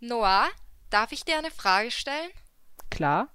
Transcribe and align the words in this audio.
Noah, 0.00 0.48
darf 0.90 1.12
ich 1.12 1.24
dir 1.24 1.38
eine 1.38 1.50
Frage 1.50 1.90
stellen? 1.90 2.30
Klar? 2.90 3.28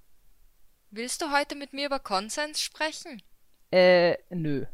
Willst 0.91 1.21
du 1.21 1.31
heute 1.31 1.55
mit 1.55 1.73
mir 1.73 1.85
über 1.85 1.99
Konsens 1.99 2.61
sprechen? 2.61 3.21
Äh, 3.71 4.17
nö. 4.29 4.65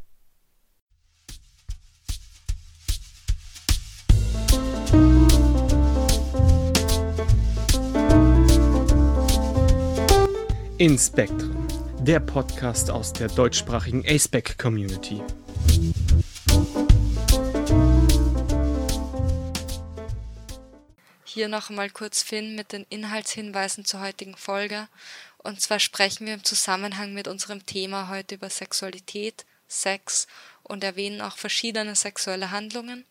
In 10.78 10.98
Spectrum, 10.98 11.66
der 12.00 12.20
Podcast 12.20 12.90
aus 12.90 13.12
der 13.12 13.28
deutschsprachigen 13.28 14.04
ASPEC 14.06 14.58
Hier 21.36 21.48
noch 21.48 21.68
einmal 21.68 21.90
kurz 21.90 22.22
Finn 22.22 22.54
mit 22.54 22.72
den 22.72 22.86
Inhaltshinweisen 22.88 23.84
zur 23.84 24.00
heutigen 24.00 24.38
Folge. 24.38 24.88
Und 25.36 25.60
zwar 25.60 25.80
sprechen 25.80 26.26
wir 26.26 26.32
im 26.32 26.44
Zusammenhang 26.44 27.12
mit 27.12 27.28
unserem 27.28 27.66
Thema 27.66 28.08
heute 28.08 28.36
über 28.36 28.48
Sexualität, 28.48 29.44
Sex 29.68 30.28
und 30.62 30.82
erwähnen 30.82 31.20
auch 31.20 31.36
verschiedene 31.36 31.94
sexuelle 31.94 32.52
Handlungen. 32.52 33.04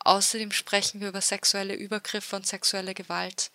Außerdem 0.00 0.52
sprechen 0.52 1.00
wir 1.00 1.08
über 1.08 1.22
sexuelle 1.22 1.74
Übergriffe 1.74 2.36
und 2.36 2.46
sexuelle 2.46 2.92
Gewalt. 2.92 3.50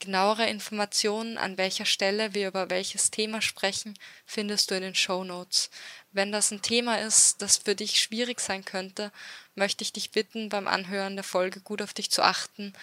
Genauere 0.00 0.46
Informationen, 0.50 1.38
an 1.38 1.56
welcher 1.56 1.86
Stelle 1.86 2.34
wir 2.34 2.48
über 2.48 2.68
welches 2.68 3.10
Thema 3.10 3.40
sprechen, 3.40 3.98
findest 4.26 4.70
du 4.70 4.74
in 4.74 4.82
den 4.82 4.94
Show 4.94 5.24
Notes. 5.24 5.70
Wenn 6.12 6.30
das 6.30 6.50
ein 6.50 6.62
Thema 6.62 7.00
ist, 7.00 7.40
das 7.40 7.56
für 7.56 7.74
dich 7.74 8.00
schwierig 8.00 8.40
sein 8.40 8.64
könnte, 8.64 9.12
möchte 9.54 9.82
ich 9.82 9.92
dich 9.92 10.10
bitten, 10.10 10.48
beim 10.48 10.68
Anhören 10.68 11.16
der 11.16 11.24
Folge 11.24 11.60
gut 11.60 11.80
auf 11.80 11.94
dich 11.94 12.10
zu 12.10 12.22
achten, 12.22 12.74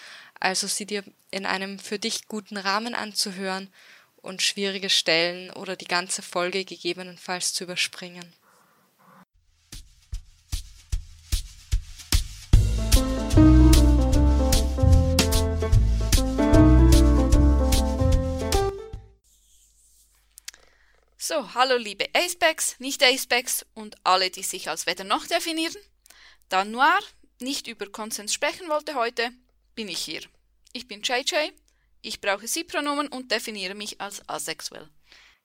also 0.41 0.67
sie 0.67 0.85
dir 0.85 1.03
in 1.29 1.45
einem 1.45 1.79
für 1.79 1.99
dich 1.99 2.27
guten 2.27 2.57
Rahmen 2.57 2.95
anzuhören 2.95 3.71
und 4.17 4.41
schwierige 4.41 4.89
Stellen 4.89 5.51
oder 5.51 5.75
die 5.75 5.85
ganze 5.85 6.21
Folge 6.21 6.65
gegebenenfalls 6.65 7.53
zu 7.53 7.63
überspringen. 7.63 8.33
So, 21.17 21.53
hallo 21.53 21.77
liebe 21.77 22.09
Acebacks, 22.13 22.75
nicht 22.79 23.03
Acebacks 23.03 23.65
und 23.75 23.95
alle, 24.03 24.31
die 24.31 24.43
sich 24.43 24.69
als 24.69 24.87
weder 24.87 25.03
noch 25.03 25.27
definieren. 25.27 25.77
Da 26.49 26.65
Noir 26.65 26.99
nicht 27.39 27.67
über 27.67 27.85
Konsens 27.87 28.33
sprechen 28.33 28.67
wollte 28.69 28.95
heute, 28.95 29.31
bin 29.75 29.87
ich 29.87 29.99
hier. 29.99 30.21
Ich 30.73 30.87
bin 30.87 31.01
JJ, 31.01 31.51
ich 32.01 32.21
brauche 32.21 32.47
Sie-Pronomen 32.47 33.07
und 33.07 33.31
definiere 33.31 33.75
mich 33.75 33.99
als 34.01 34.27
asexuell. 34.27 34.89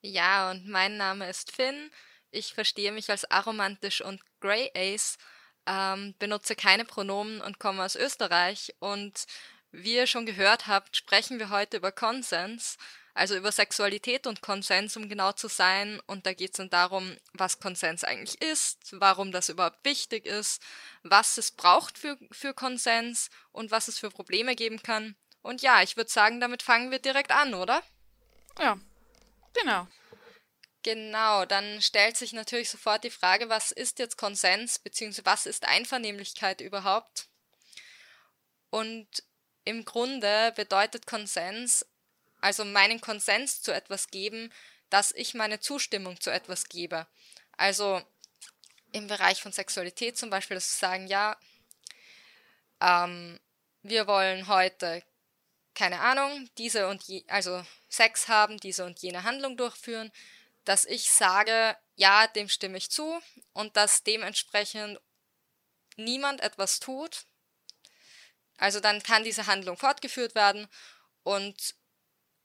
Ja, 0.00 0.50
und 0.50 0.69
mein 0.69 0.96
Name 0.96 1.28
ist 1.28 1.52
Finn. 1.52 1.91
Ich 2.30 2.54
verstehe 2.54 2.92
mich 2.92 3.10
als 3.10 3.30
aromantisch 3.30 4.00
und 4.00 4.20
Grey 4.41 4.70
Ace, 4.74 5.19
ähm, 5.66 6.14
benutze 6.19 6.54
keine 6.54 6.84
Pronomen 6.84 7.41
und 7.41 7.58
komme 7.58 7.84
aus 7.84 7.97
Österreich. 7.97 8.74
Und 8.78 9.27
wie 9.72 9.97
ihr 9.97 10.06
schon 10.06 10.27
gehört 10.27 10.66
habt, 10.66 10.97
sprechen 10.97 11.38
wir 11.38 11.50
heute 11.50 11.78
über 11.78 11.92
Konsens 11.92 12.77
also 13.17 13.34
über 13.34 13.50
Sexualität 13.50 14.27
und 14.27 14.42
Konsens, 14.42 14.97
um 14.97 15.09
genau 15.09 15.33
zu 15.33 15.48
sein. 15.48 16.00
Und 16.06 16.27
da 16.27 16.34
geht 16.34 16.50
es 16.50 16.59
dann 16.59 16.69
darum, 16.69 17.17
was 17.33 17.61
Konsens 17.61 18.05
eigentlich 18.05 18.41
ist, 18.42 18.78
warum 18.92 19.33
das 19.33 19.48
überhaupt 19.48 19.83
wichtig 19.84 20.27
ist, 20.27 20.62
was 21.03 21.39
es 21.39 21.50
braucht 21.50 21.97
für, 21.97 22.19
für 22.31 22.53
Konsens 22.53 23.31
und 23.53 23.70
was 23.70 23.89
es 23.89 23.98
für 23.98 24.11
Probleme 24.11 24.55
geben 24.55 24.83
kann. 24.83 25.17
Und 25.41 25.62
ja, 25.62 25.83
ich 25.83 25.97
würde 25.97 26.11
sagen, 26.11 26.41
damit 26.41 26.62
fangen 26.62 26.91
wir 26.91 26.98
direkt 26.98 27.31
an, 27.31 27.55
oder? 27.55 27.83
Ja, 28.59 28.78
genau. 29.55 29.89
Genau, 30.83 31.47
dann 31.47 31.81
stellt 31.81 32.19
sich 32.19 32.34
natürlich 32.34 32.69
sofort 32.69 33.03
die 33.03 33.10
Frage, 33.10 33.49
was 33.49 33.72
ist 33.72 33.99
jetzt 33.99 34.19
Konsens, 34.19 34.78
beziehungsweise 34.78 35.25
was 35.25 35.47
ist 35.47 35.66
Einvernehmlichkeit 35.66 36.60
überhaupt? 36.60 37.28
Und 38.69 39.09
im 39.65 39.87
Grunde 39.87 40.53
bedeutet 40.55 41.06
Konsens 41.06 41.87
also 42.41 42.64
meinen 42.64 43.00
Konsens 43.00 43.62
zu 43.62 43.72
etwas 43.72 44.08
geben, 44.08 44.52
dass 44.91 45.12
ich 45.12 45.34
meine 45.34 45.60
Zustimmung 45.60 46.20
zu 46.20 46.30
etwas 46.30 46.69
gebe. 46.69 47.06
Also 47.56 48.02
im 48.92 49.06
Bereich 49.06 49.42
von 49.42 49.52
Sexualität 49.52 50.16
zum 50.16 50.30
Beispiel, 50.30 50.56
dass 50.56 50.80
wir 50.80 50.88
sagen, 50.88 51.06
ja, 51.06 51.36
ähm, 52.80 53.38
wir 53.82 54.06
wollen 54.06 54.48
heute, 54.48 55.02
keine 55.75 56.00
Ahnung, 56.00 56.48
diese 56.58 56.88
und 56.88 57.02
je, 57.04 57.25
also 57.28 57.64
Sex 57.88 58.28
haben, 58.28 58.58
diese 58.58 58.84
und 58.84 59.00
jene 59.00 59.25
Handlung 59.25 59.56
durchführen, 59.56 60.12
dass 60.64 60.84
ich 60.84 61.10
sage, 61.10 61.76
ja, 61.94 62.26
dem 62.26 62.48
stimme 62.48 62.78
ich 62.78 62.91
zu 62.91 63.20
und 63.52 63.76
dass 63.76 64.02
dementsprechend 64.02 64.98
niemand 65.96 66.41
etwas 66.41 66.80
tut. 66.80 67.25
Also 68.58 68.80
dann 68.80 69.02
kann 69.02 69.25
diese 69.25 69.46
Handlung 69.46 69.76
fortgeführt 69.76 70.34
werden 70.34 70.66
und 71.22 71.75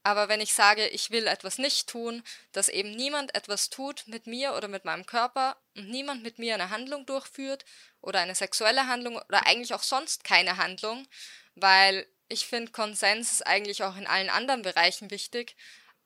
aber 0.04 0.30
wenn 0.30 0.42
ich 0.42 0.54
sage, 0.54 0.88
ich 0.88 1.12
will 1.12 1.28
etwas 1.28 1.58
nicht 1.58 1.88
tun, 1.88 2.24
dass 2.52 2.70
eben 2.70 2.92
niemand 2.92 3.36
etwas 3.36 3.70
tut 3.70 4.04
mit 4.08 4.26
mir 4.26 4.56
oder 4.56 4.68
mit 4.68 4.84
meinem 4.84 5.06
Körper 5.06 5.58
und 5.76 5.90
niemand 5.90 6.24
mit 6.24 6.40
mir 6.40 6.56
eine 6.56 6.72
Handlung 6.72 7.06
durchführt 7.06 7.66
oder 8.02 8.20
eine 8.20 8.34
sexuelle 8.34 8.88
Handlung 8.88 9.18
oder 9.18 9.46
eigentlich 9.46 9.74
auch 9.74 9.84
sonst 9.84 10.24
keine 10.24 10.58
Handlung, 10.58 11.08
weil 11.56 12.08
ich 12.30 12.48
finde, 12.48 12.72
Konsens 12.72 13.32
ist 13.32 13.46
eigentlich 13.46 13.84
auch 13.84 13.96
in 13.96 14.08
allen 14.08 14.30
anderen 14.30 14.64
Bereichen 14.64 15.12
wichtig, 15.12 15.56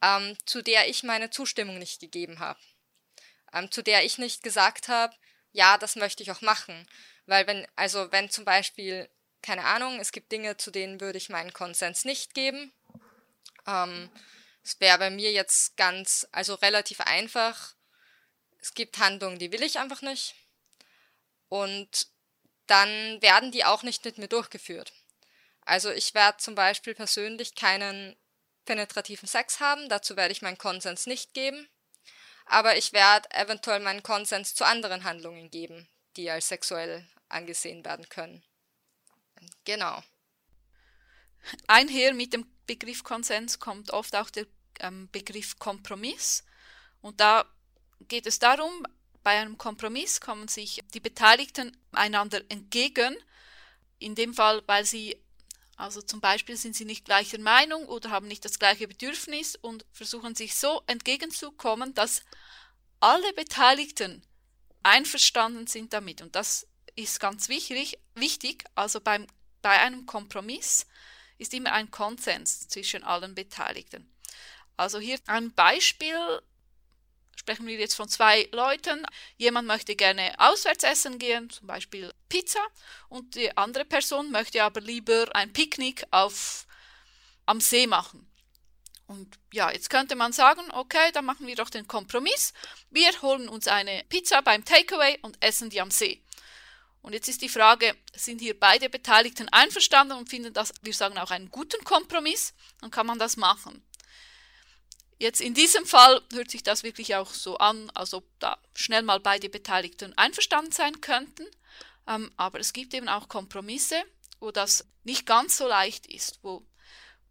ähm, 0.02 0.36
zu 0.46 0.62
der 0.62 0.90
ich 0.90 1.04
meine 1.04 1.30
Zustimmung 1.30 1.78
nicht 1.78 2.02
gegeben 2.02 2.40
habe. 2.40 2.60
Ähm, 3.54 3.72
zu 3.72 3.82
der 3.82 4.04
ich 4.04 4.18
nicht 4.18 4.44
gesagt 4.44 4.90
habe, 4.90 5.16
ja, 5.54 5.78
das 5.78 5.96
möchte 5.96 6.22
ich 6.22 6.32
auch 6.32 6.42
machen. 6.42 6.88
Weil 7.28 7.48
wenn, 7.48 7.66
also 7.76 8.12
wenn 8.12 8.30
zum 8.30 8.44
Beispiel, 8.44 9.10
keine 9.42 9.64
Ahnung, 9.64 10.00
es 10.00 10.12
gibt 10.12 10.32
Dinge, 10.32 10.58
zu 10.58 10.70
denen 10.70 11.00
würde 11.00 11.18
ich 11.18 11.30
meinen 11.30 11.54
Konsens 11.54 12.04
nicht 12.04 12.34
geben, 12.34 12.74
ähm, 13.68 14.10
es 14.64 14.80
wäre 14.80 14.98
bei 14.98 15.10
mir 15.10 15.32
jetzt 15.32 15.78
ganz, 15.78 16.28
also 16.32 16.56
relativ 16.56 17.02
einfach. 17.02 17.76
Es 18.60 18.74
gibt 18.74 18.98
Handlungen, 18.98 19.38
die 19.38 19.52
will 19.52 19.64
ich 19.64 19.78
einfach 19.78 20.02
nicht. 20.02 20.36
Und 21.50 22.08
dann 22.68 23.22
werden 23.22 23.52
die 23.52 23.64
auch 23.64 23.84
nicht 23.84 24.04
mit 24.06 24.18
mir 24.18 24.28
durchgeführt. 24.28 24.92
Also 25.62 25.92
ich 25.92 26.14
werde 26.14 26.38
zum 26.40 26.56
Beispiel 26.56 26.96
persönlich 26.96 27.56
keinen 27.56 28.16
penetrativen 28.66 29.28
Sex 29.28 29.60
haben, 29.60 29.88
dazu 29.90 30.16
werde 30.16 30.32
ich 30.32 30.42
meinen 30.42 30.58
Konsens 30.58 31.06
nicht 31.06 31.34
geben. 31.34 31.70
Aber 32.46 32.78
ich 32.78 32.94
werde 32.94 33.30
eventuell 33.32 33.80
meinen 33.80 34.04
Konsens 34.04 34.54
zu 34.54 34.66
anderen 34.66 35.04
Handlungen 35.04 35.50
geben, 35.50 35.88
die 36.16 36.30
als 36.30 36.48
sexuell 36.48 37.08
angesehen 37.28 37.84
werden 37.84 38.08
können. 38.10 38.44
Genau. 39.66 40.04
Einher 41.68 42.14
mit 42.14 42.34
dem 42.34 42.55
Begriff 42.68 43.04
Konsens 43.04 43.60
kommt 43.60 43.92
oft 43.92 44.16
auch 44.16 44.30
der 44.30 44.48
ähm, 44.80 45.10
Begriff 45.12 45.60
Kompromiss. 45.60 46.44
Und 47.02 47.20
da 47.20 47.46
geht 48.08 48.26
es 48.26 48.40
darum, 48.40 48.86
bei 49.24 49.40
einem 49.40 49.58
Kompromiss 49.58 50.22
kommen 50.22 50.48
sich 50.48 50.84
die 50.94 51.00
Beteiligten 51.00 51.76
einander 51.92 52.42
entgegen. 52.50 53.16
In 53.98 54.14
dem 54.16 54.34
Fall, 54.34 54.62
weil 54.68 54.86
sie, 54.86 55.18
also 55.78 56.02
zum 56.02 56.22
Beispiel 56.22 56.58
sind 56.58 56.76
sie 56.76 56.86
nicht 56.86 57.06
gleicher 57.06 57.40
Meinung 57.40 57.86
oder 57.88 58.12
haben 58.12 58.28
nicht 58.28 58.46
das 58.46 58.60
gleiche 58.60 58.88
Bedürfnis 58.88 59.56
und 59.56 59.86
versuchen 59.92 60.36
sich 60.36 60.56
so 60.56 60.84
entgegenzukommen, 60.88 61.94
dass 61.94 62.22
alle 63.00 63.34
Beteiligten 63.34 64.22
einverstanden 64.84 65.68
sind 65.68 65.94
damit. 65.94 66.22
Und 66.22 66.36
das 66.36 66.68
ist 66.96 67.20
ganz 67.20 67.50
wichtig. 67.50 68.64
Also 68.76 69.02
beim, 69.02 69.26
bei 69.62 69.80
einem 69.80 70.06
Kompromiss 70.06 70.86
ist 71.38 71.54
immer 71.54 71.74
ein 71.74 71.92
Konsens 71.92 72.68
zwischen 72.68 73.04
allen 73.04 73.36
Beteiligten. 73.36 74.10
Also 74.78 75.00
hier 75.00 75.18
ein 75.28 75.54
Beispiel, 75.54 76.42
sprechen 77.36 77.68
wir 77.68 77.78
jetzt 77.78 77.96
von 77.96 78.10
zwei 78.10 78.50
Leuten. 78.52 79.06
Jemand 79.38 79.68
möchte 79.68 79.96
gerne 79.96 80.34
auswärts 80.38 80.84
essen 80.84 81.20
gehen, 81.20 81.50
zum 81.50 81.68
Beispiel 81.68 82.14
Pizza, 82.30 82.66
und 83.10 83.36
die 83.36 83.56
andere 83.56 83.86
Person 83.86 84.32
möchte 84.32 84.64
aber 84.64 84.82
lieber 84.82 85.28
ein 85.34 85.54
Picknick 85.54 86.06
auf, 86.12 86.66
am 87.46 87.62
See 87.62 87.88
machen. 87.88 88.28
Und 89.08 89.38
ja, 89.54 89.72
jetzt 89.72 89.92
könnte 89.92 90.16
man 90.16 90.34
sagen, 90.34 90.64
okay, 90.72 91.12
dann 91.14 91.26
machen 91.26 91.46
wir 91.46 91.56
doch 91.56 91.70
den 91.70 91.88
Kompromiss. 91.88 92.54
Wir 92.90 93.10
holen 93.22 93.48
uns 93.48 93.68
eine 93.68 94.04
Pizza 94.10 94.42
beim 94.42 94.66
Takeaway 94.66 95.20
und 95.22 95.38
essen 95.44 95.70
die 95.70 95.80
am 95.80 95.92
See. 95.92 96.25
Und 97.06 97.14
jetzt 97.14 97.30
ist 97.30 97.44
die 97.44 97.50
Frage, 97.50 97.96
sind 98.16 98.42
hier 98.42 98.60
beide 98.60 98.90
Beteiligten 98.90 99.48
einverstanden 99.50 100.18
und 100.18 100.28
finden 100.28 100.54
das, 100.54 100.74
wir 100.82 100.92
sagen 100.92 101.20
auch 101.20 101.30
einen 101.30 101.52
guten 101.52 101.84
Kompromiss, 101.84 102.56
dann 102.82 102.90
kann 102.90 103.06
man 103.06 103.20
das 103.20 103.38
machen. 103.38 103.86
Jetzt 105.20 105.40
in 105.40 105.54
diesem 105.54 105.86
Fall 105.86 106.20
hört 106.34 106.50
sich 106.50 106.64
das 106.64 106.82
wirklich 106.82 107.14
auch 107.14 107.30
so 107.30 107.60
an, 107.60 107.92
als 107.92 108.16
ob 108.16 108.26
da 108.40 108.58
schnell 108.74 109.04
mal 109.04 109.20
beide 109.20 109.50
Beteiligten 109.50 110.18
einverstanden 110.18 110.72
sein 110.72 111.00
könnten. 111.00 111.46
Ähm, 112.08 112.32
aber 112.38 112.60
es 112.60 112.74
gibt 112.74 112.92
eben 112.96 113.08
auch 113.08 113.30
Kompromisse, 113.30 114.02
wo 114.40 114.50
das 114.50 114.84
nicht 115.04 115.28
ganz 115.28 115.58
so 115.58 115.68
leicht 115.68 116.08
ist, 116.08 116.40
wo 116.42 116.66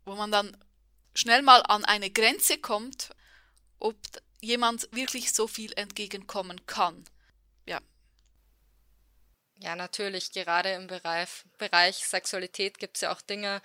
wo 0.04 0.14
man 0.14 0.30
dann 0.30 0.56
schnell 1.14 1.42
mal 1.42 1.62
an 1.62 1.84
eine 1.84 2.10
Grenze 2.10 2.58
kommt, 2.58 3.10
ob 3.80 3.96
jemand 4.40 4.88
wirklich 4.92 5.32
so 5.32 5.48
viel 5.48 5.72
entgegenkommen 5.72 6.64
kann. 6.66 7.04
Ja. 9.56 9.76
Natürlich, 9.76 10.32
gerade 10.32 10.72
im 10.72 10.86
Bereich, 10.86 11.28
Bereich 11.58 11.96
Sexualität 11.96 12.78
gibt 12.78 12.96
es 12.96 13.02
ja 13.02 13.12
auch 13.12 13.20
Dinge, 13.20 13.62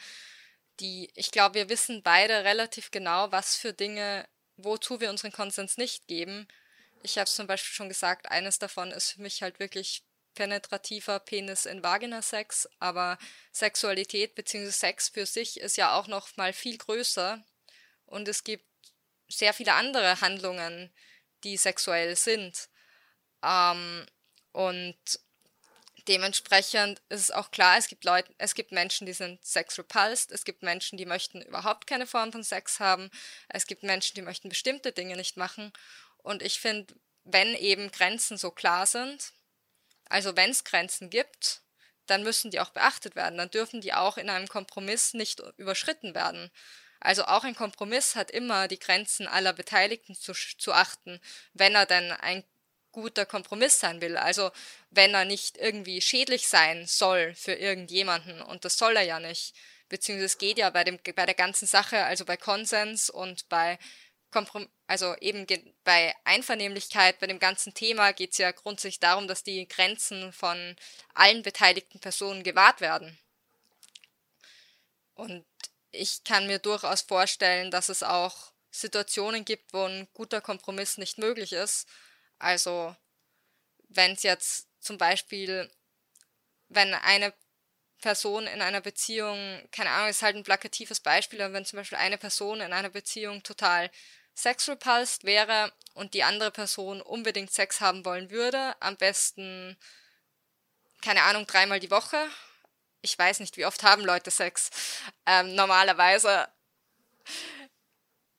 die, 0.79 1.11
ich 1.15 1.31
glaube, 1.31 1.55
wir 1.55 1.69
wissen 1.69 2.03
beide 2.03 2.43
relativ 2.43 2.91
genau, 2.91 3.31
was 3.31 3.55
für 3.55 3.73
Dinge, 3.73 4.27
wozu 4.55 5.01
wir 5.01 5.09
unseren 5.09 5.31
Konsens 5.31 5.77
nicht 5.77 6.07
geben. 6.07 6.47
Ich 7.03 7.17
habe 7.17 7.25
es 7.25 7.35
zum 7.35 7.47
Beispiel 7.47 7.73
schon 7.73 7.89
gesagt, 7.89 8.29
eines 8.31 8.59
davon 8.59 8.91
ist 8.91 9.11
für 9.11 9.21
mich 9.21 9.41
halt 9.41 9.59
wirklich 9.59 10.03
penetrativer 10.35 11.19
Penis 11.19 11.65
in 11.65 11.83
Vagina-Sex, 11.83 12.69
aber 12.79 13.17
Sexualität 13.51 14.35
bzw. 14.35 14.69
Sex 14.69 15.09
für 15.09 15.25
sich 15.25 15.59
ist 15.59 15.77
ja 15.77 15.97
auch 15.97 16.07
noch 16.07 16.35
mal 16.37 16.53
viel 16.53 16.77
größer 16.77 17.43
und 18.05 18.27
es 18.27 18.43
gibt 18.43 18.65
sehr 19.27 19.53
viele 19.53 19.73
andere 19.73 20.21
Handlungen, 20.21 20.93
die 21.43 21.57
sexuell 21.57 22.15
sind. 22.15 22.69
Ähm, 23.43 24.05
und 24.51 24.97
dementsprechend 26.07 27.01
ist 27.09 27.21
es 27.21 27.31
auch 27.31 27.51
klar, 27.51 27.77
es 27.77 27.87
gibt 27.87 28.03
Leute, 28.03 28.33
es 28.37 28.55
gibt 28.55 28.71
Menschen, 28.71 29.05
die 29.05 29.13
sind 29.13 29.43
sex 29.45 29.77
repulsed, 29.77 30.31
es 30.31 30.45
gibt 30.45 30.63
Menschen, 30.63 30.97
die 30.97 31.05
möchten 31.05 31.41
überhaupt 31.41 31.87
keine 31.87 32.07
Form 32.07 32.31
von 32.31 32.43
Sex 32.43 32.79
haben, 32.79 33.09
es 33.47 33.67
gibt 33.67 33.83
Menschen, 33.83 34.15
die 34.15 34.21
möchten 34.21 34.49
bestimmte 34.49 34.91
Dinge 34.91 35.15
nicht 35.15 35.37
machen. 35.37 35.71
Und 36.17 36.41
ich 36.41 36.59
finde, 36.59 36.93
wenn 37.23 37.55
eben 37.55 37.91
Grenzen 37.91 38.37
so 38.37 38.51
klar 38.51 38.85
sind, 38.85 39.31
also 40.09 40.35
wenn 40.35 40.49
es 40.49 40.63
Grenzen 40.63 41.09
gibt, 41.09 41.61
dann 42.07 42.23
müssen 42.23 42.51
die 42.51 42.59
auch 42.59 42.71
beachtet 42.71 43.15
werden. 43.15 43.37
Dann 43.37 43.51
dürfen 43.51 43.81
die 43.81 43.93
auch 43.93 44.17
in 44.17 44.29
einem 44.29 44.47
Kompromiss 44.47 45.13
nicht 45.13 45.41
überschritten 45.57 46.15
werden. 46.15 46.49
Also 46.99 47.25
auch 47.25 47.43
ein 47.43 47.55
Kompromiss 47.55 48.15
hat 48.15 48.31
immer 48.31 48.67
die 48.67 48.79
Grenzen 48.79 49.27
aller 49.27 49.53
Beteiligten 49.53 50.15
zu, 50.15 50.33
zu 50.33 50.73
achten, 50.73 51.21
wenn 51.53 51.75
er 51.75 51.85
denn 51.85 52.11
ein 52.11 52.43
guter 52.91 53.25
Kompromiss 53.25 53.79
sein 53.79 54.01
will. 54.01 54.17
Also 54.17 54.51
wenn 54.89 55.13
er 55.13 55.25
nicht 55.25 55.57
irgendwie 55.57 56.01
schädlich 56.01 56.47
sein 56.47 56.85
soll 56.87 57.33
für 57.35 57.53
irgendjemanden 57.53 58.41
und 58.41 58.65
das 58.65 58.77
soll 58.77 58.95
er 58.95 59.03
ja 59.03 59.19
nicht. 59.19 59.53
Beziehungsweise 59.89 60.25
es 60.25 60.37
geht 60.37 60.57
ja 60.57 60.69
bei, 60.69 60.83
dem, 60.83 60.99
bei 61.15 61.25
der 61.25 61.35
ganzen 61.35 61.67
Sache, 61.67 62.03
also 62.05 62.25
bei 62.25 62.37
Konsens 62.37 63.09
und 63.09 63.49
bei 63.49 63.79
Komprom 64.31 64.67
also 64.89 65.15
eben 65.17 65.45
bei 65.83 66.15
Einvernehmlichkeit, 66.23 67.19
bei 67.19 67.27
dem 67.27 67.37
ganzen 67.37 67.75
Thema 67.75 68.11
geht 68.11 68.31
es 68.31 68.39
ja 68.39 68.51
grundsätzlich 68.51 68.99
darum, 68.99 69.27
dass 69.27 69.43
die 69.43 69.67
Grenzen 69.67 70.33
von 70.33 70.75
allen 71.13 71.43
beteiligten 71.43 71.99
Personen 71.99 72.41
gewahrt 72.41 72.81
werden. 72.81 73.19
Und 75.13 75.45
ich 75.91 76.23
kann 76.23 76.47
mir 76.47 76.57
durchaus 76.57 77.01
vorstellen, 77.01 77.69
dass 77.69 77.89
es 77.89 78.01
auch 78.01 78.51
Situationen 78.71 79.45
gibt, 79.45 79.73
wo 79.73 79.83
ein 79.83 80.07
guter 80.13 80.41
Kompromiss 80.41 80.97
nicht 80.97 81.19
möglich 81.19 81.53
ist. 81.53 81.87
Also 82.39 82.95
wenn 83.89 84.13
es 84.13 84.23
jetzt 84.23 84.67
zum 84.79 84.97
Beispiel, 84.97 85.69
wenn 86.69 86.93
eine 86.93 87.33
Person 88.01 88.47
in 88.47 88.61
einer 88.61 88.81
Beziehung, 88.81 89.67
keine 89.71 89.89
Ahnung, 89.91 90.09
ist 90.09 90.21
halt 90.21 90.35
ein 90.35 90.43
plakatives 90.43 91.01
Beispiel, 91.01 91.41
aber 91.41 91.53
wenn 91.53 91.65
zum 91.65 91.77
Beispiel 91.77 91.97
eine 91.97 92.17
Person 92.17 92.61
in 92.61 92.71
einer 92.71 92.89
Beziehung 92.89 93.43
total 93.43 93.91
sexrepulsed 94.35 95.25
wäre 95.25 95.73
und 95.93 96.13
die 96.13 96.23
andere 96.23 96.51
Person 96.51 97.01
unbedingt 97.01 97.51
Sex 97.51 97.81
haben 97.81 98.05
wollen 98.05 98.31
würde, 98.31 98.75
am 98.79 98.95
besten, 98.95 99.77
keine 101.01 101.23
Ahnung, 101.23 101.45
dreimal 101.45 101.79
die 101.79 101.91
Woche. 101.91 102.25
Ich 103.01 103.17
weiß 103.17 103.39
nicht, 103.41 103.57
wie 103.57 103.65
oft 103.65 103.83
haben 103.83 104.03
Leute 104.03 104.31
Sex. 104.31 104.69
Ähm, 105.25 105.55
normalerweise. 105.55 106.47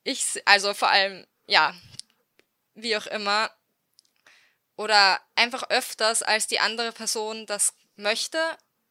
Ich, 0.05 0.41
also 0.47 0.73
vor 0.75 0.89
allem, 0.89 1.27
ja, 1.47 1.75
wie 2.75 2.97
auch 2.97 3.07
immer. 3.07 3.51
Oder 4.81 5.21
einfach 5.35 5.69
öfters, 5.69 6.23
als 6.23 6.47
die 6.47 6.59
andere 6.59 6.93
Person 6.93 7.45
das 7.45 7.75
möchte. 7.97 8.39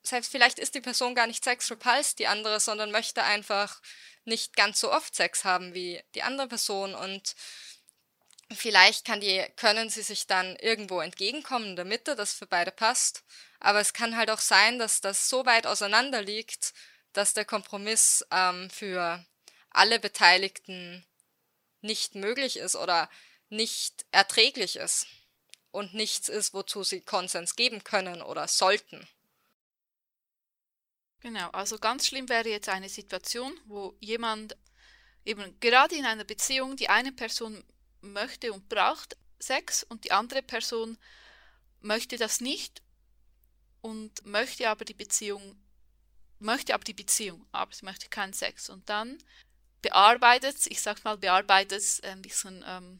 Selbst 0.03 0.29
vielleicht 0.29 0.59
ist 0.59 0.75
die 0.75 0.81
Person 0.81 1.15
gar 1.15 1.25
nicht 1.25 1.43
sexrepulsed, 1.43 2.19
die 2.19 2.27
andere, 2.27 2.59
sondern 2.59 2.91
möchte 2.91 3.23
einfach 3.23 3.81
nicht 4.23 4.55
ganz 4.55 4.79
so 4.79 4.91
oft 4.91 5.15
Sex 5.15 5.45
haben 5.45 5.73
wie 5.73 5.99
die 6.13 6.21
andere 6.21 6.47
Person 6.47 6.93
und 6.93 7.35
vielleicht 8.51 9.03
kann 9.03 9.19
die, 9.19 9.43
können 9.55 9.89
sie 9.89 10.03
sich 10.03 10.27
dann 10.27 10.55
irgendwo 10.57 11.01
entgegenkommen 11.01 11.69
in 11.69 11.75
der 11.75 11.85
Mitte, 11.85 12.15
das 12.15 12.33
für 12.33 12.45
beide 12.45 12.69
passt. 12.69 13.23
Aber 13.59 13.79
es 13.79 13.91
kann 13.91 14.15
halt 14.15 14.29
auch 14.29 14.41
sein, 14.41 14.77
dass 14.77 15.01
das 15.01 15.27
so 15.27 15.47
weit 15.47 15.65
auseinander 15.65 16.21
liegt, 16.21 16.75
dass 17.13 17.33
der 17.33 17.45
Kompromiss 17.45 18.23
ähm, 18.29 18.69
für 18.69 19.25
alle 19.71 19.99
Beteiligten 19.99 21.03
nicht 21.81 22.13
möglich 22.13 22.57
ist 22.57 22.75
oder 22.75 23.09
nicht 23.49 24.05
erträglich 24.11 24.75
ist 24.75 25.07
und 25.71 25.93
nichts 25.93 26.29
ist, 26.29 26.53
wozu 26.53 26.83
sie 26.83 27.01
Konsens 27.01 27.55
geben 27.55 27.83
können 27.83 28.21
oder 28.21 28.47
sollten. 28.47 29.07
Genau, 31.21 31.49
also 31.49 31.77
ganz 31.77 32.07
schlimm 32.07 32.29
wäre 32.29 32.49
jetzt 32.49 32.69
eine 32.69 32.89
Situation, 32.89 33.53
wo 33.65 33.95
jemand 33.99 34.55
eben 35.25 35.59
gerade 35.59 35.95
in 35.95 36.05
einer 36.05 36.23
Beziehung, 36.23 36.77
die 36.77 36.89
eine 36.89 37.11
Person 37.11 37.63
möchte 38.01 38.53
und 38.53 38.69
braucht 38.69 39.17
Sex 39.39 39.83
und 39.83 40.05
die 40.05 40.11
andere 40.11 40.41
Person 40.41 40.97
möchte 41.81 42.17
das 42.17 42.41
nicht 42.41 42.81
und 43.81 44.25
möchte 44.25 44.69
aber 44.69 44.85
die 44.85 44.93
Beziehung, 44.93 45.61
möchte 46.39 46.73
aber 46.73 46.83
die 46.83 46.93
Beziehung, 46.93 47.45
aber 47.51 47.73
sie 47.73 47.85
möchte 47.85 48.09
keinen 48.09 48.33
Sex. 48.33 48.69
Und 48.69 48.89
dann 48.89 49.17
bearbeitet, 49.81 50.67
ich 50.67 50.81
sag 50.81 51.03
mal, 51.03 51.17
bearbeitet 51.17 51.83
ein 52.03 52.21
bisschen 52.21 52.63
ähm, 52.67 52.99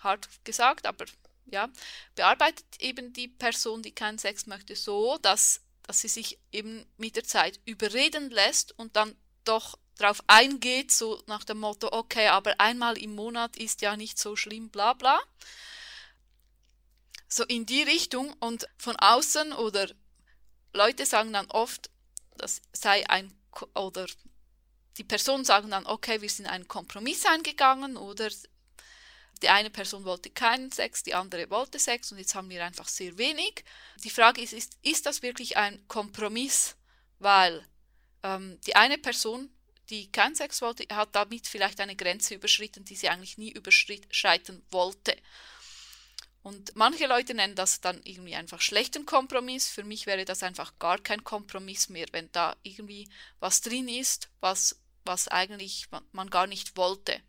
hart 0.00 0.28
gesagt, 0.44 0.86
aber 0.86 1.04
ja, 1.46 1.68
bearbeitet 2.14 2.66
eben 2.78 3.12
die 3.12 3.28
Person, 3.28 3.82
die 3.82 3.92
keinen 3.92 4.18
Sex 4.18 4.46
möchte, 4.46 4.76
so, 4.76 5.18
dass 5.18 5.60
dass 5.82 6.00
sie 6.00 6.08
sich 6.08 6.38
eben 6.52 6.86
mit 6.96 7.16
der 7.16 7.24
Zeit 7.24 7.60
überreden 7.64 8.30
lässt 8.30 8.78
und 8.78 8.96
dann 8.96 9.16
doch 9.44 9.78
darauf 9.96 10.22
eingeht, 10.26 10.90
so 10.90 11.22
nach 11.26 11.44
dem 11.44 11.60
Motto, 11.60 11.88
okay, 11.92 12.28
aber 12.28 12.58
einmal 12.60 12.96
im 12.96 13.14
Monat 13.14 13.56
ist 13.56 13.82
ja 13.82 13.96
nicht 13.96 14.18
so 14.18 14.36
schlimm, 14.36 14.70
bla 14.70 14.94
bla. 14.94 15.20
So 17.28 17.44
in 17.44 17.66
die 17.66 17.82
Richtung 17.82 18.32
und 18.40 18.66
von 18.78 18.96
außen 18.96 19.52
oder 19.52 19.90
Leute 20.72 21.06
sagen 21.06 21.32
dann 21.32 21.50
oft, 21.50 21.90
das 22.36 22.62
sei 22.72 23.08
ein 23.10 23.32
oder 23.74 24.06
die 24.96 25.04
Personen 25.04 25.44
sagen 25.44 25.70
dann, 25.70 25.86
okay, 25.86 26.20
wir 26.20 26.28
sind 26.28 26.46
einen 26.46 26.68
Kompromiss 26.68 27.24
eingegangen 27.26 27.96
oder 27.96 28.30
die 29.42 29.48
eine 29.48 29.70
Person 29.70 30.04
wollte 30.04 30.30
keinen 30.30 30.70
Sex, 30.70 31.02
die 31.02 31.14
andere 31.14 31.50
wollte 31.50 31.78
Sex 31.78 32.12
und 32.12 32.18
jetzt 32.18 32.34
haben 32.34 32.48
wir 32.48 32.64
einfach 32.64 32.88
sehr 32.88 33.18
wenig. 33.18 33.64
Die 34.04 34.10
Frage 34.10 34.40
ist, 34.40 34.52
ist, 34.52 34.78
ist 34.82 35.06
das 35.06 35.22
wirklich 35.22 35.56
ein 35.56 35.86
Kompromiss? 35.88 36.76
Weil 37.18 37.66
ähm, 38.22 38.60
die 38.66 38.76
eine 38.76 38.98
Person, 38.98 39.50
die 39.90 40.10
keinen 40.10 40.34
Sex 40.34 40.62
wollte, 40.62 40.84
hat 40.94 41.14
damit 41.14 41.46
vielleicht 41.46 41.80
eine 41.80 41.96
Grenze 41.96 42.34
überschritten, 42.34 42.84
die 42.84 42.96
sie 42.96 43.08
eigentlich 43.08 43.38
nie 43.38 43.50
überschreiten 43.52 44.64
wollte. 44.70 45.16
Und 46.42 46.74
manche 46.74 47.06
Leute 47.06 47.34
nennen 47.34 47.54
das 47.54 47.80
dann 47.80 48.00
irgendwie 48.04 48.34
einfach 48.34 48.60
schlechten 48.60 49.06
Kompromiss. 49.06 49.68
Für 49.68 49.84
mich 49.84 50.06
wäre 50.06 50.24
das 50.24 50.42
einfach 50.42 50.78
gar 50.78 50.98
kein 50.98 51.22
Kompromiss 51.22 51.88
mehr, 51.88 52.06
wenn 52.12 52.30
da 52.32 52.56
irgendwie 52.62 53.08
was 53.38 53.60
drin 53.60 53.88
ist, 53.88 54.28
was, 54.40 54.80
was 55.04 55.28
eigentlich 55.28 55.86
man 56.10 56.30
gar 56.30 56.48
nicht 56.48 56.76
wollte. 56.76 57.20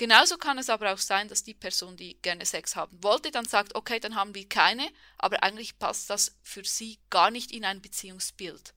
Genauso 0.00 0.38
kann 0.38 0.56
es 0.56 0.70
aber 0.70 0.94
auch 0.94 0.98
sein, 0.98 1.28
dass 1.28 1.42
die 1.42 1.52
Person, 1.52 1.94
die 1.94 2.14
gerne 2.22 2.46
Sex 2.46 2.74
haben 2.74 3.02
wollte, 3.02 3.30
dann 3.30 3.44
sagt, 3.44 3.74
okay, 3.74 4.00
dann 4.00 4.14
haben 4.14 4.34
wir 4.34 4.48
keine, 4.48 4.90
aber 5.18 5.42
eigentlich 5.42 5.78
passt 5.78 6.08
das 6.08 6.38
für 6.42 6.64
sie 6.64 6.98
gar 7.10 7.30
nicht 7.30 7.52
in 7.52 7.66
ein 7.66 7.82
Beziehungsbild. 7.82 8.72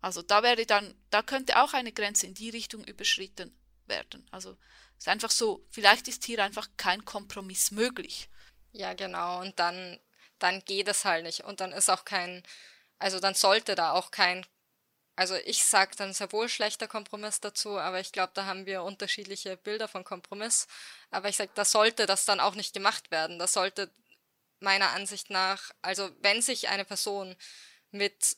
Also 0.00 0.22
da 0.22 0.42
wäre 0.42 0.64
dann, 0.64 0.94
da 1.10 1.20
könnte 1.20 1.62
auch 1.62 1.74
eine 1.74 1.92
Grenze 1.92 2.24
in 2.26 2.32
die 2.32 2.48
Richtung 2.48 2.82
überschritten 2.84 3.54
werden. 3.84 4.26
Also 4.30 4.56
es 4.96 5.04
ist 5.04 5.08
einfach 5.08 5.30
so, 5.30 5.66
vielleicht 5.68 6.08
ist 6.08 6.24
hier 6.24 6.42
einfach 6.42 6.70
kein 6.78 7.04
Kompromiss 7.04 7.70
möglich. 7.70 8.30
Ja, 8.72 8.94
genau, 8.94 9.42
und 9.42 9.58
dann, 9.58 10.00
dann 10.38 10.64
geht 10.64 10.88
es 10.88 11.04
halt 11.04 11.24
nicht. 11.24 11.44
Und 11.44 11.60
dann 11.60 11.72
ist 11.72 11.90
auch 11.90 12.06
kein, 12.06 12.42
also 12.98 13.20
dann 13.20 13.34
sollte 13.34 13.74
da 13.74 13.92
auch 13.92 14.10
kein 14.10 14.46
also 15.16 15.34
ich 15.36 15.64
sage 15.64 15.96
dann 15.96 16.12
sehr 16.12 16.30
wohl 16.32 16.48
schlechter 16.48 16.88
Kompromiss 16.88 17.40
dazu, 17.40 17.78
aber 17.78 18.00
ich 18.00 18.12
glaube, 18.12 18.32
da 18.34 18.44
haben 18.46 18.66
wir 18.66 18.82
unterschiedliche 18.82 19.56
Bilder 19.56 19.88
von 19.88 20.04
Kompromiss. 20.04 20.66
Aber 21.10 21.28
ich 21.28 21.36
sage, 21.36 21.50
da 21.54 21.64
sollte 21.64 22.06
das 22.06 22.26
dann 22.26 22.40
auch 22.40 22.54
nicht 22.54 22.74
gemacht 22.74 23.10
werden. 23.10 23.38
Das 23.38 23.54
sollte 23.54 23.90
meiner 24.60 24.90
Ansicht 24.90 25.30
nach, 25.30 25.70
also 25.82 26.10
wenn 26.20 26.42
sich 26.42 26.68
eine 26.68 26.84
Person 26.84 27.34
mit 27.90 28.36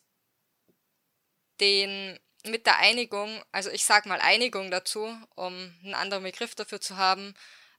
den 1.61 2.19
mit 2.45 2.67
der 2.67 2.79
Einigung, 2.79 3.43
also 3.53 3.71
ich 3.71 3.85
sage 3.85 4.09
mal 4.09 4.21
Einigung 4.21 4.71
dazu, 4.71 5.05
um 5.35 5.53
einen 5.85 5.95
anderen 5.95 6.23
Begriff 6.23 6.55
dafür 6.55 6.81
zu 6.81 6.97
haben, 6.97 7.35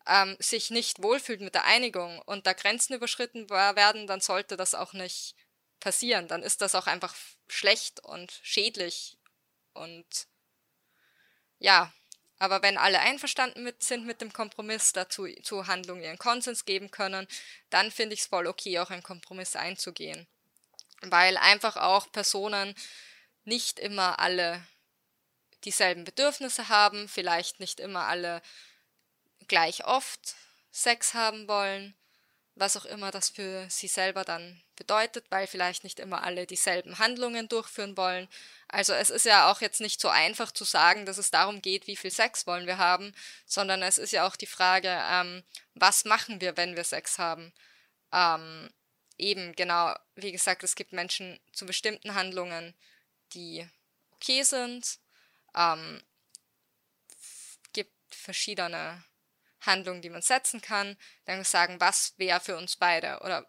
ähm, 0.07 0.35
sich 0.39 0.69
nicht 0.69 1.01
wohlfühlt 1.01 1.41
mit 1.41 1.55
der 1.55 1.65
Einigung 1.65 2.19
und 2.23 2.45
da 2.45 2.53
Grenzen 2.53 2.93
überschritten 2.93 3.49
werden, 3.49 4.07
dann 4.07 4.21
sollte 4.21 4.57
das 4.57 4.75
auch 4.75 4.93
nicht 4.93 5.35
passieren. 5.79 6.27
Dann 6.27 6.43
ist 6.43 6.61
das 6.61 6.75
auch 6.75 6.87
einfach 6.87 7.15
schlecht 7.51 7.99
und 8.01 8.39
schädlich 8.43 9.17
und 9.73 10.27
ja, 11.59 11.91
aber 12.39 12.61
wenn 12.61 12.77
alle 12.77 12.99
einverstanden 13.01 13.63
mit, 13.63 13.83
sind 13.83 14.05
mit 14.05 14.21
dem 14.21 14.31
Kompromiss, 14.31 14.93
dazu 14.93 15.27
zu 15.43 15.67
Handlungen 15.67 16.03
ihren 16.03 16.17
Konsens 16.17 16.63
geben 16.63 16.89
können, 16.89 17.27
dann 17.69 17.91
finde 17.91 18.13
ich 18.13 18.21
es 18.21 18.27
voll 18.27 18.47
okay, 18.47 18.79
auch 18.79 18.89
einen 18.89 19.03
Kompromiss 19.03 19.57
einzugehen. 19.57 20.25
Weil 21.01 21.35
einfach 21.37 21.75
auch 21.75 22.09
Personen 22.11 22.75
nicht 23.43 23.77
immer 23.79 24.19
alle 24.19 24.65
dieselben 25.65 26.05
Bedürfnisse 26.05 26.69
haben, 26.69 27.09
vielleicht 27.09 27.59
nicht 27.59 27.81
immer 27.81 28.05
alle 28.05 28.41
gleich 29.49 29.85
oft 29.85 30.35
Sex 30.71 31.13
haben 31.13 31.47
wollen, 31.49 31.93
was 32.59 32.77
auch 32.77 32.85
immer 32.85 33.11
das 33.11 33.29
für 33.29 33.65
sie 33.69 33.87
selber 33.87 34.23
dann 34.23 34.61
bedeutet, 34.75 35.25
weil 35.29 35.47
vielleicht 35.47 35.83
nicht 35.83 35.99
immer 35.99 36.23
alle 36.23 36.45
dieselben 36.45 36.99
Handlungen 36.99 37.47
durchführen 37.47 37.97
wollen. 37.97 38.27
Also 38.67 38.93
es 38.93 39.09
ist 39.09 39.25
ja 39.25 39.51
auch 39.51 39.61
jetzt 39.61 39.81
nicht 39.81 39.99
so 39.99 40.09
einfach 40.09 40.51
zu 40.51 40.63
sagen, 40.63 41.05
dass 41.05 41.17
es 41.17 41.31
darum 41.31 41.61
geht, 41.61 41.87
wie 41.87 41.95
viel 41.95 42.11
Sex 42.11 42.47
wollen 42.47 42.67
wir 42.67 42.77
haben, 42.77 43.13
sondern 43.45 43.81
es 43.81 43.97
ist 43.97 44.11
ja 44.11 44.27
auch 44.27 44.35
die 44.35 44.45
Frage, 44.45 44.89
ähm, 45.11 45.43
was 45.75 46.05
machen 46.05 46.41
wir, 46.41 46.57
wenn 46.57 46.75
wir 46.75 46.83
Sex 46.83 47.17
haben. 47.17 47.51
Ähm, 48.11 48.69
eben, 49.17 49.55
genau, 49.55 49.93
wie 50.15 50.31
gesagt, 50.31 50.63
es 50.63 50.75
gibt 50.75 50.93
Menschen 50.93 51.39
zu 51.51 51.65
bestimmten 51.65 52.15
Handlungen, 52.15 52.73
die 53.33 53.67
okay 54.13 54.43
sind. 54.43 54.99
Ähm, 55.55 56.01
gibt 57.73 57.93
verschiedene 58.09 59.03
Handlungen, 59.69 60.01
die 60.01 60.09
man 60.09 60.21
setzen 60.21 60.61
kann. 60.61 60.97
Dann 61.25 61.43
sagen, 61.43 61.79
was 61.79 62.13
wäre 62.17 62.39
für 62.39 62.57
uns 62.57 62.75
beide 62.75 63.19
oder 63.19 63.45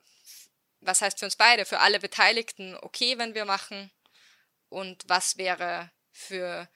was 0.80 1.02
heißt 1.02 1.18
für 1.18 1.26
uns 1.26 1.36
beide, 1.36 1.66
für 1.66 1.80
alle 1.80 2.00
Beteiligten 2.00 2.76
okay, 2.76 3.18
wenn 3.18 3.34
wir 3.34 3.44
machen 3.44 3.90
und 4.68 5.02
was 5.08 5.36
wäre 5.36 5.90
für 6.12 6.68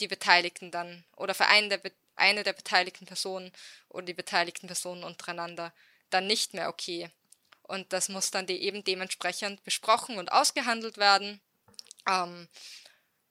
die 0.00 0.08
Beteiligten 0.08 0.70
dann 0.70 1.04
oder 1.16 1.34
für 1.34 1.46
einen 1.46 1.68
der 1.68 1.80
eine 2.14 2.42
der 2.42 2.52
beteiligten 2.52 3.06
Personen 3.06 3.52
oder 3.88 4.06
die 4.06 4.14
beteiligten 4.14 4.66
Personen 4.66 5.04
untereinander 5.04 5.72
dann 6.10 6.26
nicht 6.26 6.54
mehr 6.54 6.68
okay. 6.68 7.10
Und 7.62 7.92
das 7.92 8.08
muss 8.08 8.30
dann 8.30 8.46
die 8.46 8.62
eben 8.62 8.84
dementsprechend 8.84 9.64
besprochen 9.64 10.18
und 10.18 10.30
ausgehandelt 10.30 10.98
werden. 10.98 11.40
Ähm, 12.06 12.48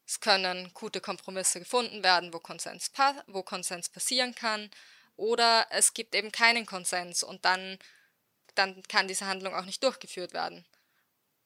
es 0.07 0.19
können 0.19 0.73
gute 0.73 0.99
Kompromisse 0.99 1.59
gefunden 1.59 2.03
werden, 2.03 2.33
wo 2.33 2.39
Konsens, 2.39 2.91
wo 3.27 3.43
Konsens 3.43 3.89
passieren 3.89 4.33
kann. 4.35 4.69
Oder 5.15 5.67
es 5.69 5.93
gibt 5.93 6.15
eben 6.15 6.31
keinen 6.31 6.65
Konsens 6.65 7.23
und 7.23 7.45
dann, 7.45 7.77
dann 8.55 8.81
kann 8.83 9.07
diese 9.07 9.27
Handlung 9.27 9.53
auch 9.53 9.65
nicht 9.65 9.83
durchgeführt 9.83 10.33
werden. 10.33 10.65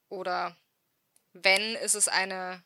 Oder 0.08 0.56
wenn, 1.32 1.74
ist 1.76 1.94
es 1.94 2.08
eine 2.08 2.62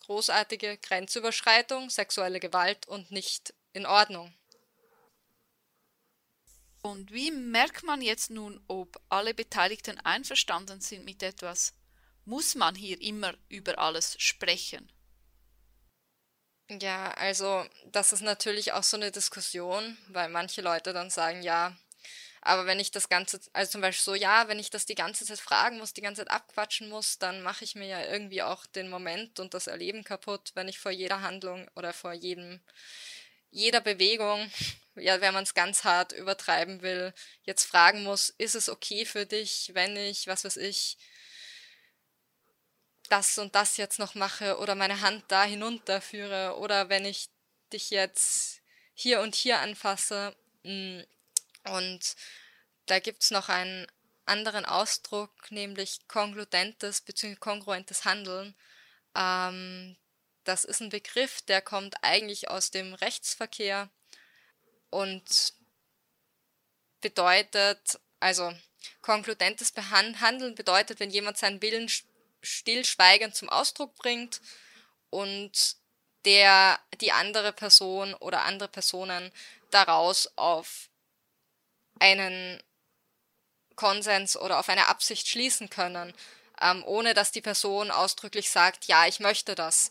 großartige 0.00 0.78
Grenzüberschreitung, 0.78 1.88
sexuelle 1.88 2.40
Gewalt 2.40 2.86
und 2.88 3.10
nicht 3.10 3.54
in 3.72 3.86
Ordnung. 3.86 4.34
Und 6.82 7.12
wie 7.12 7.30
merkt 7.30 7.84
man 7.84 8.02
jetzt 8.02 8.30
nun, 8.30 8.62
ob 8.66 9.00
alle 9.08 9.34
Beteiligten 9.34 9.98
einverstanden 10.00 10.80
sind 10.80 11.04
mit 11.04 11.22
etwas? 11.22 11.74
Muss 12.24 12.56
man 12.56 12.74
hier 12.74 13.00
immer 13.00 13.34
über 13.48 13.78
alles 13.78 14.16
sprechen? 14.20 14.90
Ja, 16.80 17.10
also 17.12 17.64
das 17.86 18.12
ist 18.12 18.22
natürlich 18.22 18.72
auch 18.72 18.82
so 18.82 18.96
eine 18.96 19.10
Diskussion, 19.10 19.96
weil 20.08 20.28
manche 20.28 20.62
Leute 20.62 20.92
dann 20.92 21.10
sagen, 21.10 21.42
ja, 21.42 21.76
aber 22.42 22.66
wenn 22.66 22.80
ich 22.80 22.90
das 22.92 23.08
Ganze, 23.08 23.40
also 23.52 23.72
zum 23.72 23.80
Beispiel 23.82 24.04
so, 24.04 24.14
ja, 24.14 24.48
wenn 24.48 24.58
ich 24.58 24.70
das 24.70 24.86
die 24.86 24.94
ganze 24.96 25.24
Zeit 25.26 25.40
fragen 25.40 25.78
muss, 25.78 25.94
die 25.94 26.02
ganze 26.02 26.22
Zeit 26.22 26.30
abquatschen 26.32 26.88
muss, 26.88 27.18
dann 27.18 27.42
mache 27.42 27.64
ich 27.64 27.74
mir 27.76 27.86
ja 27.86 28.04
irgendwie 28.04 28.42
auch 28.42 28.66
den 28.66 28.88
Moment 28.90 29.40
und 29.40 29.54
das 29.54 29.66
Erleben 29.68 30.04
kaputt, 30.04 30.52
wenn 30.54 30.68
ich 30.68 30.78
vor 30.78 30.92
jeder 30.92 31.22
Handlung 31.22 31.68
oder 31.76 31.92
vor 31.92 32.12
jedem, 32.14 32.60
jeder 33.50 33.80
Bewegung, 33.80 34.50
ja, 34.96 35.20
wenn 35.20 35.34
man 35.34 35.44
es 35.44 35.54
ganz 35.54 35.84
hart 35.84 36.12
übertreiben 36.12 36.82
will, 36.82 37.14
jetzt 37.44 37.64
fragen 37.64 38.02
muss, 38.04 38.30
ist 38.38 38.54
es 38.54 38.68
okay 38.68 39.04
für 39.06 39.26
dich, 39.26 39.70
wenn 39.74 39.96
ich, 39.96 40.26
was 40.26 40.44
weiß 40.44 40.56
ich, 40.58 40.98
das 43.12 43.36
und 43.36 43.54
das 43.54 43.76
jetzt 43.76 43.98
noch 43.98 44.14
mache 44.14 44.56
oder 44.58 44.74
meine 44.74 45.02
Hand 45.02 45.24
da 45.28 45.44
hinunterführe 45.44 46.56
oder 46.56 46.88
wenn 46.88 47.04
ich 47.04 47.28
dich 47.70 47.90
jetzt 47.90 48.62
hier 48.94 49.20
und 49.20 49.34
hier 49.34 49.58
anfasse, 49.58 50.34
mm, 50.62 51.00
und 51.64 52.16
da 52.86 52.98
gibt 53.00 53.22
es 53.22 53.30
noch 53.30 53.50
einen 53.50 53.86
anderen 54.24 54.64
Ausdruck, 54.64 55.30
nämlich 55.50 56.08
kongludentes 56.08 57.02
bzw. 57.02 57.36
kongruentes 57.36 58.06
Handeln. 58.06 58.54
Ähm, 59.14 59.96
das 60.44 60.64
ist 60.64 60.80
ein 60.80 60.88
Begriff, 60.88 61.42
der 61.42 61.60
kommt 61.60 61.94
eigentlich 62.02 62.48
aus 62.48 62.70
dem 62.70 62.94
Rechtsverkehr 62.94 63.90
und 64.88 65.52
bedeutet, 67.02 68.00
also 68.20 68.52
konkludentes 69.02 69.74
Handeln 69.90 70.54
bedeutet, 70.54 70.98
wenn 70.98 71.10
jemand 71.10 71.36
seinen 71.36 71.60
Willen 71.60 71.90
stillschweigend 72.42 73.34
zum 73.34 73.48
Ausdruck 73.48 73.94
bringt 73.96 74.40
und 75.10 75.76
der 76.24 76.78
die 77.00 77.12
andere 77.12 77.52
Person 77.52 78.14
oder 78.14 78.42
andere 78.42 78.68
Personen 78.68 79.32
daraus 79.70 80.30
auf 80.36 80.88
einen 81.98 82.62
Konsens 83.76 84.36
oder 84.36 84.58
auf 84.58 84.68
eine 84.68 84.88
Absicht 84.88 85.28
schließen 85.28 85.70
können, 85.70 86.14
ähm, 86.60 86.84
ohne 86.84 87.14
dass 87.14 87.32
die 87.32 87.40
Person 87.40 87.90
ausdrücklich 87.90 88.50
sagt, 88.50 88.84
ja, 88.86 89.06
ich 89.06 89.20
möchte 89.20 89.54
das. 89.54 89.90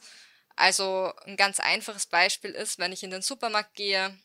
Also 0.55 1.13
ein 1.25 1.38
ganz 1.38 1.60
einfaches 1.60 2.05
Beispiel 2.05 2.51
ist, 2.51 2.79
wenn 2.79 2.91
ich 2.91 3.03
in 3.03 3.12
den 3.12 3.22
Supermarkt 3.22 3.75
gehe, 3.75 4.17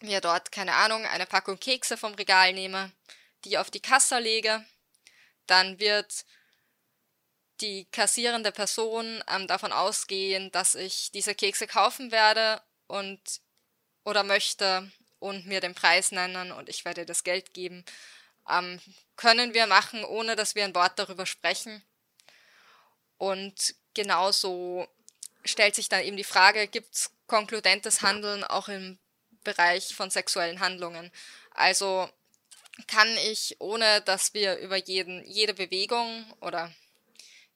mir 0.00 0.20
dort, 0.20 0.52
keine 0.52 0.74
Ahnung, 0.74 1.04
eine 1.06 1.26
Packung 1.26 1.58
Kekse 1.58 1.96
vom 1.96 2.14
Regal 2.14 2.52
nehme, 2.52 2.92
die 3.44 3.58
auf 3.58 3.70
die 3.70 3.80
Kasse 3.80 4.18
lege, 4.18 4.64
dann 5.46 5.78
wird 5.78 6.24
die 7.62 7.86
kassierende 7.86 8.52
Person 8.52 9.22
ähm, 9.28 9.46
davon 9.46 9.72
ausgehen, 9.72 10.50
dass 10.50 10.74
ich 10.74 11.10
diese 11.12 11.34
Kekse 11.34 11.66
kaufen 11.66 12.10
werde 12.10 12.60
und 12.88 13.20
oder 14.04 14.24
möchte 14.24 14.90
und 15.20 15.46
mir 15.46 15.60
den 15.60 15.74
Preis 15.74 16.10
nennen 16.10 16.50
und 16.52 16.68
ich 16.68 16.84
werde 16.84 17.06
das 17.06 17.22
Geld 17.24 17.54
geben. 17.54 17.84
Ähm, 18.48 18.80
können 19.16 19.54
wir 19.54 19.66
machen, 19.66 20.04
ohne 20.04 20.34
dass 20.34 20.54
wir 20.54 20.64
ein 20.64 20.74
Wort 20.74 20.98
darüber 20.98 21.26
sprechen. 21.26 21.82
Und 23.18 23.76
genauso 23.94 24.88
stellt 25.44 25.76
sich 25.76 25.88
dann 25.88 26.02
eben 26.02 26.16
die 26.16 26.24
Frage, 26.24 26.66
gibt 26.66 26.94
es 26.94 27.10
konkludentes 27.28 28.02
Handeln 28.02 28.42
auch 28.42 28.68
im 28.68 28.98
Bereich 29.44 29.94
von 29.94 30.10
sexuellen 30.10 30.58
Handlungen? 30.58 31.12
Also 31.52 32.08
kann 32.88 33.16
ich, 33.30 33.56
ohne 33.60 34.00
dass 34.02 34.34
wir 34.34 34.56
über 34.56 34.76
jeden, 34.76 35.24
jede 35.24 35.54
Bewegung 35.54 36.24
oder 36.40 36.72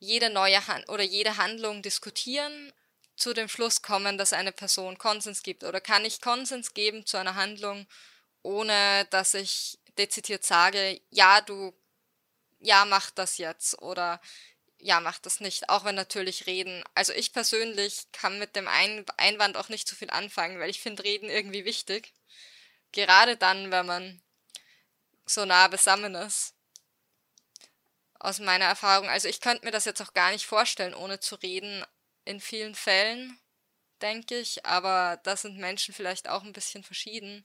jede 0.06 0.30
neue 0.30 0.66
Han 0.66 0.84
oder 0.84 1.02
jede 1.02 1.36
Handlung 1.36 1.82
diskutieren, 1.82 2.72
zu 3.16 3.32
dem 3.32 3.48
Schluss 3.48 3.82
kommen, 3.82 4.18
dass 4.18 4.32
eine 4.32 4.52
Person 4.52 4.98
Konsens 4.98 5.42
gibt? 5.42 5.64
Oder 5.64 5.80
kann 5.80 6.04
ich 6.04 6.20
Konsens 6.20 6.74
geben 6.74 7.06
zu 7.06 7.16
einer 7.16 7.34
Handlung, 7.34 7.86
ohne 8.42 9.06
dass 9.10 9.34
ich 9.34 9.78
dezidiert 9.98 10.44
sage, 10.44 11.00
ja, 11.10 11.40
du, 11.40 11.72
ja, 12.60 12.84
mach 12.84 13.10
das 13.10 13.38
jetzt 13.38 13.80
oder 13.82 14.20
ja, 14.78 15.00
mach 15.00 15.18
das 15.18 15.40
nicht, 15.40 15.68
auch 15.70 15.84
wenn 15.84 15.94
natürlich 15.94 16.46
Reden. 16.46 16.84
Also 16.94 17.12
ich 17.14 17.32
persönlich 17.32 18.06
kann 18.12 18.38
mit 18.38 18.54
dem 18.56 18.68
Einwand 18.68 19.56
auch 19.56 19.70
nicht 19.70 19.88
so 19.88 19.96
viel 19.96 20.10
anfangen, 20.10 20.60
weil 20.60 20.70
ich 20.70 20.80
finde 20.80 21.04
Reden 21.04 21.30
irgendwie 21.30 21.64
wichtig. 21.64 22.12
Gerade 22.92 23.36
dann, 23.36 23.70
wenn 23.70 23.86
man 23.86 24.22
so 25.24 25.44
nah 25.44 25.66
beisammen 25.68 26.14
ist. 26.14 26.55
Aus 28.18 28.38
meiner 28.38 28.64
Erfahrung. 28.64 29.08
Also 29.08 29.28
ich 29.28 29.40
könnte 29.40 29.64
mir 29.64 29.70
das 29.70 29.84
jetzt 29.84 30.00
auch 30.00 30.14
gar 30.14 30.30
nicht 30.30 30.46
vorstellen, 30.46 30.94
ohne 30.94 31.20
zu 31.20 31.36
reden, 31.36 31.84
in 32.24 32.40
vielen 32.40 32.74
Fällen, 32.74 33.38
denke 34.02 34.38
ich, 34.38 34.66
aber 34.66 35.20
da 35.22 35.36
sind 35.36 35.58
Menschen 35.58 35.94
vielleicht 35.94 36.28
auch 36.28 36.42
ein 36.42 36.52
bisschen 36.52 36.82
verschieden. 36.82 37.44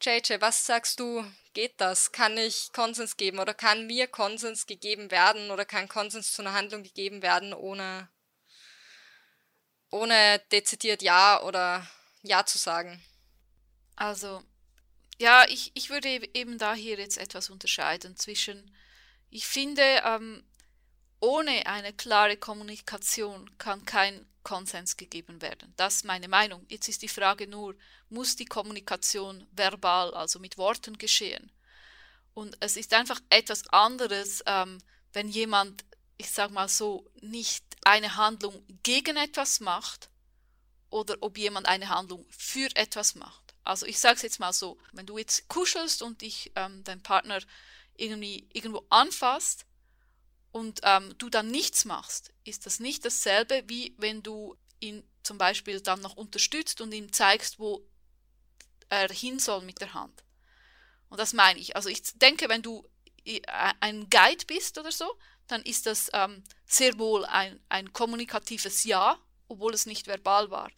JJ, 0.00 0.40
was 0.40 0.66
sagst 0.66 0.98
du? 0.98 1.24
Geht 1.54 1.80
das? 1.80 2.10
Kann 2.10 2.36
ich 2.36 2.72
Konsens 2.72 3.16
geben 3.16 3.38
oder 3.38 3.54
kann 3.54 3.86
mir 3.86 4.08
Konsens 4.08 4.66
gegeben 4.66 5.10
werden 5.10 5.50
oder 5.50 5.64
kann 5.64 5.88
Konsens 5.88 6.32
zu 6.32 6.42
einer 6.42 6.54
Handlung 6.54 6.82
gegeben 6.82 7.22
werden, 7.22 7.54
ohne, 7.54 8.08
ohne 9.90 10.40
dezidiert 10.50 11.02
Ja 11.02 11.40
oder 11.42 11.86
Ja 12.22 12.44
zu 12.44 12.58
sagen? 12.58 13.00
Also, 13.94 14.42
ja, 15.22 15.46
ich, 15.48 15.70
ich 15.74 15.88
würde 15.88 16.08
eben 16.34 16.58
da 16.58 16.74
hier 16.74 16.98
jetzt 16.98 17.16
etwas 17.16 17.48
unterscheiden 17.48 18.16
zwischen, 18.16 18.74
ich 19.30 19.46
finde, 19.46 19.82
ähm, 20.04 20.42
ohne 21.20 21.64
eine 21.66 21.92
klare 21.92 22.36
Kommunikation 22.36 23.48
kann 23.56 23.84
kein 23.84 24.26
Konsens 24.42 24.96
gegeben 24.96 25.40
werden. 25.40 25.72
Das 25.76 25.96
ist 25.96 26.04
meine 26.04 26.26
Meinung. 26.26 26.66
Jetzt 26.68 26.88
ist 26.88 27.02
die 27.02 27.08
Frage 27.08 27.46
nur, 27.46 27.76
muss 28.08 28.34
die 28.34 28.46
Kommunikation 28.46 29.46
verbal, 29.52 30.12
also 30.12 30.40
mit 30.40 30.58
Worten 30.58 30.98
geschehen? 30.98 31.52
Und 32.34 32.56
es 32.58 32.76
ist 32.76 32.92
einfach 32.92 33.20
etwas 33.30 33.68
anderes, 33.68 34.42
ähm, 34.46 34.78
wenn 35.12 35.28
jemand, 35.28 35.84
ich 36.18 36.30
sage 36.30 36.52
mal 36.52 36.68
so, 36.68 37.08
nicht 37.20 37.64
eine 37.84 38.16
Handlung 38.16 38.66
gegen 38.82 39.16
etwas 39.16 39.60
macht, 39.60 40.10
oder 40.90 41.16
ob 41.20 41.38
jemand 41.38 41.66
eine 41.66 41.88
Handlung 41.88 42.26
für 42.30 42.68
etwas 42.74 43.14
macht. 43.14 43.41
Also 43.64 43.86
ich 43.86 43.98
sage 43.98 44.16
es 44.16 44.22
jetzt 44.22 44.40
mal 44.40 44.52
so, 44.52 44.78
wenn 44.92 45.06
du 45.06 45.18
jetzt 45.18 45.48
kuschelst 45.48 46.02
und 46.02 46.20
dich 46.22 46.52
ähm, 46.56 46.82
dein 46.84 47.02
Partner 47.02 47.38
irgendwie 47.96 48.48
irgendwo 48.52 48.84
anfasst 48.90 49.66
und 50.50 50.80
ähm, 50.82 51.14
du 51.18 51.28
dann 51.28 51.48
nichts 51.48 51.84
machst, 51.84 52.32
ist 52.44 52.66
das 52.66 52.80
nicht 52.80 53.04
dasselbe, 53.04 53.62
wie 53.66 53.94
wenn 53.98 54.22
du 54.22 54.56
ihn 54.80 55.02
zum 55.22 55.38
Beispiel 55.38 55.80
dann 55.80 56.00
noch 56.00 56.16
unterstützt 56.16 56.80
und 56.80 56.92
ihm 56.92 57.12
zeigst, 57.12 57.58
wo 57.58 57.86
er 58.88 59.08
hin 59.08 59.38
soll 59.38 59.62
mit 59.62 59.80
der 59.80 59.94
Hand. 59.94 60.24
Und 61.08 61.18
das 61.18 61.32
meine 61.32 61.58
ich. 61.58 61.76
Also 61.76 61.88
ich 61.88 62.02
denke, 62.18 62.48
wenn 62.48 62.62
du 62.62 62.88
ein 63.80 64.10
Guide 64.10 64.44
bist 64.46 64.78
oder 64.78 64.90
so, 64.90 65.06
dann 65.46 65.62
ist 65.62 65.86
das 65.86 66.10
ähm, 66.12 66.42
sehr 66.66 66.98
wohl 66.98 67.24
ein, 67.24 67.60
ein 67.68 67.92
kommunikatives 67.92 68.84
Ja, 68.84 69.18
obwohl 69.48 69.74
es 69.74 69.86
nicht 69.86 70.06
verbal 70.06 70.50
war. 70.50 70.70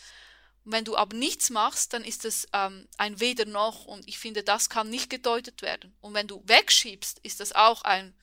Und 0.64 0.73
wenn 0.73 0.85
du 0.85 0.97
aber 0.97 1.16
nichts 1.16 1.50
machst, 1.50 1.92
dann 1.92 2.04
ist 2.04 2.25
es 2.25 2.47
ähm, 2.52 2.88
ein 2.97 3.21
Weder 3.21 3.44
noch 3.44 3.85
und 3.85 4.09
ich 4.09 4.18
finde, 4.18 4.42
das 4.42 4.71
kann 4.71 4.88
nicht 4.88 5.11
gedeutet 5.11 5.62
werden. 5.62 5.94
Und 6.00 6.14
wenn 6.14 6.26
du 6.26 6.42
wegschiebst, 6.47 7.18
ist 7.21 7.40
das 7.40 7.52
auch 7.52 7.83
ein 7.83 8.14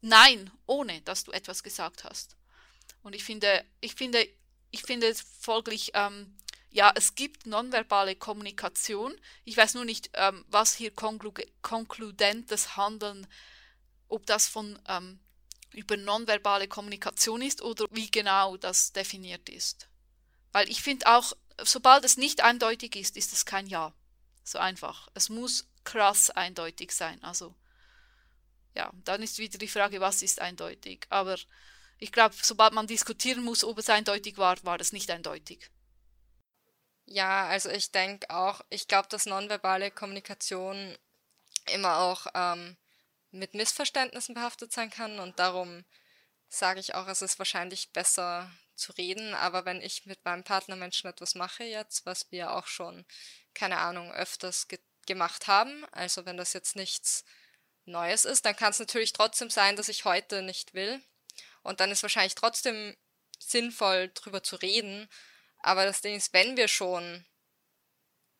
Nein, 0.00 0.50
ohne 0.66 1.00
dass 1.02 1.24
du 1.24 1.32
etwas 1.32 1.62
gesagt 1.62 2.04
hast. 2.04 2.36
Und 3.02 3.14
ich 3.14 3.24
finde, 3.24 3.64
ich 3.80 3.94
finde, 3.94 4.26
ich 4.70 4.82
finde 4.82 5.08
es 5.08 5.20
folglich, 5.40 5.92
ähm, 5.94 6.36
ja, 6.70 6.92
es 6.94 7.14
gibt 7.14 7.46
nonverbale 7.46 8.16
Kommunikation. 8.16 9.14
Ich 9.44 9.56
weiß 9.56 9.74
nur 9.74 9.84
nicht, 9.84 10.10
ähm, 10.14 10.44
was 10.48 10.74
hier 10.74 10.90
konklu 10.90 11.32
konkludentes 11.62 12.76
Handeln, 12.76 13.26
ob 14.08 14.26
das 14.26 14.46
von 14.46 14.78
ähm, 14.86 15.18
über 15.72 15.96
nonverbale 15.96 16.68
Kommunikation 16.68 17.42
ist 17.42 17.62
oder 17.62 17.86
wie 17.90 18.10
genau 18.10 18.56
das 18.56 18.92
definiert 18.92 19.48
ist. 19.48 19.88
Weil 20.52 20.68
ich 20.68 20.82
finde 20.82 21.06
auch, 21.06 21.32
sobald 21.62 22.04
es 22.04 22.16
nicht 22.16 22.42
eindeutig 22.42 22.96
ist, 22.96 23.16
ist 23.16 23.32
es 23.32 23.46
kein 23.46 23.66
Ja. 23.66 23.92
So 24.44 24.58
einfach. 24.58 25.08
Es 25.14 25.28
muss 25.28 25.66
krass 25.84 26.30
eindeutig 26.30 26.92
sein. 26.92 27.22
Also, 27.24 27.54
ja, 28.74 28.92
dann 29.04 29.22
ist 29.22 29.38
wieder 29.38 29.58
die 29.58 29.68
Frage, 29.68 30.00
was 30.00 30.22
ist 30.22 30.40
eindeutig. 30.40 31.06
Aber 31.08 31.36
ich 31.98 32.12
glaube, 32.12 32.34
sobald 32.40 32.72
man 32.72 32.86
diskutieren 32.86 33.42
muss, 33.42 33.64
ob 33.64 33.78
es 33.78 33.88
eindeutig 33.88 34.38
war, 34.38 34.62
war 34.64 34.80
es 34.80 34.92
nicht 34.92 35.10
eindeutig. 35.10 35.70
Ja, 37.06 37.46
also 37.46 37.70
ich 37.70 37.90
denke 37.92 38.28
auch, 38.30 38.60
ich 38.68 38.88
glaube, 38.88 39.08
dass 39.08 39.26
nonverbale 39.26 39.90
Kommunikation 39.90 40.96
immer 41.72 41.98
auch 41.98 42.26
ähm, 42.34 42.76
mit 43.30 43.54
Missverständnissen 43.54 44.34
behaftet 44.34 44.72
sein 44.72 44.90
kann 44.90 45.18
und 45.20 45.38
darum 45.38 45.84
sage 46.48 46.80
ich 46.80 46.94
auch, 46.94 47.06
es 47.08 47.22
ist 47.22 47.38
wahrscheinlich 47.38 47.92
besser 47.92 48.50
zu 48.76 48.92
reden, 48.92 49.34
aber 49.34 49.64
wenn 49.64 49.80
ich 49.80 50.06
mit 50.06 50.24
meinem 50.24 50.44
Partnermenschen 50.44 51.08
etwas 51.10 51.34
mache 51.34 51.64
jetzt, 51.64 52.06
was 52.06 52.30
wir 52.30 52.52
auch 52.52 52.66
schon, 52.66 53.04
keine 53.54 53.78
Ahnung, 53.78 54.12
öfters 54.12 54.68
ge 54.68 54.78
gemacht 55.06 55.46
haben, 55.46 55.84
also 55.92 56.26
wenn 56.26 56.36
das 56.36 56.52
jetzt 56.52 56.74
nichts 56.74 57.24
Neues 57.84 58.24
ist, 58.24 58.44
dann 58.44 58.56
kann 58.56 58.70
es 58.70 58.80
natürlich 58.80 59.12
trotzdem 59.12 59.50
sein, 59.50 59.76
dass 59.76 59.88
ich 59.88 60.04
heute 60.04 60.42
nicht 60.42 60.74
will. 60.74 61.00
Und 61.62 61.78
dann 61.78 61.92
ist 61.92 62.02
wahrscheinlich 62.02 62.34
trotzdem 62.34 62.96
sinnvoll 63.38 64.10
drüber 64.14 64.42
zu 64.42 64.56
reden, 64.56 65.08
aber 65.60 65.84
das 65.84 66.00
Ding 66.00 66.16
ist, 66.16 66.32
wenn 66.32 66.56
wir 66.56 66.66
schon 66.66 67.24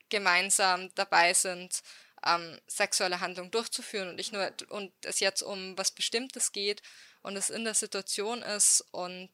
gemeinsam 0.08 0.92
dabei 0.94 1.34
sind, 1.34 1.82
ähm, 2.24 2.60
sexuelle 2.66 3.20
Handlung 3.20 3.50
durchzuführen 3.50 4.08
und 4.08 4.16
nicht 4.16 4.32
nur 4.32 4.52
und 4.68 4.92
es 5.02 5.20
jetzt 5.20 5.42
um 5.42 5.76
was 5.76 5.92
Bestimmtes 5.92 6.52
geht 6.52 6.82
und 7.22 7.36
es 7.36 7.50
in 7.50 7.64
der 7.64 7.74
Situation 7.74 8.42
ist 8.42 8.84
und 8.92 9.30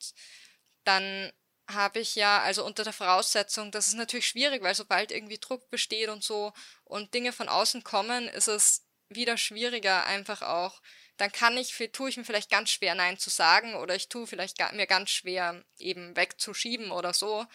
dann 0.85 1.33
habe 1.69 2.01
ich 2.01 2.15
ja, 2.15 2.41
also 2.41 2.65
unter 2.65 2.85
der 2.85 2.93
Voraussetzung, 2.93 3.71
das 3.71 3.89
ist 3.89 3.95
natürlich 3.95 4.27
schwierig, 4.27 4.63
weil 4.63 4.75
sobald 4.75 5.13
irgendwie 5.13 5.39
Druck 5.39 5.71
besteht 5.71 6.09
und 6.09 6.23
so 6.23 6.53
und 6.85 7.15
Dinge 7.15 7.33
von 7.33 7.49
außen 7.49 7.85
kommen, 7.85 8.29
ist 8.29 8.49
es 8.49 8.85
wieder 9.09 9.37
schwieriger 9.37 10.05
einfach 10.07 10.43
auch. 10.43 10.81
Dann 11.17 11.31
kann 11.31 11.57
ich, 11.57 11.77
tue 11.93 12.09
ich 12.09 12.17
mir 12.17 12.25
vielleicht 12.25 12.51
ganz 12.51 12.71
schwer 12.71 12.95
Nein 12.95 13.19
zu 13.19 13.31
sagen 13.31 13.75
oder 13.75 13.95
ich 13.95 14.09
tue 14.09 14.27
vielleicht 14.27 14.59
mir 14.73 14.87
ganz 14.87 15.11
schwer 15.11 15.65
eben 15.79 16.17
wegzuschieben 16.17 16.91
oder 16.91 17.13
so. 17.13 17.47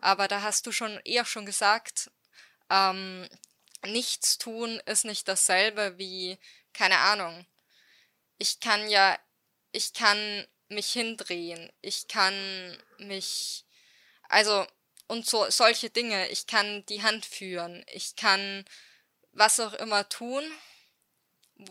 Aber 0.00 0.28
da 0.28 0.42
hast 0.42 0.66
du 0.66 0.72
schon 0.72 1.00
eher 1.04 1.24
schon 1.24 1.46
gesagt, 1.46 2.10
ähm, 2.68 3.26
nichts 3.86 4.38
tun 4.38 4.80
ist 4.86 5.04
nicht 5.04 5.28
dasselbe 5.28 5.98
wie, 5.98 6.38
keine 6.72 6.98
Ahnung. 6.98 7.46
Ich 8.38 8.60
kann 8.60 8.88
ja, 8.88 9.18
ich 9.72 9.92
kann 9.92 10.46
mich 10.68 10.92
hindrehen, 10.92 11.72
ich 11.80 12.08
kann 12.08 12.34
mich, 12.98 13.64
also, 14.28 14.66
und 15.08 15.26
so, 15.26 15.48
solche 15.50 15.90
Dinge, 15.90 16.28
ich 16.28 16.46
kann 16.46 16.84
die 16.86 17.02
Hand 17.02 17.26
führen, 17.26 17.84
ich 17.92 18.16
kann 18.16 18.64
was 19.32 19.60
auch 19.60 19.74
immer 19.74 20.08
tun, 20.08 20.44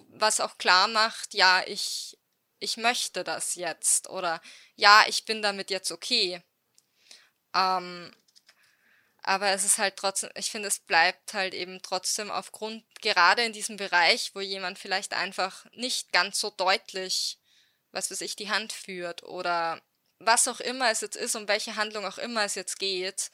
was 0.09 0.39
auch 0.39 0.57
klar 0.57 0.87
macht, 0.87 1.33
ja, 1.33 1.63
ich, 1.67 2.17
ich 2.59 2.77
möchte 2.77 3.23
das 3.23 3.55
jetzt 3.55 4.09
oder 4.09 4.41
ja, 4.75 5.05
ich 5.07 5.25
bin 5.25 5.41
damit 5.41 5.69
jetzt 5.69 5.91
okay. 5.91 6.41
Ähm, 7.53 8.13
aber 9.23 9.49
es 9.49 9.63
ist 9.63 9.79
halt 9.79 9.97
trotzdem, 9.97 10.29
ich 10.35 10.51
finde, 10.51 10.67
es 10.67 10.79
bleibt 10.79 11.33
halt 11.33 11.55
eben 11.55 11.81
trotzdem 11.81 12.29
aufgrund, 12.29 12.83
gerade 13.01 13.43
in 13.43 13.53
diesem 13.53 13.77
Bereich, 13.77 14.35
wo 14.35 14.39
jemand 14.39 14.77
vielleicht 14.77 15.13
einfach 15.13 15.65
nicht 15.73 16.11
ganz 16.11 16.39
so 16.39 16.51
deutlich, 16.51 17.39
was 17.95 18.11
weiß 18.11 18.21
ich, 18.21 18.35
die 18.35 18.49
Hand 18.49 18.73
führt 18.73 19.23
oder 19.23 19.81
was 20.19 20.47
auch 20.47 20.59
immer 20.59 20.91
es 20.91 21.01
jetzt 21.01 21.15
ist, 21.15 21.35
um 21.35 21.47
welche 21.47 21.75
Handlung 21.75 22.05
auch 22.05 22.17
immer 22.17 22.43
es 22.43 22.55
jetzt 22.55 22.79
geht, 22.79 23.31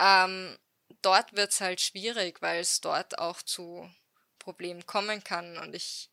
ähm, 0.00 0.58
dort 1.02 1.34
wird 1.34 1.52
es 1.52 1.60
halt 1.60 1.80
schwierig, 1.80 2.42
weil 2.42 2.60
es 2.60 2.80
dort 2.80 3.18
auch 3.18 3.42
zu 3.42 3.90
Problemen 4.38 4.86
kommen 4.86 5.22
kann. 5.24 5.58
Und 5.58 5.74
ich, 5.74 6.10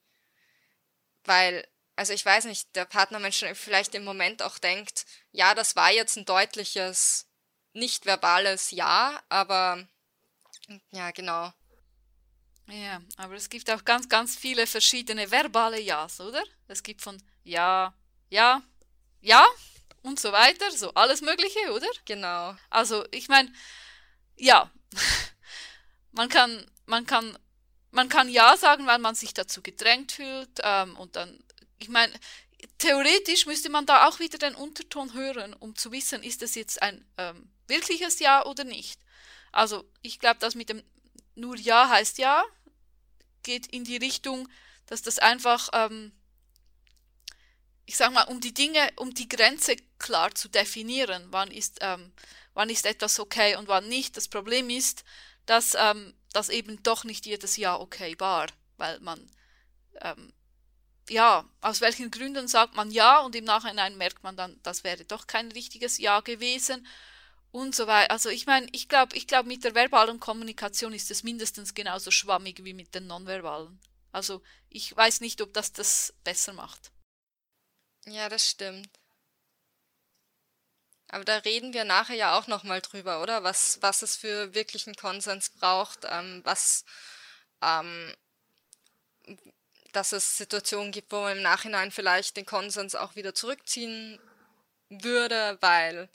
weil, 1.26 1.68
also 1.96 2.14
ich 2.14 2.26
weiß 2.26 2.46
nicht, 2.46 2.76
der 2.76 2.86
Partnermensch 2.86 3.44
vielleicht 3.54 3.96
im 3.96 4.04
Moment 4.04 4.42
auch 4.42 4.58
denkt, 4.60 5.06
ja, 5.32 5.56
das 5.56 5.76
war 5.76 5.92
jetzt 5.92 6.18
ein 6.18 6.26
deutliches 6.26 7.28
nicht 7.74 8.06
verbales 8.06 8.72
Ja, 8.72 9.22
aber 9.30 9.88
ja, 10.92 11.12
genau. 11.12 11.52
Ja, 12.72 13.02
aber 13.18 13.36
es 13.36 13.50
gibt 13.50 13.70
auch 13.72 13.84
ganz, 13.84 14.08
ganz 14.08 14.36
viele 14.36 14.68
verschiedene 14.68 15.30
verbale 15.32 15.80
Ja's, 15.82 16.20
oder? 16.22 16.44
Es 16.68 16.84
gibt 16.84 17.02
von 17.02 17.18
Ja, 17.44 17.94
Ja, 18.30 18.62
Ja 19.22 19.46
und 20.04 20.20
so 20.20 20.32
weiter, 20.32 20.72
so 20.72 20.94
alles 20.94 21.22
Mögliche, 21.22 21.72
oder? 21.74 21.90
Genau. 22.06 22.56
Also, 22.70 23.06
ich 23.12 23.28
meine, 23.28 23.52
ja, 24.38 24.72
man 26.12 26.30
kann, 26.30 26.66
man 26.86 27.06
kann, 27.06 27.38
man 27.92 28.08
kann 28.08 28.30
Ja 28.30 28.56
sagen, 28.56 28.86
weil 28.88 29.00
man 29.00 29.16
sich 29.16 29.34
dazu 29.34 29.62
gedrängt 29.62 30.12
fühlt 30.12 30.60
ähm, 30.62 30.96
und 30.98 31.16
dann, 31.16 31.44
ich 31.80 31.90
meine, 31.90 32.14
theoretisch 32.78 33.46
müsste 33.46 33.70
man 33.70 33.86
da 33.86 34.08
auch 34.08 34.20
wieder 34.20 34.38
den 34.38 34.56
Unterton 34.56 35.14
hören, 35.14 35.54
um 35.54 35.76
zu 35.76 35.92
wissen, 35.92 36.24
ist 36.24 36.44
es 36.44 36.56
jetzt 36.56 36.82
ein 36.82 37.06
ähm, 37.18 37.52
wirkliches 37.68 38.20
Ja 38.20 38.46
oder 38.46 38.64
nicht. 38.64 39.00
Also 39.52 39.86
ich 40.02 40.20
glaube, 40.20 40.40
das 40.40 40.56
mit 40.56 40.70
dem 40.70 40.84
nur 41.36 41.58
Ja 41.58 41.90
heißt 41.90 42.18
Ja 42.18 42.44
geht 43.50 43.66
in 43.66 43.84
die 43.84 43.98
Richtung, 43.98 44.48
dass 44.86 45.02
das 45.02 45.18
einfach, 45.18 45.70
ähm, 45.74 46.12
ich 47.88 47.98
sage 47.98 48.14
mal, 48.14 48.26
um 48.26 48.40
die 48.40 48.54
Dinge, 48.54 48.88
um 48.98 49.12
die 49.12 49.28
Grenze 49.28 49.76
klar 49.98 50.36
zu 50.36 50.50
definieren, 50.50 51.26
wann 51.32 51.50
ist, 51.50 51.80
ähm, 51.82 52.12
wann 52.54 52.70
ist 52.70 52.86
etwas 52.86 53.20
okay 53.20 53.56
und 53.56 53.68
wann 53.68 53.88
nicht. 53.88 54.16
Das 54.18 54.28
Problem 54.28 54.70
ist, 54.70 55.04
dass, 55.48 55.76
ähm, 55.76 56.14
dass 56.32 56.50
eben 56.50 56.84
doch 56.84 57.06
nicht 57.06 57.26
jedes 57.26 57.58
Ja 57.58 57.80
okay 57.80 58.16
war, 58.20 58.46
weil 58.78 59.00
man 59.00 59.20
ähm, 60.02 60.32
ja, 61.10 61.44
aus 61.62 61.82
welchen 61.82 62.12
Gründen 62.12 62.48
sagt 62.48 62.76
man 62.76 62.92
ja 62.92 63.22
und 63.22 63.36
im 63.36 63.46
Nachhinein 63.46 63.98
merkt 63.98 64.22
man 64.22 64.38
dann, 64.38 64.60
das 64.62 64.84
wäre 64.84 65.06
doch 65.06 65.26
kein 65.26 65.52
richtiges 65.52 65.98
Ja 65.98 66.20
gewesen 66.20 66.86
und 67.52 67.76
so 67.76 67.88
weiter. 67.88 68.12
Also 68.12 68.30
ich 68.30 68.46
meine, 68.46 68.68
ich 68.72 68.88
glaube, 68.88 69.16
ich 69.16 69.28
glaube, 69.28 69.48
mit 69.48 69.64
der 69.64 69.76
verbalen 69.76 70.20
Kommunikation 70.20 70.94
ist 70.94 71.12
es 71.12 71.24
mindestens 71.24 71.74
genauso 71.74 72.12
schwammig 72.12 72.64
wie 72.64 72.74
mit 72.74 72.94
den 72.94 73.08
nonverbalen. 73.08 73.80
Also 74.12 74.42
ich 74.70 74.96
weiß 74.96 75.22
nicht, 75.22 75.42
ob 75.42 75.54
das 75.54 75.72
das 75.72 76.14
besser 76.24 76.54
macht. 76.54 76.92
Ja, 78.06 78.30
das 78.30 78.50
stimmt. 78.50 78.90
Aber 81.10 81.26
da 81.26 81.38
reden 81.38 81.74
wir 81.74 81.86
nachher 81.86 82.16
ja 82.16 82.38
auch 82.38 82.48
nochmal 82.48 82.82
drüber, 82.82 83.22
oder? 83.22 83.44
Was, 83.44 83.80
was 83.82 84.04
es 84.04 84.16
für 84.16 84.54
wirklichen 84.54 84.96
Konsens 84.96 85.50
braucht, 85.50 86.06
ähm, 86.06 86.42
was, 86.46 86.86
ähm, 87.64 88.14
dass 89.92 90.12
es 90.12 90.38
Situationen 90.38 90.92
gibt, 90.92 91.12
wo 91.12 91.22
man 91.22 91.38
im 91.38 91.44
Nachhinein 91.44 91.90
vielleicht 91.92 92.38
den 92.38 92.46
Konsens 92.46 92.94
auch 92.94 93.16
wieder 93.16 93.34
zurückziehen 93.34 94.20
würde, 94.90 95.58
weil 95.62 96.10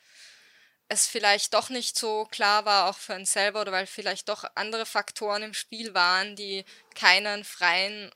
es 0.95 1.07
vielleicht 1.07 1.55
doch 1.55 1.69
nicht 1.69 1.99
so 1.99 2.25
klar 2.27 2.65
war, 2.65 2.89
auch 2.89 2.97
für 2.97 3.15
einen 3.15 3.27
selber, 3.27 3.61
oder 3.61 3.73
weil 3.73 3.87
vielleicht 3.87 4.29
doch 4.29 4.45
andere 4.55 4.87
Faktoren 4.87 5.43
im 5.43 5.55
Spiel 5.55 5.95
waren, 5.95 6.37
die 6.37 6.65
keinen 6.95 7.45
freien 7.45 8.11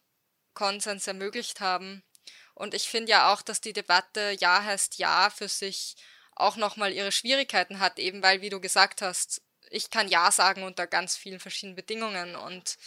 Konsens 0.54 1.06
ermöglicht 1.06 1.60
haben. 1.60 2.02
Und 2.54 2.74
ich 2.74 2.88
finde 2.88 3.10
ja 3.12 3.32
auch, 3.32 3.42
dass 3.42 3.60
die 3.60 3.72
Debatte 3.72 4.36
Ja 4.40 4.64
heißt 4.64 4.98
Ja 4.98 5.30
für 5.30 5.48
sich 5.48 5.96
auch 6.34 6.56
nochmal 6.56 6.92
ihre 6.92 7.12
Schwierigkeiten 7.12 7.80
hat, 7.80 7.98
eben 7.98 8.22
weil, 8.22 8.40
wie 8.40 8.50
du 8.50 8.60
gesagt 8.60 9.02
hast, 9.02 9.42
ich 9.70 9.90
kann 9.90 10.08
Ja 10.08 10.32
sagen 10.32 10.62
unter 10.62 10.86
ganz 10.86 11.16
vielen 11.16 11.40
verschiedenen 11.40 11.76
Bedingungen. 11.76 12.34
Und 12.36 12.78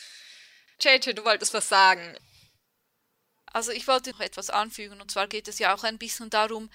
JJ, 0.80 1.13
du 1.13 1.23
wolltest 1.23 1.54
was 1.54 1.69
sagen. 1.69 2.17
Also 3.45 3.71
ich 3.71 3.88
wollte 3.88 4.12
noch 4.12 4.21
etwas 4.21 4.49
anfügen, 4.49 5.01
und 5.01 5.12
zwar 5.12 5.27
geht 5.27 5.47
es 5.47 5.60
ja 5.60 5.75
auch 5.75 5.84
ein 5.84 5.97
bisschen 5.97 6.30
darum, 6.30 6.69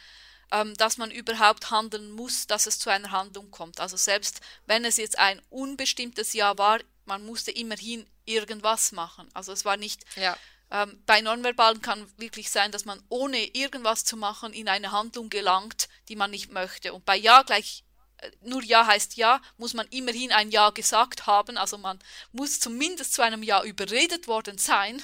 ähm, 0.52 0.74
dass 0.74 0.96
man 0.96 1.10
überhaupt 1.10 1.70
handeln 1.70 2.10
muss, 2.10 2.46
dass 2.46 2.66
es 2.66 2.78
zu 2.78 2.90
einer 2.90 3.10
Handlung 3.10 3.50
kommt. 3.50 3.80
Also 3.80 3.96
selbst 3.96 4.40
wenn 4.66 4.84
es 4.84 4.96
jetzt 4.96 5.18
ein 5.18 5.40
unbestimmtes 5.50 6.32
Ja 6.32 6.56
war, 6.58 6.80
man 7.04 7.24
musste 7.24 7.50
immerhin 7.50 8.06
irgendwas 8.24 8.92
machen. 8.92 9.28
Also 9.34 9.52
es 9.52 9.64
war 9.64 9.76
nicht 9.76 10.04
Ja. 10.16 10.36
ähm, 10.70 11.02
bei 11.06 11.20
Nonverbalen 11.20 11.80
kann 11.80 12.06
wirklich 12.18 12.50
sein, 12.50 12.72
dass 12.72 12.84
man 12.84 13.02
ohne 13.08 13.38
irgendwas 13.54 14.04
zu 14.04 14.16
machen 14.16 14.52
in 14.52 14.68
eine 14.68 14.92
Handlung 14.92 15.30
gelangt, 15.30 15.88
die 16.08 16.16
man 16.16 16.30
nicht 16.30 16.50
möchte. 16.50 16.92
Und 16.92 17.04
bei 17.04 17.16
Ja 17.16 17.42
gleich 17.42 17.84
äh, 18.18 18.30
nur 18.40 18.62
Ja 18.62 18.86
heißt 18.86 19.16
Ja, 19.16 19.40
muss 19.58 19.74
man 19.74 19.86
immerhin 19.88 20.32
ein 20.32 20.50
Ja 20.50 20.70
gesagt 20.70 21.26
haben. 21.26 21.56
Also 21.56 21.78
man 21.78 21.98
muss 22.32 22.60
zumindest 22.60 23.14
zu 23.14 23.22
einem 23.22 23.42
Ja 23.42 23.62
überredet 23.62 24.26
worden 24.26 24.58
sein, 24.58 25.02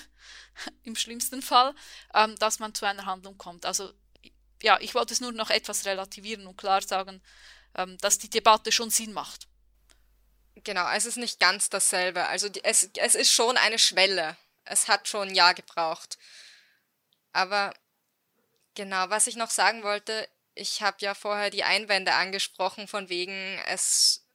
im 0.82 0.96
schlimmsten 0.96 1.42
Fall, 1.42 1.74
ähm, 2.14 2.36
dass 2.38 2.58
man 2.58 2.74
zu 2.74 2.84
einer 2.86 3.06
Handlung 3.06 3.38
kommt. 3.38 3.66
Also 3.66 3.92
ja, 4.62 4.78
ich 4.80 4.94
wollte 4.94 5.14
es 5.14 5.20
nur 5.20 5.32
noch 5.32 5.50
etwas 5.50 5.84
relativieren 5.84 6.46
und 6.46 6.56
klar 6.56 6.82
sagen, 6.82 7.22
ähm, 7.74 7.98
dass 7.98 8.18
die 8.18 8.30
Debatte 8.30 8.72
schon 8.72 8.90
Sinn 8.90 9.12
macht. 9.12 9.48
Genau, 10.64 10.88
es 10.90 11.06
ist 11.06 11.16
nicht 11.16 11.40
ganz 11.40 11.70
dasselbe. 11.70 12.26
Also 12.26 12.48
die, 12.48 12.62
es, 12.64 12.90
es 12.96 13.14
ist 13.14 13.32
schon 13.32 13.56
eine 13.56 13.78
Schwelle. 13.78 14.36
Es 14.64 14.88
hat 14.88 15.08
schon 15.08 15.28
ein 15.28 15.34
Jahr 15.34 15.54
gebraucht. 15.54 16.18
Aber 17.32 17.74
genau, 18.74 19.10
was 19.10 19.26
ich 19.26 19.36
noch 19.36 19.50
sagen 19.50 19.82
wollte, 19.82 20.28
ich 20.54 20.82
habe 20.82 20.98
ja 21.00 21.14
vorher 21.14 21.50
die 21.50 21.64
Einwände 21.64 22.12
angesprochen, 22.12 22.86
von 22.86 23.08
wegen, 23.08 23.58
es 23.68 24.26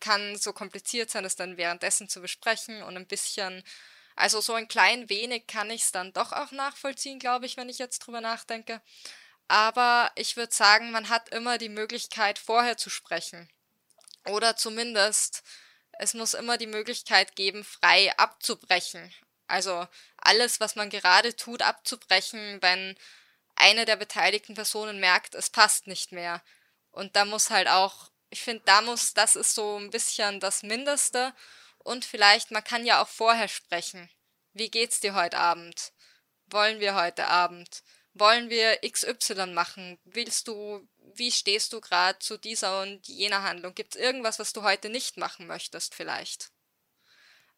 kann 0.00 0.36
so 0.36 0.52
kompliziert 0.52 1.10
sein, 1.10 1.24
es 1.24 1.36
dann 1.36 1.56
währenddessen 1.56 2.08
zu 2.08 2.20
besprechen 2.20 2.82
und 2.82 2.96
ein 2.96 3.06
bisschen, 3.06 3.64
also 4.14 4.40
so 4.40 4.54
ein 4.54 4.68
klein 4.68 5.08
wenig 5.08 5.46
kann 5.46 5.70
ich 5.70 5.82
es 5.82 5.92
dann 5.92 6.12
doch 6.12 6.32
auch 6.32 6.52
nachvollziehen, 6.52 7.18
glaube 7.18 7.46
ich, 7.46 7.56
wenn 7.56 7.68
ich 7.68 7.78
jetzt 7.78 7.98
drüber 8.00 8.20
nachdenke. 8.20 8.80
Aber 9.48 10.10
ich 10.16 10.36
würde 10.36 10.54
sagen, 10.54 10.90
man 10.90 11.08
hat 11.08 11.28
immer 11.28 11.58
die 11.58 11.68
Möglichkeit, 11.68 12.38
vorher 12.38 12.76
zu 12.76 12.90
sprechen. 12.90 13.48
Oder 14.26 14.56
zumindest, 14.56 15.42
es 15.92 16.14
muss 16.14 16.34
immer 16.34 16.58
die 16.58 16.66
Möglichkeit 16.66 17.36
geben, 17.36 17.64
frei 17.64 18.16
abzubrechen. 18.18 19.12
Also 19.46 19.86
alles, 20.16 20.58
was 20.58 20.74
man 20.74 20.90
gerade 20.90 21.36
tut, 21.36 21.62
abzubrechen, 21.62 22.60
wenn 22.60 22.96
eine 23.54 23.84
der 23.84 23.96
beteiligten 23.96 24.54
Personen 24.54 24.98
merkt, 24.98 25.34
es 25.34 25.50
passt 25.50 25.86
nicht 25.86 26.12
mehr. 26.12 26.42
Und 26.90 27.14
da 27.14 27.24
muss 27.24 27.50
halt 27.50 27.68
auch, 27.68 28.10
ich 28.30 28.42
finde, 28.42 28.62
da 28.66 28.82
muss, 28.82 29.14
das 29.14 29.36
ist 29.36 29.54
so 29.54 29.78
ein 29.78 29.90
bisschen 29.90 30.40
das 30.40 30.62
Mindeste. 30.62 31.32
Und 31.78 32.04
vielleicht, 32.04 32.50
man 32.50 32.64
kann 32.64 32.84
ja 32.84 33.00
auch 33.00 33.08
vorher 33.08 33.48
sprechen. 33.48 34.10
Wie 34.52 34.70
geht's 34.70 35.00
dir 35.00 35.14
heute 35.14 35.38
Abend? 35.38 35.92
Wollen 36.46 36.80
wir 36.80 36.94
heute 36.94 37.28
Abend? 37.28 37.82
Wollen 38.18 38.48
wir 38.48 38.78
XY 38.80 39.48
machen? 39.48 39.98
Willst 40.04 40.48
du, 40.48 40.88
wie 41.14 41.30
stehst 41.30 41.74
du 41.74 41.82
gerade 41.82 42.18
zu 42.18 42.38
dieser 42.38 42.80
und 42.80 43.06
jener 43.06 43.42
Handlung? 43.42 43.74
Gibt 43.74 43.94
es 43.94 44.00
irgendwas, 44.00 44.38
was 44.38 44.54
du 44.54 44.62
heute 44.62 44.88
nicht 44.88 45.18
machen 45.18 45.46
möchtest, 45.46 45.94
vielleicht? 45.94 46.50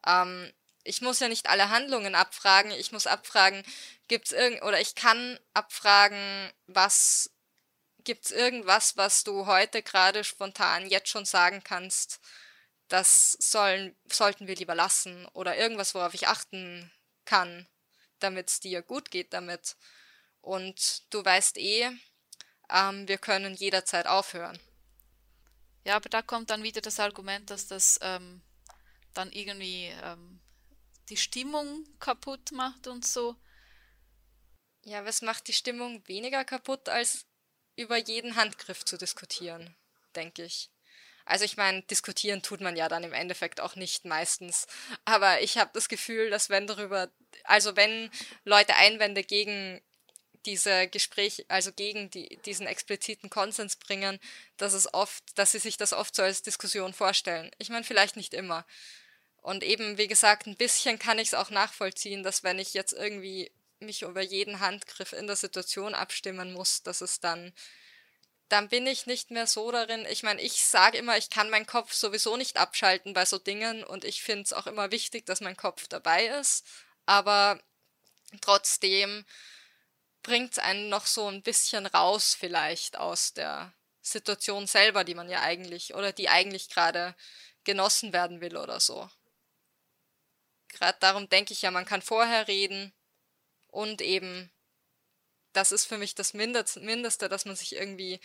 Ähm, 0.05 0.53
ich 0.83 1.01
muss 1.01 1.21
ja 1.21 1.29
nicht 1.29 1.49
alle 1.49 1.68
Handlungen 1.68 2.16
abfragen. 2.16 2.73
Ich 2.73 2.90
muss 2.90 3.07
abfragen, 3.07 3.62
gibt's 4.09 4.33
irgend 4.33 4.62
oder 4.62 4.81
ich 4.81 4.97
kann 4.97 5.38
abfragen, 5.55 6.53
was 6.66 7.31
gibt's 8.03 8.33
irgendwas, 8.33 8.97
was 8.97 9.23
du 9.23 9.47
heute 9.47 9.83
gerade 9.83 10.25
spontan 10.25 10.88
jetzt 10.88 11.09
schon 11.09 11.25
sagen 11.25 11.62
kannst, 11.62 12.18
das 12.88 13.37
sollen 13.38 13.97
sollten 14.11 14.49
wir 14.49 14.57
lieber 14.57 14.75
lassen 14.75 15.27
oder 15.35 15.57
irgendwas, 15.57 15.94
worauf 15.94 16.14
ich 16.14 16.27
achten 16.27 16.90
kann, 17.27 17.68
damit 18.18 18.49
es 18.49 18.59
dir 18.59 18.83
gut 18.83 19.12
geht 19.12 19.33
damit. 19.33 19.77
Und 20.48 21.02
du 21.12 21.22
weißt 21.22 21.58
eh, 21.58 21.90
ähm, 22.70 23.06
wir 23.06 23.18
können 23.18 23.52
jederzeit 23.52 24.06
aufhören. 24.06 24.58
Ja, 25.84 25.96
aber 25.96 26.08
da 26.08 26.22
kommt 26.22 26.48
dann 26.48 26.62
wieder 26.62 26.80
das 26.80 26.98
Argument, 27.00 27.50
dass 27.50 27.66
das 27.66 27.98
ähm, 28.00 28.40
dann 29.12 29.30
irgendwie 29.30 29.92
ähm, 30.02 30.40
die 31.11 31.18
Stimmung 31.18 31.84
kaputt 31.98 32.50
macht 32.52 32.87
und 32.87 33.06
so. 33.06 33.37
Ja, 34.84 35.04
was 35.04 35.20
macht 35.20 35.48
die 35.48 35.52
Stimmung 35.52 36.02
weniger 36.08 36.46
kaputt, 36.46 36.88
als 36.88 37.26
über 37.76 37.98
jeden 37.98 38.37
Handgriff 38.37 38.87
zu 38.87 38.96
diskutieren, 38.96 39.76
denke 40.16 40.44
ich. 40.44 40.70
Also 41.26 41.44
ich 41.44 41.58
meine, 41.58 41.82
diskutieren 41.82 42.40
tut 42.40 42.62
man 42.62 42.74
ja 42.74 42.88
dann 42.88 43.04
im 43.04 43.12
Endeffekt 43.12 43.61
auch 43.61 43.76
nicht 43.76 44.06
meistens. 44.06 44.66
Aber 45.04 45.42
ich 45.42 45.58
habe 45.58 45.72
das 45.74 45.90
Gefühl, 45.90 46.30
dass 46.30 46.48
wenn 46.48 46.66
darüber, 46.66 47.12
also 47.44 47.76
wenn 47.76 48.11
Leute 48.44 48.76
Einwände 48.76 49.22
gegen 49.22 49.82
diese 50.46 50.88
Gespräche, 50.88 51.44
also 51.48 51.72
gegen 51.72 52.11
die, 52.11 52.38
diesen 52.44 52.66
expliziten 52.66 53.31
Konsens 53.31 53.77
bringen, 53.77 54.18
dass 54.57 54.72
es 54.72 54.92
oft, 54.92 55.22
dass 55.37 55.53
sie 55.53 55.59
sich 55.59 55.77
das 55.77 55.92
oft 55.92 56.14
so 56.14 56.22
als 56.22 56.42
Diskussion 56.42 56.92
vorstellen. 56.92 57.51
Ich 57.59 57.70
meine, 57.70 57.85
vielleicht 57.85 58.16
nicht 58.16 58.35
immer. 58.35 58.66
Und 59.42 59.64
eben, 59.64 59.98
wie 59.98 60.09
gesagt, 60.09 60.46
ein 60.46 60.57
bisschen 60.57 60.98
kann 60.98 61.18
ich 61.18 61.29
es 61.29 61.35
auch 61.35 61.51
nachvollziehen, 61.51 62.22
dass 62.22 62.42
wenn 62.42 62.59
ich 62.59 62.74
jetzt 62.74 62.92
irgendwie 62.92 63.51
mich 63.81 64.03
über 64.03 64.22
jeden 64.22 64.61
Handgriff 64.61 65.12
in 65.12 65.27
der 65.27 65.37
Situation 65.37 65.94
abstimmen 65.94 66.53
muss, 66.53 66.83
dass 66.83 67.01
es 67.01 67.20
dann, 67.20 67.53
dann 68.48 68.68
bin 68.68 68.87
ich 68.87 69.07
nicht 69.07 69.31
mehr 69.31 69.46
so 69.46 69.70
darin. 69.70 70.07
Ich 70.11 70.22
meine, 70.22 70.40
ich 70.42 70.62
sage 70.64 70.98
immer, 70.98 71.16
ich 71.16 71.31
kann 71.31 71.51
meinen 71.51 71.66
Kopf 71.66 71.92
sowieso 71.92 72.37
nicht 72.37 72.57
abschalten 72.57 73.12
bei 73.14 73.24
so 73.24 73.38
Dingen 73.38 73.85
und 73.85 74.05
ich 74.05 74.22
finde 74.22 74.44
es 74.44 74.53
auch 74.53 74.66
immer 74.66 74.90
wichtig, 74.90 75.27
dass 75.27 75.40
mein 75.40 75.57
Kopf 75.57 75.87
dabei 75.88 76.27
ist. 76.27 76.64
Aber 77.07 77.61
trotzdem 78.40 79.24
bringt 80.28 80.52
es 80.52 80.58
einen 80.58 80.90
noch 80.90 81.06
so 81.06 81.26
ein 81.26 81.42
bisschen 81.42 81.86
raus 81.86 82.36
vielleicht 82.38 82.98
aus 82.98 83.32
der 83.32 83.72
Situation 84.02 84.66
selber, 84.66 85.02
die 85.02 85.14
man 85.14 85.30
ja 85.30 85.40
eigentlich 85.40 85.94
oder 85.94 86.12
die 86.12 86.28
eigentlich 86.28 86.68
gerade 86.68 87.16
genossen 87.64 88.12
werden 88.12 88.42
will 88.42 88.58
oder 88.58 88.78
so. 88.78 89.08
Gerade 90.68 90.98
darum 91.00 91.30
denke 91.30 91.54
ich 91.54 91.62
ja, 91.62 91.70
man 91.70 91.86
kann 91.86 92.02
vorher 92.02 92.46
reden 92.46 92.92
und 93.68 94.02
eben, 94.02 94.52
das 95.54 95.72
ist 95.72 95.86
für 95.86 95.96
mich 95.96 96.14
das 96.14 96.34
Mindeste, 96.34 97.30
dass 97.30 97.46
man 97.46 97.56
sich 97.56 97.74
irgendwie, 97.74 98.20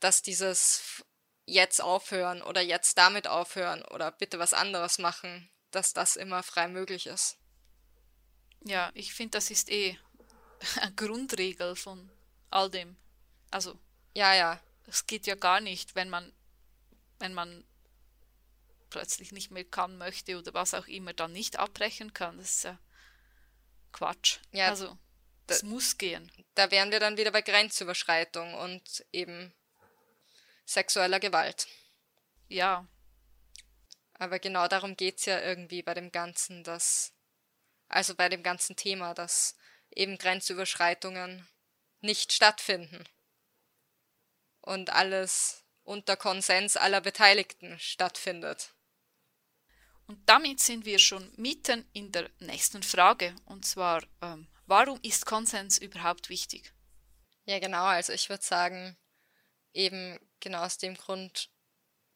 dass 0.00 0.22
dieses 0.22 1.04
jetzt 1.46 1.80
aufhören 1.80 2.42
oder 2.42 2.62
jetzt 2.62 2.98
damit 2.98 3.28
aufhören 3.28 3.82
oder 3.82 4.10
bitte 4.10 4.40
was 4.40 4.54
anderes 4.54 4.98
machen, 4.98 5.48
dass 5.70 5.92
das 5.92 6.16
immer 6.16 6.42
frei 6.42 6.66
möglich 6.66 7.06
ist. 7.06 7.38
Ja, 8.64 8.90
ich 8.94 9.14
finde, 9.14 9.30
das 9.38 9.52
ist 9.52 9.70
eh 9.70 9.96
Grundregel 10.96 11.76
von 11.76 12.10
all 12.50 12.70
dem. 12.70 12.96
Also. 13.50 13.78
Ja, 14.14 14.34
ja. 14.34 14.60
Es 14.86 15.06
geht 15.06 15.26
ja 15.26 15.34
gar 15.34 15.60
nicht, 15.60 15.94
wenn 15.94 16.10
man, 16.10 16.32
wenn 17.18 17.34
man 17.34 17.64
plötzlich 18.90 19.32
nicht 19.32 19.50
mehr 19.50 19.64
kann, 19.64 19.96
möchte 19.96 20.38
oder 20.38 20.52
was 20.54 20.74
auch 20.74 20.86
immer, 20.86 21.12
dann 21.12 21.32
nicht 21.32 21.58
abbrechen 21.58 22.12
kann. 22.12 22.36
Das 22.36 22.56
ist 22.56 22.64
ja 22.64 22.78
Quatsch. 23.92 24.38
Ja, 24.50 24.68
also, 24.68 24.98
das 25.46 25.62
muss 25.62 25.98
gehen. 25.98 26.30
Da 26.54 26.70
wären 26.70 26.90
wir 26.90 27.00
dann 27.00 27.16
wieder 27.16 27.30
bei 27.30 27.42
Grenzüberschreitung 27.42 28.54
und 28.54 29.04
eben 29.12 29.52
sexueller 30.66 31.20
Gewalt. 31.20 31.66
Ja. 32.48 32.86
Aber 34.14 34.38
genau 34.38 34.68
darum 34.68 34.96
geht 34.96 35.18
es 35.18 35.24
ja 35.26 35.40
irgendwie 35.40 35.82
bei 35.82 35.94
dem 35.94 36.12
Ganzen, 36.12 36.62
dass, 36.64 37.12
also 37.88 38.14
bei 38.14 38.28
dem 38.28 38.42
ganzen 38.42 38.76
Thema, 38.76 39.14
dass 39.14 39.56
eben 39.96 40.18
Grenzüberschreitungen 40.18 41.46
nicht 42.00 42.32
stattfinden 42.32 43.04
und 44.60 44.90
alles 44.90 45.64
unter 45.84 46.16
Konsens 46.16 46.76
aller 46.76 47.00
Beteiligten 47.00 47.78
stattfindet. 47.78 48.74
Und 50.06 50.28
damit 50.28 50.60
sind 50.60 50.84
wir 50.84 50.98
schon 50.98 51.32
mitten 51.36 51.88
in 51.92 52.12
der 52.12 52.28
nächsten 52.38 52.82
Frage, 52.82 53.34
und 53.46 53.64
zwar, 53.64 54.02
ähm, 54.20 54.48
warum 54.66 54.98
ist 55.02 55.26
Konsens 55.26 55.78
überhaupt 55.78 56.28
wichtig? 56.28 56.72
Ja, 57.44 57.58
genau, 57.58 57.84
also 57.84 58.12
ich 58.12 58.28
würde 58.28 58.44
sagen, 58.44 58.96
eben 59.72 60.18
genau 60.40 60.64
aus 60.64 60.78
dem 60.78 60.96
Grund, 60.96 61.50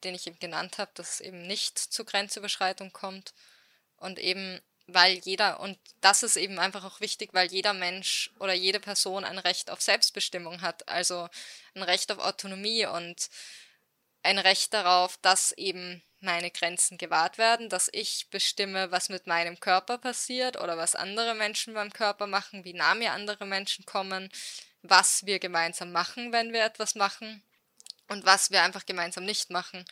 den 0.03 0.15
ich 0.15 0.27
eben 0.27 0.39
genannt 0.39 0.77
habe, 0.77 0.91
dass 0.93 1.15
es 1.15 1.21
eben 1.21 1.41
nicht 1.41 1.77
zu 1.77 2.05
Grenzüberschreitung 2.05 2.93
kommt 2.93 3.33
und 3.95 4.19
eben 4.19 4.61
weil 4.87 5.17
jeder, 5.19 5.59
und 5.59 5.77
das 6.01 6.23
ist 6.23 6.37
eben 6.37 6.59
einfach 6.59 6.83
auch 6.85 7.01
wichtig, 7.01 7.33
weil 7.33 7.51
jeder 7.51 7.73
Mensch 7.73 8.31
oder 8.39 8.53
jede 8.53 8.79
Person 8.79 9.25
ein 9.25 9.37
Recht 9.37 9.69
auf 9.69 9.81
Selbstbestimmung 9.81 10.61
hat, 10.61 10.87
also 10.87 11.29
ein 11.75 11.83
Recht 11.83 12.11
auf 12.11 12.19
Autonomie 12.19 12.85
und 12.85 13.29
ein 14.23 14.39
Recht 14.39 14.73
darauf, 14.73 15.17
dass 15.21 15.51
eben 15.53 16.03
meine 16.19 16.51
Grenzen 16.51 16.97
gewahrt 16.97 17.37
werden, 17.37 17.69
dass 17.69 17.89
ich 17.91 18.29
bestimme, 18.29 18.91
was 18.91 19.09
mit 19.09 19.27
meinem 19.27 19.59
Körper 19.59 19.97
passiert 19.97 20.59
oder 20.59 20.77
was 20.77 20.95
andere 20.95 21.35
Menschen 21.35 21.73
beim 21.73 21.93
Körper 21.93 22.27
machen, 22.27 22.63
wie 22.63 22.73
nah 22.73 22.95
mir 22.95 23.11
andere 23.11 23.45
Menschen 23.45 23.85
kommen, 23.85 24.29
was 24.81 25.25
wir 25.25 25.39
gemeinsam 25.39 25.91
machen, 25.91 26.31
wenn 26.31 26.53
wir 26.53 26.63
etwas 26.65 26.95
machen. 26.95 27.43
und 28.09 28.25
was 28.25 28.51
wir 28.51 28.63
einfach 28.63 28.85
gemeinsam 28.85 29.25
nicht 29.25 29.49
machen. 29.49 29.85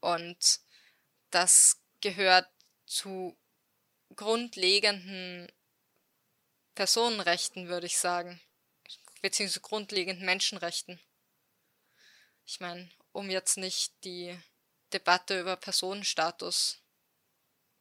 Und 0.00 0.60
das 1.30 1.80
gehört 2.00 2.48
zu 2.86 3.36
grundlegenden 4.16 5.50
Personenrechten, 6.74 7.68
würde 7.68 7.86
ich 7.86 7.98
sagen, 7.98 8.40
beziehungsweise 9.22 9.60
grundlegenden 9.60 10.24
Menschenrechten. 10.24 11.00
Ich 12.44 12.60
meine, 12.60 12.90
um 13.12 13.30
jetzt 13.30 13.56
nicht 13.56 13.92
die 14.04 14.38
Debatte 14.92 15.40
über 15.40 15.56
Personenstatus 15.56 16.80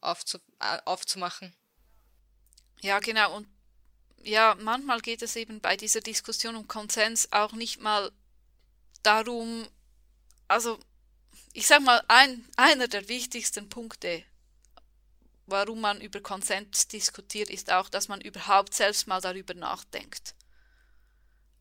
aufzu 0.01 0.39
äh, 0.59 0.79
aufzumachen. 0.85 1.55
Ja, 2.81 2.99
genau. 2.99 3.35
Und 3.35 3.47
ja, 4.23 4.55
manchmal 4.59 5.01
geht 5.01 5.21
es 5.21 5.35
eben 5.35 5.61
bei 5.61 5.75
dieser 5.75 6.01
Diskussion 6.01 6.55
um 6.55 6.67
Konsens 6.67 7.31
auch 7.31 7.53
nicht 7.53 7.79
mal 7.79 8.11
darum, 9.03 9.67
also 10.47 10.79
ich 11.53 11.67
sag 11.67 11.81
mal, 11.81 12.03
ein, 12.07 12.47
einer 12.57 12.87
der 12.87 13.07
wichtigsten 13.07 13.69
Punkte, 13.69 14.23
warum 15.51 15.81
man 15.81 16.01
über 16.01 16.21
Konsens 16.21 16.87
diskutiert, 16.87 17.49
ist 17.49 17.71
auch, 17.71 17.89
dass 17.89 18.07
man 18.07 18.21
überhaupt 18.21 18.73
selbst 18.73 19.07
mal 19.07 19.21
darüber 19.21 19.53
nachdenkt. 19.53 20.35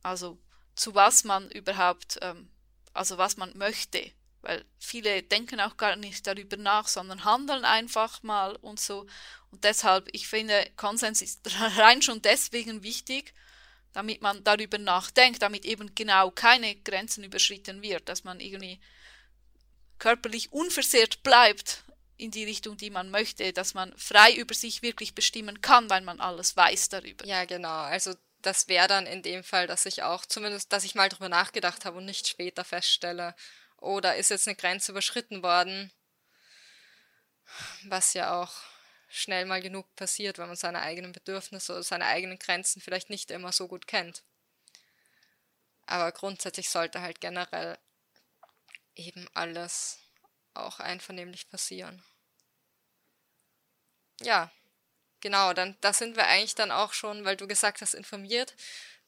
Also 0.02 0.38
zu 0.74 0.94
was 0.94 1.24
man 1.24 1.50
überhaupt, 1.50 2.18
ähm, 2.22 2.50
also 2.92 3.18
was 3.18 3.36
man 3.36 3.56
möchte. 3.56 4.12
Weil 4.40 4.64
viele 4.78 5.22
denken 5.22 5.60
auch 5.60 5.76
gar 5.76 5.96
nicht 5.96 6.26
darüber 6.26 6.56
nach, 6.56 6.86
sondern 6.86 7.24
handeln 7.24 7.64
einfach 7.64 8.22
mal 8.22 8.54
und 8.56 8.78
so. 8.78 9.06
Und 9.50 9.64
deshalb, 9.64 10.08
ich 10.12 10.28
finde, 10.28 10.70
Konsens 10.76 11.22
ist 11.22 11.40
rein 11.76 12.02
schon 12.02 12.22
deswegen 12.22 12.82
wichtig, 12.82 13.34
damit 13.92 14.22
man 14.22 14.44
darüber 14.44 14.78
nachdenkt, 14.78 15.42
damit 15.42 15.64
eben 15.64 15.94
genau 15.94 16.30
keine 16.30 16.76
Grenzen 16.76 17.24
überschritten 17.24 17.82
wird, 17.82 18.08
dass 18.08 18.22
man 18.22 18.38
irgendwie 18.38 18.80
körperlich 19.98 20.52
unversehrt 20.52 21.22
bleibt 21.22 21.82
in 22.18 22.30
die 22.30 22.44
Richtung, 22.44 22.76
die 22.76 22.90
man 22.90 23.10
möchte, 23.10 23.52
dass 23.52 23.74
man 23.74 23.96
frei 23.96 24.34
über 24.34 24.54
sich 24.54 24.82
wirklich 24.82 25.14
bestimmen 25.14 25.60
kann, 25.60 25.88
weil 25.88 26.02
man 26.02 26.20
alles 26.20 26.56
weiß 26.56 26.90
darüber. 26.90 27.24
Ja, 27.24 27.44
genau. 27.44 27.68
Also 27.68 28.14
das 28.42 28.68
wäre 28.68 28.88
dann 28.88 29.06
in 29.06 29.22
dem 29.22 29.42
Fall, 29.44 29.66
dass 29.66 29.86
ich 29.86 30.02
auch 30.02 30.26
zumindest, 30.26 30.72
dass 30.72 30.84
ich 30.84 30.94
mal 30.94 31.08
drüber 31.08 31.28
nachgedacht 31.28 31.84
habe 31.84 31.98
und 31.98 32.04
nicht 32.04 32.28
später 32.28 32.64
feststelle, 32.64 33.34
da 33.80 34.12
ist 34.12 34.30
jetzt 34.30 34.48
eine 34.48 34.56
Grenze 34.56 34.92
überschritten 34.92 35.42
worden, 35.42 35.92
was 37.84 38.14
ja 38.14 38.40
auch 38.40 38.52
schnell 39.08 39.46
mal 39.46 39.62
genug 39.62 39.94
passiert, 39.94 40.38
wenn 40.38 40.48
man 40.48 40.56
seine 40.56 40.80
eigenen 40.80 41.12
Bedürfnisse 41.12 41.72
oder 41.72 41.82
seine 41.82 42.04
eigenen 42.06 42.38
Grenzen 42.38 42.82
vielleicht 42.82 43.10
nicht 43.10 43.30
immer 43.30 43.52
so 43.52 43.68
gut 43.68 43.86
kennt. 43.86 44.22
Aber 45.86 46.12
grundsätzlich 46.12 46.68
sollte 46.68 47.00
halt 47.00 47.20
generell 47.20 47.78
eben 48.94 49.26
alles 49.32 49.98
auch 50.58 50.80
einvernehmlich 50.80 51.48
passieren. 51.48 52.02
Ja, 54.20 54.50
genau, 55.20 55.52
dann 55.52 55.76
da 55.80 55.92
sind 55.92 56.16
wir 56.16 56.26
eigentlich 56.26 56.54
dann 56.54 56.70
auch 56.70 56.92
schon, 56.92 57.24
weil 57.24 57.36
du 57.36 57.46
gesagt 57.46 57.80
hast, 57.80 57.94
informiert, 57.94 58.54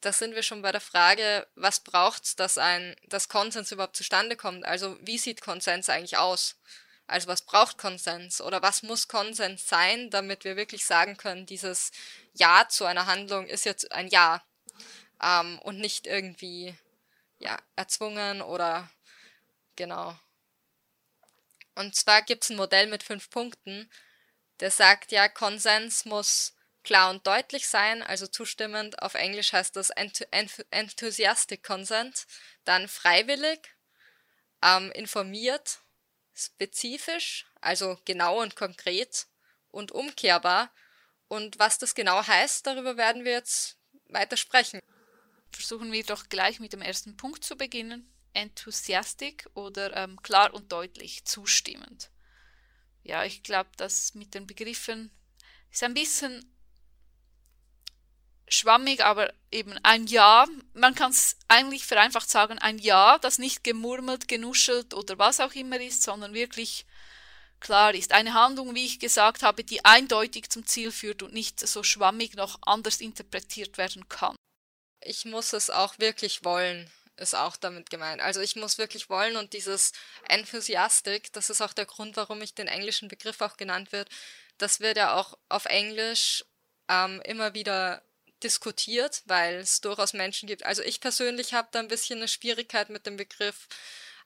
da 0.01 0.11
sind 0.11 0.35
wir 0.35 0.43
schon 0.43 0.61
bei 0.61 0.71
der 0.71 0.81
Frage, 0.81 1.47
was 1.55 1.81
braucht 1.81 2.25
es, 2.25 2.35
dass 2.35 2.57
ein, 2.57 2.95
dass 3.07 3.29
Konsens 3.29 3.71
überhaupt 3.71 3.95
zustande 3.95 4.35
kommt? 4.35 4.65
Also 4.65 4.97
wie 5.01 5.17
sieht 5.17 5.41
Konsens 5.41 5.89
eigentlich 5.89 6.17
aus? 6.17 6.55
Also 7.07 7.27
was 7.27 7.43
braucht 7.43 7.77
Konsens 7.77 8.41
oder 8.41 8.61
was 8.61 8.83
muss 8.83 9.07
Konsens 9.07 9.67
sein, 9.67 10.09
damit 10.09 10.43
wir 10.43 10.55
wirklich 10.55 10.85
sagen 10.85 11.17
können, 11.17 11.45
dieses 11.45 11.91
Ja 12.33 12.67
zu 12.69 12.85
einer 12.85 13.05
Handlung 13.05 13.47
ist 13.47 13.65
jetzt 13.65 13.91
ein 13.91 14.07
Ja 14.07 14.41
ähm, 15.21 15.59
und 15.59 15.77
nicht 15.79 16.07
irgendwie 16.07 16.75
ja 17.39 17.57
erzwungen 17.75 18.41
oder 18.41 18.89
genau. 19.75 20.17
Und 21.75 21.95
zwar 21.95 22.21
gibt 22.21 22.43
es 22.43 22.49
ein 22.49 22.57
Modell 22.57 22.87
mit 22.87 23.03
fünf 23.03 23.29
Punkten, 23.29 23.89
der 24.59 24.71
sagt 24.71 25.11
ja, 25.11 25.27
Konsens 25.27 26.05
muss 26.05 26.53
klar 26.83 27.09
und 27.09 27.25
deutlich 27.25 27.67
sein, 27.67 28.03
also 28.03 28.27
zustimmend. 28.27 29.01
Auf 29.01 29.15
Englisch 29.15 29.53
heißt 29.53 29.75
das 29.75 29.89
enthusiastic 29.89 31.63
consent. 31.63 32.25
Dann 32.63 32.87
freiwillig, 32.87 33.75
ähm, 34.63 34.91
informiert 34.91 35.79
spezifisch, 36.33 37.45
also 37.59 37.99
genau 38.05 38.41
und 38.41 38.55
konkret 38.55 39.27
und 39.69 39.91
umkehrbar. 39.91 40.71
Und 41.27 41.59
was 41.59 41.77
das 41.77 41.95
genau 41.95 42.25
heißt, 42.25 42.65
darüber 42.65 42.97
werden 42.97 43.25
wir 43.25 43.33
jetzt 43.33 43.77
weiter 44.05 44.37
sprechen. 44.37 44.79
Versuchen 45.51 45.91
wir 45.91 46.03
doch 46.03 46.29
gleich 46.29 46.59
mit 46.59 46.73
dem 46.73 46.81
ersten 46.81 47.17
Punkt 47.17 47.43
zu 47.43 47.55
beginnen. 47.55 48.11
Enthusiastik 48.33 49.49
oder 49.53 49.95
ähm, 49.95 50.21
klar 50.21 50.53
und 50.53 50.71
deutlich 50.71 51.25
zustimmend. 51.25 52.09
Ja, 53.03 53.25
ich 53.25 53.43
glaube, 53.43 53.69
das 53.77 54.13
mit 54.13 54.33
den 54.33 54.47
Begriffen 54.47 55.11
ist 55.71 55.83
ein 55.83 55.93
bisschen 55.93 56.45
schwammig, 58.47 59.03
aber 59.03 59.33
eben 59.51 59.77
ein 59.83 60.07
Ja, 60.07 60.45
man 60.73 60.95
kann 60.95 61.11
es 61.11 61.37
eigentlich 61.47 61.85
vereinfacht 61.85 62.29
sagen, 62.29 62.59
ein 62.59 62.77
Ja, 62.77 63.17
das 63.17 63.39
nicht 63.39 63.63
gemurmelt, 63.63 64.27
genuschelt 64.27 64.93
oder 64.93 65.17
was 65.17 65.39
auch 65.39 65.53
immer 65.53 65.79
ist, 65.79 66.03
sondern 66.03 66.33
wirklich 66.33 66.85
klar 67.59 67.93
ist. 67.93 68.11
Eine 68.11 68.33
Handlung, 68.33 68.75
wie 68.75 68.85
ich 68.85 68.99
gesagt 68.99 69.43
habe, 69.43 69.63
die 69.63 69.85
eindeutig 69.85 70.49
zum 70.49 70.65
Ziel 70.65 70.91
führt 70.91 71.23
und 71.23 71.33
nicht 71.33 71.59
so 71.59 71.83
schwammig 71.83 72.35
noch 72.35 72.59
anders 72.63 72.99
interpretiert 72.99 73.77
werden 73.77 74.07
kann. 74.09 74.35
Ich 75.03 75.25
muss 75.25 75.53
es 75.53 75.69
auch 75.69 75.97
wirklich 75.97 76.43
wollen, 76.43 76.91
ist 77.21 77.35
auch 77.35 77.55
damit 77.55 77.89
gemeint. 77.89 78.21
Also 78.21 78.41
ich 78.41 78.55
muss 78.55 78.77
wirklich 78.77 79.09
wollen 79.09 79.37
und 79.37 79.53
dieses 79.53 79.93
Enthusiastic, 80.27 81.31
das 81.33 81.49
ist 81.49 81.61
auch 81.61 81.73
der 81.73 81.85
Grund, 81.85 82.17
warum 82.17 82.41
ich 82.41 82.53
den 82.53 82.67
englischen 82.67 83.07
Begriff 83.07 83.41
auch 83.41 83.57
genannt 83.57 83.91
wird. 83.91 84.09
Das 84.57 84.79
wird 84.79 84.97
ja 84.97 85.15
auch 85.15 85.37
auf 85.49 85.65
Englisch 85.65 86.43
ähm, 86.89 87.21
immer 87.23 87.53
wieder 87.53 88.03
diskutiert, 88.43 89.21
weil 89.25 89.55
es 89.57 89.81
durchaus 89.81 90.13
Menschen 90.13 90.47
gibt. 90.47 90.65
Also 90.65 90.81
ich 90.81 90.99
persönlich 90.99 91.53
habe 91.53 91.69
da 91.71 91.79
ein 91.79 91.87
bisschen 91.87 92.19
eine 92.19 92.27
Schwierigkeit 92.27 92.89
mit 92.89 93.05
dem 93.05 93.17
Begriff. 93.17 93.67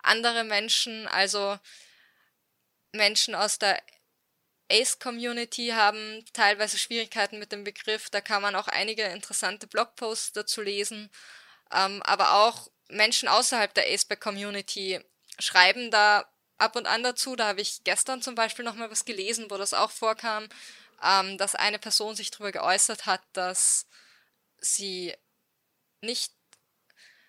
Andere 0.01 0.43
Menschen, 0.43 1.07
also 1.07 1.59
Menschen 2.93 3.35
aus 3.35 3.59
der 3.59 3.81
Ace-Community 4.71 5.69
haben 5.69 6.25
teilweise 6.33 6.77
Schwierigkeiten 6.77 7.39
mit 7.39 7.51
dem 7.51 7.63
Begriff. 7.63 8.09
Da 8.09 8.21
kann 8.21 8.41
man 8.41 8.55
auch 8.55 8.67
einige 8.67 9.03
interessante 9.03 9.67
Blogposts 9.67 10.31
dazu 10.33 10.61
lesen. 10.61 11.09
Ähm, 11.75 12.01
aber 12.03 12.33
auch 12.33 12.69
Menschen 12.87 13.27
außerhalb 13.27 13.73
der 13.73 13.87
Aceback-Community 13.87 15.01
schreiben 15.39 15.91
da 15.91 16.25
ab 16.57 16.75
und 16.75 16.87
an 16.87 17.03
dazu. 17.03 17.35
Da 17.35 17.47
habe 17.47 17.61
ich 17.61 17.83
gestern 17.83 18.21
zum 18.21 18.35
Beispiel 18.35 18.65
nochmal 18.65 18.89
was 18.89 19.05
gelesen, 19.05 19.49
wo 19.49 19.57
das 19.57 19.73
auch 19.73 19.91
vorkam, 19.91 20.47
ähm, 21.03 21.37
dass 21.37 21.55
eine 21.55 21.79
Person 21.79 22.15
sich 22.15 22.31
darüber 22.31 22.51
geäußert 22.51 23.05
hat, 23.05 23.21
dass 23.33 23.87
sie 24.59 25.13
nicht 26.01 26.31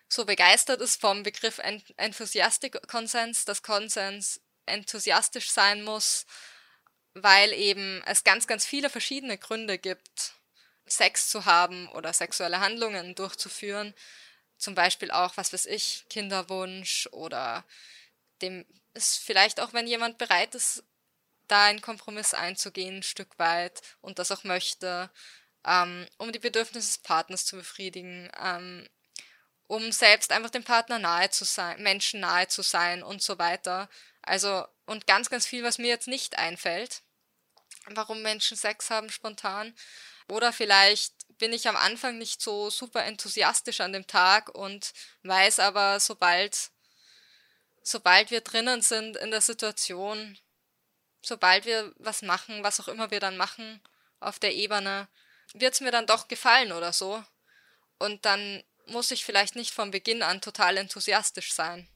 so 0.09 0.25
begeistert 0.25 0.81
ist 0.81 1.01
vom 1.01 1.23
Begriff 1.25 1.61
Enthusiastic 1.97 2.87
Konsens, 2.87 3.45
dass 3.45 3.63
Konsens 3.63 4.41
enthusiastisch 4.67 5.51
sein 5.51 5.83
muss, 5.83 6.27
weil 7.15 7.53
eben 7.53 8.03
es 8.07 8.23
ganz, 8.23 8.47
ganz 8.47 8.65
viele 8.65 8.91
verschiedene 8.91 9.39
Gründe 9.39 9.79
gibt, 9.79 10.35
Sex 10.87 11.29
zu 11.29 11.45
haben 11.45 11.89
oder 11.89 12.13
sexuelle 12.13 12.61
Handlungen 12.61 13.15
durchzuführen. 13.17 13.95
Zum 14.59 14.75
Beispiel 14.75 15.11
auch, 15.11 15.37
was 15.37 15.53
weiß 15.53 15.67
ich, 15.67 16.07
Kinderwunsch 16.09 17.09
oder 17.13 17.65
dem 18.43 18.65
ist 18.95 19.19
vielleicht 19.19 19.61
auch, 19.61 19.73
wenn 19.73 19.87
jemand 19.87 20.19
bereit 20.19 20.55
ist, 20.55 20.83
da 21.49 21.67
einen 21.67 21.83
Kompromiss 21.83 22.35
einzugehen, 22.35 22.97
ein 22.97 23.03
Stück 23.03 23.39
weit 23.39 23.83
und 24.01 24.19
das 24.19 24.33
auch 24.33 24.45
möchte, 24.45 25.11
ähm, 25.65 26.07
um 26.19 26.33
die 26.33 26.39
Bedürfnisse 26.39 26.89
des 26.89 26.99
Partners 26.99 27.45
zu 27.45 27.57
befriedigen, 27.57 28.31
ähm, 28.43 28.89
um 29.69 29.93
selbst 29.93 30.33
einfach 30.33 30.51
dem 30.51 30.65
Partner 30.65 30.99
nahe 30.99 31.31
zu 31.31 31.45
sein, 31.45 31.83
Menschen 31.83 32.21
nahe 32.21 32.49
zu 32.49 32.63
sein 32.63 33.03
und 33.03 33.23
so 33.23 33.39
weiter. 33.39 33.89
Also, 34.23 34.67
und 34.87 35.07
ganz, 35.07 35.29
ganz 35.31 35.47
viel, 35.47 35.63
was 35.65 35.79
mir 35.79 35.89
jetzt 35.89 36.09
nicht 36.09 36.39
einfällt, 36.39 37.03
warum 37.87 38.23
Menschen 38.23 38.57
Sex 38.57 38.91
haben 38.91 39.11
spontan. 39.11 39.75
Oder 40.29 40.53
vielleicht 40.53 41.15
bin 41.39 41.53
ich 41.53 41.69
am 41.69 41.77
Anfang 41.77 42.19
nicht 42.19 42.41
so 42.41 42.71
super 42.71 43.05
enthusiastisch 43.05 43.81
an 43.81 43.93
dem 43.93 44.07
Tag 44.07 44.55
und 44.55 44.93
weiß 45.23 45.61
aber, 45.61 46.01
sobald, 46.01 46.71
sobald 47.83 48.31
wir 48.31 48.41
drinnen 48.41 48.83
sind 48.83 49.17
in 49.17 49.31
der 49.31 49.41
Situation, 49.41 50.39
sobald 51.23 51.65
wir 51.67 51.93
was 51.99 52.23
machen, 52.23 52.63
was 52.63 52.81
auch 52.81 52.89
immer 52.89 53.11
wir 53.11 53.21
dann 53.21 53.37
machen 53.37 53.81
auf 54.21 54.39
der 54.39 54.55
Ebene, 54.55 55.09
wird 55.53 55.75
es 55.75 55.81
mir 55.81 55.91
dann 55.91 56.07
doch 56.07 56.29
gefallen 56.29 56.73
oder 56.73 56.93
so. 56.93 57.23
Und 57.99 58.25
dann 58.25 58.63
muss 58.87 59.11
ich 59.11 59.25
vielleicht 59.25 59.57
nicht 59.57 59.73
von 59.73 59.91
Beginn 59.91 60.23
an 60.23 60.41
total 60.41 60.77
enthusiastisch 60.77 61.53
sein. 61.53 61.89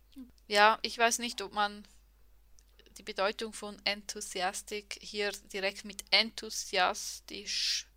Ja, 0.46 0.78
ich 0.82 0.98
weiß 0.98 1.18
nicht, 1.18 1.40
ob 1.42 1.52
man 1.52 1.86
die 2.98 3.02
Bedeutung 3.02 3.52
von 3.52 3.80
Enthusiastik 3.84 4.98
hier 5.00 5.32
direkt 5.52 5.84
mit 5.84 6.04
enthusiastisch 6.10 7.89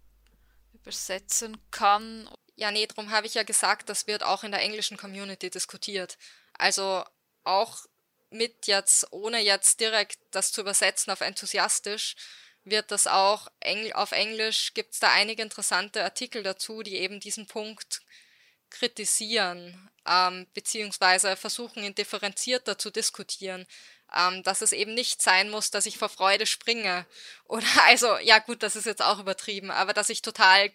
übersetzen 0.83 1.57
kann. 1.71 2.29
Ja, 2.55 2.71
nee, 2.71 2.85
darum 2.85 3.11
habe 3.11 3.25
ich 3.25 3.33
ja 3.33 3.43
gesagt, 3.43 3.89
das 3.89 4.05
wird 4.07 4.23
auch 4.23 4.43
in 4.43 4.51
der 4.51 4.61
englischen 4.61 4.97
Community 4.97 5.49
diskutiert. 5.49 6.17
Also 6.53 7.03
auch 7.43 7.85
mit 8.29 8.67
jetzt, 8.67 9.07
ohne 9.11 9.39
jetzt 9.39 9.79
direkt 9.79 10.19
das 10.31 10.51
zu 10.51 10.61
übersetzen 10.61 11.11
auf 11.11 11.21
enthusiastisch, 11.21 12.15
wird 12.63 12.91
das 12.91 13.07
auch 13.07 13.47
Engl 13.59 13.91
auf 13.93 14.11
Englisch 14.11 14.73
gibt 14.73 14.93
es 14.93 14.99
da 14.99 15.11
einige 15.11 15.41
interessante 15.41 16.03
Artikel 16.03 16.43
dazu, 16.43 16.81
die 16.81 16.95
eben 16.95 17.19
diesen 17.19 17.45
Punkt 17.47 18.01
kritisieren, 18.69 19.89
ähm, 20.07 20.47
beziehungsweise 20.53 21.35
versuchen, 21.35 21.83
ihn 21.83 21.95
differenzierter 21.95 22.77
zu 22.77 22.89
diskutieren. 22.89 23.67
Ähm, 24.15 24.43
dass 24.43 24.61
es 24.61 24.71
eben 24.71 24.93
nicht 24.93 25.21
sein 25.21 25.49
muss, 25.49 25.71
dass 25.71 25.85
ich 25.85 25.97
vor 25.97 26.09
Freude 26.09 26.45
springe. 26.45 27.05
Oder 27.45 27.65
also, 27.85 28.17
ja 28.19 28.39
gut, 28.39 28.63
das 28.63 28.75
ist 28.75 28.85
jetzt 28.85 29.01
auch 29.01 29.19
übertrieben, 29.19 29.71
aber 29.71 29.93
dass 29.93 30.09
ich 30.09 30.21
total 30.21 30.71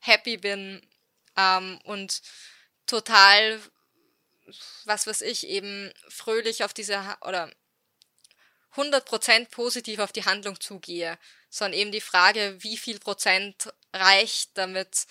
happy 0.00 0.36
bin 0.36 0.82
ähm, 1.36 1.78
und 1.84 2.22
total, 2.86 3.60
was 4.84 5.06
weiß 5.06 5.20
ich, 5.22 5.46
eben 5.46 5.92
fröhlich 6.08 6.64
auf 6.64 6.72
diese 6.74 7.00
oder 7.20 7.50
100% 8.74 9.50
positiv 9.50 9.98
auf 9.98 10.12
die 10.12 10.24
Handlung 10.24 10.60
zugehe, 10.60 11.18
sondern 11.50 11.78
eben 11.78 11.92
die 11.92 12.00
Frage, 12.00 12.56
wie 12.60 12.76
viel 12.76 12.98
Prozent 12.98 13.72
reicht, 13.92 14.50
damit 14.54 15.06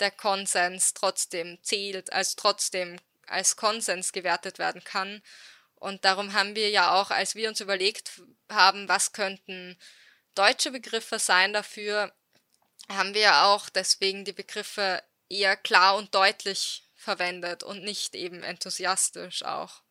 der 0.00 0.10
Konsens 0.10 0.94
trotzdem 0.94 1.58
zählt, 1.62 2.12
als 2.12 2.36
trotzdem 2.36 2.98
als 3.26 3.56
Konsens 3.56 4.12
gewertet 4.12 4.58
werden 4.58 4.82
kann. 4.84 5.22
Und 5.84 6.04
darum 6.04 6.32
haben 6.32 6.56
wir 6.56 6.70
ja 6.70 6.98
auch, 6.98 7.10
als 7.10 7.34
wir 7.34 7.48
uns 7.48 7.60
überlegt 7.60 8.22
haben, 8.50 8.88
was 8.88 9.12
könnten 9.12 9.78
deutsche 10.34 10.70
Begriffe 10.70 11.18
sein 11.18 11.52
dafür, 11.52 12.12
haben 12.88 13.14
wir 13.14 13.44
auch 13.44 13.68
deswegen 13.68 14.24
die 14.24 14.32
Begriffe 14.32 15.02
eher 15.28 15.56
klar 15.56 15.96
und 15.96 16.14
deutlich 16.14 16.84
verwendet 16.94 17.62
und 17.62 17.84
nicht 17.84 18.14
eben 18.14 18.42
enthusiastisch 18.42 19.44
auch 19.44 19.84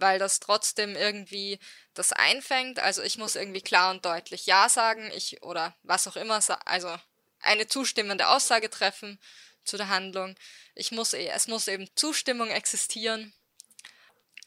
weil 0.00 0.18
das 0.18 0.40
trotzdem 0.40 0.96
irgendwie 0.96 1.58
das 1.94 2.12
einfängt. 2.12 2.80
Also 2.80 3.02
ich 3.02 3.18
muss 3.18 3.36
irgendwie 3.36 3.60
klar 3.60 3.90
und 3.90 4.04
deutlich 4.04 4.46
Ja 4.46 4.68
sagen, 4.68 5.10
ich 5.14 5.42
oder 5.42 5.76
was 5.82 6.08
auch 6.08 6.16
immer, 6.16 6.40
also 6.64 6.96
eine 7.40 7.66
zustimmende 7.66 8.28
Aussage 8.28 8.70
treffen 8.70 9.20
zu 9.64 9.76
der 9.76 9.88
Handlung. 9.88 10.36
Ich 10.74 10.90
muss, 10.90 11.12
eh, 11.12 11.28
es 11.28 11.48
muss 11.48 11.68
eben 11.68 11.88
Zustimmung 11.96 12.48
existieren. 12.48 13.34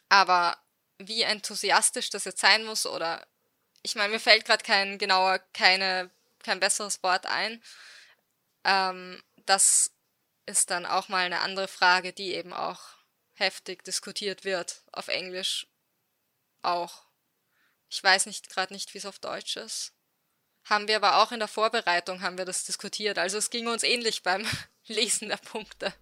Aber 0.10 0.58
wie 0.98 1.22
enthusiastisch 1.24 2.10
das 2.10 2.26
jetzt 2.26 2.42
sein 2.42 2.66
muss 2.66 2.86
oder 2.86 3.26
ich 3.84 3.96
meine, 3.96 4.14
mir 4.14 4.20
fällt 4.20 4.46
gerade 4.46 4.64
kein 4.64 4.98
genauer, 4.98 5.40
keine, 5.54 6.10
kein 6.40 6.60
besseres 6.60 7.04
Wort 7.04 7.26
ein. 7.26 7.62
Ähm, 8.64 9.22
das 9.46 9.92
ist 10.46 10.72
dann 10.72 10.86
auch 10.86 11.10
mal 11.10 11.26
eine 11.26 11.42
andere 11.42 11.68
Frage, 11.68 12.14
die 12.14 12.34
eben 12.34 12.54
auch 12.54 12.80
heftig 13.34 13.84
diskutiert 13.84 14.46
wird. 14.46 14.84
Auf 14.92 15.10
Englisch 15.10 15.68
auch. 16.62 17.04
Ich 17.90 18.02
weiß 18.02 18.26
nicht 18.26 18.50
gerade 18.50 18.74
nicht, 18.74 18.94
wie 18.94 18.98
es 18.98 19.06
auf 19.06 19.20
Deutsch 19.20 19.58
ist. 19.58 19.94
Haben 20.64 20.88
wir 20.88 20.96
aber 20.96 21.18
auch 21.22 21.34
in 21.34 21.40
der 21.40 21.50
Vorbereitung 21.50 22.22
haben 22.22 22.38
wir 22.38 22.46
das 22.46 22.64
diskutiert. 22.64 23.18
Also 23.18 23.38
es 23.38 23.50
ging 23.50 23.68
uns 23.68 23.84
ähnlich 23.84 24.24
beim 24.24 24.48
Lesen 24.88 25.28
der 25.28 25.38
Punkte. 25.38 25.94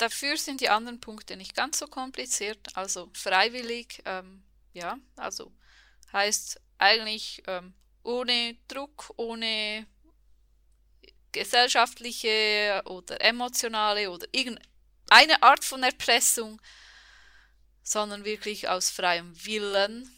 Dafür 0.00 0.38
sind 0.38 0.62
die 0.62 0.70
anderen 0.70 0.98
Punkte 0.98 1.36
nicht 1.36 1.54
ganz 1.54 1.78
so 1.78 1.86
kompliziert. 1.86 2.58
Also 2.74 3.10
freiwillig, 3.12 4.02
ähm, 4.06 4.42
ja, 4.72 4.98
also 5.16 5.52
heißt 6.10 6.58
eigentlich 6.78 7.42
ähm, 7.46 7.74
ohne 8.02 8.56
Druck, 8.66 9.12
ohne 9.16 9.86
gesellschaftliche 11.32 12.82
oder 12.86 13.20
emotionale 13.20 14.10
oder 14.10 14.26
irgendeine 14.32 14.70
eine 15.10 15.42
Art 15.42 15.64
von 15.64 15.82
Erpressung, 15.82 16.62
sondern 17.82 18.24
wirklich 18.24 18.68
aus 18.68 18.88
freiem 18.88 19.34
Willen. 19.44 20.10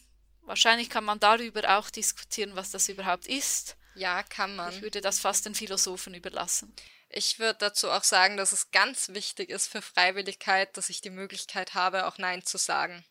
Wahrscheinlich 0.43 0.91
kann 0.91 1.05
man 1.05 1.19
darüber 1.19 1.79
auch 1.79 1.91
diskutieren, 1.91 2.55
was 2.55 2.71
das 2.71 2.89
überhaupt 2.89 3.27
ist. 3.27 3.77
Ja, 3.95 4.23
kann 4.23 4.55
man. 4.55 4.73
Ich 4.73 4.83
würde 4.83 5.01
das 5.01 5.19
fast 5.19 5.47
den 5.47 5.55
Philosophen 5.55 6.15
überlassen. 6.15 6.73
Ich 7.15 7.39
würde 7.39 7.59
dazu 7.59 7.91
auch 7.91 8.05
sagen, 8.05 8.39
dass 8.39 8.53
es 8.53 8.71
ganz 8.71 9.11
wichtig 9.11 9.51
ist 9.51 9.69
für 9.69 9.83
Freiwilligkeit, 9.83 10.77
dass 10.77 10.89
ich 10.89 11.03
die 11.03 11.11
Möglichkeit 11.11 11.75
habe, 11.75 12.07
auch 12.07 12.17
Nein 12.17 12.45
zu 12.45 12.57
sagen. 12.57 13.05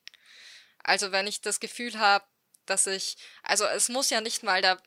Also 0.84 1.12
wenn 1.12 1.28
ich 1.28 1.42
das 1.42 1.60
Gefühl 1.60 2.00
habe, 2.00 2.26
dass 2.66 2.88
ich, 2.88 3.18
also 3.44 3.66
es 3.66 3.90
muss 3.90 4.10
ja 4.10 4.20
nicht 4.22 4.42
mal 4.42 4.62
der 4.62 4.82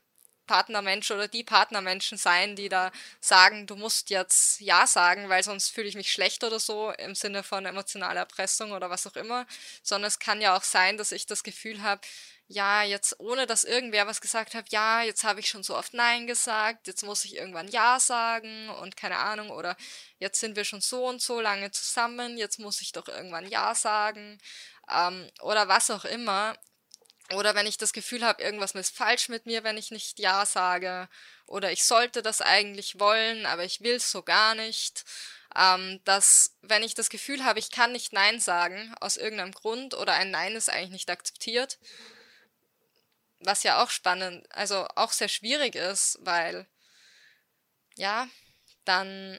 Partnermensch 0.46 1.10
oder 1.10 1.28
die 1.28 1.44
Partnermenschen 1.44 2.18
sein, 2.18 2.56
die 2.56 2.68
da 2.68 2.90
sagen, 3.20 3.66
du 3.66 3.76
musst 3.76 4.10
jetzt 4.10 4.60
Ja 4.60 4.86
sagen, 4.86 5.28
weil 5.28 5.42
sonst 5.42 5.70
fühle 5.70 5.88
ich 5.88 5.94
mich 5.94 6.10
schlecht 6.12 6.44
oder 6.44 6.58
so 6.60 6.90
im 6.90 7.14
Sinne 7.14 7.42
von 7.42 7.64
emotionaler 7.66 8.20
Erpressung 8.20 8.72
oder 8.72 8.90
was 8.90 9.06
auch 9.06 9.16
immer, 9.16 9.46
sondern 9.82 10.08
es 10.08 10.18
kann 10.18 10.40
ja 10.40 10.56
auch 10.56 10.64
sein, 10.64 10.98
dass 10.98 11.12
ich 11.12 11.26
das 11.26 11.44
Gefühl 11.44 11.82
habe, 11.82 12.02
ja, 12.46 12.82
jetzt 12.82 13.18
ohne 13.20 13.46
dass 13.46 13.64
irgendwer 13.64 14.06
was 14.06 14.20
gesagt 14.20 14.54
hat, 14.54 14.70
ja, 14.70 15.02
jetzt 15.02 15.24
habe 15.24 15.40
ich 15.40 15.48
schon 15.48 15.62
so 15.62 15.76
oft 15.76 15.94
Nein 15.94 16.26
gesagt, 16.26 16.86
jetzt 16.86 17.02
muss 17.02 17.24
ich 17.24 17.36
irgendwann 17.36 17.68
Ja 17.68 17.98
sagen 17.98 18.68
und 18.68 18.96
keine 18.96 19.16
Ahnung, 19.18 19.50
oder 19.50 19.76
jetzt 20.18 20.40
sind 20.40 20.56
wir 20.56 20.64
schon 20.64 20.80
so 20.82 21.06
und 21.06 21.22
so 21.22 21.40
lange 21.40 21.70
zusammen, 21.70 22.36
jetzt 22.36 22.58
muss 22.58 22.80
ich 22.82 22.92
doch 22.92 23.08
irgendwann 23.08 23.48
Ja 23.48 23.74
sagen 23.74 24.38
ähm, 24.90 25.30
oder 25.40 25.68
was 25.68 25.90
auch 25.90 26.04
immer. 26.04 26.56
Oder 27.32 27.54
wenn 27.54 27.66
ich 27.66 27.78
das 27.78 27.94
Gefühl 27.94 28.24
habe, 28.24 28.42
irgendwas 28.42 28.72
ist 28.72 28.94
falsch 28.94 29.30
mit 29.30 29.46
mir, 29.46 29.64
wenn 29.64 29.78
ich 29.78 29.90
nicht 29.90 30.18
Ja 30.18 30.44
sage. 30.44 31.08
Oder 31.46 31.72
ich 31.72 31.84
sollte 31.84 32.22
das 32.22 32.42
eigentlich 32.42 33.00
wollen, 33.00 33.46
aber 33.46 33.64
ich 33.64 33.80
will 33.80 33.94
es 33.96 34.10
so 34.10 34.22
gar 34.22 34.54
nicht. 34.54 35.04
Ähm, 35.56 36.00
dass, 36.04 36.56
wenn 36.62 36.82
ich 36.82 36.94
das 36.94 37.08
Gefühl 37.08 37.44
habe, 37.44 37.60
ich 37.60 37.70
kann 37.70 37.92
nicht 37.92 38.12
Nein 38.12 38.40
sagen, 38.40 38.94
aus 39.00 39.16
irgendeinem 39.16 39.52
Grund, 39.52 39.94
oder 39.94 40.12
ein 40.14 40.30
Nein 40.30 40.56
ist 40.56 40.68
eigentlich 40.68 40.90
nicht 40.90 41.10
akzeptiert, 41.10 41.78
was 43.44 43.62
ja 43.62 43.82
auch 43.82 43.90
spannend, 43.90 44.46
also 44.54 44.86
auch 44.96 45.12
sehr 45.12 45.28
schwierig 45.28 45.74
ist, 45.74 46.18
weil, 46.22 46.66
ja, 47.96 48.28
dann, 48.84 49.38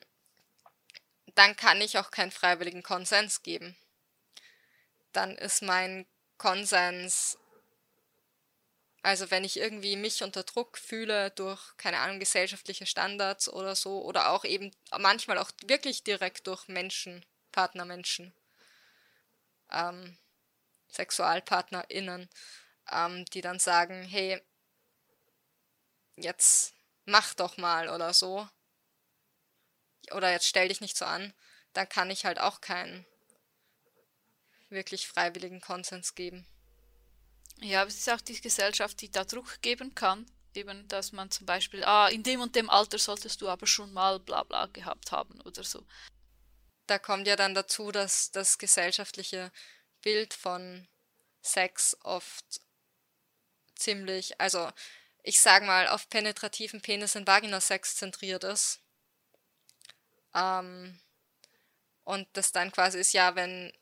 dann 1.35 1.55
kann 1.55 1.81
ich 1.81 1.97
auch 1.97 2.11
keinen 2.11 2.31
freiwilligen 2.31 2.83
Konsens 2.83 3.43
geben. 3.43 3.75
Dann 5.11 5.35
ist 5.37 5.61
mein 5.61 6.05
Konsens 6.37 7.37
also 9.05 9.29
wenn 9.29 9.43
ich 9.43 9.57
irgendwie 9.57 9.97
mich 9.97 10.23
unter 10.23 10.41
Druck 10.41 10.79
fühle 10.79 11.29
durch, 11.29 11.77
keine 11.77 11.99
Ahnung, 11.99 12.19
gesellschaftliche 12.19 12.87
Standards 12.87 13.47
oder 13.47 13.75
so, 13.75 14.01
oder 14.03 14.31
auch 14.31 14.43
eben 14.43 14.71
manchmal 14.97 15.37
auch 15.37 15.51
wirklich 15.67 16.03
direkt 16.03 16.47
durch 16.47 16.67
Menschen, 16.67 17.23
Partnermenschen, 17.51 18.33
ähm, 19.71 20.17
SexualpartnerInnen, 20.89 22.27
ähm, 22.91 23.25
die 23.25 23.41
dann 23.41 23.59
sagen, 23.59 24.03
hey, 24.03 24.41
jetzt 26.15 26.73
mach 27.05 27.33
doch 27.33 27.57
mal 27.57 27.89
oder 27.89 28.13
so. 28.13 28.47
Oder 30.11 30.31
jetzt 30.31 30.47
stell 30.47 30.67
dich 30.67 30.81
nicht 30.81 30.97
so 30.97 31.05
an, 31.05 31.33
dann 31.73 31.89
kann 31.89 32.11
ich 32.11 32.25
halt 32.25 32.39
auch 32.39 32.61
keinen 32.61 33.05
wirklich 34.69 35.07
freiwilligen 35.07 35.61
Konsens 35.61 36.15
geben. 36.15 36.45
Ja, 37.59 37.81
aber 37.81 37.89
es 37.89 37.97
ist 37.97 38.09
auch 38.09 38.21
die 38.21 38.39
Gesellschaft, 38.39 39.01
die 39.01 39.11
da 39.11 39.23
Druck 39.23 39.61
geben 39.61 39.95
kann. 39.95 40.25
Eben, 40.53 40.87
dass 40.87 41.11
man 41.11 41.31
zum 41.31 41.45
Beispiel, 41.45 41.83
ah, 41.83 42.07
in 42.07 42.23
dem 42.23 42.39
und 42.39 42.55
dem 42.55 42.69
Alter 42.69 42.97
solltest 42.97 43.41
du 43.41 43.49
aber 43.49 43.67
schon 43.67 43.91
mal 43.91 44.19
bla 44.19 44.43
bla 44.43 44.67
gehabt 44.67 45.11
haben 45.11 45.41
oder 45.41 45.63
so. 45.63 45.85
Da 46.87 46.97
kommt 46.97 47.27
ja 47.27 47.35
dann 47.35 47.53
dazu, 47.53 47.91
dass 47.91 48.31
das 48.31 48.57
gesellschaftliche 48.57 49.51
Bild 50.01 50.33
von 50.33 50.87
Sex 51.41 51.97
oft 52.03 52.61
ziemlich, 53.75 54.39
also 54.39 54.71
ich 55.23 55.39
sag 55.41 55.63
mal, 55.63 55.87
auf 55.87 56.09
penetrativen 56.09 56.81
Penis- 56.81 57.15
und 57.15 57.27
Vaginasex 57.27 57.95
zentriert 57.95 58.43
ist. 58.43 58.81
Ähm, 60.35 60.99
und 62.03 62.27
das 62.33 62.51
dann 62.51 62.71
quasi 62.71 62.99
ist, 62.99 63.13
ja, 63.13 63.35
wenn 63.35 63.73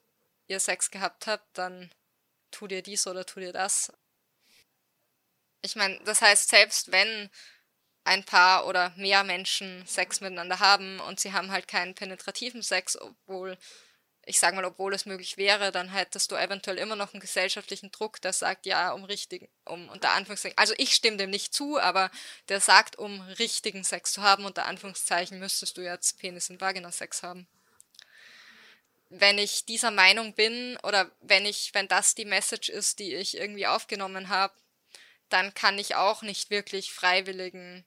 ihr 0.48 0.60
Sex 0.60 0.92
gehabt 0.92 1.28
habt, 1.28 1.58
dann 1.58 1.92
tu 2.52 2.68
dir 2.68 2.82
dies 2.82 3.08
oder 3.08 3.26
tu 3.26 3.40
dir 3.40 3.54
das. 3.54 3.92
Ich 5.62 5.76
meine, 5.76 6.00
das 6.04 6.22
heißt, 6.22 6.50
selbst 6.50 6.92
wenn 6.92 7.30
ein 8.06 8.24
Paar 8.26 8.68
oder 8.68 8.92
mehr 8.98 9.24
Menschen 9.24 9.86
Sex 9.88 10.22
miteinander 10.22 10.60
haben 10.60 11.00
und 11.02 11.20
sie 11.20 11.34
haben 11.34 11.52
halt 11.52 11.68
keinen 11.68 11.96
penetrativen 11.96 12.62
Sex, 12.62 12.98
obwohl, 12.98 13.58
ich 14.26 14.40
sage 14.40 14.56
mal, 14.56 14.66
obwohl 14.66 14.94
es 14.94 15.06
möglich 15.06 15.38
wäre, 15.38 15.72
dann 15.72 15.90
hättest 15.90 16.32
du 16.32 16.36
eventuell 16.36 16.78
immer 16.78 16.96
noch 16.96 17.14
einen 17.14 17.20
gesellschaftlichen 17.20 17.92
Druck, 17.92 18.22
der 18.22 18.32
sagt, 18.32 18.66
ja, 18.66 18.92
um 18.92 19.04
richtigen, 19.04 19.50
um 19.66 19.90
unter 19.90 20.12
Anführungszeichen, 20.12 20.58
also 20.58 20.74
ich 20.78 20.94
stimme 20.94 21.18
dem 21.18 21.30
nicht 21.30 21.54
zu, 21.54 21.78
aber 21.80 22.10
der 22.48 22.62
sagt, 22.62 22.98
um 22.98 23.22
richtigen 23.22 23.84
Sex 23.84 24.14
zu 24.14 24.22
haben, 24.24 24.46
unter 24.46 24.66
Anführungszeichen, 24.66 25.40
müsstest 25.40 25.78
du 25.78 25.82
jetzt 25.82 26.20
Penis- 26.20 26.50
und 26.50 26.62
Vagina-Sex 26.62 27.24
haben. 27.24 27.48
Wenn 29.10 29.38
ich 29.38 29.66
dieser 29.66 29.92
Meinung 29.92 30.34
bin 30.34 30.78
oder 30.84 31.12
wenn 31.22 31.46
ich, 31.46 31.74
wenn 31.74 31.88
das 31.88 32.16
die 32.16 32.26
Message 32.26 32.70
ist, 32.70 33.00
die 33.00 33.14
ich 33.16 33.38
irgendwie 33.38 33.68
aufgenommen 33.68 34.30
habe, 34.30 34.54
dann 35.30 35.54
kann 35.54 35.78
ich 35.78 35.96
auch 35.96 36.22
nicht 36.22 36.50
wirklich 36.50 36.94
freiwilligen 36.94 37.86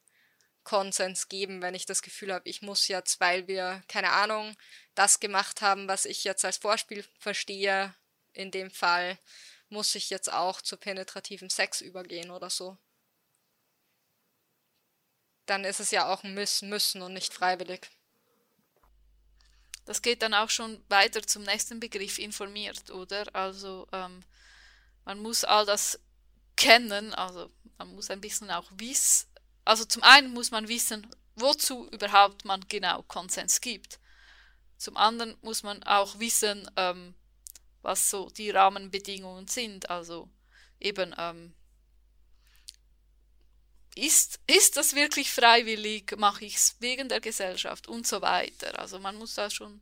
Konsens 0.64 1.28
geben, 1.28 1.62
wenn 1.62 1.74
ich 1.74 1.86
das 1.86 2.02
Gefühl 2.02 2.32
habe, 2.34 2.48
ich 2.48 2.60
muss 2.60 2.88
jetzt, 2.88 3.20
weil 3.20 3.46
wir, 3.48 3.82
keine 3.88 4.10
Ahnung, 4.10 4.54
das 4.96 5.20
gemacht 5.20 5.62
haben, 5.62 5.88
was 5.88 6.04
ich 6.04 6.24
jetzt 6.24 6.44
als 6.44 6.56
Vorspiel 6.56 7.04
verstehe, 7.18 7.94
in 8.32 8.50
dem 8.50 8.70
Fall 8.70 9.18
muss 9.68 9.94
ich 9.94 10.10
jetzt 10.10 10.32
auch 10.32 10.60
zu 10.60 10.76
penetrativem 10.76 11.50
Sex 11.50 11.80
übergehen 11.80 12.30
oder 12.30 12.50
so. 12.50 12.76
Dann 15.46 15.64
ist 15.64 15.80
es 15.80 15.90
ja 15.90 16.12
auch 16.12 16.24
ein 16.24 16.34
Müssen, 16.34 16.68
müssen 16.68 17.02
und 17.02 17.14
nicht 17.14 17.32
freiwillig. 17.32 17.88
Das 19.84 20.02
geht 20.02 20.22
dann 20.22 20.34
auch 20.34 20.50
schon 20.50 20.82
weiter 20.88 21.22
zum 21.22 21.44
nächsten 21.44 21.78
Begriff 21.78 22.18
informiert, 22.18 22.90
oder? 22.90 23.24
Also 23.34 23.86
ähm, 23.92 24.24
man 25.04 25.20
muss 25.20 25.44
all 25.44 25.64
das 25.64 26.00
kennen, 26.56 27.14
also 27.14 27.50
man 27.78 27.94
muss 27.94 28.10
ein 28.10 28.20
bisschen 28.20 28.50
auch 28.50 28.70
wissen, 28.74 29.28
also 29.66 29.84
zum 29.84 30.02
einen 30.04 30.32
muss 30.32 30.50
man 30.50 30.68
wissen, 30.68 31.06
wozu 31.34 31.88
überhaupt 31.90 32.44
man 32.44 32.66
genau 32.68 33.02
Konsens 33.02 33.60
gibt. 33.60 33.98
Zum 34.76 34.96
anderen 34.96 35.36
muss 35.42 35.62
man 35.62 35.82
auch 35.84 36.18
wissen, 36.18 36.70
ähm, 36.76 37.14
was 37.82 38.10
so 38.10 38.28
die 38.30 38.50
Rahmenbedingungen 38.50 39.46
sind. 39.46 39.90
Also 39.90 40.28
eben, 40.80 41.14
ähm, 41.16 41.54
ist, 43.94 44.40
ist 44.46 44.76
das 44.76 44.94
wirklich 44.94 45.32
freiwillig? 45.32 46.16
Mache 46.18 46.44
ich 46.44 46.56
es 46.56 46.76
wegen 46.80 47.08
der 47.08 47.20
Gesellschaft 47.20 47.88
und 47.88 48.06
so 48.06 48.20
weiter? 48.20 48.78
Also 48.78 48.98
man 48.98 49.16
muss 49.16 49.34
da 49.34 49.48
schon. 49.48 49.80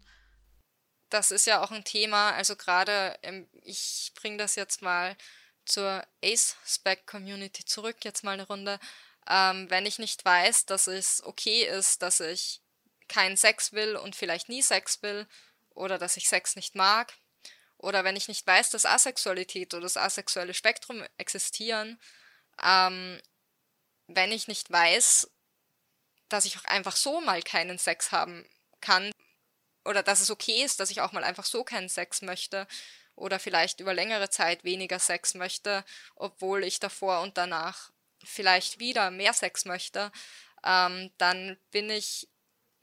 Das 1.10 1.30
ist 1.30 1.46
ja 1.46 1.62
auch 1.62 1.70
ein 1.70 1.84
Thema, 1.84 2.32
also 2.32 2.56
gerade, 2.56 3.16
ich 3.62 4.12
bringe 4.14 4.38
das 4.38 4.56
jetzt 4.56 4.82
mal 4.82 5.16
zur 5.64 6.04
Ace-Spec-Community 6.24 7.64
zurück, 7.64 8.04
jetzt 8.04 8.24
mal 8.24 8.32
eine 8.32 8.46
Runde. 8.46 8.78
Ähm, 9.28 9.68
wenn 9.70 9.86
ich 9.86 9.98
nicht 9.98 10.24
weiß, 10.24 10.66
dass 10.66 10.86
es 10.86 11.22
okay 11.24 11.64
ist, 11.64 12.02
dass 12.02 12.20
ich 12.20 12.60
keinen 13.14 13.36
Sex 13.36 13.72
will 13.72 13.94
und 13.96 14.16
vielleicht 14.16 14.48
nie 14.48 14.62
Sex 14.62 15.00
will 15.02 15.28
oder 15.70 15.98
dass 15.98 16.16
ich 16.16 16.28
Sex 16.28 16.56
nicht 16.56 16.74
mag 16.74 17.14
oder 17.78 18.02
wenn 18.02 18.16
ich 18.16 18.26
nicht 18.26 18.44
weiß, 18.44 18.70
dass 18.70 18.86
Asexualität 18.86 19.72
oder 19.72 19.82
das 19.84 19.96
asexuelle 19.96 20.54
Spektrum 20.54 21.04
existieren, 21.16 22.00
ähm, 22.60 23.20
wenn 24.08 24.32
ich 24.32 24.48
nicht 24.48 24.70
weiß, 24.70 25.30
dass 26.28 26.44
ich 26.44 26.58
auch 26.58 26.64
einfach 26.64 26.96
so 26.96 27.20
mal 27.20 27.42
keinen 27.42 27.78
Sex 27.78 28.10
haben 28.10 28.48
kann 28.80 29.12
oder 29.84 30.02
dass 30.02 30.20
es 30.20 30.30
okay 30.30 30.64
ist, 30.64 30.80
dass 30.80 30.90
ich 30.90 31.00
auch 31.00 31.12
mal 31.12 31.24
einfach 31.24 31.44
so 31.44 31.62
keinen 31.62 31.88
Sex 31.88 32.20
möchte 32.22 32.66
oder 33.14 33.38
vielleicht 33.38 33.78
über 33.78 33.94
längere 33.94 34.28
Zeit 34.28 34.64
weniger 34.64 34.98
Sex 34.98 35.34
möchte, 35.34 35.84
obwohl 36.16 36.64
ich 36.64 36.80
davor 36.80 37.20
und 37.20 37.38
danach 37.38 37.92
vielleicht 38.24 38.80
wieder 38.80 39.12
mehr 39.12 39.34
Sex 39.34 39.66
möchte, 39.66 40.10
ähm, 40.64 41.12
dann 41.18 41.58
bin 41.70 41.90
ich 41.90 42.28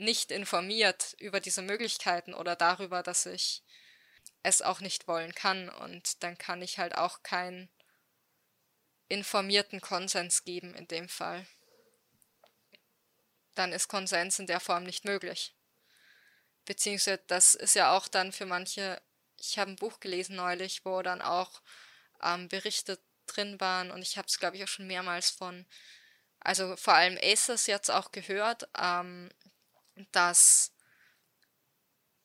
nicht 0.01 0.31
informiert 0.31 1.15
über 1.19 1.39
diese 1.39 1.61
Möglichkeiten 1.61 2.33
oder 2.33 2.55
darüber, 2.55 3.03
dass 3.03 3.25
ich 3.25 3.63
es 4.43 4.61
auch 4.61 4.79
nicht 4.79 5.07
wollen 5.07 5.33
kann. 5.33 5.69
Und 5.69 6.23
dann 6.23 6.37
kann 6.37 6.61
ich 6.61 6.79
halt 6.79 6.95
auch 6.95 7.23
keinen 7.23 7.69
informierten 9.07 9.79
Konsens 9.79 10.43
geben 10.43 10.73
in 10.73 10.87
dem 10.87 11.07
Fall. 11.07 11.45
Dann 13.55 13.73
ist 13.73 13.89
Konsens 13.89 14.39
in 14.39 14.47
der 14.47 14.59
Form 14.59 14.83
nicht 14.83 15.05
möglich. 15.05 15.55
Beziehungsweise 16.65 17.21
das 17.27 17.53
ist 17.53 17.75
ja 17.75 17.95
auch 17.95 18.07
dann 18.07 18.31
für 18.31 18.45
manche, 18.45 19.01
ich 19.37 19.59
habe 19.59 19.71
ein 19.71 19.75
Buch 19.75 19.99
gelesen 19.99 20.35
neulich, 20.35 20.85
wo 20.85 21.01
dann 21.01 21.21
auch 21.21 21.61
ähm, 22.23 22.47
Berichte 22.47 22.99
drin 23.27 23.59
waren 23.59 23.91
und 23.91 24.01
ich 24.01 24.17
habe 24.17 24.27
es, 24.27 24.39
glaube 24.39 24.57
ich, 24.57 24.63
auch 24.63 24.67
schon 24.67 24.87
mehrmals 24.87 25.29
von, 25.29 25.65
also 26.39 26.75
vor 26.75 26.93
allem 26.93 27.19
Aces 27.21 27.67
jetzt 27.67 27.91
auch 27.91 28.11
gehört, 28.11 28.67
ähm, 28.79 29.29
dass 30.11 30.71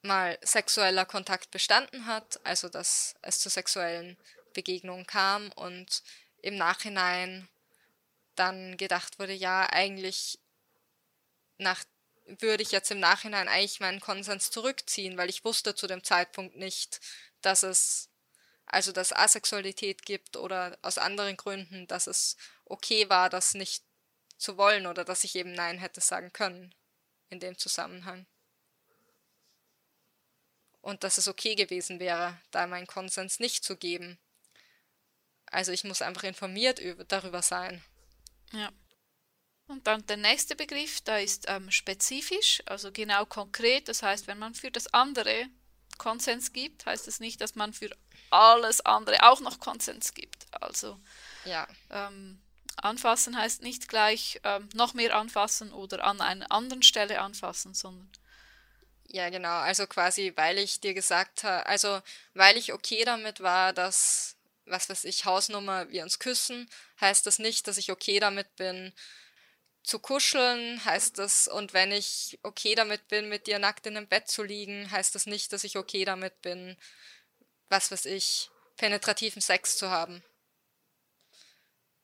mal 0.02 0.38
sexueller 0.42 1.04
Kontakt 1.04 1.50
bestanden 1.50 2.06
hat, 2.06 2.40
also 2.44 2.68
dass 2.68 3.14
es 3.22 3.40
zu 3.40 3.48
sexuellen 3.48 4.16
Begegnungen 4.54 5.06
kam 5.06 5.52
und 5.52 6.02
im 6.42 6.56
Nachhinein 6.56 7.48
dann 8.36 8.76
gedacht 8.76 9.18
wurde, 9.18 9.32
ja, 9.32 9.68
eigentlich 9.70 10.38
nach, 11.58 11.84
würde 12.26 12.62
ich 12.62 12.70
jetzt 12.70 12.90
im 12.90 13.00
Nachhinein 13.00 13.48
eigentlich 13.48 13.80
meinen 13.80 14.00
Konsens 14.00 14.50
zurückziehen, 14.50 15.16
weil 15.18 15.30
ich 15.30 15.44
wusste 15.44 15.74
zu 15.74 15.86
dem 15.86 16.04
Zeitpunkt 16.04 16.56
nicht, 16.56 17.00
dass 17.42 17.62
es 17.62 18.08
also 18.66 18.90
dass 18.90 19.12
Asexualität 19.12 20.04
gibt 20.04 20.36
oder 20.36 20.76
aus 20.82 20.98
anderen 20.98 21.36
Gründen, 21.36 21.86
dass 21.86 22.08
es 22.08 22.36
okay 22.64 23.08
war, 23.08 23.30
das 23.30 23.54
nicht 23.54 23.84
zu 24.38 24.56
wollen 24.56 24.86
oder 24.86 25.04
dass 25.04 25.24
ich 25.24 25.36
eben 25.36 25.52
Nein 25.52 25.78
hätte 25.78 26.00
sagen 26.00 26.32
können 26.32 26.74
in 27.30 27.40
dem 27.40 27.58
Zusammenhang. 27.58 28.26
Und 30.80 31.02
dass 31.02 31.18
es 31.18 31.26
okay 31.26 31.56
gewesen 31.56 31.98
wäre, 31.98 32.40
da 32.52 32.66
meinen 32.66 32.86
Konsens 32.86 33.40
nicht 33.40 33.64
zu 33.64 33.76
geben. 33.76 34.18
Also 35.46 35.72
ich 35.72 35.84
muss 35.84 36.02
einfach 36.02 36.24
informiert 36.24 36.80
darüber 37.08 37.42
sein. 37.42 37.82
Ja. 38.52 38.70
Und 39.68 39.86
dann 39.88 40.06
der 40.06 40.16
nächste 40.16 40.54
Begriff, 40.54 41.00
da 41.00 41.18
ist 41.18 41.46
ähm, 41.48 41.70
spezifisch, 41.72 42.62
also 42.66 42.92
genau 42.92 43.26
konkret. 43.26 43.88
Das 43.88 44.02
heißt, 44.02 44.28
wenn 44.28 44.38
man 44.38 44.54
für 44.54 44.70
das 44.70 44.86
andere 44.94 45.48
Konsens 45.98 46.52
gibt, 46.52 46.86
heißt 46.86 47.08
es 47.08 47.16
das 47.16 47.20
nicht, 47.20 47.40
dass 47.40 47.56
man 47.56 47.72
für 47.72 47.90
alles 48.30 48.80
andere 48.80 49.28
auch 49.28 49.40
noch 49.40 49.58
Konsens 49.58 50.14
gibt. 50.14 50.46
Also 50.52 51.00
ja. 51.44 51.66
ähm, 51.90 52.40
Anfassen 52.76 53.36
heißt 53.36 53.62
nicht 53.62 53.88
gleich 53.88 54.40
ähm, 54.44 54.68
noch 54.74 54.94
mehr 54.94 55.16
anfassen 55.16 55.72
oder 55.72 56.04
an 56.04 56.20
einer 56.20 56.50
anderen 56.52 56.82
Stelle 56.82 57.20
anfassen, 57.20 57.74
sondern. 57.74 58.10
Ja, 59.08 59.30
genau. 59.30 59.58
Also 59.60 59.86
quasi, 59.86 60.32
weil 60.36 60.58
ich 60.58 60.80
dir 60.80 60.94
gesagt 60.94 61.44
habe, 61.44 61.66
also 61.66 62.00
weil 62.34 62.56
ich 62.56 62.72
okay 62.72 63.04
damit 63.04 63.40
war, 63.40 63.72
dass, 63.72 64.36
was 64.66 64.88
weiß 64.88 65.04
ich, 65.04 65.24
Hausnummer, 65.24 65.88
wir 65.90 66.02
uns 66.02 66.18
küssen, 66.18 66.68
heißt 67.00 67.26
das 67.26 67.38
nicht, 67.38 67.68
dass 67.68 67.78
ich 67.78 67.90
okay 67.90 68.18
damit 68.20 68.54
bin, 68.56 68.92
zu 69.84 70.00
kuscheln, 70.00 70.84
heißt 70.84 71.18
das, 71.18 71.46
und 71.46 71.72
wenn 71.72 71.92
ich 71.92 72.38
okay 72.42 72.74
damit 72.74 73.06
bin, 73.08 73.28
mit 73.28 73.46
dir 73.46 73.60
nackt 73.60 73.86
in 73.86 73.96
einem 73.96 74.08
Bett 74.08 74.28
zu 74.28 74.42
liegen, 74.42 74.90
heißt 74.90 75.14
das 75.14 75.26
nicht, 75.26 75.52
dass 75.52 75.62
ich 75.62 75.78
okay 75.78 76.04
damit 76.04 76.42
bin, 76.42 76.76
was 77.68 77.90
weiß 77.92 78.06
ich, 78.06 78.50
penetrativen 78.76 79.40
Sex 79.40 79.78
zu 79.78 79.90
haben. 79.90 80.24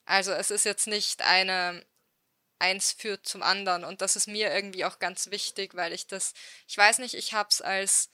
Also 0.05 0.33
es 0.33 0.51
ist 0.51 0.65
jetzt 0.65 0.87
nicht 0.87 1.23
eine 1.23 1.85
eins 2.59 2.93
führt 2.93 3.27
zum 3.27 3.43
anderen 3.43 3.85
und 3.85 4.03
das 4.03 4.15
ist 4.15 4.29
mir 4.29 4.55
irgendwie 4.55 4.85
auch 4.85 5.01
ganz 5.01 5.31
wichtig, 5.31 5.75
weil 5.75 5.93
ich 5.93 6.07
das, 6.07 6.33
ich 6.69 6.79
weiß 6.79 6.99
nicht, 7.01 7.15
ich 7.15 7.35
habe 7.35 7.49
es 7.51 7.61
als, 7.61 8.11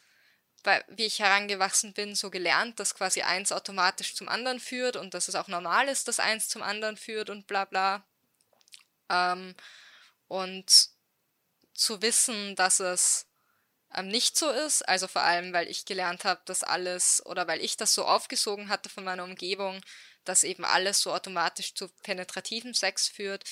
wie 0.89 1.05
ich 1.05 1.19
herangewachsen 1.19 1.93
bin, 1.93 2.15
so 2.15 2.31
gelernt, 2.31 2.81
dass 2.81 2.95
quasi 2.95 3.23
eins 3.23 3.53
automatisch 3.53 4.15
zum 4.15 4.29
anderen 4.29 4.59
führt 4.59 4.97
und 4.97 5.13
dass 5.13 5.29
es 5.29 5.35
auch 5.35 5.49
normal 5.49 5.89
ist, 5.89 6.09
dass 6.09 6.19
eins 6.19 6.49
zum 6.49 6.63
anderen 6.63 6.97
führt 6.97 7.29
und 7.31 7.47
bla 7.47 7.67
bla. 7.67 8.07
Ähm, 9.11 9.55
und 10.29 10.91
zu 11.75 12.03
wissen, 12.03 12.57
dass 12.57 12.81
es 12.81 13.27
ähm, 13.95 14.09
nicht 14.09 14.37
so 14.37 14.51
ist. 14.51 14.87
Also 14.89 15.09
vor 15.09 15.23
allem, 15.23 15.53
weil 15.53 15.69
ich 15.69 15.85
gelernt 15.85 16.25
habe, 16.25 16.41
dass 16.45 16.63
alles 16.63 17.25
oder 17.27 17.47
weil 17.47 17.61
ich 17.61 17.77
das 17.77 17.95
so 17.95 18.05
aufgesogen 18.05 18.69
hatte 18.69 18.89
von 18.89 19.05
meiner 19.05 19.25
Umgebung, 19.25 19.81
dass 20.29 20.45
eben 20.45 20.65
alles 20.65 21.01
so 21.01 21.13
automatisch 21.13 21.75
zu 21.75 21.89
penetrativem 22.03 22.75
Sex 22.75 23.09
führt, 23.09 23.45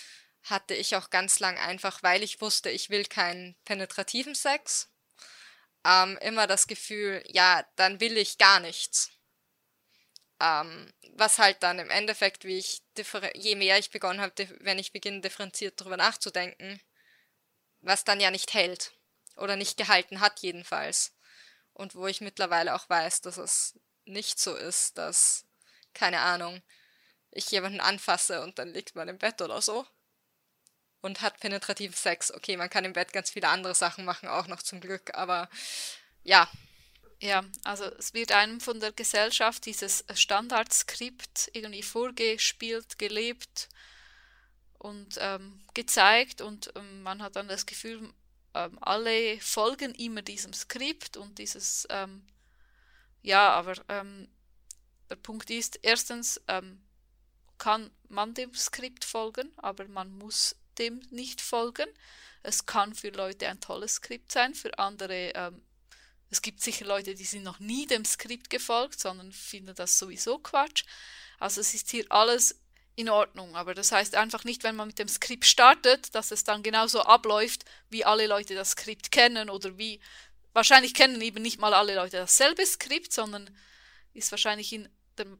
hatte 0.43 0.74
ich 0.74 0.95
auch 0.97 1.11
ganz 1.11 1.41
lang 1.41 1.59
einfach, 1.59 2.03
weil 2.03 2.22
ich 2.22 2.41
wusste, 2.41 2.70
ich 2.70 2.91
will 2.91 3.05
keinen 3.05 3.57
penetrativen 3.64 4.35
Sex, 4.35 4.89
ähm, 5.85 6.18
immer 6.20 6.47
das 6.47 6.66
Gefühl, 6.66 7.22
ja, 7.29 7.64
dann 7.77 8.01
will 8.01 8.16
ich 8.16 8.39
gar 8.39 8.61
nichts. 8.61 9.11
Ähm, 10.41 10.93
was 11.12 11.39
halt 11.39 11.62
dann 11.62 11.79
im 11.79 11.91
Endeffekt, 11.91 12.45
wie 12.45 12.59
ich 12.59 12.83
je 13.35 13.55
mehr 13.55 13.79
ich 13.79 13.91
begonnen 13.91 14.20
habe, 14.20 14.35
wenn 14.61 14.79
ich 14.79 14.93
beginne 14.93 15.22
differenziert 15.22 15.81
darüber 15.81 15.97
nachzudenken, 15.97 16.81
was 17.81 18.05
dann 18.05 18.20
ja 18.20 18.31
nicht 18.31 18.53
hält. 18.53 18.93
Oder 19.37 19.57
nicht 19.57 19.77
gehalten 19.77 20.20
hat 20.20 20.41
jedenfalls. 20.41 21.14
Und 21.72 21.95
wo 21.95 22.07
ich 22.07 22.20
mittlerweile 22.20 22.74
auch 22.74 22.89
weiß, 22.89 23.20
dass 23.20 23.37
es 23.37 23.79
nicht 24.07 24.39
so 24.39 24.55
ist, 24.55 24.99
dass, 24.99 25.45
keine 25.97 26.20
Ahnung, 26.20 26.62
ich 27.30 27.51
jemanden 27.51 27.80
anfasse 27.80 28.42
und 28.42 28.59
dann 28.59 28.72
liegt 28.72 28.94
man 28.94 29.09
im 29.09 29.18
Bett 29.18 29.40
oder 29.42 29.61
so. 29.61 29.86
Und 31.01 31.20
hat 31.20 31.40
penetrativen 31.40 31.94
Sex. 31.94 32.32
Okay, 32.32 32.57
man 32.57 32.70
kann 32.70 32.84
im 32.84 32.92
Bett 32.92 33.12
ganz 33.12 33.30
viele 33.30 33.49
andere 33.49 33.74
Sachen 33.74 34.05
machen, 34.05 34.28
auch 34.28 34.47
noch 34.47 34.62
zum 34.62 34.80
Glück, 34.80 35.14
aber 35.14 35.49
ja. 36.22 36.49
Ja, 37.18 37.44
also 37.64 37.84
es 37.84 38.12
wird 38.12 38.32
einem 38.32 38.61
von 38.61 38.78
der 38.78 38.92
Gesellschaft 38.92 39.64
dieses 39.64 40.05
Standardskript 40.14 41.51
irgendwie 41.55 41.82
vorgespielt, 41.82 42.99
gelebt 42.99 43.70
und 44.78 45.16
ähm, 45.18 45.64
gezeigt 45.72 46.42
und 46.42 46.72
ähm, 46.76 47.03
man 47.03 47.22
hat 47.22 47.36
dann 47.36 47.49
das 47.49 47.64
Gefühl, 47.64 48.12
ähm, 48.53 48.78
alle 48.82 49.40
folgen 49.40 49.94
immer 49.94 50.20
diesem 50.20 50.53
Skript 50.53 51.16
und 51.16 51.38
dieses, 51.38 51.86
ähm, 51.88 52.26
ja, 53.22 53.51
aber 53.51 53.74
ähm, 53.88 54.28
der 55.09 55.17
Punkt 55.17 55.51
ist, 55.51 55.79
erstens 55.83 56.41
ähm, 56.49 56.83
kann 57.59 57.91
man 58.09 58.35
dem 58.35 58.55
Skript 58.55 59.05
folgen, 59.05 59.53
aber 59.57 59.87
man 59.89 60.17
muss 60.17 60.57
dem 60.79 61.01
nicht 61.11 61.41
folgen. 61.41 61.89
Es 62.43 62.67
kann 62.67 62.95
für 62.95 63.11
Leute 63.11 63.49
ein 63.49 63.61
tolles 63.61 63.95
Skript 63.95 64.31
sein, 64.31 64.55
für 64.55 64.79
andere 64.79 65.33
ähm, 65.35 65.63
Es 66.31 66.43
gibt 66.43 66.63
sicher 66.63 66.85
Leute, 66.85 67.15
die 67.15 67.25
sind 67.25 67.43
noch 67.45 67.61
nie 67.61 67.87
dem 67.87 68.05
Skript 68.05 68.51
gefolgt, 68.51 69.01
sondern 69.01 69.33
finden 69.33 69.75
das 69.75 69.99
sowieso 69.99 70.39
Quatsch. 70.39 70.85
Also 71.39 71.61
es 71.61 71.75
ist 71.75 71.91
hier 71.91 72.05
alles 72.11 72.57
in 72.97 73.09
Ordnung. 73.09 73.55
Aber 73.55 73.75
das 73.75 73.93
heißt 73.93 74.15
einfach 74.17 74.45
nicht, 74.45 74.65
wenn 74.65 74.75
man 74.75 74.89
mit 74.89 74.99
dem 74.99 75.09
Skript 75.09 75.45
startet, 75.45 76.15
dass 76.15 76.31
es 76.31 76.45
dann 76.45 76.63
genauso 76.63 77.03
abläuft, 77.03 77.65
wie 77.91 78.05
alle 78.05 78.27
Leute 78.27 78.55
das 78.55 78.71
Skript 78.71 79.13
kennen 79.13 79.51
oder 79.51 79.79
wie. 79.79 80.01
Wahrscheinlich 80.53 80.95
kennen 80.95 81.21
eben 81.21 81.43
nicht 81.43 81.61
mal 81.61 81.75
alle 81.75 81.95
Leute 81.95 82.17
dasselbe 82.17 82.65
Skript, 82.65 83.13
sondern 83.13 83.55
ist 84.17 84.31
wahrscheinlich 84.31 84.73
in, 84.73 84.89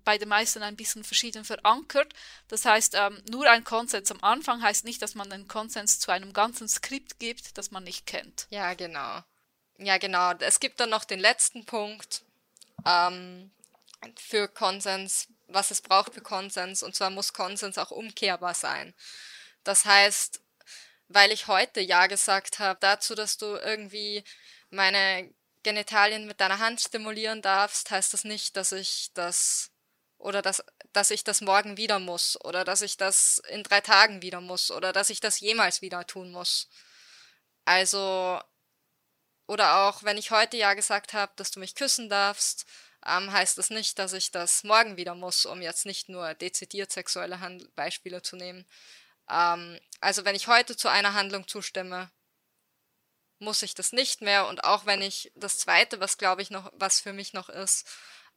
bei 0.05 0.18
den 0.18 0.29
meisten 0.29 0.62
ein 0.62 0.77
bisschen 0.77 1.05
verschieden 1.05 1.45
verankert. 1.45 2.12
Das 2.49 2.64
heißt, 2.64 2.95
ähm, 2.95 3.22
nur 3.31 3.49
ein 3.51 3.64
Konsens 3.64 4.11
am 4.11 4.22
Anfang 4.22 4.62
heißt 4.62 4.85
nicht, 4.85 5.03
dass 5.03 5.14
man 5.14 5.31
einen 5.31 5.49
Konsens 5.49 5.99
zu 5.99 6.11
einem 6.11 6.33
ganzen 6.33 6.68
Skript 6.68 7.18
gibt, 7.18 7.59
das 7.59 7.70
man 7.70 7.85
nicht 7.85 8.07
kennt. 8.07 8.47
Ja, 8.51 8.74
genau. 8.74 9.22
Ja, 9.79 9.99
genau. 9.99 10.33
Es 10.39 10.61
gibt 10.61 10.81
dann 10.81 10.91
noch 10.91 11.05
den 11.05 11.20
letzten 11.20 11.66
Punkt 11.66 12.22
ähm, 12.87 13.51
für 14.16 14.49
Konsens 14.49 15.29
was 15.49 15.70
es 15.70 15.81
braucht 15.81 16.14
für 16.14 16.20
Konsens. 16.20 16.83
Und 16.83 16.95
zwar 16.95 17.11
muss 17.11 17.33
Konsens 17.33 17.79
auch 17.79 17.91
umkehrbar 17.91 18.55
sein. 18.55 18.95
Das 19.64 19.85
heißt, 19.85 20.41
weil 21.09 21.33
ich 21.33 21.47
heute 21.47 21.81
Ja 21.81 22.07
gesagt 22.07 22.59
habe 22.59 22.79
dazu, 22.81 23.14
dass 23.14 23.37
du 23.37 23.47
irgendwie 23.57 24.24
meine 24.70 25.33
Genitalien 25.67 26.29
mit 26.29 26.41
deiner 26.41 26.61
Hand 26.61 26.81
stimulieren 26.81 27.43
darfst, 27.43 27.91
heißt 27.91 28.12
das 28.12 28.23
nicht, 28.23 28.57
dass 28.57 28.71
ich 28.71 29.11
das 29.14 29.73
oder 30.17 30.41
dass, 30.41 30.62
dass 30.93 31.11
ich 31.11 31.25
das 31.25 31.41
morgen 31.41 31.77
wieder 31.77 31.99
muss 31.99 32.41
oder 32.45 32.62
dass 32.64 32.83
ich 32.83 32.97
das 32.97 33.43
in 33.49 33.64
drei 33.64 33.81
Tagen 33.81 34.23
wieder 34.23 34.41
muss 34.41 34.71
oder 34.71 34.93
dass 34.93 35.11
ich 35.11 35.19
das 35.19 35.41
jemals 35.41 35.83
wieder 35.83 36.07
tun 36.07 36.31
muss. 36.31 36.69
Also, 37.64 38.41
oder 39.49 39.89
auch 39.89 40.05
wenn 40.05 40.19
ich 40.19 40.31
heute 40.31 40.57
Ja 40.57 40.75
gesagt 40.75 41.14
habe, 41.14 41.33
dass 41.35 41.51
du 41.51 41.59
mich 41.59 41.75
küssen 41.75 42.09
darfst, 42.09 42.64
ähm, 43.05 43.33
heißt 43.33 43.59
das 43.59 43.71
nicht, 43.71 43.99
dass 43.99 44.12
ich 44.12 44.31
das 44.31 44.62
morgen 44.62 44.97
wieder 44.97 45.17
muss, 45.17 45.47
um 45.47 45.61
jetzt 45.62 45.85
nicht 45.85 46.09
nur 46.09 46.35
dezidiert 46.35 46.93
sexuelle 46.93 47.41
Hand 47.41 47.75
Beispiele 47.75 48.23
zu 48.23 48.37
nehmen. 48.37 48.64
Ähm, 49.29 49.81
also 50.01 50.25
wenn 50.25 50.37
ich 50.37 50.47
heute 50.47 50.77
zu 50.77 50.89
einer 50.89 51.14
Handlung 51.14 51.49
zustimme, 51.49 52.09
muss 53.39 53.62
ich 53.62 53.74
das 53.74 53.93
nicht 53.93 54.20
mehr. 54.20 54.47
Und 54.47 54.64
auch 54.64 54.87
wenn 54.87 55.03
ich 55.03 55.32
das 55.34 55.59
Zweite, 55.59 56.01
was 56.01 56.18
glaube 56.18 56.43
ich 56.43 56.51
noch, 56.51 56.72
was 56.74 57.01
für 57.01 57.12
mich 57.12 57.32
noch 57.32 57.49
ist, 57.49 57.87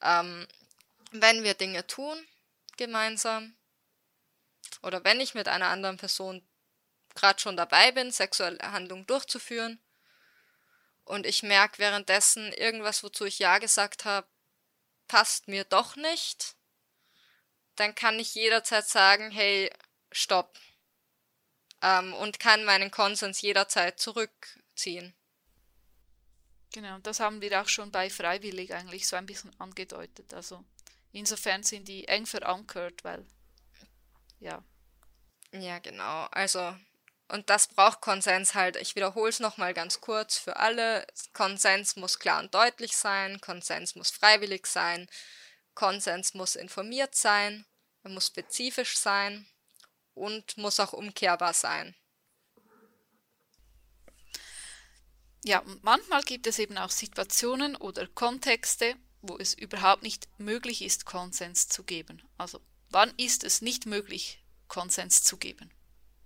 ähm, 0.01 0.47
wenn 1.11 1.43
wir 1.43 1.53
Dinge 1.53 1.85
tun 1.87 2.25
gemeinsam 2.77 3.55
oder 4.81 5.03
wenn 5.03 5.19
ich 5.19 5.33
mit 5.33 5.47
einer 5.47 5.67
anderen 5.67 5.97
Person 5.97 6.47
gerade 7.15 7.39
schon 7.39 7.57
dabei 7.57 7.91
bin, 7.91 8.11
sexuelle 8.11 8.59
Handlung 8.71 9.05
durchzuführen 9.07 9.81
und 11.05 11.25
ich 11.25 11.43
merke 11.43 11.79
währenddessen 11.79 12.53
irgendwas, 12.53 13.03
wozu 13.03 13.25
ich 13.25 13.39
Ja 13.39 13.57
gesagt 13.57 14.05
habe, 14.05 14.27
passt 15.07 15.47
mir 15.47 15.63
doch 15.63 15.95
nicht, 15.95 16.55
dann 17.75 17.95
kann 17.95 18.19
ich 18.19 18.35
jederzeit 18.35 18.87
sagen, 18.87 19.31
hey, 19.31 19.71
stopp. 20.11 20.57
Ähm, 21.81 22.13
und 22.13 22.39
kann 22.39 22.65
meinen 22.65 22.91
Konsens 22.91 23.41
jederzeit 23.41 23.99
zurückziehen. 24.79 25.13
Genau, 26.71 26.99
das 26.99 27.19
haben 27.19 27.41
wir 27.41 27.61
auch 27.61 27.67
schon 27.67 27.91
bei 27.91 28.09
Freiwillig 28.09 28.73
eigentlich 28.73 29.07
so 29.07 29.15
ein 29.15 29.25
bisschen 29.25 29.51
angedeutet. 29.59 30.33
Also 30.33 30.63
insofern 31.11 31.63
sind 31.63 31.87
die 31.87 32.07
eng 32.07 32.25
verankert, 32.25 33.03
weil 33.03 33.25
ja. 34.39 34.63
Ja, 35.51 35.79
genau. 35.79 36.27
Also 36.31 36.75
und 37.27 37.49
das 37.49 37.67
braucht 37.67 38.01
Konsens 38.01 38.53
halt. 38.53 38.75
Ich 38.75 38.95
wiederhole 38.95 39.29
es 39.29 39.39
nochmal 39.39 39.73
ganz 39.73 39.99
kurz 39.99 40.37
für 40.37 40.57
alle. 40.57 41.05
Konsens 41.33 41.95
muss 41.95 42.19
klar 42.19 42.39
und 42.39 42.53
deutlich 42.53 42.95
sein, 42.95 43.41
Konsens 43.41 43.95
muss 43.95 44.11
freiwillig 44.11 44.67
sein, 44.67 45.07
Konsens 45.73 46.33
muss 46.35 46.55
informiert 46.55 47.15
sein, 47.15 47.65
er 48.03 48.11
muss 48.11 48.27
spezifisch 48.27 48.97
sein 48.97 49.47
und 50.13 50.57
muss 50.57 50.79
auch 50.79 50.93
umkehrbar 50.93 51.53
sein. 51.53 51.95
Ja, 55.45 55.59
und 55.59 55.83
manchmal 55.83 56.21
gibt 56.23 56.47
es 56.47 56.59
eben 56.59 56.77
auch 56.77 56.89
Situationen 56.89 57.75
oder 57.75 58.07
Kontexte, 58.07 58.95
wo 59.21 59.37
es 59.37 59.53
überhaupt 59.53 60.03
nicht 60.03 60.27
möglich 60.37 60.81
ist, 60.81 61.05
Konsens 61.05 61.67
zu 61.67 61.83
geben. 61.83 62.21
Also 62.37 62.59
wann 62.89 63.13
ist 63.17 63.43
es 63.43 63.61
nicht 63.61 63.85
möglich, 63.85 64.43
Konsens 64.67 65.23
zu 65.23 65.37
geben? 65.37 65.71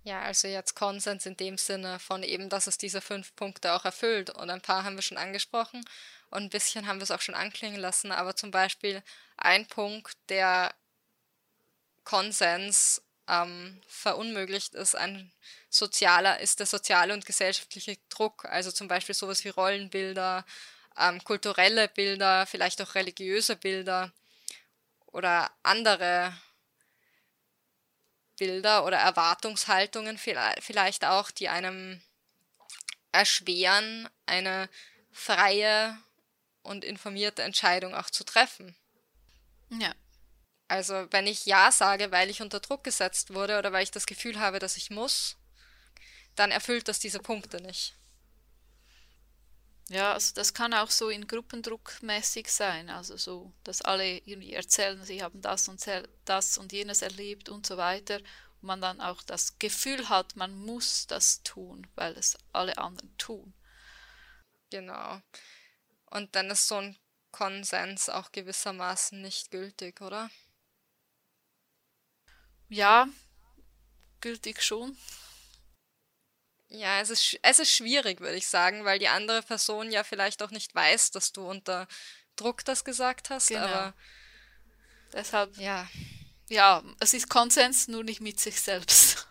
Ja, 0.04 0.20
also 0.20 0.48
jetzt 0.48 0.74
Konsens 0.74 1.24
in 1.24 1.36
dem 1.36 1.56
Sinne 1.56 1.98
von 1.98 2.22
eben, 2.22 2.50
dass 2.50 2.66
es 2.66 2.76
diese 2.76 3.00
fünf 3.00 3.34
Punkte 3.36 3.72
auch 3.72 3.86
erfüllt. 3.86 4.30
Und 4.30 4.50
ein 4.50 4.60
paar 4.60 4.84
haben 4.84 4.96
wir 4.96 5.02
schon 5.02 5.16
angesprochen 5.16 5.82
und 6.30 6.42
ein 6.42 6.50
bisschen 6.50 6.86
haben 6.86 6.98
wir 6.98 7.04
es 7.04 7.10
auch 7.10 7.22
schon 7.22 7.34
anklingen 7.34 7.80
lassen. 7.80 8.12
Aber 8.12 8.36
zum 8.36 8.50
Beispiel 8.50 9.02
ein 9.38 9.66
Punkt, 9.66 10.16
der 10.28 10.74
Konsens 12.04 13.02
ähm, 13.28 13.80
verunmöglicht, 13.86 14.74
ist 14.74 14.94
ein 14.94 15.32
sozialer, 15.70 16.40
ist 16.40 16.60
der 16.60 16.66
soziale 16.66 17.14
und 17.14 17.26
gesellschaftliche 17.26 17.96
Druck. 18.08 18.44
Also 18.44 18.70
zum 18.70 18.88
Beispiel 18.88 19.14
sowas 19.14 19.44
wie 19.44 19.48
Rollenbilder, 19.50 20.44
ähm, 20.98 21.22
kulturelle 21.24 21.88
Bilder, 21.88 22.46
vielleicht 22.46 22.80
auch 22.82 22.94
religiöse 22.94 23.56
Bilder 23.56 24.12
oder 25.06 25.50
andere 25.62 26.34
Bilder 28.36 28.84
oder 28.84 28.98
Erwartungshaltungen 28.98 30.18
vielleicht 30.18 31.04
auch, 31.04 31.30
die 31.30 31.48
einem 31.48 32.02
erschweren, 33.12 34.08
eine 34.26 34.68
freie 35.12 35.96
und 36.62 36.84
informierte 36.84 37.42
Entscheidung 37.42 37.94
auch 37.94 38.10
zu 38.10 38.24
treffen. 38.24 38.74
Ja. 39.70 39.94
Also 40.68 41.06
wenn 41.10 41.26
ich 41.26 41.46
Ja 41.46 41.70
sage, 41.70 42.10
weil 42.10 42.30
ich 42.30 42.42
unter 42.42 42.60
Druck 42.60 42.84
gesetzt 42.84 43.34
wurde 43.34 43.58
oder 43.58 43.72
weil 43.72 43.82
ich 43.82 43.90
das 43.90 44.06
Gefühl 44.06 44.40
habe, 44.40 44.58
dass 44.58 44.76
ich 44.76 44.90
muss, 44.90 45.36
dann 46.36 46.50
erfüllt 46.50 46.88
das 46.88 46.98
diese 46.98 47.18
Punkte 47.20 47.60
nicht. 47.62 47.94
Ja, 49.90 50.14
also 50.14 50.34
das 50.34 50.54
kann 50.54 50.72
auch 50.72 50.90
so 50.90 51.10
in 51.10 51.26
Gruppendruck 51.26 52.02
mäßig 52.02 52.50
sein, 52.50 52.88
also 52.88 53.18
so, 53.18 53.52
dass 53.64 53.82
alle 53.82 54.16
irgendwie 54.18 54.54
erzählen, 54.54 55.04
sie 55.04 55.22
haben 55.22 55.42
das 55.42 55.68
und 55.68 55.84
das 56.24 56.56
und 56.56 56.72
jenes 56.72 57.02
erlebt 57.02 57.50
und 57.50 57.66
so 57.66 57.76
weiter 57.76 58.16
und 58.16 58.62
man 58.62 58.80
dann 58.80 59.02
auch 59.02 59.22
das 59.22 59.58
Gefühl 59.58 60.08
hat, 60.08 60.36
man 60.36 60.54
muss 60.54 61.06
das 61.06 61.42
tun, 61.42 61.86
weil 61.96 62.16
es 62.16 62.38
alle 62.52 62.78
anderen 62.78 63.14
tun. 63.18 63.52
Genau. 64.70 65.20
Und 66.06 66.34
dann 66.34 66.50
ist 66.50 66.66
so 66.66 66.76
ein 66.76 66.96
Konsens 67.30 68.08
auch 68.08 68.32
gewissermaßen 68.32 69.20
nicht 69.20 69.50
gültig, 69.50 70.00
oder? 70.00 70.30
Ja, 72.68 73.08
gültig 74.20 74.62
schon. 74.62 74.96
Ja, 76.68 77.00
es 77.00 77.10
ist, 77.10 77.38
es 77.42 77.58
ist 77.60 77.70
schwierig, 77.70 78.20
würde 78.20 78.36
ich 78.36 78.48
sagen, 78.48 78.84
weil 78.84 78.98
die 78.98 79.08
andere 79.08 79.42
Person 79.42 79.92
ja 79.92 80.02
vielleicht 80.02 80.42
auch 80.42 80.50
nicht 80.50 80.74
weiß, 80.74 81.12
dass 81.12 81.32
du 81.32 81.48
unter 81.48 81.86
Druck 82.36 82.64
das 82.64 82.84
gesagt 82.84 83.30
hast, 83.30 83.48
genau. 83.48 83.62
aber 83.62 83.94
deshalb 85.12 85.56
ja. 85.56 85.88
Ja, 86.48 86.82
es 87.00 87.14
ist 87.14 87.28
Konsens, 87.28 87.88
nur 87.88 88.04
nicht 88.04 88.20
mit 88.20 88.38
sich 88.38 88.60
selbst. 88.60 89.26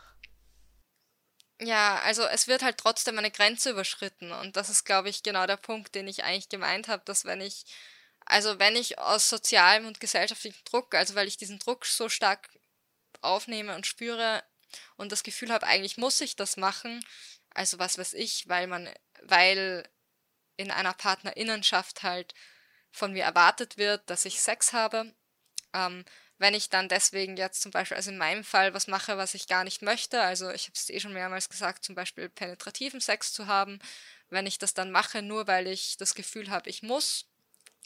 Ja, 1.61 1.99
also 1.99 2.23
es 2.23 2.47
wird 2.47 2.63
halt 2.63 2.77
trotzdem 2.77 3.17
eine 3.17 3.31
Grenze 3.31 3.69
überschritten 3.69 4.31
und 4.31 4.57
das 4.57 4.69
ist, 4.69 4.83
glaube 4.83 5.09
ich, 5.09 5.23
genau 5.23 5.45
der 5.45 5.57
Punkt, 5.57 5.95
den 5.95 6.07
ich 6.07 6.23
eigentlich 6.23 6.49
gemeint 6.49 6.87
habe, 6.87 7.03
dass 7.05 7.25
wenn 7.25 7.39
ich, 7.39 7.65
also 8.25 8.59
wenn 8.59 8.75
ich 8.75 8.99
aus 8.99 9.29
sozialem 9.29 9.85
und 9.85 9.99
gesellschaftlichem 9.99 10.63
Druck, 10.65 10.95
also 10.95 11.15
weil 11.15 11.27
ich 11.27 11.37
diesen 11.37 11.59
Druck 11.59 11.85
so 11.85 12.09
stark 12.09 12.49
aufnehme 13.23 13.75
und 13.75 13.87
spüre 13.87 14.43
und 14.95 15.11
das 15.11 15.23
Gefühl 15.23 15.51
habe, 15.51 15.67
eigentlich 15.67 15.97
muss 15.97 16.21
ich 16.21 16.35
das 16.35 16.57
machen, 16.57 17.03
also 17.53 17.79
was 17.79 17.97
weiß 17.97 18.13
ich, 18.13 18.47
weil 18.49 18.67
man, 18.67 18.89
weil 19.21 19.87
in 20.57 20.71
einer 20.71 20.93
Partnerinnenschaft 20.93 22.03
halt 22.03 22.33
von 22.91 23.13
mir 23.13 23.23
erwartet 23.23 23.77
wird, 23.77 24.09
dass 24.09 24.25
ich 24.25 24.41
Sex 24.41 24.73
habe. 24.73 25.13
Ähm, 25.73 26.05
wenn 26.37 26.53
ich 26.53 26.69
dann 26.69 26.89
deswegen 26.89 27.37
jetzt 27.37 27.61
zum 27.61 27.71
Beispiel, 27.71 27.95
also 27.95 28.11
in 28.11 28.17
meinem 28.17 28.43
Fall, 28.43 28.73
was 28.73 28.87
mache, 28.87 29.17
was 29.17 29.33
ich 29.33 29.47
gar 29.47 29.63
nicht 29.63 29.81
möchte, 29.81 30.21
also 30.21 30.49
ich 30.51 30.65
habe 30.65 30.73
es 30.75 30.89
eh 30.89 30.99
schon 30.99 31.13
mehrmals 31.13 31.49
gesagt, 31.49 31.83
zum 31.83 31.95
Beispiel 31.95 32.29
penetrativen 32.29 33.01
Sex 33.01 33.33
zu 33.33 33.47
haben, 33.47 33.79
wenn 34.29 34.45
ich 34.45 34.57
das 34.57 34.73
dann 34.73 34.91
mache, 34.91 35.21
nur 35.21 35.47
weil 35.47 35.67
ich 35.67 35.97
das 35.97 36.15
Gefühl 36.15 36.49
habe, 36.49 36.69
ich 36.69 36.83
muss, 36.83 37.27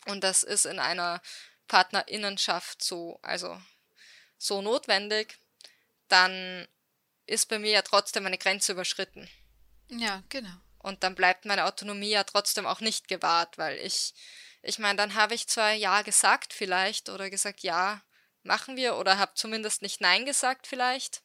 und 0.06 0.24
das 0.24 0.44
ist 0.44 0.66
in 0.66 0.80
einer 0.80 1.22
Partnerinnenschaft 1.68 2.84
so, 2.84 3.20
also 3.22 3.62
so 4.38 4.62
notwendig, 4.62 5.38
dann 6.08 6.68
ist 7.26 7.50
bei 7.50 7.60
mir 7.60 7.72
ja 7.72 7.82
trotzdem 7.82 8.26
eine 8.26 8.38
Grenze 8.38 8.72
überschritten. 8.72 9.30
Ja, 9.90 10.24
genau. 10.30 10.56
Und 10.80 11.04
dann 11.04 11.16
bleibt 11.16 11.46
meine 11.46 11.66
Autonomie 11.66 12.12
ja 12.12 12.24
trotzdem 12.24 12.66
auch 12.66 12.80
nicht 12.80 13.08
gewahrt, 13.08 13.58
weil 13.58 13.78
ich, 13.80 14.14
ich 14.62 14.80
meine, 14.80 14.98
dann 14.98 15.16
habe 15.16 15.36
ich 15.36 15.48
zwar 15.48 15.74
Ja 15.74 16.02
gesagt 16.02 16.54
vielleicht 16.54 17.10
oder 17.10 17.30
gesagt, 17.30 17.62
ja, 17.62 18.02
machen 18.44 18.78
wir 18.78 18.96
oder 18.96 19.18
habe 19.18 19.34
zumindest 19.36 19.82
nicht 19.82 20.02
Nein 20.02 20.26
gesagt 20.26 20.68
vielleicht. 20.68 21.22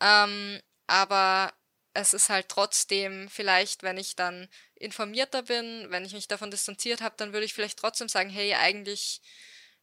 Ähm, 0.00 0.60
aber 0.86 1.52
es 1.92 2.14
ist 2.14 2.28
halt 2.28 2.48
trotzdem 2.48 3.28
vielleicht, 3.28 3.82
wenn 3.82 3.98
ich 3.98 4.14
dann 4.14 4.48
informierter 4.76 5.42
bin, 5.42 5.90
wenn 5.90 6.04
ich 6.04 6.12
mich 6.12 6.28
davon 6.28 6.50
distanziert 6.50 7.00
habe, 7.00 7.16
dann 7.18 7.32
würde 7.32 7.44
ich 7.44 7.54
vielleicht 7.54 7.78
trotzdem 7.78 8.08
sagen, 8.08 8.30
hey, 8.30 8.54
eigentlich 8.54 9.20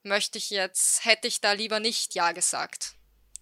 möchte 0.04 0.38
ich 0.38 0.50
jetzt, 0.50 1.06
hätte 1.06 1.28
ich 1.28 1.42
da 1.42 1.54
lieber 1.54 1.80
nicht 1.80 2.16
Ja 2.16 2.32
gesagt. 2.32 2.98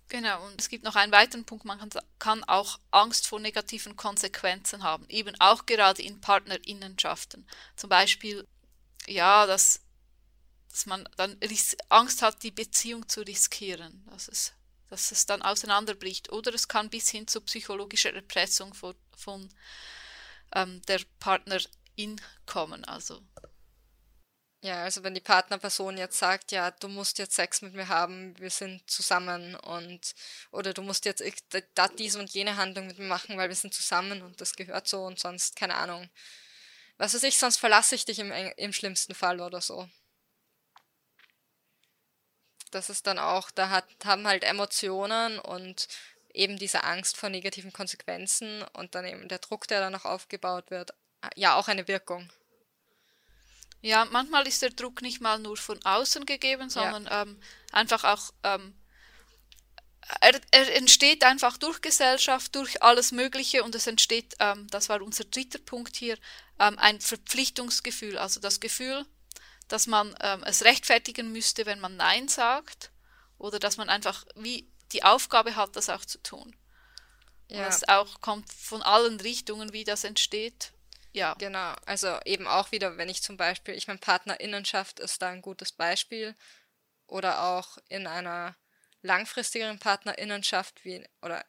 Genau, 0.08 0.46
und 0.46 0.62
es 0.62 0.70
gibt 0.70 0.84
noch 0.84 0.96
einen 0.96 1.12
weiteren 1.12 1.46
Punkt, 1.46 1.66
man 1.66 1.90
kann, 2.20 2.44
auch 2.44 2.80
Angst 2.92 3.28
vor 3.28 3.40
negativen 3.40 3.96
Konsequenzen 3.96 4.84
haben, 4.84 5.06
eben 5.10 5.36
auch 5.40 5.66
gerade 5.66 6.04
in 6.04 6.22
Partnerinnenschaften. 6.22 7.48
Zum 7.76 7.90
Beispiel, 7.90 8.48
ja, 9.08 9.48
dass, 9.48 9.82
dass 10.70 10.86
man 10.86 11.10
dann 11.18 11.40
Angst 11.90 12.22
hat, 12.22 12.44
die 12.44 12.52
Beziehung 12.52 13.10
zu 13.10 13.22
riskieren, 13.22 14.06
dass 14.12 14.28
es, 14.28 14.54
dass 14.90 15.12
es 15.12 15.26
dann 15.26 15.42
auseinanderbricht. 15.42 16.32
Oder 16.32 16.54
es 16.54 16.68
kann 16.68 16.92
bis 16.92 17.10
hin 17.10 17.28
zu 17.28 17.42
psychologischer 17.42 18.14
Erpressung 18.14 18.76
von, 18.76 18.96
von 19.18 19.50
ähm, 20.54 20.84
der 20.84 21.02
Partnerin 21.20 22.22
kommen. 22.46 22.86
Also 22.86 23.22
ja, 24.66 24.84
also 24.84 25.04
wenn 25.04 25.14
die 25.14 25.22
Partnerperson 25.22 25.96
jetzt 25.98 26.18
sagt, 26.18 26.52
ja, 26.52 26.72
du 26.72 26.88
musst 26.88 27.20
jetzt 27.20 27.36
Sex 27.36 27.62
mit 27.62 27.76
mir 27.76 27.88
haben, 27.88 28.36
wir 28.40 28.50
sind 28.50 28.90
zusammen 28.90 29.56
und 29.56 30.16
oder 30.52 30.74
du 30.74 30.82
musst 30.82 31.06
jetzt 31.06 31.24
da 31.76 31.88
diese 31.88 32.18
und 32.18 32.32
jene 32.32 32.58
Handlung 32.58 32.88
mit 32.88 32.98
mir 32.98 33.06
machen, 33.06 33.38
weil 33.38 33.50
wir 33.50 33.56
sind 33.56 33.76
zusammen 33.76 34.24
und 34.24 34.42
das 34.42 34.56
gehört 34.56 34.88
so 34.88 35.04
und 35.06 35.20
sonst, 35.20 35.56
keine 35.56 35.76
Ahnung. 35.76 36.10
Was 36.98 37.14
weiß 37.14 37.24
ich, 37.24 37.38
sonst 37.38 37.58
verlasse 37.58 37.94
ich 37.94 38.06
dich 38.06 38.18
im, 38.18 38.32
im 38.32 38.74
schlimmsten 38.74 39.14
Fall 39.14 39.40
oder 39.40 39.62
so. 39.62 39.88
Das 42.72 42.90
ist 42.90 43.06
dann 43.06 43.20
auch, 43.20 43.52
da 43.52 43.70
hat, 43.70 43.86
haben 44.04 44.26
halt 44.28 44.44
Emotionen 44.44 45.38
und 45.40 45.88
eben 46.34 46.58
diese 46.58 46.84
Angst 46.84 47.18
vor 47.18 47.30
negativen 47.30 47.72
Konsequenzen 47.72 48.64
und 48.74 48.96
dann 48.96 49.06
eben 49.06 49.28
der 49.30 49.40
Druck, 49.40 49.68
der 49.68 49.80
dann 49.80 49.94
noch 49.94 50.06
aufgebaut 50.06 50.72
wird, 50.72 50.92
ja 51.36 51.56
auch 51.56 51.68
eine 51.68 51.88
Wirkung. 51.88 52.32
Ja, 53.86 54.04
manchmal 54.06 54.48
ist 54.48 54.64
der 54.64 54.72
Druck 54.72 55.04
nicht 55.04 55.22
mal 55.22 55.38
nur 55.38 55.58
von 55.58 55.80
außen 55.86 56.26
gegeben, 56.26 56.72
sondern 56.72 57.06
ja. 57.06 57.22
ähm, 57.22 57.40
einfach 57.72 58.04
auch, 58.04 58.34
ähm, 58.42 58.74
er, 60.22 60.42
er, 60.50 60.76
entsteht 60.76 61.24
einfach 61.24 61.58
durch 61.58 61.82
Gesellschaft, 61.82 62.56
durch 62.56 62.82
alles 62.82 63.12
Mögliche 63.12 63.64
und 63.64 63.76
es 63.76 63.86
entsteht, 63.86 64.34
ähm, 64.40 64.66
das 64.72 64.90
war 64.90 65.04
unser 65.04 65.26
dritter 65.26 65.60
Punkt 65.60 65.96
hier, 65.96 66.18
ähm, 66.58 66.80
ein 66.80 67.00
Verpflichtungsgefühl, 67.00 68.18
also 68.18 68.40
das 68.40 68.60
Gefühl, 68.60 69.06
dass 69.68 69.86
man 69.86 70.16
ähm, 70.20 70.44
es 70.46 70.64
rechtfertigen 70.64 71.32
müsste, 71.32 71.68
wenn 71.68 71.80
man 71.80 71.96
Nein 71.96 72.28
sagt 72.28 72.90
oder 73.38 73.60
dass 73.60 73.78
man 73.78 73.90
einfach 73.90 74.26
wie 74.34 74.68
die 74.94 75.04
Aufgabe 75.04 75.56
hat, 75.56 75.76
das 75.76 75.92
auch 75.92 76.06
zu 76.06 76.18
tun. 76.24 76.56
Ja. 77.50 77.60
Und 77.60 77.68
es 77.68 77.88
auch 77.88 78.20
kommt 78.20 78.52
von 78.52 78.82
allen 78.82 79.20
Richtungen, 79.20 79.74
wie 79.74 79.84
das 79.84 80.06
entsteht. 80.06 80.72
Ja. 81.16 81.34
Genau, 81.40 81.74
also 81.86 82.20
eben 82.26 82.46
auch 82.46 82.74
wieder, 82.74 82.98
wenn 82.98 83.08
ich 83.08 83.24
zum 83.24 83.38
Beispiel, 83.38 83.74
ich 83.74 83.88
meine, 83.88 84.00
Partnerinnenschaft 84.00 85.00
ist 85.00 85.22
da 85.22 85.30
ein 85.30 85.42
gutes 85.42 85.72
Beispiel. 85.72 86.36
Oder 87.08 87.44
auch 87.44 87.78
in 87.88 88.08
einer 88.08 88.56
langfristigeren 89.02 89.80
Partnerinnenschaft 89.80 90.84
wie 90.84 91.08
oder 91.22 91.46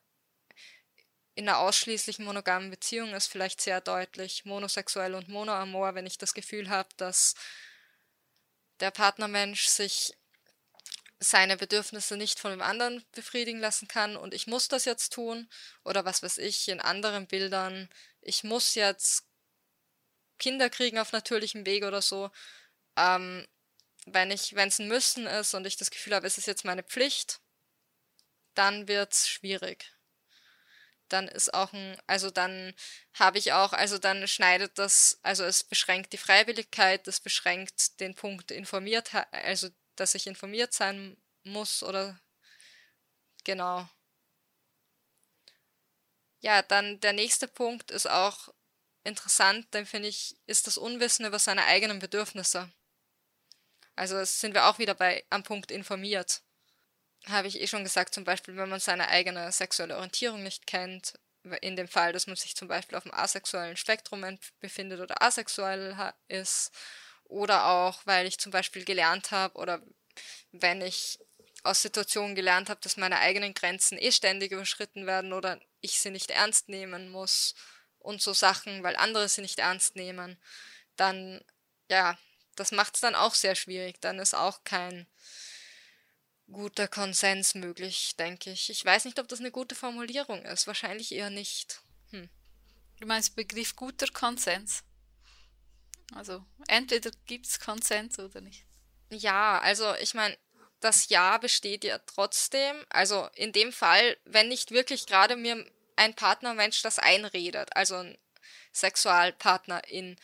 in 1.35 1.49
einer 1.49 1.59
ausschließlichen 1.59 2.25
monogamen 2.25 2.71
Beziehung 2.71 3.13
ist 3.15 3.27
vielleicht 3.27 3.61
sehr 3.61 3.81
deutlich 3.81 4.45
monosexuell 4.45 5.15
und 5.15 5.29
monoamor, 5.29 5.95
wenn 5.95 6.07
ich 6.07 6.19
das 6.19 6.33
Gefühl 6.33 6.71
habe, 6.71 6.89
dass 6.97 7.35
der 8.81 8.91
Partnermensch 8.91 9.67
sich 9.67 10.15
seine 11.19 11.57
Bedürfnisse 11.57 12.17
nicht 12.17 12.39
von 12.39 12.51
dem 12.51 12.61
anderen 12.63 13.05
befriedigen 13.13 13.59
lassen 13.61 13.89
kann 13.89 14.17
und 14.17 14.35
ich 14.35 14.47
muss 14.47 14.69
das 14.69 14.85
jetzt 14.85 15.13
tun. 15.13 15.49
Oder 15.85 16.05
was 16.05 16.23
weiß 16.23 16.39
ich 16.39 16.69
in 16.69 16.81
anderen 16.81 17.27
Bildern, 17.27 17.89
ich 18.21 18.45
muss 18.45 18.75
jetzt 18.75 19.25
Kinder 20.39 20.71
kriegen 20.71 20.99
auf 20.99 21.13
natürlichem 21.13 21.67
Weg 21.67 21.85
oder 21.85 22.03
so. 22.03 22.31
Ähm, 22.97 23.47
wenn 24.07 24.31
ich, 24.31 24.55
wenn 24.55 24.69
es 24.69 24.79
ein 24.79 24.89
Müssen 24.89 25.27
ist 25.27 25.55
und 25.55 25.67
ich 25.67 25.77
das 25.77 25.91
Gefühl 25.91 26.15
habe, 26.15 26.27
es 26.27 26.39
ist 26.39 26.47
jetzt 26.47 26.65
meine 26.65 26.83
Pflicht, 26.85 27.41
dann 28.55 28.89
wird 28.89 29.13
es 29.13 29.29
schwierig. 29.29 29.93
Dann 31.09 31.29
ist 31.29 31.55
auch 31.55 31.73
ein, 31.73 31.97
also 32.09 32.31
dann 32.31 32.75
habe 33.15 33.39
ich 33.39 33.53
auch, 33.53 33.73
also 33.73 33.99
dann 33.99 34.27
schneidet 34.27 34.77
das, 34.79 35.21
also 35.23 35.45
es 35.45 35.63
beschränkt 35.63 36.13
die 36.13 36.19
Freiwilligkeit, 36.19 37.07
es 37.07 37.21
beschränkt 37.21 38.01
den 38.01 38.15
Punkt 38.17 38.51
informiert, 38.51 39.15
also 39.31 39.69
dass 39.95 40.15
ich 40.17 40.27
informiert 40.27 40.73
sein 40.73 41.17
muss 41.45 41.83
oder 41.85 42.19
genau. 43.45 43.89
Ja, 46.41 46.63
dann 46.63 46.99
der 47.01 47.13
nächste 47.13 47.47
Punkt 47.49 47.91
ist 47.91 48.09
auch 48.09 48.49
interessant, 49.07 49.67
dann 49.71 49.87
finde 49.87 50.09
ich, 50.09 50.37
ist 50.47 50.67
das 50.67 50.79
Unwissen 50.79 51.25
über 51.27 51.39
seine 51.39 51.65
eigenen 51.65 51.99
Bedürfnisse. 51.99 52.71
Also 53.95 54.23
sind 54.25 54.55
wir 54.55 54.67
auch 54.67 54.79
wieder 54.79 54.95
bei 54.95 55.25
am 55.31 55.43
Punkt 55.43 55.71
informiert. 55.71 56.43
Habe 57.27 57.49
ich 57.49 57.61
eh 57.61 57.67
schon 57.67 57.83
gesagt, 57.83 58.15
zum 58.15 58.25
Beispiel, 58.25 58.57
wenn 58.57 58.69
man 58.69 58.81
seine 58.81 59.09
eigene 59.09 59.51
sexuelle 59.53 59.97
Orientierung 59.97 60.43
nicht 60.43 60.67
kennt, 60.67 61.19
in 61.61 61.77
dem 61.77 61.89
Fall, 61.89 62.13
dass 62.13 62.27
man 62.27 62.37
sich 62.37 62.57
zum 62.57 62.69
Beispiel 62.69 62.99
auf 62.99 63.05
dem 63.05 63.15
asexuellen 63.15 63.77
Spektrum 63.77 64.39
befindet 64.61 65.01
oder 65.01 65.23
asexuell 65.23 65.97
ist, 66.29 66.73
oder 67.29 67.67
auch, 67.67 68.01
weil 68.05 68.27
ich 68.27 68.39
zum 68.39 68.53
Beispiel 68.53 68.85
gelernt 68.85 69.31
habe 69.31 69.57
oder 69.59 69.83
wenn 70.53 70.81
ich 70.81 71.19
aus 71.65 71.83
Situationen 71.83 72.37
gelernt 72.37 72.69
habe, 72.69 72.81
dass 72.81 72.97
meine 72.97 73.19
eigenen 73.19 73.55
Grenzen 73.55 73.99
eh 73.99 74.13
ständig 74.13 74.53
überschritten 74.53 75.07
werden 75.07 75.33
oder 75.33 75.61
ich 75.81 75.99
sie 75.99 76.11
nicht 76.11 76.31
ernst 76.31 76.69
nehmen 76.69 77.09
muss 77.11 77.55
und 78.07 78.23
so 78.23 78.33
Sachen, 78.33 78.83
weil 78.83 78.97
andere 78.97 79.29
sie 79.29 79.43
nicht 79.43 79.59
ernst 79.59 79.97
nehmen, 79.97 80.39
dann, 80.95 81.45
ja, 81.91 82.17
das 82.55 82.73
macht 82.73 82.95
es 82.95 83.01
dann 83.01 83.15
auch 83.15 83.35
sehr 83.35 83.55
schwierig. 83.55 84.01
Dann 84.01 84.19
ist 84.19 84.35
auch 84.35 84.65
kein 84.65 85.07
guter 86.51 86.87
Konsens 86.89 87.55
möglich, 87.55 88.15
denke 88.17 88.51
ich. 88.51 88.71
Ich 88.71 88.85
weiß 88.85 89.05
nicht, 89.05 89.19
ob 89.19 89.29
das 89.29 89.41
eine 89.41 89.51
gute 89.51 89.75
Formulierung 89.75 90.45
ist. 90.45 90.67
Wahrscheinlich 90.67 91.13
eher 91.13 91.31
nicht. 91.31 91.83
Hm. 92.11 92.31
Du 93.01 93.07
meinst 93.07 93.35
Begriff 93.35 93.75
guter 93.75 94.07
Konsens? 94.07 94.85
Also 96.15 96.45
entweder 96.69 97.11
gibt 97.27 97.47
es 97.47 97.59
Konsens 97.59 98.19
oder 98.21 98.41
nicht. 98.41 98.65
Ja, 99.11 99.59
also 99.59 99.95
ich 99.97 100.15
meine, 100.15 100.39
das 100.79 101.09
Ja 101.09 101.39
besteht 101.39 101.83
ja 101.83 101.99
trotzdem. 101.99 102.77
Also 102.89 103.29
in 103.35 103.53
dem 103.53 103.73
Fall, 103.73 104.17
wenn 104.25 104.49
nicht 104.49 104.71
wirklich 104.71 105.07
gerade 105.07 105.35
mir 105.35 105.67
ein 105.97 106.15
Partnermensch 106.15 106.83
das 106.83 106.99
einredet, 106.99 107.71
also 107.75 107.97
ein 107.97 108.19
Sexualpartnerin, 108.73 110.17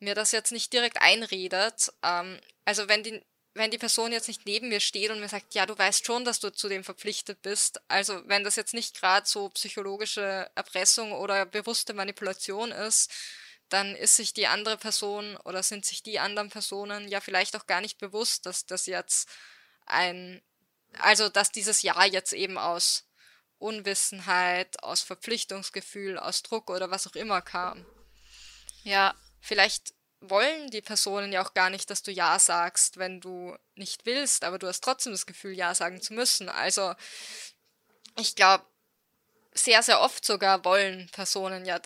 mir 0.00 0.14
das 0.14 0.32
jetzt 0.32 0.52
nicht 0.52 0.72
direkt 0.72 1.00
einredet, 1.00 1.92
ähm, 2.02 2.40
also 2.64 2.88
wenn 2.88 3.02
die, 3.02 3.22
wenn 3.54 3.70
die 3.70 3.78
Person 3.78 4.12
jetzt 4.12 4.28
nicht 4.28 4.46
neben 4.46 4.68
mir 4.68 4.80
steht 4.80 5.10
und 5.10 5.20
mir 5.20 5.28
sagt, 5.28 5.54
ja, 5.54 5.66
du 5.66 5.78
weißt 5.78 6.04
schon, 6.04 6.24
dass 6.24 6.40
du 6.40 6.50
zu 6.50 6.68
dem 6.68 6.84
verpflichtet 6.84 7.42
bist, 7.42 7.80
also 7.88 8.22
wenn 8.26 8.44
das 8.44 8.56
jetzt 8.56 8.74
nicht 8.74 8.98
gerade 8.98 9.26
so 9.26 9.48
psychologische 9.50 10.50
Erpressung 10.54 11.12
oder 11.12 11.46
bewusste 11.46 11.94
Manipulation 11.94 12.72
ist, 12.72 13.10
dann 13.68 13.96
ist 13.96 14.16
sich 14.16 14.34
die 14.34 14.48
andere 14.48 14.76
Person 14.76 15.36
oder 15.44 15.62
sind 15.62 15.86
sich 15.86 16.02
die 16.02 16.18
anderen 16.18 16.50
Personen 16.50 17.08
ja 17.08 17.20
vielleicht 17.20 17.56
auch 17.56 17.66
gar 17.66 17.80
nicht 17.80 17.98
bewusst, 17.98 18.44
dass 18.46 18.66
das 18.66 18.86
jetzt 18.86 19.28
ein, 19.86 20.42
also 20.98 21.28
dass 21.28 21.52
dieses 21.52 21.82
Ja 21.82 22.04
jetzt 22.04 22.32
eben 22.32 22.58
aus 22.58 23.04
Unwissenheit, 23.62 24.82
aus 24.82 25.02
Verpflichtungsgefühl, 25.02 26.18
aus 26.18 26.42
Druck 26.42 26.70
oder 26.70 26.90
was 26.90 27.06
auch 27.06 27.14
immer 27.14 27.40
kam. 27.40 27.86
Ja, 28.82 29.14
vielleicht 29.40 29.94
wollen 30.20 30.70
die 30.70 30.82
Personen 30.82 31.32
ja 31.32 31.44
auch 31.44 31.54
gar 31.54 31.70
nicht, 31.70 31.90
dass 31.90 32.02
du 32.02 32.10
Ja 32.10 32.38
sagst, 32.38 32.96
wenn 32.96 33.20
du 33.20 33.56
nicht 33.74 34.06
willst, 34.06 34.44
aber 34.44 34.58
du 34.58 34.66
hast 34.66 34.82
trotzdem 34.82 35.12
das 35.12 35.26
Gefühl, 35.26 35.52
Ja 35.52 35.74
sagen 35.74 36.00
zu 36.00 36.14
müssen. 36.14 36.48
Also 36.48 36.94
ich 38.18 38.34
glaube, 38.34 38.64
sehr, 39.52 39.82
sehr 39.82 40.00
oft 40.00 40.24
sogar 40.24 40.64
wollen 40.64 41.08
Personen 41.10 41.64
ja, 41.64 41.80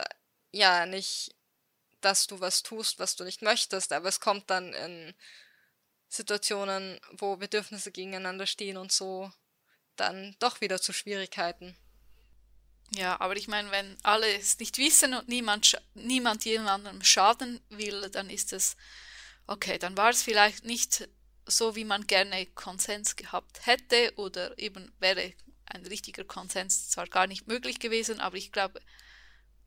ja 0.52 0.86
nicht, 0.86 1.34
dass 2.00 2.26
du 2.26 2.40
was 2.40 2.62
tust, 2.62 2.98
was 2.98 3.16
du 3.16 3.24
nicht 3.24 3.42
möchtest, 3.42 3.92
aber 3.92 4.08
es 4.08 4.20
kommt 4.20 4.50
dann 4.50 4.72
in 4.72 5.14
Situationen, 6.08 7.00
wo 7.12 7.36
Bedürfnisse 7.36 7.90
gegeneinander 7.90 8.46
stehen 8.46 8.76
und 8.76 8.92
so 8.92 9.32
dann 9.96 10.36
doch 10.38 10.60
wieder 10.60 10.80
zu 10.80 10.92
Schwierigkeiten. 10.92 11.76
Ja, 12.94 13.20
aber 13.20 13.36
ich 13.36 13.48
meine, 13.48 13.70
wenn 13.70 13.96
alle 14.02 14.32
es 14.36 14.58
nicht 14.58 14.78
wissen 14.78 15.14
und 15.14 15.28
niemand, 15.28 15.80
niemand 15.94 16.44
jemandem 16.44 17.02
schaden 17.02 17.60
will, 17.68 18.08
dann 18.10 18.30
ist 18.30 18.52
es 18.52 18.76
okay, 19.46 19.78
dann 19.78 19.96
war 19.96 20.10
es 20.10 20.22
vielleicht 20.22 20.64
nicht 20.64 21.08
so, 21.46 21.76
wie 21.76 21.84
man 21.84 22.06
gerne 22.06 22.46
Konsens 22.46 23.16
gehabt 23.16 23.66
hätte 23.66 24.12
oder 24.16 24.58
eben 24.58 24.92
wäre 24.98 25.32
ein 25.66 25.84
richtiger 25.86 26.24
Konsens 26.24 26.88
zwar 26.90 27.06
gar 27.06 27.26
nicht 27.26 27.46
möglich 27.46 27.80
gewesen, 27.80 28.20
aber 28.20 28.36
ich 28.36 28.52
glaube, 28.52 28.80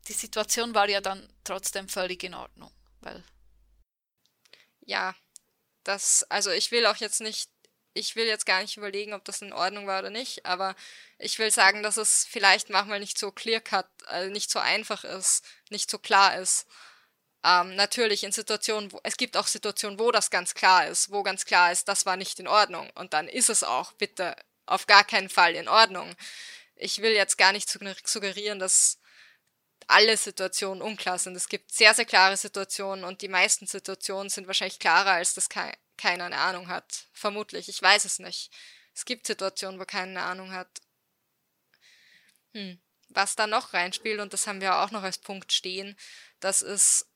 die 0.08 0.12
Situation 0.12 0.74
war 0.74 0.88
ja 0.88 1.00
dann 1.00 1.30
trotzdem 1.44 1.88
völlig 1.88 2.24
in 2.24 2.34
Ordnung, 2.34 2.72
weil 3.00 3.22
ja, 4.80 5.14
das 5.84 6.24
also 6.30 6.50
ich 6.50 6.70
will 6.70 6.86
auch 6.86 6.96
jetzt 6.96 7.20
nicht 7.20 7.50
ich 7.94 8.16
will 8.16 8.26
jetzt 8.26 8.46
gar 8.46 8.62
nicht 8.62 8.76
überlegen, 8.76 9.14
ob 9.14 9.24
das 9.24 9.42
in 9.42 9.52
Ordnung 9.52 9.86
war 9.86 10.00
oder 10.00 10.10
nicht, 10.10 10.46
aber 10.46 10.76
ich 11.18 11.38
will 11.38 11.50
sagen, 11.50 11.82
dass 11.82 11.96
es 11.96 12.26
vielleicht 12.28 12.70
manchmal 12.70 13.00
nicht 13.00 13.18
so 13.18 13.32
clear 13.32 13.60
cut, 13.60 13.86
also 14.06 14.30
nicht 14.30 14.50
so 14.50 14.58
einfach 14.58 15.04
ist, 15.04 15.44
nicht 15.70 15.90
so 15.90 15.98
klar 15.98 16.38
ist. 16.38 16.66
Ähm, 17.42 17.74
natürlich 17.74 18.22
in 18.22 18.32
Situationen, 18.32 18.92
wo, 18.92 19.00
es 19.02 19.16
gibt 19.16 19.36
auch 19.36 19.46
Situationen, 19.46 19.98
wo 19.98 20.10
das 20.10 20.30
ganz 20.30 20.54
klar 20.54 20.86
ist, 20.86 21.10
wo 21.10 21.22
ganz 21.22 21.44
klar 21.44 21.72
ist, 21.72 21.88
das 21.88 22.06
war 22.06 22.16
nicht 22.16 22.38
in 22.38 22.48
Ordnung. 22.48 22.90
Und 22.94 23.14
dann 23.14 23.28
ist 23.28 23.48
es 23.48 23.64
auch 23.64 23.92
bitte 23.92 24.36
auf 24.66 24.86
gar 24.86 25.04
keinen 25.04 25.30
Fall 25.30 25.54
in 25.54 25.68
Ordnung. 25.68 26.14
Ich 26.76 27.02
will 27.02 27.12
jetzt 27.12 27.38
gar 27.38 27.52
nicht 27.52 27.68
suggerieren, 28.06 28.58
dass 28.58 28.98
alle 29.86 30.16
Situationen 30.16 30.82
unklar 30.82 31.18
sind. 31.18 31.34
Es 31.36 31.48
gibt 31.48 31.72
sehr, 31.72 31.94
sehr 31.94 32.04
klare 32.04 32.36
Situationen 32.36 33.04
und 33.04 33.22
die 33.22 33.28
meisten 33.28 33.66
Situationen 33.66 34.30
sind 34.30 34.46
wahrscheinlich 34.46 34.78
klarer, 34.78 35.12
als 35.12 35.34
das 35.34 35.48
keiner 36.00 36.24
eine 36.24 36.38
Ahnung 36.38 36.68
hat. 36.68 37.06
Vermutlich. 37.12 37.68
Ich 37.68 37.80
weiß 37.80 38.04
es 38.04 38.18
nicht. 38.18 38.50
Es 38.94 39.04
gibt 39.04 39.26
Situationen, 39.26 39.78
wo 39.78 39.84
keiner 39.84 40.20
eine 40.20 40.22
Ahnung 40.22 40.52
hat. 40.52 40.80
Hm. 42.54 42.80
Was 43.08 43.36
da 43.36 43.46
noch 43.46 43.74
reinspielt, 43.74 44.20
und 44.20 44.32
das 44.32 44.46
haben 44.46 44.60
wir 44.60 44.76
auch 44.76 44.90
noch 44.90 45.02
als 45.02 45.18
Punkt 45.18 45.52
stehen, 45.52 45.96
das 46.38 46.62
ist, 46.62 47.06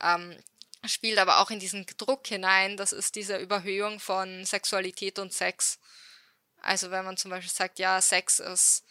ähm, 0.00 0.36
spielt 0.86 1.18
aber 1.18 1.38
auch 1.38 1.50
in 1.50 1.60
diesen 1.60 1.86
Druck 1.98 2.26
hinein, 2.26 2.76
das 2.76 2.92
ist 2.92 3.14
diese 3.14 3.36
Überhöhung 3.36 4.00
von 4.00 4.44
Sexualität 4.44 5.18
und 5.18 5.32
Sex. 5.32 5.78
Also 6.60 6.90
wenn 6.90 7.04
man 7.04 7.16
zum 7.16 7.30
Beispiel 7.30 7.52
sagt, 7.52 7.78
ja, 7.78 8.00
Sex 8.00 8.38
ist 8.38 8.84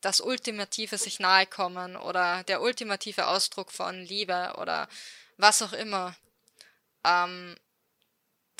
das 0.00 0.20
ultimative 0.20 0.98
sich 0.98 1.20
nahe 1.20 1.46
kommen 1.46 1.96
oder 1.96 2.42
der 2.44 2.62
ultimative 2.62 3.26
Ausdruck 3.26 3.70
von 3.70 4.02
Liebe 4.02 4.54
oder 4.58 4.88
was 5.36 5.62
auch 5.62 5.72
immer, 5.72 6.16
ähm, 7.04 7.56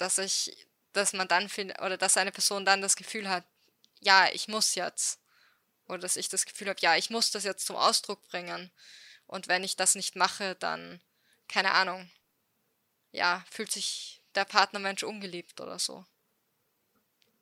dass 0.01 0.19
ich, 0.19 0.67
dass 0.93 1.13
man 1.13 1.29
dann 1.29 1.49
oder 1.83 1.97
dass 1.97 2.17
eine 2.17 2.33
Person 2.33 2.65
dann 2.65 2.83
das 2.83 2.97
Gefühl 2.97 3.29
hat, 3.29 3.45
ja, 4.01 4.29
ich 4.33 4.49
muss 4.49 4.75
jetzt. 4.75 5.21
Oder 5.89 5.99
dass 5.99 6.17
ich 6.17 6.29
das 6.29 6.47
Gefühl 6.47 6.69
habe, 6.69 6.81
ja, 6.81 6.97
ich 6.97 7.11
muss 7.11 7.31
das 7.31 7.45
jetzt 7.45 7.67
zum 7.67 7.77
Ausdruck 7.77 8.27
bringen. 8.29 8.71
Und 9.27 9.49
wenn 9.49 9.65
ich 9.65 9.77
das 9.77 9.95
nicht 9.95 10.17
mache, 10.17 10.55
dann 10.57 11.01
keine 11.49 11.73
Ahnung, 11.73 12.11
ja, 13.13 13.45
fühlt 13.51 13.73
sich 13.73 14.23
der 14.37 14.45
Partnermensch 14.45 15.03
ungeliebt 15.03 15.61
oder 15.61 15.79
so. 15.79 16.05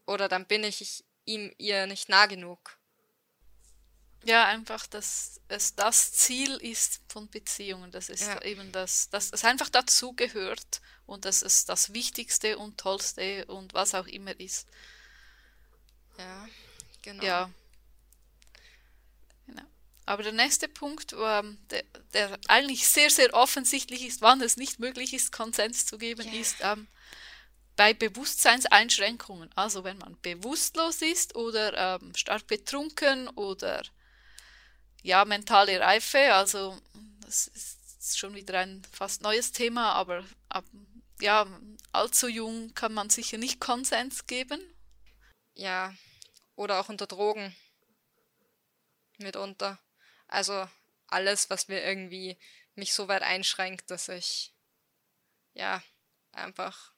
Oder 0.06 0.28
dann 0.28 0.46
bin 0.46 0.64
ich 0.64 1.04
ihm 1.26 1.54
ihr 1.58 1.86
nicht 1.86 2.08
nah 2.08 2.24
genug 2.24 2.77
ja, 4.24 4.46
einfach, 4.46 4.86
dass 4.86 5.40
es 5.48 5.74
das 5.74 6.12
Ziel 6.12 6.56
ist 6.56 7.00
von 7.08 7.28
Beziehungen. 7.28 7.90
Das 7.90 8.08
ist 8.08 8.22
ja. 8.26 8.42
eben 8.42 8.72
das, 8.72 9.10
dass 9.10 9.30
es 9.32 9.44
einfach 9.44 9.68
dazugehört 9.68 10.80
und 11.06 11.24
dass 11.24 11.42
es 11.42 11.64
das 11.64 11.92
Wichtigste 11.94 12.58
und 12.58 12.78
Tollste 12.78 13.46
und 13.46 13.74
was 13.74 13.94
auch 13.94 14.06
immer 14.06 14.38
ist. 14.38 14.66
Ja, 16.18 16.48
genau. 17.02 17.24
Ja. 17.24 17.50
Genau. 19.46 19.62
Aber 20.04 20.22
der 20.22 20.32
nächste 20.32 20.68
Punkt, 20.68 21.12
der, 21.12 21.44
der, 22.12 22.38
eigentlich 22.48 22.88
sehr, 22.88 23.10
sehr 23.10 23.32
offensichtlich 23.34 24.04
ist, 24.04 24.20
wann 24.20 24.40
es 24.42 24.56
nicht 24.56 24.80
möglich 24.80 25.14
ist, 25.14 25.32
Konsens 25.32 25.86
zu 25.86 25.96
geben, 25.96 26.26
yeah. 26.26 26.40
ist 26.40 26.56
ähm, 26.60 26.88
bei 27.76 27.94
Bewusstseinseinschränkungen. 27.94 29.50
Also 29.54 29.84
wenn 29.84 29.98
man 29.98 30.20
bewusstlos 30.20 31.02
ist 31.02 31.36
oder 31.36 32.00
ähm, 32.00 32.14
stark 32.16 32.46
betrunken 32.48 33.28
oder 33.28 33.82
ja, 35.02 35.24
mentale 35.24 35.80
Reife, 35.80 36.34
also 36.34 36.78
das 37.20 37.48
ist 37.48 38.18
schon 38.18 38.34
wieder 38.34 38.60
ein 38.60 38.82
fast 38.92 39.22
neues 39.22 39.52
Thema, 39.52 39.92
aber 39.92 40.24
ab, 40.48 40.64
ja, 41.20 41.46
allzu 41.92 42.28
jung 42.28 42.74
kann 42.74 42.94
man 42.94 43.10
sicher 43.10 43.38
nicht 43.38 43.60
Konsens 43.60 44.26
geben. 44.26 44.60
Ja, 45.54 45.94
oder 46.54 46.80
auch 46.80 46.88
unter 46.88 47.06
Drogen 47.06 47.54
mitunter. 49.18 49.78
Also 50.26 50.68
alles, 51.06 51.50
was 51.50 51.68
mir 51.68 51.82
irgendwie 51.82 52.38
mich 52.74 52.94
so 52.94 53.08
weit 53.08 53.22
einschränkt, 53.22 53.90
dass 53.90 54.08
ich 54.08 54.54
ja 55.54 55.82
einfach 56.32 56.92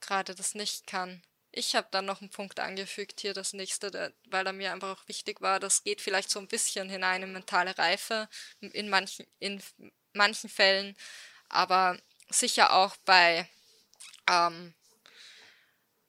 gerade 0.00 0.34
das 0.34 0.54
nicht 0.54 0.86
kann. 0.86 1.22
Ich 1.56 1.76
habe 1.76 1.86
dann 1.92 2.04
noch 2.04 2.20
einen 2.20 2.30
Punkt 2.30 2.58
angefügt 2.58 3.20
hier, 3.20 3.32
das 3.32 3.52
nächste, 3.52 4.12
weil 4.26 4.44
er 4.44 4.52
mir 4.52 4.72
einfach 4.72 4.98
auch 4.98 5.08
wichtig 5.08 5.40
war. 5.40 5.60
Das 5.60 5.84
geht 5.84 6.00
vielleicht 6.00 6.28
so 6.28 6.40
ein 6.40 6.48
bisschen 6.48 6.90
hinein 6.90 7.22
in 7.22 7.32
mentale 7.32 7.78
Reife 7.78 8.28
in 8.60 8.88
manchen, 8.88 9.24
in 9.38 9.62
manchen 10.12 10.50
Fällen, 10.50 10.96
aber 11.48 11.96
sicher 12.28 12.72
auch 12.72 12.96
bei, 13.04 13.48
ähm, 14.28 14.74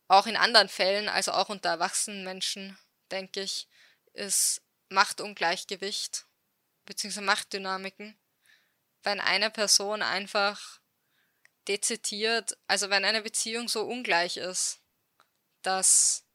auch 0.08 0.26
in 0.26 0.36
anderen 0.36 0.68
Fällen, 0.68 1.10
also 1.10 1.32
auch 1.32 1.50
unter 1.50 1.70
erwachsenen 1.70 2.24
Menschen, 2.24 2.76
denke 3.12 3.42
ich, 3.42 3.68
ist 4.14 4.64
Machtungleichgewicht 4.90 6.26
bzw. 6.86 7.22
Machtdynamiken, 7.22 8.18
wenn 9.04 9.20
eine 9.20 9.52
Person 9.52 10.02
einfach 10.02 10.80
dezidiert, 11.68 12.58
also 12.66 12.90
wenn 12.90 13.06
eine 13.06 13.22
Beziehung 13.22 13.68
so 13.68 13.84
ungleich 13.84 14.38
ist, 14.38 14.82
dass, 15.66 16.26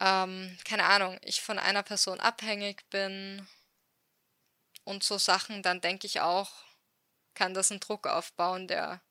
ähm, 0.00 0.58
keine 0.64 0.84
Ahnung, 0.84 1.18
ich 1.22 1.42
von 1.42 1.58
einer 1.58 1.82
Person 1.82 2.20
abhängig 2.20 2.88
bin 2.90 3.46
und 4.84 5.02
so 5.02 5.18
Sachen, 5.18 5.62
dann 5.62 5.80
denke 5.80 6.06
ich 6.06 6.20
auch, 6.20 6.50
kann 7.34 7.54
das 7.54 7.70
einen 7.70 7.80
Druck 7.80 8.06
aufbauen, 8.06 8.68
der 8.68 9.02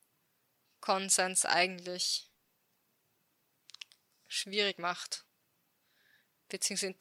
Konsens 0.80 1.46
eigentlich 1.46 2.30
schwierig 4.28 4.80
macht. 4.80 5.26
Beziehungsweise 6.50 6.96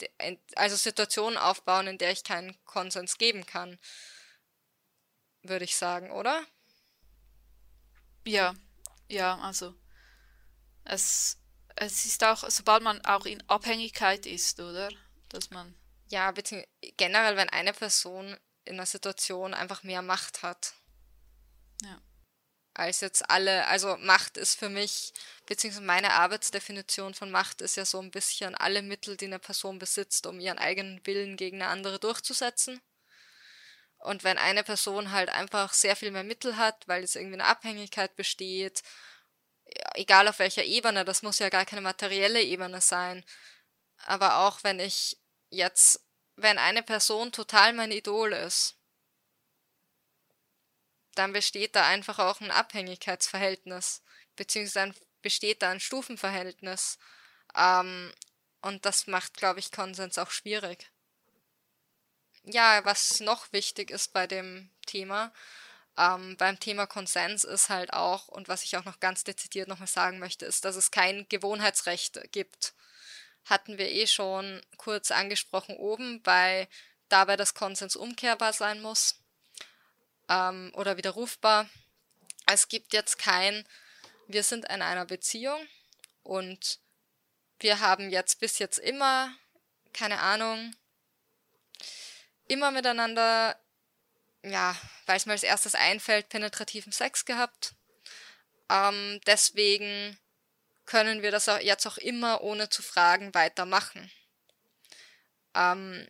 also 0.54 0.76
Situationen 0.76 1.36
aufbauen, 1.36 1.86
in 1.86 1.98
der 1.98 2.12
ich 2.12 2.24
keinen 2.24 2.56
Konsens 2.64 3.18
geben 3.18 3.44
kann, 3.44 3.78
würde 5.42 5.64
ich 5.64 5.76
sagen, 5.76 6.10
oder? 6.10 6.44
Ja, 8.24 8.54
ja, 9.08 9.38
also 9.38 9.74
es, 10.84 11.38
es 11.76 12.04
ist 12.04 12.24
auch, 12.24 12.48
sobald 12.48 12.82
man 12.82 13.04
auch 13.04 13.26
in 13.26 13.42
Abhängigkeit 13.48 14.26
ist, 14.26 14.60
oder? 14.60 14.88
Dass 15.28 15.50
man. 15.50 15.74
Ja, 16.08 16.30
beziehungsweise 16.30 16.68
generell, 16.96 17.36
wenn 17.36 17.48
eine 17.48 17.72
Person 17.72 18.36
in 18.64 18.74
einer 18.74 18.86
Situation 18.86 19.54
einfach 19.54 19.82
mehr 19.82 20.02
Macht 20.02 20.42
hat. 20.42 20.74
Ja. 21.82 22.00
Als 22.74 23.00
jetzt 23.00 23.28
alle, 23.30 23.66
also 23.66 23.96
Macht 23.98 24.36
ist 24.36 24.58
für 24.58 24.68
mich, 24.68 25.12
beziehungsweise 25.46 25.84
meine 25.84 26.12
Arbeitsdefinition 26.12 27.14
von 27.14 27.30
Macht 27.30 27.60
ist 27.60 27.76
ja 27.76 27.84
so 27.84 28.00
ein 28.00 28.10
bisschen 28.10 28.54
alle 28.54 28.82
Mittel, 28.82 29.16
die 29.16 29.26
eine 29.26 29.38
Person 29.38 29.78
besitzt, 29.78 30.26
um 30.26 30.40
ihren 30.40 30.58
eigenen 30.58 31.04
Willen 31.06 31.36
gegen 31.36 31.60
eine 31.60 31.70
andere 31.70 31.98
durchzusetzen. 31.98 32.80
Und 33.98 34.24
wenn 34.24 34.38
eine 34.38 34.64
Person 34.64 35.12
halt 35.12 35.28
einfach 35.28 35.72
sehr 35.72 35.96
viel 35.96 36.10
mehr 36.10 36.24
Mittel 36.24 36.56
hat, 36.56 36.88
weil 36.88 37.02
jetzt 37.02 37.14
irgendwie 37.14 37.34
eine 37.34 37.44
Abhängigkeit 37.44 38.16
besteht 38.16 38.82
egal 39.94 40.28
auf 40.28 40.38
welcher 40.38 40.64
Ebene, 40.64 41.04
das 41.04 41.22
muss 41.22 41.38
ja 41.38 41.48
gar 41.48 41.64
keine 41.64 41.82
materielle 41.82 42.42
Ebene 42.42 42.80
sein. 42.80 43.24
Aber 44.04 44.38
auch 44.38 44.64
wenn 44.64 44.80
ich 44.80 45.18
jetzt, 45.50 46.00
wenn 46.36 46.58
eine 46.58 46.82
Person 46.82 47.32
total 47.32 47.72
mein 47.72 47.92
Idol 47.92 48.32
ist, 48.32 48.76
dann 51.14 51.32
besteht 51.32 51.76
da 51.76 51.86
einfach 51.86 52.18
auch 52.18 52.40
ein 52.40 52.50
Abhängigkeitsverhältnis, 52.50 54.02
beziehungsweise 54.34 54.94
besteht 55.20 55.62
da 55.62 55.70
ein 55.70 55.80
Stufenverhältnis. 55.80 56.98
Ähm, 57.54 58.12
und 58.62 58.84
das 58.86 59.06
macht, 59.06 59.34
glaube 59.34 59.60
ich, 59.60 59.72
Konsens 59.72 60.18
auch 60.18 60.30
schwierig. 60.30 60.90
Ja, 62.44 62.84
was 62.84 63.20
noch 63.20 63.52
wichtig 63.52 63.90
ist 63.90 64.12
bei 64.12 64.26
dem 64.26 64.70
Thema, 64.86 65.32
ähm, 65.98 66.36
beim 66.38 66.58
Thema 66.58 66.86
Konsens 66.86 67.44
ist 67.44 67.68
halt 67.68 67.92
auch, 67.92 68.28
und 68.28 68.48
was 68.48 68.64
ich 68.64 68.76
auch 68.76 68.84
noch 68.84 69.00
ganz 69.00 69.24
dezidiert 69.24 69.68
nochmal 69.68 69.88
sagen 69.88 70.18
möchte, 70.18 70.46
ist, 70.46 70.64
dass 70.64 70.76
es 70.76 70.90
kein 70.90 71.26
Gewohnheitsrecht 71.28 72.32
gibt. 72.32 72.74
Hatten 73.44 73.76
wir 73.76 73.90
eh 73.90 74.06
schon 74.06 74.62
kurz 74.76 75.10
angesprochen 75.10 75.76
oben, 75.76 76.22
bei 76.22 76.68
dabei 77.08 77.36
das 77.36 77.54
Konsens 77.54 77.96
umkehrbar 77.96 78.52
sein 78.52 78.80
muss 78.80 79.20
ähm, 80.28 80.72
oder 80.74 80.96
widerrufbar. 80.96 81.68
Es 82.46 82.68
gibt 82.68 82.94
jetzt 82.94 83.18
kein, 83.18 83.66
wir 84.28 84.42
sind 84.42 84.64
in 84.64 84.82
einer 84.82 85.04
Beziehung 85.04 85.60
und 86.22 86.78
wir 87.58 87.80
haben 87.80 88.10
jetzt 88.10 88.40
bis 88.40 88.58
jetzt 88.58 88.78
immer, 88.78 89.34
keine 89.92 90.20
Ahnung, 90.20 90.74
immer 92.48 92.70
miteinander 92.70 93.56
ja, 94.42 94.76
weil 95.06 95.16
es 95.16 95.26
mir 95.26 95.32
als 95.32 95.42
erstes 95.42 95.74
einfällt, 95.74 96.28
penetrativen 96.28 96.92
Sex 96.92 97.24
gehabt. 97.24 97.74
Ähm, 98.68 99.20
deswegen 99.26 100.18
können 100.84 101.22
wir 101.22 101.30
das 101.30 101.46
jetzt 101.46 101.86
auch 101.86 101.98
immer 101.98 102.42
ohne 102.42 102.68
zu 102.68 102.82
fragen 102.82 103.34
weitermachen. 103.34 104.10
Ähm, 105.54 106.08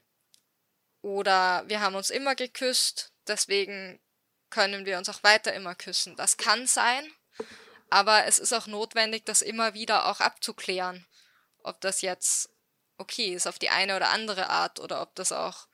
oder 1.02 1.64
wir 1.68 1.80
haben 1.80 1.96
uns 1.96 2.10
immer 2.10 2.34
geküsst, 2.34 3.12
deswegen 3.26 4.00
können 4.50 4.86
wir 4.86 4.98
uns 4.98 5.08
auch 5.08 5.22
weiter 5.22 5.52
immer 5.52 5.74
küssen. 5.74 6.16
Das 6.16 6.36
kann 6.36 6.66
sein, 6.66 7.10
Aber 7.92 8.24
es 8.24 8.38
ist 8.38 8.54
auch 8.54 8.66
notwendig, 8.66 9.26
das 9.26 9.42
immer 9.42 9.74
wieder 9.74 10.06
auch 10.06 10.20
abzuklären, 10.20 11.06
ob 11.62 11.78
das 11.82 12.00
jetzt 12.00 12.48
okay 12.96 13.34
ist 13.34 13.46
auf 13.46 13.58
die 13.58 13.68
eine 13.68 13.96
oder 13.96 14.08
andere 14.08 14.48
Art 14.48 14.80
oder 14.80 15.02
ob 15.02 15.14
das 15.14 15.30
auch 15.30 15.68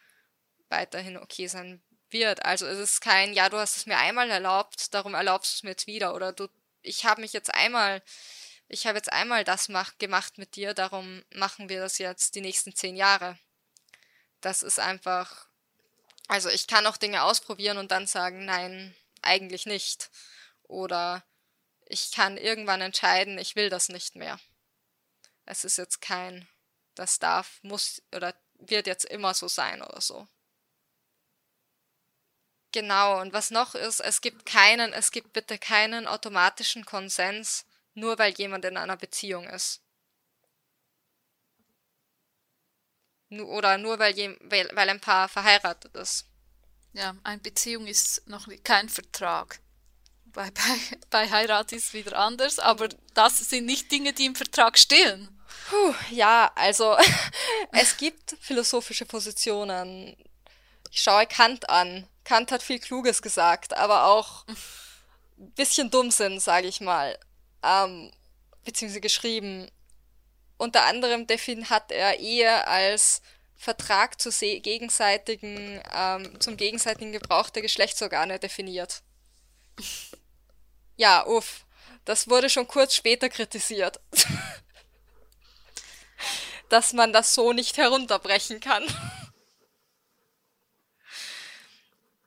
weiterhin 0.68 1.16
okay 1.16 1.46
sein 1.46 1.80
wird. 2.12 2.44
Also 2.44 2.66
es 2.66 2.78
ist 2.78 3.00
kein, 3.00 3.32
ja, 3.32 3.48
du 3.48 3.58
hast 3.58 3.76
es 3.76 3.86
mir 3.86 3.98
einmal 3.98 4.30
erlaubt, 4.30 4.94
darum 4.94 5.14
erlaubst 5.14 5.52
du 5.52 5.56
es 5.56 5.62
mir 5.62 5.70
jetzt 5.70 5.86
wieder. 5.86 6.14
Oder 6.14 6.32
du, 6.32 6.48
ich 6.82 7.04
habe 7.04 7.20
mich 7.20 7.32
jetzt 7.32 7.52
einmal, 7.54 8.02
ich 8.68 8.86
habe 8.86 8.98
jetzt 8.98 9.12
einmal 9.12 9.44
das 9.44 9.68
mach, 9.68 9.98
gemacht 9.98 10.38
mit 10.38 10.56
dir, 10.56 10.74
darum 10.74 11.24
machen 11.34 11.68
wir 11.68 11.80
das 11.80 11.98
jetzt 11.98 12.34
die 12.34 12.40
nächsten 12.40 12.74
zehn 12.74 12.96
Jahre. 12.96 13.38
Das 14.40 14.62
ist 14.62 14.78
einfach, 14.78 15.46
also 16.28 16.48
ich 16.48 16.66
kann 16.66 16.86
auch 16.86 16.96
Dinge 16.96 17.22
ausprobieren 17.22 17.78
und 17.78 17.90
dann 17.90 18.06
sagen, 18.06 18.44
nein, 18.44 18.94
eigentlich 19.22 19.66
nicht. 19.66 20.10
Oder 20.64 21.24
ich 21.86 22.12
kann 22.12 22.36
irgendwann 22.36 22.82
entscheiden, 22.82 23.38
ich 23.38 23.56
will 23.56 23.70
das 23.70 23.88
nicht 23.88 24.14
mehr. 24.14 24.38
Es 25.46 25.64
ist 25.64 25.78
jetzt 25.78 26.00
kein, 26.00 26.46
das 26.94 27.18
darf, 27.18 27.58
muss 27.62 28.02
oder 28.14 28.34
wird 28.58 28.86
jetzt 28.86 29.06
immer 29.06 29.34
so 29.34 29.48
sein 29.48 29.82
oder 29.82 30.00
so. 30.00 30.28
Genau, 32.78 33.20
und 33.20 33.32
was 33.32 33.50
noch 33.50 33.74
ist, 33.74 33.98
es 33.98 34.20
gibt 34.20 34.46
keinen, 34.46 34.92
es 34.92 35.10
gibt 35.10 35.32
bitte 35.32 35.58
keinen 35.58 36.06
automatischen 36.06 36.84
Konsens, 36.84 37.66
nur 37.94 38.20
weil 38.20 38.32
jemand 38.34 38.64
in 38.64 38.76
einer 38.76 38.96
Beziehung 38.96 39.48
ist. 39.48 39.80
Oder 43.30 43.78
nur 43.78 43.98
weil, 43.98 44.14
je, 44.14 44.36
weil, 44.42 44.70
weil 44.74 44.88
ein 44.90 45.00
Paar 45.00 45.28
verheiratet 45.28 45.96
ist. 45.96 46.26
Ja, 46.92 47.16
eine 47.24 47.40
Beziehung 47.40 47.88
ist 47.88 48.28
noch 48.28 48.46
kein 48.62 48.88
Vertrag. 48.88 49.58
Bei, 50.26 50.48
bei, 50.52 50.78
bei 51.10 51.28
Heirat 51.28 51.72
ist 51.72 51.86
es 51.86 51.94
wieder 51.94 52.16
anders, 52.16 52.60
aber 52.60 52.90
das 53.14 53.38
sind 53.38 53.66
nicht 53.66 53.90
Dinge, 53.90 54.12
die 54.12 54.26
im 54.26 54.36
Vertrag 54.36 54.78
stehen. 54.78 55.28
Puh, 55.68 55.94
ja, 56.12 56.52
also 56.54 56.96
es 57.72 57.96
gibt 57.96 58.36
philosophische 58.40 59.04
Positionen. 59.04 60.16
Ich 60.90 61.02
schaue 61.02 61.26
Kant 61.26 61.68
an. 61.68 62.06
Kant 62.24 62.52
hat 62.52 62.62
viel 62.62 62.78
Kluges 62.78 63.22
gesagt, 63.22 63.76
aber 63.76 64.06
auch 64.06 64.44
ein 65.38 65.52
bisschen 65.52 65.90
Dummsinn, 65.90 66.40
sage 66.40 66.66
ich 66.66 66.80
mal. 66.80 67.18
Ähm, 67.62 68.12
beziehungsweise 68.64 69.00
geschrieben. 69.00 69.70
Unter 70.56 70.84
anderem 70.84 71.26
hat 71.70 71.92
er 71.92 72.18
Ehe 72.18 72.66
als 72.66 73.22
Vertrag 73.56 74.20
zu 74.20 74.30
gegenseitigen, 74.30 75.80
ähm, 75.94 76.40
zum 76.40 76.56
gegenseitigen 76.56 77.12
Gebrauch 77.12 77.50
der 77.50 77.62
Geschlechtsorgane 77.62 78.38
definiert. 78.38 79.02
Ja, 80.96 81.26
uff. 81.26 81.64
Das 82.04 82.28
wurde 82.28 82.50
schon 82.50 82.66
kurz 82.66 82.94
später 82.94 83.28
kritisiert. 83.28 84.00
Dass 86.68 86.92
man 86.92 87.12
das 87.12 87.34
so 87.34 87.52
nicht 87.52 87.76
herunterbrechen 87.76 88.60
kann. 88.60 88.84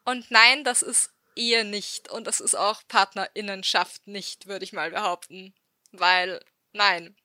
Und 0.04 0.32
nein, 0.32 0.64
das 0.64 0.82
ist 0.82 1.12
Ehe 1.36 1.64
nicht. 1.64 2.10
Und 2.10 2.28
das 2.28 2.40
ist 2.40 2.56
auch 2.56 2.82
Partnerinnenschaft 2.88 4.08
nicht, 4.08 4.48
würde 4.48 4.66
ich 4.66 4.74
mal 4.74 4.92
behaupten. 4.92 5.54
Weil, 5.92 6.44
nein. 6.74 7.16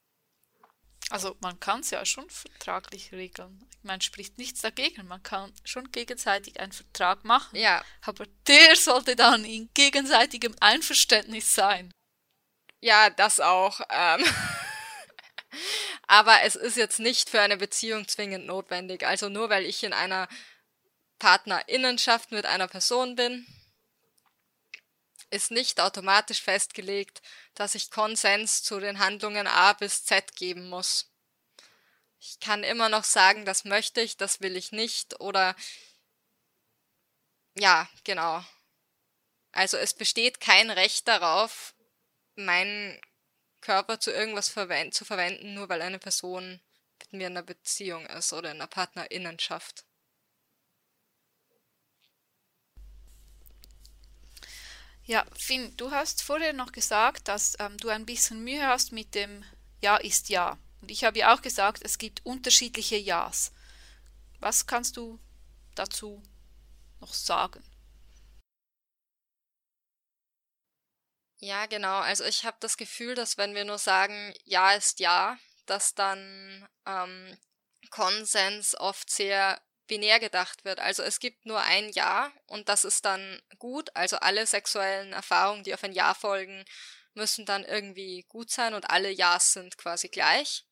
Also 1.11 1.37
man 1.41 1.61
kann 1.61 1.81
es 1.81 1.91
ja 1.91 2.05
schon 2.05 2.29
vertraglich 2.29 3.13
regeln. 3.13 3.69
Ich 3.71 3.85
meine, 3.85 4.03
spricht 4.03 4.39
nichts 4.39 4.61
dagegen. 4.61 5.07
Man 5.07 5.23
kann 5.23 5.53
schon 5.65 5.93
gegenseitig 5.93 6.59
einen 6.59 6.73
Vertrag 6.73 7.25
machen. 7.25 7.57
Ja. 7.57 7.85
Aber 8.03 8.27
der 8.49 8.75
sollte 8.75 9.15
dann 9.15 9.45
in 9.45 9.71
gegenseitigem 9.75 10.55
Einverständnis 10.61 11.55
sein. 11.55 11.93
Ja, 12.81 13.11
das 13.11 13.41
auch. 13.41 13.81
Ähm. 13.91 14.25
Aber 16.09 16.43
es 16.43 16.57
ist 16.57 16.77
jetzt 16.77 16.99
nicht 17.01 17.31
für 17.31 17.41
eine 17.41 17.57
Beziehung 17.57 18.07
zwingend 18.07 18.47
notwendig. 18.47 19.07
Also 19.07 19.29
nur 19.29 19.49
weil 19.49 19.65
ich 19.65 19.83
in 19.85 19.93
einer 19.93 20.29
Partnerinnenschaft 21.19 22.31
mit 22.31 22.47
einer 22.47 22.69
Person 22.69 23.17
bin, 23.17 23.47
ist 25.31 25.51
nicht 25.51 25.81
automatisch 25.81 26.43
festgelegt, 26.43 27.23
dass 27.55 27.75
ich 27.75 27.91
Konsens 27.91 28.63
zu 28.63 28.81
den 28.81 28.99
Handlungen 28.99 29.47
A 29.47 29.73
bis 29.73 30.05
Z 30.05 30.37
geben 30.37 30.69
muss. 30.69 31.11
Ich 32.21 32.41
kann 32.41 32.63
immer 32.63 32.89
noch 32.89 33.05
sagen, 33.05 33.45
das 33.45 33.65
möchte 33.65 34.01
ich, 34.01 34.17
das 34.17 34.41
will 34.41 34.57
ich 34.57 34.73
nicht 34.73 35.21
oder 35.21 35.55
ja, 37.59 37.89
genau. 38.05 38.45
Also 39.53 39.79
es 39.79 39.95
besteht 39.95 40.41
kein 40.41 40.71
Recht 40.71 41.09
darauf, 41.09 41.75
meinen 42.35 43.01
Körper 43.63 43.99
zu 43.99 44.13
irgendwas 44.13 44.51
verwend 44.51 44.93
zu 44.95 45.07
verwenden, 45.07 45.55
nur 45.55 45.69
weil 45.69 45.81
eine 45.81 45.99
Person 45.99 46.61
mit 47.01 47.13
mir 47.13 47.27
in 47.29 47.33
einer 47.33 47.43
Beziehung 47.43 48.07
ist 48.07 48.33
oder 48.35 48.51
in 48.51 48.59
einer 48.59 48.67
Partnerinnenschaft. 48.67 49.86
Ja, 55.07 55.25
Finn, 55.39 55.77
du 55.77 55.93
hast 55.93 56.23
vorher 56.23 56.53
noch 56.53 56.73
gesagt, 56.73 57.29
dass 57.29 57.57
ähm, 57.61 57.79
du 57.79 57.91
ein 57.91 58.07
bisschen 58.07 58.43
Mühe 58.43 58.67
hast 58.67 58.91
mit 58.91 59.15
dem 59.15 59.45
Ja 59.81 59.97
ist 59.97 60.29
Ja. 60.29 60.59
Und 60.81 60.91
ich 60.91 61.05
habe 61.05 61.19
ja 61.19 61.33
auch 61.33 61.43
gesagt, 61.43 61.83
es 61.85 61.99
gibt 61.99 62.27
unterschiedliche 62.27 62.97
Ja's. 62.97 63.53
Was 64.41 64.67
kannst 64.67 64.97
du 64.97 65.21
dazu 65.77 66.23
noch 67.01 67.15
sagen? 67.15 67.63
Ja, 71.39 71.67
genau. 71.67 71.99
Also 72.01 72.25
ich 72.25 72.45
habe 72.45 72.57
das 72.61 72.77
Gefühl, 72.77 73.15
dass 73.15 73.39
wenn 73.39 73.55
wir 73.55 73.65
nur 73.65 73.79
sagen, 73.79 74.35
ja 74.45 74.73
ist 74.73 74.99
ja, 74.99 75.39
dass 75.67 75.95
dann 75.95 76.67
ähm, 76.85 77.37
Konsens 77.91 78.75
oft 78.79 79.09
sehr 79.09 79.61
binär 79.87 80.21
gedacht 80.21 80.65
wird. 80.65 80.81
Also 80.81 81.03
es 81.03 81.21
gibt 81.21 81.47
nur 81.47 81.61
ein 81.61 81.91
Ja 81.91 82.33
und 82.47 82.69
das 82.69 82.85
ist 82.85 83.05
dann 83.05 83.41
gut. 83.59 83.91
Also 83.95 84.17
alle 84.19 84.47
sexuellen 84.47 85.13
Erfahrungen, 85.13 85.65
die 85.65 85.75
auf 85.75 85.85
ein 85.85 85.93
Ja 85.93 86.15
folgen, 86.15 86.65
müssen 87.15 87.47
dann 87.47 87.65
irgendwie 87.65 88.25
gut 88.29 88.51
sein 88.51 88.75
und 88.75 88.91
alle 88.91 89.11
Ja's 89.11 89.53
sind 89.53 89.79
quasi 89.79 90.09
gleich. 90.09 90.65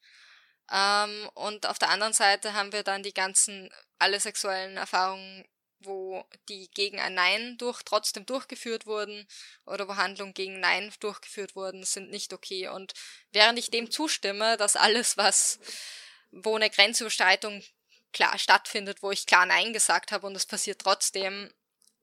Ähm, 0.71 1.31
und 1.35 1.67
auf 1.67 1.79
der 1.79 1.91
anderen 1.91 2.13
Seite 2.13 2.55
haben 2.55 2.73
wir 2.73 2.83
dann 2.83 3.03
die 3.03 3.15
ganzen, 3.15 3.71
alle 3.99 4.21
sexuellen 4.21 4.77
Erfahrungen, 4.77 5.45
wo 5.81 6.25
die 6.49 6.71
gegen 6.71 6.99
ein 6.99 7.15
Nein 7.15 7.59
durch, 7.59 7.83
trotzdem 7.83 8.25
durchgeführt 8.25 8.87
wurden 8.87 9.27
oder 9.67 9.87
wo 9.89 9.97
Handlungen 9.97 10.33
gegen 10.33 10.61
Nein 10.61 10.93
durchgeführt 11.01 11.57
wurden, 11.57 11.85
sind 11.85 12.11
nicht 12.11 12.33
okay. 12.33 12.69
Und 12.69 12.95
während 13.33 13.59
ich 13.59 13.71
dem 13.71 13.91
zustimme, 13.91 14.57
dass 14.57 14.77
alles, 14.77 15.17
was 15.17 15.59
wo 16.31 16.57
eine 16.57 16.71
Grenzüberschreitung 16.71 17.63
klar 18.15 18.39
stattfindet, 18.39 19.03
wo 19.03 19.11
ich 19.11 19.27
klar 19.27 19.45
Nein 19.45 19.75
gesagt 19.75 20.13
habe 20.13 20.27
und 20.27 20.35
es 20.35 20.47
passiert 20.47 20.81
trotzdem, 20.81 21.53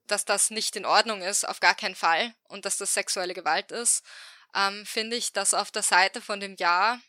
dass 0.05 0.25
das 0.25 0.51
nicht 0.51 0.75
in 0.75 0.85
Ordnung 0.85 1.21
ist, 1.21 1.47
auf 1.47 1.59
gar 1.59 1.73
keinen 1.73 1.95
Fall, 1.95 2.35
und 2.49 2.65
dass 2.65 2.77
das 2.77 2.93
sexuelle 2.93 3.33
Gewalt 3.33 3.71
ist, 3.71 4.03
ähm, 4.53 4.85
finde 4.85 5.15
ich, 5.15 5.33
dass 5.33 5.53
auf 5.53 5.71
der 5.71 5.83
Seite 5.83 6.21
von 6.21 6.39
dem 6.39 6.55
Ja 6.57 6.99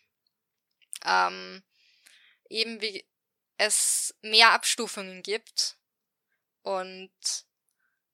ähm, 1.05 1.63
eben 2.49 2.81
wie 2.81 3.05
es 3.59 4.15
mehr 4.23 4.51
Abstufungen 4.53 5.23
gibt. 5.23 5.77
Und 6.63 7.13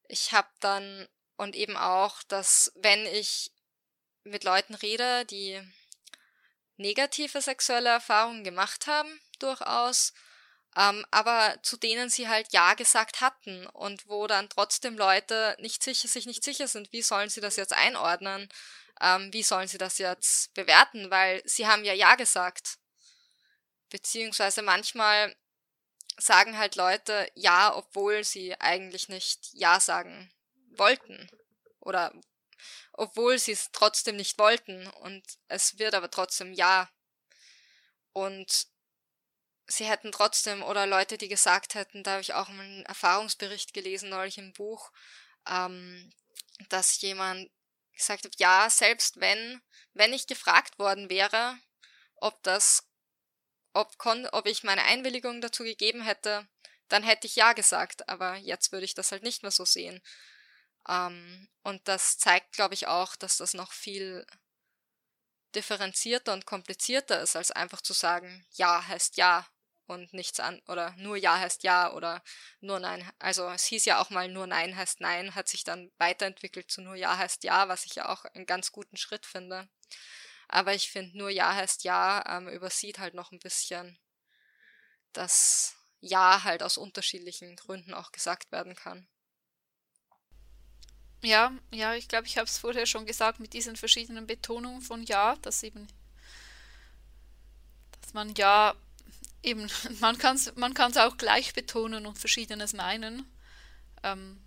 ich 0.09 0.32
habe 0.32 0.49
dann, 0.61 1.09
und 1.36 1.55
eben 1.55 1.76
auch, 1.76 2.22
dass 2.24 2.72
wenn 2.76 3.05
ich 3.07 3.53
mit 4.24 4.45
Leuten 4.45 4.74
rede, 4.74 5.24
die 5.26 5.61
negative 6.76 7.43
sexuelle 7.43 7.91
Erfahrungen 7.91 8.45
gemacht 8.45 8.86
haben, 8.86 9.20
durchaus, 9.39 10.12
ähm, 10.78 11.04
aber 11.10 11.56
zu 11.62 11.76
denen 11.76 12.08
sie 12.08 12.28
halt 12.28 12.52
Ja 12.52 12.74
gesagt 12.74 13.20
hatten 13.20 13.66
und 13.66 14.06
wo 14.08 14.26
dann 14.28 14.48
trotzdem 14.48 14.96
Leute 14.96 15.56
nicht 15.58 15.82
sicher, 15.82 16.06
sich 16.08 16.26
nicht 16.26 16.44
sicher 16.44 16.68
sind, 16.68 16.92
wie 16.92 17.02
sollen 17.02 17.30
sie 17.30 17.40
das 17.40 17.56
jetzt 17.56 17.72
einordnen, 17.72 18.48
ähm, 19.00 19.32
wie 19.32 19.42
sollen 19.42 19.66
sie 19.68 19.78
das 19.78 19.98
jetzt 19.98 20.54
bewerten, 20.54 21.10
weil 21.10 21.42
sie 21.44 21.66
haben 21.66 21.84
ja 21.84 21.94
Ja 21.94 22.14
gesagt. 22.14 22.78
Beziehungsweise 23.90 24.62
manchmal 24.62 25.34
sagen 26.18 26.58
halt 26.58 26.76
Leute 26.76 27.28
Ja, 27.34 27.74
obwohl 27.74 28.22
sie 28.24 28.60
eigentlich 28.60 29.08
nicht 29.08 29.48
Ja 29.54 29.80
sagen 29.80 30.30
wollten. 30.76 31.28
Oder 31.80 32.12
obwohl 32.92 33.38
sie 33.38 33.52
es 33.52 33.70
trotzdem 33.72 34.16
nicht 34.16 34.38
wollten 34.38 34.86
und 34.88 35.24
es 35.48 35.78
wird 35.78 35.94
aber 35.94 36.10
trotzdem 36.10 36.52
Ja. 36.52 36.88
Und 38.12 38.68
sie 39.68 39.84
hätten 39.84 40.10
trotzdem, 40.12 40.62
oder 40.62 40.86
Leute, 40.86 41.18
die 41.18 41.28
gesagt 41.28 41.74
hätten, 41.74 42.02
da 42.02 42.12
habe 42.12 42.22
ich 42.22 42.34
auch 42.34 42.48
einen 42.48 42.84
Erfahrungsbericht 42.86 43.74
gelesen, 43.74 44.08
neulich 44.08 44.38
im 44.38 44.52
Buch, 44.52 44.90
ähm, 45.46 46.10
dass 46.68 47.00
jemand 47.00 47.50
gesagt 47.94 48.24
hat, 48.24 48.38
ja, 48.38 48.68
selbst 48.70 49.20
wenn, 49.20 49.60
wenn 49.92 50.12
ich 50.12 50.26
gefragt 50.26 50.78
worden 50.78 51.10
wäre, 51.10 51.58
ob 52.16 52.42
das, 52.42 52.88
ob, 53.74 53.94
ob 54.32 54.46
ich 54.46 54.64
meine 54.64 54.84
Einwilligung 54.84 55.40
dazu 55.40 55.62
gegeben 55.64 56.02
hätte, 56.02 56.48
dann 56.88 57.02
hätte 57.02 57.26
ich 57.26 57.36
ja 57.36 57.52
gesagt, 57.52 58.08
aber 58.08 58.36
jetzt 58.36 58.72
würde 58.72 58.86
ich 58.86 58.94
das 58.94 59.12
halt 59.12 59.22
nicht 59.22 59.42
mehr 59.42 59.52
so 59.52 59.64
sehen. 59.66 60.00
Ähm, 60.88 61.48
und 61.62 61.86
das 61.86 62.16
zeigt, 62.16 62.52
glaube 62.52 62.74
ich, 62.74 62.86
auch, 62.86 63.16
dass 63.16 63.36
das 63.36 63.52
noch 63.52 63.72
viel 63.72 64.26
differenzierter 65.54 66.32
und 66.32 66.46
komplizierter 66.46 67.20
ist, 67.20 67.36
als 67.36 67.50
einfach 67.50 67.82
zu 67.82 67.92
sagen, 67.92 68.46
ja 68.52 68.86
heißt 68.86 69.16
ja 69.16 69.46
und 69.89 70.12
nichts 70.12 70.41
an 70.41 70.61
oder 70.68 70.95
nur 70.97 71.16
ja 71.16 71.39
heißt 71.39 71.62
ja 71.64 71.93
oder 71.93 72.22
nur 72.61 72.80
nein. 72.80 73.09
Also 73.18 73.49
es 73.51 73.64
hieß 73.66 73.84
ja 73.86 74.01
auch 74.01 74.11
mal 74.11 74.28
nur 74.28 74.47
nein 74.47 74.76
heißt 74.76 75.01
nein, 75.01 75.34
hat 75.34 75.49
sich 75.49 75.64
dann 75.64 75.91
weiterentwickelt 75.99 76.70
zu 76.70 76.82
nur 76.82 76.95
ja 76.95 77.16
heißt 77.16 77.45
ja, 77.45 77.68
was 77.68 77.84
ich 77.84 77.95
ja 77.97 78.09
auch 78.09 78.24
einen 78.26 78.47
ganz 78.47 78.72
guten 78.72 78.97
Schritt 78.97 79.26
finde. 79.26 79.68
Aber 80.49 80.74
ich 80.74 80.91
finde, 80.91 81.16
nur 81.18 81.30
ja 81.30 81.55
heißt 81.55 81.84
ja 81.84 82.24
ähm, 82.26 82.49
übersieht 82.49 82.99
halt 82.99 83.14
noch 83.14 83.32
ein 83.32 83.39
bisschen, 83.39 83.99
dass 85.12 85.76
ja 86.01 86.45
halt 86.45 86.62
aus 86.62 86.78
unterschiedlichen 86.78 87.57
Gründen 87.57 87.95
auch 87.95 88.12
gesagt 88.12 88.53
werden 88.53 88.74
kann. 88.74 89.09
Ja, 91.22 91.53
ja, 91.72 91.95
ich 91.95 92.09
glaube, 92.09 92.26
ich 92.26 92.39
habe 92.39 92.47
es 92.47 92.59
vorher 92.59 92.86
schon 92.86 93.05
gesagt 93.07 93.41
mit 93.41 93.53
diesen 93.53 93.76
verschiedenen 93.76 94.26
Betonungen 94.26 94.80
von 94.80 95.03
Ja, 95.03 95.34
dass 95.43 95.62
eben, 95.64 95.89
dass 98.01 98.14
man 98.14 98.34
ja 98.36 98.74
eben, 99.43 99.70
man 100.01 100.18
kann 100.18 100.36
es 100.36 100.55
man 100.57 100.74
kann's 100.74 100.97
auch 100.97 101.16
gleich 101.16 101.55
betonen 101.55 102.07
und 102.07 102.18
verschiedenes 102.18 102.72
meinen. 102.72 103.26
Ähm, 104.03 104.41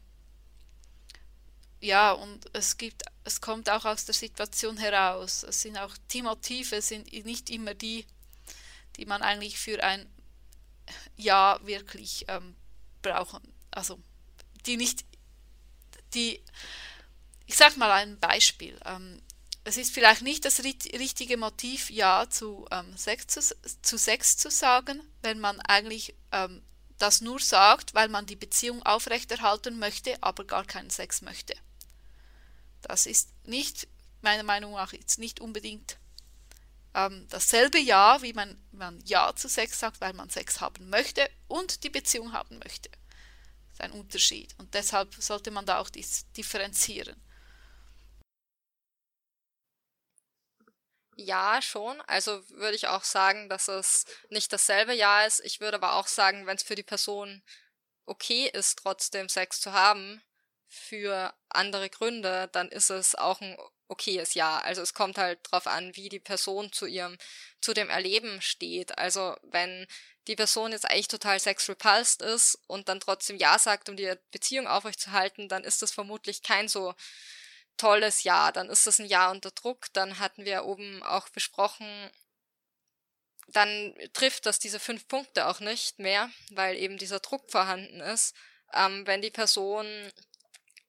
ja, 1.80 2.12
und 2.12 2.46
es 2.54 2.78
gibt, 2.78 3.04
es 3.24 3.42
kommt 3.42 3.70
auch 3.70 3.86
aus 3.86 4.06
der 4.06 4.14
Situation 4.14 4.78
heraus. 4.78 5.44
Es 5.44 5.62
sind 5.62 5.78
auch 5.78 5.96
die 6.12 6.22
Motive 6.22 6.82
sind 6.82 7.12
nicht 7.26 7.50
immer 7.50 7.74
die, 7.74 8.06
die 8.98 9.06
man 9.06 9.24
eigentlich 9.24 9.58
für 9.58 9.84
ein 9.84 10.08
Ja 11.18 11.60
wirklich 11.64 12.26
ähm, 12.28 12.56
brauchen. 13.02 13.42
Also 13.72 14.00
die 14.68 14.78
nicht 14.78 15.06
die, 16.14 16.42
ich 17.48 17.56
sage 17.56 17.80
mal 17.80 17.92
ein 17.92 18.20
Beispiel. 18.20 18.80
Ähm, 18.86 19.22
es 19.64 19.78
ist 19.78 19.93
vielleicht 19.93 20.22
nicht 20.22 20.45
das 20.45 20.64
richtige 20.64 21.38
Motiv, 21.38 21.89
Ja 21.89 22.28
zu, 22.30 22.68
ähm, 22.72 22.95
Sex, 22.97 23.28
zu, 23.28 23.55
zu 23.82 23.97
Sex 23.97 24.38
zu 24.38 24.49
sagen, 24.49 25.01
wenn 25.22 25.39
man 25.39 25.59
eigentlich 25.62 26.16
ähm, 26.32 26.64
das 26.97 27.22
nur 27.22 27.39
sagt, 27.39 27.93
weil 27.93 28.09
man 28.09 28.26
die 28.26 28.36
Beziehung 28.36 28.84
aufrechterhalten 28.84 29.80
möchte, 29.80 30.22
aber 30.22 30.45
gar 30.45 30.66
keinen 30.66 30.89
Sex 30.89 31.22
möchte. 31.22 31.53
Das 32.82 33.05
ist 33.05 33.30
nicht, 33.45 33.88
meiner 34.22 34.43
Meinung 34.43 34.74
nach, 34.74 34.93
jetzt 34.93 35.20
nicht 35.20 35.39
unbedingt 35.39 35.97
ähm, 36.93 37.28
dasselbe 37.30 37.80
Ja, 37.80 38.22
wie 38.22 38.34
man, 38.34 38.57
man 38.72 38.99
Ja 39.05 39.36
zu 39.36 39.47
Sex 39.47 39.80
sagt, 39.80 40.01
weil 40.01 40.14
man 40.14 40.30
Sex 40.30 40.59
haben 40.59 40.89
möchte 40.89 41.30
und 41.47 41.84
die 41.84 41.89
Beziehung 41.89 42.34
haben 42.34 42.59
möchte 42.59 42.89
ein 43.82 43.91
Unterschied. 43.91 44.55
Und 44.57 44.74
deshalb 44.74 45.14
sollte 45.16 45.51
man 45.51 45.66
da 45.66 45.80
auch 45.80 45.89
differenzieren. 45.89 47.16
Ja, 51.26 51.61
schon. 51.61 52.01
Also 52.01 52.47
würde 52.49 52.76
ich 52.76 52.88
auch 52.88 53.03
sagen, 53.03 53.49
dass 53.49 53.67
es 53.67 54.05
nicht 54.30 54.51
dasselbe 54.53 54.93
Ja 54.93 55.24
ist. 55.26 55.39
Ich 55.41 55.59
würde 55.59 55.76
aber 55.78 55.95
auch 55.95 56.07
sagen, 56.07 56.45
wenn 56.47 56.55
es 56.57 56.63
für 56.63 56.76
die 56.76 56.84
Person 56.84 57.43
okay 58.05 58.49
ist, 58.53 58.80
trotzdem 58.80 59.30
Sex 59.30 59.61
zu 59.61 59.74
haben, 59.74 60.22
für 60.67 61.34
andere 61.49 61.89
Gründe, 61.89 62.49
dann 62.53 62.69
ist 62.69 62.89
es 62.91 63.15
auch 63.15 63.41
ein 63.41 63.57
okayes 63.89 64.34
Ja. 64.36 64.59
Also 64.59 64.82
es 64.82 64.93
kommt 64.93 65.17
halt 65.17 65.39
drauf 65.51 65.67
an, 65.67 65.95
wie 65.95 66.09
die 66.09 66.19
Person 66.19 66.72
zu 66.74 66.86
ihrem, 66.88 67.17
zu 67.61 67.74
dem 67.74 67.89
Erleben 67.89 68.41
steht. 68.41 68.97
Also 68.97 69.36
wenn 69.43 69.88
die 70.28 70.36
Person 70.36 70.72
jetzt 70.72 70.86
eigentlich 70.89 71.07
total 71.09 71.39
sex-repulsed 71.39 72.22
ist 72.22 72.57
und 72.67 72.89
dann 72.89 72.99
trotzdem 73.01 73.38
Ja 73.38 73.59
sagt, 73.59 73.89
um 73.89 73.97
die 73.97 74.13
Beziehung 74.32 74.67
aufrechtzuerhalten, 74.67 75.49
dann 75.49 75.63
ist 75.63 75.82
das 75.82 75.91
vermutlich 75.91 76.43
kein 76.43 76.67
so 76.69 76.93
tolles 77.78 78.24
Ja. 78.24 78.51
Dann 78.51 78.69
ist 78.69 78.88
das 78.88 78.99
ein 78.99 79.05
Ja 79.05 79.32
unter 79.32 79.51
Druck. 79.51 79.88
Dann 79.93 80.19
hatten 80.19 80.45
wir 80.45 80.65
oben 80.65 81.03
auch 81.03 81.30
besprochen, 81.30 82.11
dann 83.53 83.93
trifft 84.13 84.45
das 84.45 84.59
diese 84.59 84.80
fünf 84.80 85.07
Punkte 85.07 85.47
auch 85.47 85.59
nicht 85.59 85.99
mehr, 85.99 86.30
weil 86.51 86.78
eben 86.78 86.97
dieser 86.97 87.19
Druck 87.19 87.51
vorhanden 87.51 87.99
ist. 87.99 88.36
Ähm, 88.74 89.05
wenn 89.05 89.22
die 89.22 89.32
Person 89.32 89.86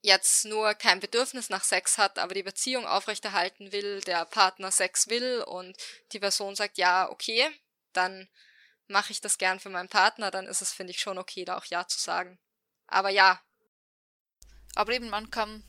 jetzt 0.01 0.45
nur 0.45 0.75
kein 0.75 1.01
Bedürfnis 1.01 1.49
nach 1.49 1.65
Sex 1.65 1.99
hat, 1.99 2.19
aber 2.19 2.35
die 2.35 2.43
Beziehung 2.43 2.87
aufrechterhalten 2.87 3.73
will, 3.73 4.01
der 4.03 4.25
Partner 4.25 4.71
Sex 4.71 5.09
will 5.09 5.43
und 5.43 5.77
die 6.13 6.19
Person 6.19 6.57
sagt, 6.57 6.79
ja, 6.79 7.09
okay, 7.11 7.49
dann 7.93 8.29
mache 8.89 9.13
ich 9.13 9.21
das 9.21 9.39
gern 9.39 9.61
für 9.61 9.71
meinen 9.71 9.89
Partner, 9.89 10.31
dann 10.31 10.47
ist 10.47 10.61
es, 10.61 10.73
finde 10.73 10.93
ich, 10.93 11.01
schon 11.01 11.19
okay, 11.19 11.45
da 11.45 11.57
auch 11.57 11.65
Ja 11.67 11.87
zu 11.87 12.01
sagen. 12.01 12.39
Aber 12.87 13.11
ja. 13.11 13.41
Aber 14.75 14.93
eben, 14.93 15.09
man 15.09 15.31
kann, 15.31 15.63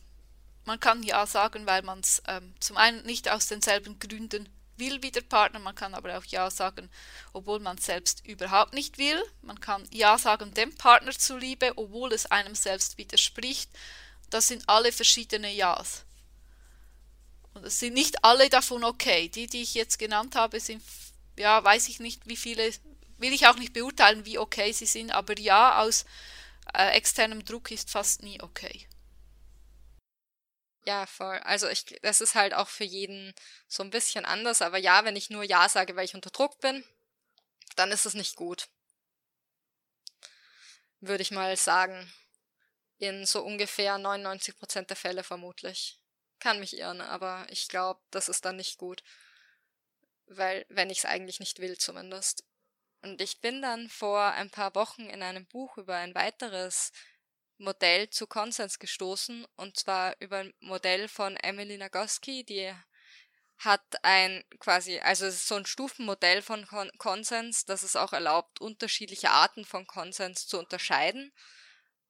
man 0.65 0.79
kann 0.79 1.03
Ja 1.03 1.25
sagen, 1.25 1.65
weil 1.65 1.81
man 1.81 1.99
es 1.99 2.21
ähm, 2.27 2.53
zum 2.59 2.77
einen 2.77 3.05
nicht 3.05 3.29
aus 3.29 3.47
denselben 3.47 3.99
Gründen 3.99 4.49
will 4.77 5.03
wie 5.03 5.11
der 5.11 5.21
Partner, 5.21 5.59
man 5.59 5.75
kann 5.75 5.93
aber 5.93 6.17
auch 6.17 6.25
Ja 6.25 6.49
sagen, 6.49 6.89
obwohl 7.31 7.59
man 7.59 7.77
es 7.77 7.85
selbst 7.85 8.25
überhaupt 8.25 8.73
nicht 8.73 8.97
will. 8.97 9.21
Man 9.41 9.59
kann 9.59 9.87
Ja 9.91 10.17
sagen 10.17 10.53
dem 10.53 10.75
Partner 10.75 11.11
zuliebe, 11.11 11.73
obwohl 11.75 12.13
es 12.13 12.25
einem 12.25 12.55
selbst 12.55 12.97
widerspricht. 12.97 13.69
Das 14.29 14.47
sind 14.47 14.67
alle 14.67 14.91
verschiedene 14.91 15.53
Ja's. 15.53 16.05
Und 17.53 17.65
es 17.65 17.79
sind 17.79 17.93
nicht 17.93 18.23
alle 18.23 18.49
davon 18.49 18.83
okay. 18.83 19.29
Die, 19.29 19.47
die 19.47 19.61
ich 19.61 19.75
jetzt 19.75 19.99
genannt 19.99 20.35
habe, 20.35 20.59
sind, 20.59 20.81
ja, 21.37 21.63
weiß 21.63 21.87
ich 21.87 21.99
nicht, 21.99 22.27
wie 22.27 22.37
viele, 22.37 22.71
will 23.17 23.31
ich 23.33 23.45
auch 23.45 23.57
nicht 23.57 23.73
beurteilen, 23.73 24.25
wie 24.25 24.39
okay 24.39 24.71
sie 24.71 24.87
sind, 24.87 25.11
aber 25.11 25.37
ja, 25.39 25.81
aus 25.81 26.05
äh, 26.73 26.89
externem 26.95 27.45
Druck 27.45 27.69
ist 27.69 27.91
fast 27.91 28.23
nie 28.23 28.41
okay. 28.41 28.87
Ja, 30.85 31.05
voll. 31.05 31.37
Also 31.39 31.67
ich, 31.69 31.85
das 32.01 32.21
ist 32.21 32.35
halt 32.35 32.53
auch 32.53 32.67
für 32.67 32.83
jeden 32.83 33.33
so 33.67 33.83
ein 33.83 33.89
bisschen 33.89 34.25
anders, 34.25 34.61
aber 34.61 34.77
ja, 34.77 35.05
wenn 35.05 35.15
ich 35.15 35.29
nur 35.29 35.43
Ja 35.43 35.67
sage, 35.69 35.95
weil 35.95 36.05
ich 36.05 36.15
unter 36.15 36.29
Druck 36.29 36.59
bin, 36.59 36.83
dann 37.75 37.91
ist 37.91 38.05
es 38.05 38.13
nicht 38.15 38.35
gut. 38.37 38.69
Würde 41.01 41.21
ich 41.21 41.31
mal 41.31 41.55
sagen 41.57 42.11
in 42.99 43.25
so 43.25 43.43
ungefähr 43.43 43.97
99 43.97 44.55
Prozent 44.57 44.89
der 44.89 44.97
Fälle 44.97 45.23
vermutlich. 45.23 45.99
Kann 46.39 46.59
mich 46.59 46.77
irren, 46.77 47.01
aber 47.01 47.45
ich 47.49 47.67
glaube, 47.69 48.01
das 48.11 48.29
ist 48.29 48.45
dann 48.45 48.57
nicht 48.57 48.77
gut. 48.77 49.03
Weil, 50.27 50.65
wenn 50.69 50.89
ich 50.89 50.99
es 50.99 51.05
eigentlich 51.05 51.39
nicht 51.39 51.59
will 51.59 51.77
zumindest. 51.77 52.43
Und 53.03 53.21
ich 53.21 53.41
bin 53.41 53.61
dann 53.61 53.89
vor 53.89 54.21
ein 54.33 54.49
paar 54.51 54.75
Wochen 54.75 55.03
in 55.03 55.23
einem 55.23 55.45
Buch 55.47 55.77
über 55.77 55.95
ein 55.97 56.15
weiteres 56.15 56.91
Modell 57.57 58.09
zu 58.09 58.27
Konsens 58.27 58.79
gestoßen, 58.79 59.45
und 59.55 59.77
zwar 59.77 60.15
über 60.19 60.39
ein 60.39 60.53
Modell 60.59 61.07
von 61.07 61.37
Emily 61.37 61.77
Nagoski, 61.77 62.43
die 62.43 62.73
hat 63.57 64.03
ein 64.03 64.43
quasi, 64.59 64.99
also 64.99 65.25
es 65.25 65.35
ist 65.35 65.47
so 65.47 65.55
ein 65.55 65.65
Stufenmodell 65.65 66.41
von 66.41 66.67
Kon 66.67 66.91
Konsens, 66.97 67.65
das 67.65 67.83
es 67.83 67.95
auch 67.95 68.13
erlaubt, 68.13 68.59
unterschiedliche 68.59 69.31
Arten 69.31 69.63
von 69.65 69.87
Konsens 69.87 70.47
zu 70.47 70.59
unterscheiden 70.59 71.31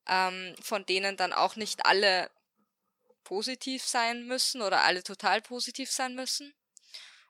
ähm, 0.07 0.55
von 0.61 0.85
denen 0.85 1.17
dann 1.17 1.33
auch 1.33 1.55
nicht 1.55 1.85
alle 1.85 2.29
positiv 3.23 3.83
sein 3.83 4.25
müssen 4.27 4.61
oder 4.61 4.81
alle 4.81 5.03
total 5.03 5.41
positiv 5.41 5.91
sein 5.91 6.15
müssen. 6.15 6.53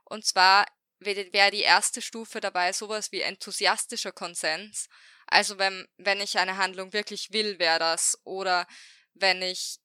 Und 0.06 0.26
zwar 0.26 0.66
wäre 1.00 1.52
die 1.52 1.62
erste 1.62 2.02
Stufe 2.02 2.40
dabei 2.40 2.74
sowas 2.74 3.12
wie 3.12 3.22
enthusiastischer 3.22 4.12
Konsens. 4.12 4.90
Also 5.28 5.58
wenn, 5.58 5.88
wenn 5.98 6.22
ich 6.22 6.38
eine 6.38 6.58
Handlung 6.58 6.94
wirklich 6.94 7.32
will, 7.32 7.60
wäre 7.60 7.80
das. 7.80 8.20
Oder 8.24 8.68
wenn 9.14 9.42
ich 9.42 9.80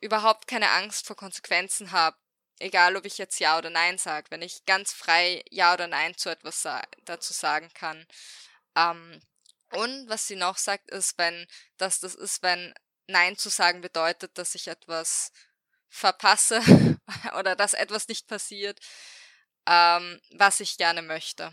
überhaupt 0.00 0.46
keine 0.46 0.70
Angst 0.70 1.06
vor 1.06 1.16
Konsequenzen 1.16 1.92
habe, 1.92 2.16
egal 2.58 2.96
ob 2.96 3.04
ich 3.04 3.18
jetzt 3.18 3.40
Ja 3.40 3.58
oder 3.58 3.70
Nein 3.70 3.98
sage, 3.98 4.30
wenn 4.30 4.42
ich 4.42 4.64
ganz 4.66 4.92
frei 4.92 5.42
Ja 5.50 5.74
oder 5.74 5.86
Nein 5.86 6.16
zu 6.16 6.30
etwas 6.30 6.62
sa 6.62 6.82
dazu 7.04 7.32
sagen 7.32 7.70
kann. 7.74 8.06
Ähm, 8.76 9.20
und 9.72 10.08
was 10.08 10.26
sie 10.26 10.36
noch 10.36 10.56
sagt, 10.56 10.90
ist, 10.90 11.16
wenn, 11.18 11.46
dass 11.76 12.00
das 12.00 12.14
ist, 12.14 12.42
wenn 12.42 12.74
Nein 13.06 13.36
zu 13.36 13.48
sagen 13.48 13.80
bedeutet, 13.80 14.36
dass 14.38 14.54
ich 14.54 14.68
etwas 14.68 15.32
verpasse 15.88 16.60
oder 17.38 17.56
dass 17.56 17.74
etwas 17.74 18.08
nicht 18.08 18.26
passiert, 18.26 18.78
ähm, 19.66 20.20
was 20.32 20.60
ich 20.60 20.76
gerne 20.78 21.02
möchte. 21.02 21.52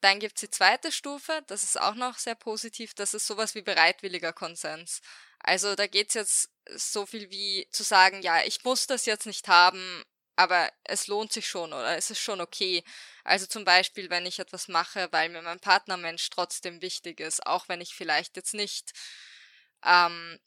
Dann 0.00 0.18
gibt's 0.18 0.40
die 0.40 0.50
zweite 0.50 0.92
Stufe, 0.92 1.42
das 1.46 1.62
ist 1.62 1.80
auch 1.80 1.94
noch 1.94 2.18
sehr 2.18 2.34
positiv, 2.34 2.94
das 2.94 3.12
ist 3.14 3.26
sowas 3.26 3.54
wie 3.54 3.62
bereitwilliger 3.62 4.32
Konsens. 4.32 5.00
Also 5.40 5.74
da 5.74 5.86
geht's 5.86 6.14
jetzt 6.14 6.50
so 6.74 7.06
viel 7.06 7.30
wie 7.30 7.68
zu 7.70 7.82
sagen, 7.82 8.22
ja, 8.22 8.42
ich 8.44 8.64
muss 8.64 8.86
das 8.86 9.06
jetzt 9.06 9.26
nicht 9.26 9.48
haben, 9.48 10.04
aber 10.36 10.70
es 10.84 11.06
lohnt 11.06 11.32
sich 11.32 11.46
schon 11.48 11.72
oder 11.72 11.96
es 11.96 12.10
ist 12.10 12.20
schon 12.20 12.40
okay. 12.40 12.82
Also 13.24 13.46
zum 13.46 13.64
Beispiel, 13.64 14.08
wenn 14.10 14.24
ich 14.26 14.38
etwas 14.38 14.68
mache, 14.68 15.08
weil 15.12 15.28
mir 15.28 15.42
mein 15.42 15.60
Partnermensch 15.60 16.30
trotzdem 16.30 16.80
wichtig 16.82 17.20
ist, 17.20 17.46
auch 17.46 17.68
wenn 17.68 17.80
ich 17.82 17.94
vielleicht 17.94 18.36
jetzt 18.36 18.54
nicht 18.54 18.92
ähm, 19.84 20.38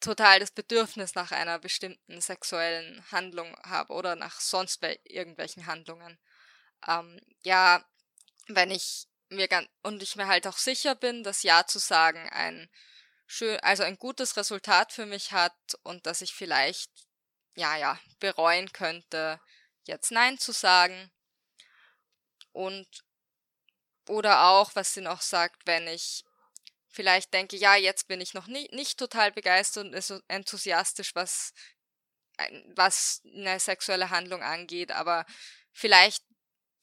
total 0.00 0.40
das 0.40 0.50
Bedürfnis 0.50 1.14
nach 1.14 1.32
einer 1.32 1.58
bestimmten 1.58 2.20
sexuellen 2.20 3.04
Handlung 3.10 3.56
habe 3.64 3.92
oder 3.92 4.16
nach 4.16 4.40
sonst 4.40 4.82
irgendwelchen 5.04 5.66
Handlungen. 5.66 6.18
Ähm, 6.88 7.20
ja, 7.44 7.84
wenn 8.48 8.70
ich 8.70 9.06
mir 9.28 9.48
ganz 9.48 9.68
und 9.82 10.02
ich 10.02 10.16
mir 10.16 10.26
halt 10.26 10.46
auch 10.46 10.58
sicher 10.58 10.94
bin, 10.94 11.22
dass 11.24 11.42
Ja 11.42 11.66
zu 11.66 11.78
sagen 11.78 12.28
ein 12.30 12.68
schön, 13.26 13.58
also 13.60 13.82
ein 13.82 13.96
gutes 13.98 14.36
Resultat 14.36 14.92
für 14.92 15.06
mich 15.06 15.32
hat 15.32 15.56
und 15.84 16.06
dass 16.06 16.20
ich 16.20 16.34
vielleicht 16.34 16.90
ja, 17.54 17.76
ja, 17.76 17.98
bereuen 18.18 18.72
könnte, 18.72 19.40
jetzt 19.84 20.10
Nein 20.10 20.38
zu 20.38 20.52
sagen. 20.52 21.10
Und 22.52 22.86
oder 24.08 24.48
auch, 24.48 24.74
was 24.74 24.94
sie 24.94 25.00
noch 25.00 25.20
sagt, 25.22 25.62
wenn 25.66 25.86
ich 25.86 26.24
vielleicht 26.88 27.32
denke, 27.32 27.56
ja, 27.56 27.76
jetzt 27.76 28.08
bin 28.08 28.20
ich 28.20 28.34
noch 28.34 28.46
nie, 28.46 28.68
nicht 28.72 28.98
total 28.98 29.32
begeistert 29.32 29.86
und 29.86 30.22
enthusiastisch, 30.28 31.14
was, 31.14 31.52
was 32.74 33.22
eine 33.24 33.58
sexuelle 33.60 34.10
Handlung 34.10 34.42
angeht, 34.42 34.92
aber 34.92 35.24
vielleicht, 35.72 36.24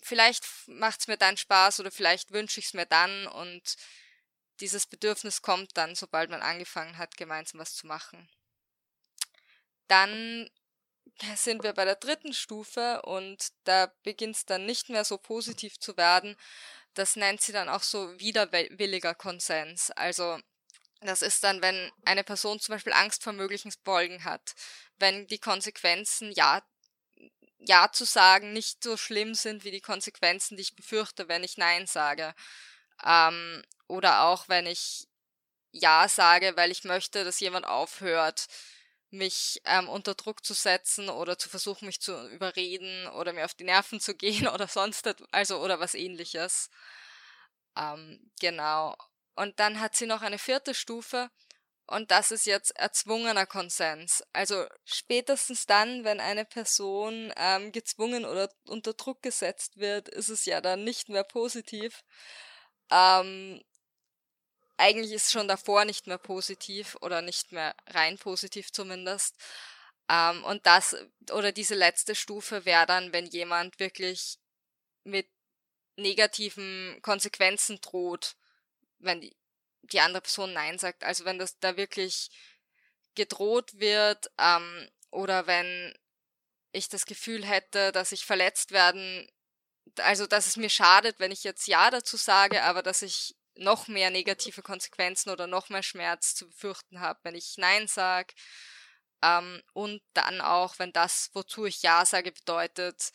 vielleicht 0.04 0.46
macht 0.68 1.02
es 1.02 1.08
mir 1.08 1.18
dann 1.18 1.38
Spaß 1.38 1.80
oder 1.80 1.92
vielleicht 1.92 2.32
wünsche 2.32 2.60
ich 2.60 2.68
es 2.68 2.74
mir 2.74 2.86
dann 2.86 3.28
und 3.28 3.76
dieses 4.60 4.86
Bedürfnis 4.86 5.42
kommt 5.42 5.78
dann, 5.78 5.96
sobald 5.96 6.30
man 6.30 6.42
angefangen 6.42 6.98
hat, 6.98 7.16
gemeinsam 7.18 7.60
was 7.60 7.76
zu 7.76 7.88
machen. 7.88 8.30
Dann 9.88 10.50
sind 11.36 11.64
wir 11.64 11.74
bei 11.74 11.86
der 11.86 11.96
dritten 11.96 12.34
Stufe 12.34 13.02
und 13.04 13.50
da 13.64 13.92
beginnt 14.04 14.36
es 14.36 14.46
dann 14.46 14.66
nicht 14.66 14.90
mehr 14.90 15.06
so 15.06 15.18
positiv 15.18 15.80
zu 15.80 15.98
werden. 15.98 16.36
Das 16.94 17.16
nennt 17.16 17.42
sie 17.42 17.52
dann 17.52 17.70
auch 17.70 17.84
so 17.84 18.20
widerwilliger 18.20 19.16
Konsens. 19.16 19.92
Also 19.92 20.40
das 21.02 21.22
ist 21.22 21.44
dann, 21.44 21.62
wenn 21.62 21.92
eine 22.04 22.24
Person 22.24 22.60
zum 22.60 22.74
Beispiel 22.74 22.94
Angst 22.94 23.24
vor 23.24 23.34
möglichen 23.34 23.72
Folgen 23.86 24.26
hat, 24.26 24.54
wenn 24.98 25.28
die 25.28 25.40
Konsequenzen 25.40 26.32
ja 26.32 26.62
ja 27.60 27.92
zu 27.92 28.06
sagen 28.06 28.54
nicht 28.54 28.84
so 28.84 28.98
schlimm 28.98 29.34
sind 29.36 29.64
wie 29.64 29.72
die 29.72 29.82
Konsequenzen, 29.82 30.58
die 30.58 30.64
ich 30.64 30.76
befürchte, 30.76 31.28
wenn 31.28 31.44
ich 31.44 31.58
Nein 31.58 31.88
sage. 31.88 32.34
Ähm, 33.06 33.64
oder 33.88 34.24
auch 34.24 34.50
wenn 34.50 34.66
ich 34.68 35.08
Ja 35.72 36.08
sage, 36.10 36.54
weil 36.58 36.72
ich 36.72 36.84
möchte, 36.86 37.24
dass 37.26 37.40
jemand 37.42 37.66
aufhört, 37.68 38.48
mich 39.12 39.62
ähm, 39.66 39.90
unter 39.90 40.16
Druck 40.16 40.46
zu 40.46 40.54
setzen 40.54 41.10
oder 41.10 41.38
zu 41.38 41.50
versuchen, 41.50 41.88
mich 41.88 42.02
zu 42.02 42.30
überreden 42.30 43.08
oder 43.10 43.34
mir 43.34 43.46
auf 43.46 43.56
die 43.56 43.64
Nerven 43.66 44.00
zu 44.00 44.16
gehen 44.18 44.48
oder 44.48 44.68
sonst, 44.68 45.08
also 45.32 45.60
oder 45.60 45.80
was 45.80 45.96
ähnliches. 45.96 46.70
Ähm, 47.78 48.32
genau. 48.40 48.96
Und 49.36 49.60
dann 49.60 49.80
hat 49.80 49.96
sie 49.96 50.06
noch 50.06 50.22
eine 50.22 50.38
vierte 50.40 50.74
Stufe 50.74 51.30
und 51.90 52.12
das 52.12 52.32
ist 52.32 52.46
jetzt 52.46 52.76
erzwungener 52.78 53.46
Konsens. 53.46 54.24
Also 54.34 54.66
spätestens 54.86 55.66
dann, 55.66 56.04
wenn 56.04 56.20
eine 56.20 56.46
Person 56.46 57.34
ähm, 57.36 57.72
gezwungen 57.72 58.26
oder 58.26 58.50
unter 58.68 58.94
Druck 58.94 59.22
gesetzt 59.24 59.78
wird, 59.78 60.08
ist 60.10 60.30
es 60.30 60.46
ja 60.46 60.62
dann 60.62 60.84
nicht 60.84 61.10
mehr 61.10 61.24
positiv. 61.24 62.04
Ähm, 62.92 63.64
eigentlich 64.78 65.12
ist 65.12 65.26
es 65.28 65.32
schon 65.32 65.48
davor 65.48 65.86
nicht 65.86 66.08
mehr 66.08 66.18
positiv 66.18 66.96
oder 67.02 67.22
nicht 67.22 67.52
mehr 67.52 67.76
rein 67.88 68.18
positiv 68.18 68.72
zumindest. 68.72 69.36
Ähm, 70.10 70.44
und 70.46 70.66
das 70.66 70.96
oder 71.32 71.52
diese 71.52 71.76
letzte 71.76 72.16
Stufe 72.16 72.66
wäre 72.66 72.86
dann, 72.86 73.14
wenn 73.14 73.26
jemand 73.28 73.80
wirklich 73.80 74.38
mit 75.04 75.28
negativen 75.98 77.00
Konsequenzen 77.02 77.82
droht, 77.82 78.36
wenn 79.00 79.22
die, 79.22 79.36
die 79.84 80.00
andere 80.00 80.22
Person 80.22 80.54
Nein 80.54 80.78
sagt. 80.80 81.04
Also 81.04 81.26
wenn 81.26 81.40
das 81.40 81.60
da 81.60 81.78
wirklich 81.78 82.30
gedroht 83.16 83.80
wird 83.80 84.30
ähm, 84.38 84.90
oder 85.12 85.48
wenn 85.48 85.94
ich 86.72 86.90
das 86.90 87.06
Gefühl 87.06 87.46
hätte, 87.46 87.92
dass 87.92 88.12
ich 88.12 88.26
verletzt 88.26 88.72
werden, 88.72 89.28
also 89.98 90.28
dass 90.28 90.48
es 90.48 90.58
mir 90.58 90.70
schadet, 90.70 91.20
wenn 91.20 91.32
ich 91.32 91.44
jetzt 91.44 91.68
Ja 91.68 91.90
dazu 91.90 92.18
sage, 92.18 92.64
aber 92.64 92.84
dass 92.84 93.02
ich 93.02 93.36
noch 93.56 93.88
mehr 93.88 94.10
negative 94.10 94.62
Konsequenzen 94.62 95.30
oder 95.32 95.48
noch 95.48 95.70
mehr 95.70 95.84
Schmerz 95.84 96.36
zu 96.36 96.48
befürchten 96.48 97.00
habe, 97.00 97.20
wenn 97.24 97.36
ich 97.36 97.56
Nein 97.58 97.88
sage. 97.88 98.34
Ähm, 99.22 99.62
und 99.74 100.02
dann 100.14 100.42
auch, 100.42 100.80
wenn 100.80 100.94
das, 100.94 101.30
wozu 101.34 101.66
ich 101.66 101.82
Ja 101.82 102.06
sage, 102.06 102.32
bedeutet, 102.32 103.12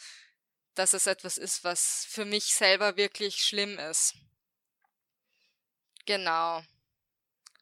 dass 0.75 0.93
es 0.93 1.07
etwas 1.07 1.39
ist, 1.39 1.65
was 1.65 2.07
für 2.09 2.25
mich 2.25 2.47
selber 2.47 2.97
wirklich 2.97 3.37
schlimm 3.37 3.79
ist. 3.79 4.15
Genau. 6.07 6.63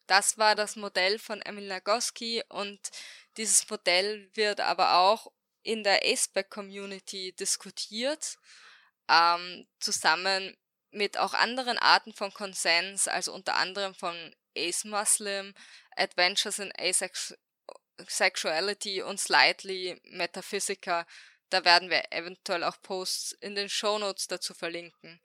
Das 0.06 0.36
war 0.36 0.54
das 0.54 0.76
Modell 0.76 1.18
von 1.18 1.40
Emil 1.42 1.68
Nagoski 1.68 2.42
und 2.48 2.80
dieses 3.36 3.68
Modell 3.70 4.28
wird 4.34 4.60
aber 4.60 4.98
auch 4.98 5.32
in 5.62 5.84
der 5.84 6.04
ACEBAC-Community 6.04 7.32
diskutiert, 7.32 8.36
ähm, 9.08 9.66
zusammen 9.78 10.56
mit 10.90 11.18
auch 11.18 11.34
anderen 11.34 11.78
Arten 11.78 12.12
von 12.12 12.32
Konsens, 12.34 13.08
also 13.08 13.32
unter 13.32 13.56
anderem 13.56 13.94
von 13.94 14.34
Ace 14.56 14.84
Muslim, 14.84 15.54
Adventures 15.96 16.58
in 16.58 16.72
Asexuality 17.98 19.02
und 19.02 19.18
Slightly 19.18 19.98
Metaphysica. 20.04 21.06
Da 21.48 21.64
werden 21.64 21.90
wir 21.90 22.12
eventuell 22.12 22.64
auch 22.64 22.80
Posts 22.82 23.32
in 23.40 23.54
den 23.54 23.68
Show 23.68 23.98
Notes 23.98 24.26
dazu 24.26 24.52
verlinken. 24.52 25.20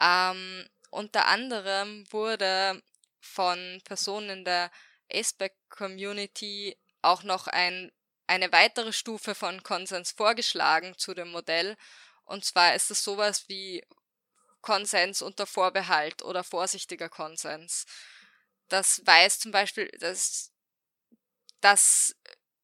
Ähm, 0.00 0.68
unter 0.90 1.26
anderem 1.26 2.04
wurde 2.10 2.82
von 3.20 3.80
Personen 3.84 4.30
in 4.30 4.44
der 4.44 4.70
Aspect 5.12 5.56
Community 5.68 6.76
auch 7.02 7.22
noch 7.22 7.46
ein, 7.46 7.92
eine 8.26 8.52
weitere 8.52 8.92
Stufe 8.92 9.34
von 9.34 9.62
Konsens 9.62 10.12
vorgeschlagen 10.12 10.94
zu 10.98 11.14
dem 11.14 11.30
Modell. 11.30 11.76
Und 12.24 12.44
zwar 12.44 12.74
ist 12.74 12.90
es 12.90 13.02
sowas 13.02 13.48
wie 13.48 13.84
Konsens 14.60 15.22
unter 15.22 15.46
Vorbehalt 15.46 16.22
oder 16.22 16.44
vorsichtiger 16.44 17.08
Konsens. 17.08 17.86
Das 18.68 19.00
weiß 19.04 19.38
zum 19.38 19.52
Beispiel, 19.52 19.88
das, 19.98 20.52
das 21.60 22.14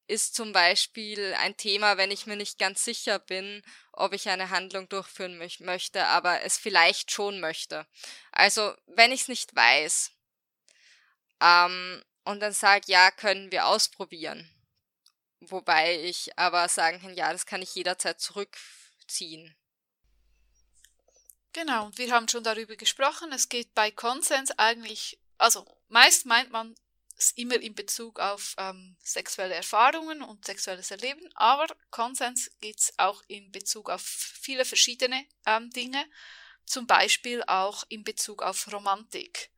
ist 0.06 0.34
zum 0.34 0.52
Beispiel 0.52 1.34
ein 1.34 1.56
Thema, 1.56 1.96
wenn 1.96 2.10
ich 2.10 2.26
mir 2.26 2.36
nicht 2.36 2.58
ganz 2.58 2.84
sicher 2.84 3.18
bin, 3.18 3.62
ob 3.92 4.12
ich 4.12 4.28
eine 4.28 4.50
Handlung 4.50 4.88
durchführen 4.88 5.38
möchte, 5.60 6.06
aber 6.06 6.42
es 6.42 6.58
vielleicht 6.58 7.10
schon 7.10 7.40
möchte. 7.40 7.86
Also, 8.32 8.74
wenn 8.86 9.12
ich 9.12 9.22
es 9.22 9.28
nicht 9.28 9.54
weiß 9.54 10.12
ähm, 11.40 12.04
und 12.24 12.40
dann 12.40 12.52
sage, 12.52 12.84
ja, 12.88 13.10
können 13.10 13.50
wir 13.50 13.66
ausprobieren. 13.66 14.50
Wobei 15.40 16.00
ich 16.00 16.38
aber 16.38 16.68
sagen 16.68 17.00
kann, 17.00 17.14
ja, 17.14 17.32
das 17.32 17.46
kann 17.46 17.62
ich 17.62 17.74
jederzeit 17.74 18.20
zurückziehen. 18.20 19.54
Genau, 21.52 21.90
wir 21.94 22.10
haben 22.12 22.28
schon 22.28 22.42
darüber 22.42 22.76
gesprochen. 22.76 23.32
Es 23.32 23.48
geht 23.48 23.74
bei 23.74 23.90
Konsens 23.90 24.50
eigentlich, 24.58 25.18
also 25.38 25.64
meist 25.88 26.26
meint 26.26 26.50
man 26.50 26.74
immer 27.36 27.60
in 27.60 27.74
Bezug 27.74 28.18
auf 28.18 28.54
ähm, 28.58 28.96
sexuelle 29.02 29.54
Erfahrungen 29.54 30.22
und 30.22 30.44
sexuelles 30.44 30.90
Erleben, 30.90 31.28
aber 31.34 31.66
Konsens 31.90 32.50
geht 32.60 32.80
es 32.80 32.94
auch 32.98 33.22
in 33.28 33.52
Bezug 33.52 33.90
auf 33.90 34.02
viele 34.02 34.64
verschiedene 34.64 35.24
ähm, 35.46 35.70
Dinge, 35.70 36.04
zum 36.66 36.86
Beispiel 36.86 37.42
auch 37.46 37.84
in 37.88 38.04
Bezug 38.04 38.42
auf 38.42 38.72
Romantik. 38.72 39.50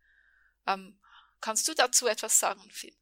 Ähm, 0.67 1.01
kannst 1.41 1.67
du 1.69 1.75
dazu 1.75 2.07
etwas 2.07 2.39
sagen, 2.39 2.69
Phil? 2.71 2.97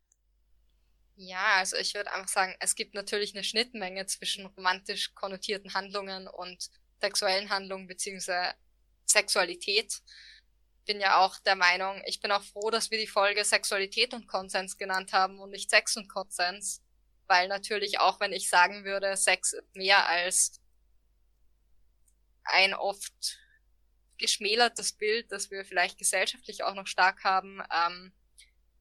Ja, 1.16 1.56
also 1.58 1.76
ich 1.76 1.94
würde 1.94 2.12
einfach 2.12 2.28
sagen, 2.28 2.56
es 2.58 2.74
gibt 2.74 2.94
natürlich 2.94 3.34
eine 3.34 3.44
Schnittmenge 3.44 4.06
zwischen 4.06 4.46
romantisch 4.46 5.14
konnotierten 5.14 5.74
Handlungen 5.74 6.26
und 6.26 6.70
sexuellen 7.00 7.50
Handlungen 7.50 7.86
beziehungsweise 7.86 8.54
Sexualität. 9.06 10.02
Bin 10.86 11.00
ja 11.00 11.18
auch 11.24 11.38
der 11.40 11.56
Meinung, 11.56 12.02
ich 12.06 12.20
bin 12.20 12.30
auch 12.30 12.42
froh, 12.42 12.70
dass 12.70 12.90
wir 12.90 12.98
die 12.98 13.06
Folge 13.06 13.44
Sexualität 13.44 14.12
und 14.12 14.26
Konsens 14.26 14.76
genannt 14.76 15.12
haben 15.12 15.38
und 15.38 15.50
nicht 15.50 15.70
Sex 15.70 15.96
und 15.96 16.08
Konsens. 16.08 16.82
Weil 17.26 17.48
natürlich 17.48 18.00
auch, 18.00 18.20
wenn 18.20 18.32
ich 18.32 18.50
sagen 18.50 18.84
würde, 18.84 19.16
Sex 19.16 19.54
ist 19.54 19.74
mehr 19.74 20.06
als 20.06 20.60
ein 22.44 22.74
oft 22.74 23.38
geschmälertes 24.18 24.92
Bild, 24.92 25.32
das 25.32 25.50
wir 25.50 25.64
vielleicht 25.64 25.98
gesellschaftlich 25.98 26.62
auch 26.62 26.74
noch 26.74 26.86
stark 26.86 27.24
haben, 27.24 27.62
ähm, 27.72 28.12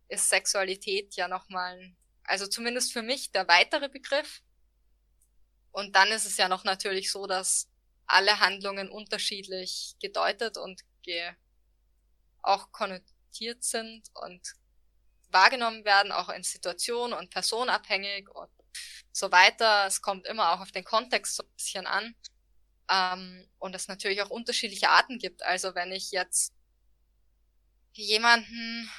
ist 0.10 0.30
Sexualität 0.30 1.16
ja 1.16 1.28
nochmal, 1.28 1.94
also 2.24 2.48
zumindest 2.48 2.94
für 2.94 3.02
mich 3.02 3.32
der 3.32 3.48
weitere 3.48 3.90
Begriff. 3.90 4.42
Und 5.72 5.96
dann 5.96 6.10
ist 6.10 6.26
es 6.26 6.38
ja 6.38 6.48
noch 6.48 6.64
natürlich 6.64 7.12
so, 7.12 7.26
dass 7.26 7.68
alle 8.06 8.40
Handlungen 8.40 8.90
unterschiedlich 8.90 9.96
gedeutet 10.00 10.58
und 10.58 10.82
ge 11.02 11.34
auch 12.44 12.72
konnotiert 12.72 13.64
sind 13.64 14.10
und 14.14 14.41
wahrgenommen 15.30 15.84
werden, 15.86 16.11
auch 16.11 16.30
in 16.30 16.44
Situationen 16.44 17.18
und 17.18 17.32
personabhängig 17.32 18.30
und 18.30 18.52
so 19.11 19.32
weiter. 19.32 19.88
Es 19.88 20.02
kommt 20.02 20.28
immer 20.28 20.52
auch 20.52 20.61
auf 20.61 20.72
den 20.72 20.84
Kontext 20.84 21.36
so 21.36 21.44
ein 21.44 21.53
bisschen 21.56 21.88
an. 21.88 22.15
Ähm, 22.90 23.48
und 23.60 23.76
es 23.76 23.88
natürlich 23.88 24.22
auch 24.22 24.30
unterschiedliche 24.30 24.90
Arten 24.90 25.18
gibt. 25.18 25.44
Also 25.44 25.74
wenn 25.76 25.91
ich 25.91 26.11
jetzt 26.11 26.53
jemanden 27.94 28.90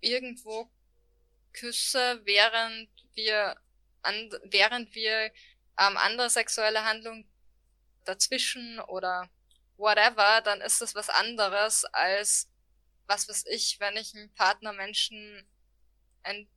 irgendwo 0.00 0.70
küsse, 1.52 2.20
während 2.24 2.88
wir 3.14 3.56
an, 4.02 4.30
während 4.44 4.94
wir 4.94 5.32
ähm, 5.78 5.96
andere 5.96 6.30
sexuelle 6.30 6.84
Handlungen 6.84 7.28
dazwischen 8.04 8.80
oder 8.80 9.28
whatever, 9.78 10.42
dann 10.42 10.60
ist 10.60 10.80
das 10.80 10.94
was 10.94 11.08
anderes 11.08 11.84
als 11.86 12.50
was 13.06 13.28
weiß 13.28 13.46
ich, 13.46 13.80
wenn 13.80 13.96
ich 13.96 14.14
einem 14.14 14.32
Partner 14.34 14.74
Menschen 14.74 15.48
ein, 16.22 16.48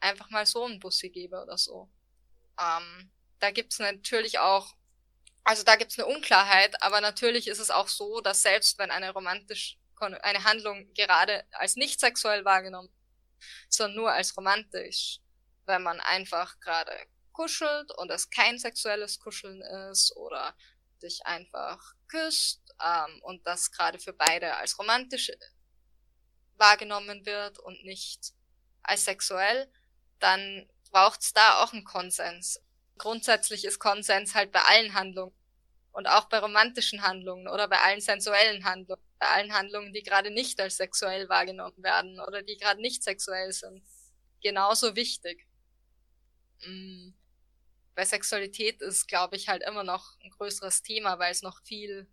einfach 0.00 0.28
mal 0.30 0.44
so 0.44 0.64
einen 0.64 0.78
Bussi 0.80 1.08
gebe 1.08 1.40
oder 1.40 1.56
so. 1.56 1.90
Ähm, 2.60 3.10
da 3.38 3.50
gibt's 3.50 3.78
natürlich 3.78 4.38
auch, 4.38 4.74
also 5.44 5.62
da 5.62 5.76
gibt's 5.76 5.98
eine 5.98 6.14
Unklarheit, 6.14 6.80
aber 6.82 7.00
natürlich 7.00 7.48
ist 7.48 7.58
es 7.58 7.70
auch 7.70 7.88
so, 7.88 8.20
dass 8.20 8.42
selbst 8.42 8.78
wenn 8.78 8.90
eine 8.90 9.12
romantisch, 9.12 9.78
eine 9.98 10.44
Handlung 10.44 10.92
gerade 10.94 11.46
als 11.52 11.76
nicht 11.76 12.00
sexuell 12.00 12.44
wahrgenommen, 12.44 12.92
sondern 13.68 13.96
nur 13.96 14.12
als 14.12 14.36
romantisch, 14.36 15.20
wenn 15.64 15.82
man 15.82 16.00
einfach 16.00 16.60
gerade 16.60 16.92
kuschelt 17.32 17.90
und 17.96 18.10
es 18.10 18.28
kein 18.28 18.58
sexuelles 18.58 19.18
Kuscheln 19.18 19.62
ist 19.90 20.14
oder 20.16 20.54
dich 21.02 21.24
einfach 21.24 21.94
küsst 22.12 22.60
ähm, 22.80 23.20
und 23.22 23.46
das 23.46 23.70
gerade 23.70 23.98
für 23.98 24.12
beide 24.12 24.56
als 24.56 24.78
romantisch 24.78 25.30
wahrgenommen 26.56 27.24
wird 27.24 27.58
und 27.58 27.82
nicht 27.84 28.32
als 28.82 29.04
sexuell, 29.04 29.72
dann 30.18 30.68
braucht's 30.90 31.32
da 31.32 31.62
auch 31.62 31.72
einen 31.72 31.84
Konsens. 31.84 32.60
Grundsätzlich 32.98 33.64
ist 33.64 33.78
Konsens 33.78 34.34
halt 34.34 34.52
bei 34.52 34.60
allen 34.60 34.94
Handlungen 34.94 35.34
und 35.92 36.06
auch 36.06 36.26
bei 36.28 36.38
romantischen 36.38 37.02
Handlungen 37.02 37.48
oder 37.48 37.66
bei 37.68 37.80
allen 37.80 38.00
sensuellen 38.00 38.64
Handlungen, 38.64 39.02
bei 39.18 39.28
allen 39.28 39.52
Handlungen, 39.52 39.92
die 39.92 40.02
gerade 40.02 40.30
nicht 40.30 40.60
als 40.60 40.76
sexuell 40.76 41.28
wahrgenommen 41.28 41.82
werden 41.82 42.20
oder 42.20 42.42
die 42.42 42.56
gerade 42.56 42.80
nicht 42.80 43.02
sexuell 43.02 43.52
sind, 43.52 43.82
genauso 44.42 44.94
wichtig. 44.94 45.46
Mm. 46.64 47.10
Bei 47.94 48.04
Sexualität 48.04 48.80
ist, 48.80 49.06
glaube 49.06 49.36
ich, 49.36 49.48
halt 49.48 49.62
immer 49.62 49.84
noch 49.84 50.18
ein 50.20 50.30
größeres 50.30 50.82
Thema, 50.82 51.18
weil 51.18 51.30
es 51.30 51.42
noch 51.42 51.62
viel 51.62 52.08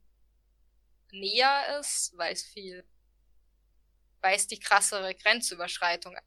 näher 1.11 1.79
ist, 1.79 2.11
weil 2.17 2.33
es 2.33 2.43
viel, 2.43 2.85
weil 4.21 4.35
es 4.35 4.47
die 4.47 4.59
krassere 4.59 5.15
Grenzüberschreitung. 5.15 6.17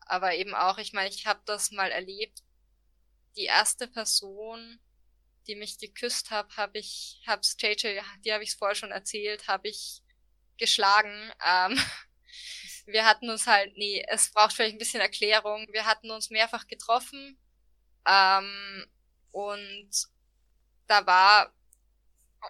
Aber 0.00 0.34
eben 0.34 0.54
auch, 0.54 0.78
ich 0.78 0.92
meine, 0.92 1.08
ich 1.08 1.26
habe 1.26 1.40
das 1.44 1.70
mal 1.70 1.90
erlebt. 1.90 2.42
Die 3.36 3.46
erste 3.46 3.88
Person, 3.88 4.78
die 5.48 5.56
mich 5.56 5.78
geküsst 5.78 6.30
hat, 6.30 6.56
habe 6.56 6.78
ich, 6.78 7.20
hab's 7.26 7.56
JJ, 7.58 8.00
die 8.24 8.32
habe 8.32 8.44
ich 8.44 8.54
vorher 8.54 8.76
schon 8.76 8.92
erzählt, 8.92 9.48
habe 9.48 9.68
ich 9.68 10.02
geschlagen. 10.56 11.32
Ähm, 11.44 11.76
wir 12.86 13.04
hatten 13.06 13.28
uns 13.28 13.48
halt, 13.48 13.76
nee, 13.76 14.04
es 14.08 14.30
braucht 14.30 14.52
vielleicht 14.52 14.76
ein 14.76 14.78
bisschen 14.78 15.00
Erklärung. 15.00 15.66
Wir 15.72 15.86
hatten 15.86 16.12
uns 16.12 16.30
mehrfach 16.30 16.68
getroffen 16.68 17.38
ähm, 18.06 18.86
und 19.32 19.90
da 20.86 21.06
war 21.06 21.52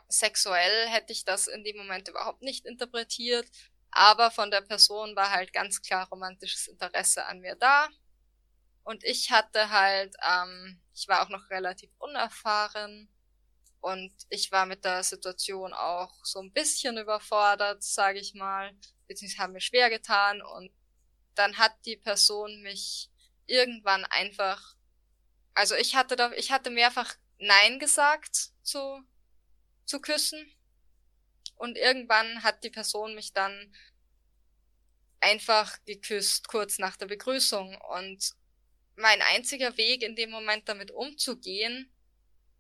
sexuell 0.09 0.89
hätte 0.89 1.13
ich 1.13 1.25
das 1.25 1.47
in 1.47 1.63
dem 1.65 1.77
Moment 1.77 2.09
überhaupt 2.09 2.43
nicht 2.43 2.67
interpretiert, 2.67 3.47
aber 3.91 4.31
von 4.31 4.51
der 4.51 4.61
Person 4.61 5.15
war 5.15 5.31
halt 5.31 5.53
ganz 5.53 5.83
klar 5.83 6.09
romantisches 6.09 6.67
Interesse 6.67 7.25
an 7.27 7.41
mir 7.41 7.55
da. 7.55 7.89
Und 8.83 9.05
ich 9.05 9.31
hatte 9.31 9.71
halt, 9.71 10.15
ähm, 10.29 10.81
ich 10.95 11.09
war 11.09 11.23
auch 11.23 11.31
noch 11.31 11.49
relativ 11.49 11.91
unerfahren 11.99 13.09
und 13.81 14.13
ich 14.29 14.51
war 14.53 14.67
mit 14.67 14.85
der 14.85 15.03
Situation 15.03 15.73
auch 15.73 16.13
so 16.25 16.41
ein 16.41 16.53
bisschen 16.53 16.99
überfordert, 16.99 17.83
sage 17.83 18.19
ich 18.19 18.35
mal, 18.35 18.75
beziehungsweise 19.07 19.43
haben 19.43 19.53
mir 19.53 19.61
schwer 19.61 19.91
getan 19.91 20.43
und 20.43 20.71
dann 21.35 21.57
hat 21.59 21.73
die 21.85 21.97
Person 21.97 22.63
mich 22.63 23.11
irgendwann 23.47 24.05
einfach, 24.07 24.77
also 25.55 25.75
ich 25.75 25.95
hatte 25.95 26.17
da, 26.17 26.33
ich 26.33 26.51
hatte 26.51 26.71
mehrfach 26.71 27.15
Nein 27.39 27.79
gesagt 27.79 28.51
zu 28.63 29.05
zu 29.85 30.01
küssen. 30.01 30.51
Und 31.57 31.79
irgendwann 31.79 32.43
hat 32.43 32.65
die 32.65 32.71
Person 32.71 33.15
mich 33.15 33.33
dann 33.33 33.75
einfach 35.21 35.79
geküsst, 35.85 36.49
kurz 36.49 36.79
nach 36.79 36.97
der 36.97 37.07
Begrüßung. 37.07 37.77
Und 37.97 38.35
mein 38.97 39.23
einziger 39.23 39.77
Weg 39.77 40.03
in 40.03 40.17
dem 40.17 40.31
Moment 40.31 40.69
damit 40.69 40.91
umzugehen, 40.91 41.91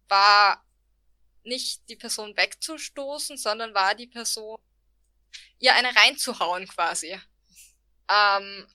war 0.08 0.64
nicht 1.42 1.88
die 1.88 1.96
Person 1.96 2.36
wegzustoßen, 2.36 3.36
sondern 3.36 3.74
war 3.74 3.94
die 3.94 4.06
Person 4.06 4.58
ihr 5.58 5.74
eine 5.74 5.94
reinzuhauen 5.94 6.66
quasi. 6.68 7.18
Ähm, 8.08 8.66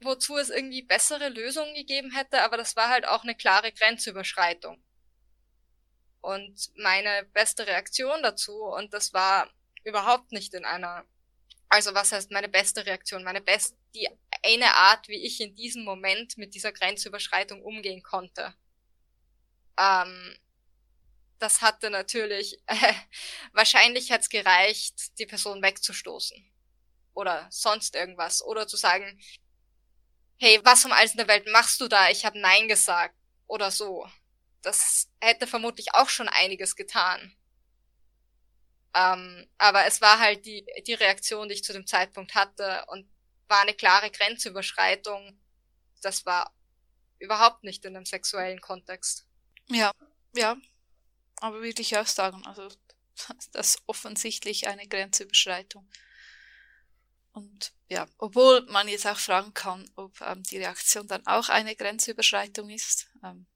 wozu 0.00 0.36
es 0.36 0.50
irgendwie 0.50 0.82
bessere 0.82 1.28
Lösungen 1.28 1.74
gegeben 1.74 2.12
hätte, 2.12 2.42
aber 2.42 2.56
das 2.56 2.76
war 2.76 2.88
halt 2.88 3.06
auch 3.06 3.22
eine 3.22 3.34
klare 3.34 3.72
Grenzüberschreitung. 3.72 4.82
Und 6.20 6.70
meine 6.76 7.24
beste 7.32 7.66
Reaktion 7.66 8.22
dazu, 8.22 8.64
und 8.64 8.92
das 8.92 9.12
war 9.12 9.50
überhaupt 9.84 10.32
nicht 10.32 10.54
in 10.54 10.64
einer, 10.64 11.04
also 11.68 11.94
was 11.94 12.12
heißt 12.12 12.30
meine 12.30 12.48
beste 12.48 12.86
Reaktion, 12.86 13.24
meine 13.24 13.40
best, 13.40 13.76
die 13.94 14.08
eine 14.44 14.74
Art, 14.74 15.08
wie 15.08 15.24
ich 15.24 15.40
in 15.40 15.54
diesem 15.54 15.84
Moment 15.84 16.36
mit 16.38 16.54
dieser 16.54 16.72
Grenzüberschreitung 16.72 17.62
umgehen 17.62 18.02
konnte. 18.02 18.54
Ähm, 19.78 20.36
das 21.38 21.62
hatte 21.62 21.90
natürlich, 21.90 22.60
äh, 22.66 22.92
wahrscheinlich 23.52 24.10
hat's 24.12 24.28
gereicht, 24.28 25.18
die 25.18 25.26
Person 25.26 25.62
wegzustoßen. 25.62 26.44
Oder 27.14 27.48
sonst 27.50 27.96
irgendwas. 27.96 28.44
Oder 28.44 28.68
zu 28.68 28.76
sagen, 28.76 29.20
hey, 30.38 30.60
was 30.64 30.84
um 30.84 30.92
alles 30.92 31.12
in 31.12 31.18
der 31.18 31.28
Welt 31.28 31.46
machst 31.50 31.80
du 31.80 31.88
da? 31.88 32.10
Ich 32.10 32.24
habe 32.24 32.38
Nein 32.38 32.68
gesagt. 32.68 33.14
Oder 33.46 33.70
so 33.70 34.06
das 34.62 35.08
hätte 35.20 35.46
vermutlich 35.46 35.94
auch 35.94 36.08
schon 36.08 36.28
einiges 36.28 36.76
getan. 36.76 37.34
Ähm, 38.94 39.48
aber 39.58 39.86
es 39.86 40.00
war 40.00 40.18
halt 40.18 40.46
die, 40.46 40.66
die 40.86 40.94
Reaktion, 40.94 41.48
die 41.48 41.54
ich 41.54 41.64
zu 41.64 41.72
dem 41.72 41.86
Zeitpunkt 41.86 42.34
hatte 42.34 42.84
und 42.88 43.08
war 43.48 43.60
eine 43.60 43.74
klare 43.74 44.10
Grenzüberschreitung. 44.10 45.38
Das 46.02 46.26
war 46.26 46.54
überhaupt 47.18 47.64
nicht 47.64 47.84
in 47.84 47.96
einem 47.96 48.06
sexuellen 48.06 48.60
Kontext. 48.60 49.26
Ja, 49.68 49.92
ja. 50.34 50.56
Aber 51.36 51.62
wirklich 51.62 51.96
auch 51.96 52.06
sagen, 52.06 52.44
also 52.46 52.68
das 53.52 53.72
ist 53.74 53.82
offensichtlich 53.86 54.66
eine 54.66 54.88
Grenzüberschreitung. 54.88 55.88
Und 57.38 57.72
ja, 57.88 58.08
obwohl 58.18 58.66
man 58.66 58.88
jetzt 58.88 59.06
auch 59.06 59.18
fragen 59.18 59.54
kann, 59.54 59.88
ob 59.94 60.20
ähm, 60.22 60.42
die 60.42 60.58
Reaktion 60.58 61.06
dann 61.06 61.24
auch 61.26 61.48
eine 61.48 61.76
Grenzüberschreitung 61.76 62.68
ist. 62.68 63.06
Ähm, 63.22 63.46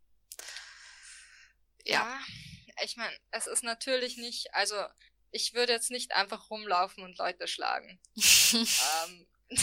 ja, 1.85 2.21
ich 2.85 2.97
meine, 2.97 3.13
es 3.33 3.49
ist 3.49 3.65
natürlich 3.65 4.17
nicht, 4.19 4.55
also 4.55 4.77
ich 5.33 5.55
würde 5.55 5.73
jetzt 5.73 5.91
nicht 5.91 6.13
einfach 6.13 6.49
rumlaufen 6.49 7.03
und 7.03 7.19
Leute 7.19 7.49
schlagen. 7.49 7.99
ähm, 8.53 9.27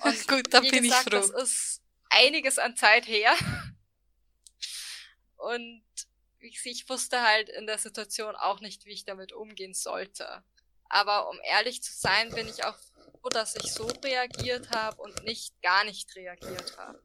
und 0.00 0.28
Gut, 0.28 0.54
da 0.54 0.60
bin 0.60 0.84
gesagt, 0.84 1.12
ich 1.12 1.12
froh. 1.12 1.32
Das 1.32 1.42
ist 1.42 1.82
einiges 2.08 2.58
an 2.58 2.76
Zeit 2.76 3.06
her. 3.06 3.36
Und 5.36 5.84
ich 6.38 6.88
wusste 6.88 7.20
halt 7.20 7.50
in 7.50 7.66
der 7.66 7.76
Situation 7.76 8.34
auch 8.36 8.60
nicht, 8.60 8.86
wie 8.86 8.92
ich 8.92 9.04
damit 9.04 9.34
umgehen 9.34 9.74
sollte. 9.74 10.42
Aber 10.88 11.28
um 11.28 11.38
ehrlich 11.42 11.82
zu 11.82 11.92
sein, 11.92 12.30
bin 12.30 12.48
ich 12.48 12.64
auch 12.64 12.76
froh, 12.76 13.28
dass 13.28 13.54
ich 13.56 13.72
so 13.72 13.86
reagiert 14.04 14.70
habe 14.70 15.00
und 15.02 15.24
nicht 15.24 15.60
gar 15.62 15.84
nicht 15.84 16.14
reagiert 16.16 16.76
habe. 16.78 17.02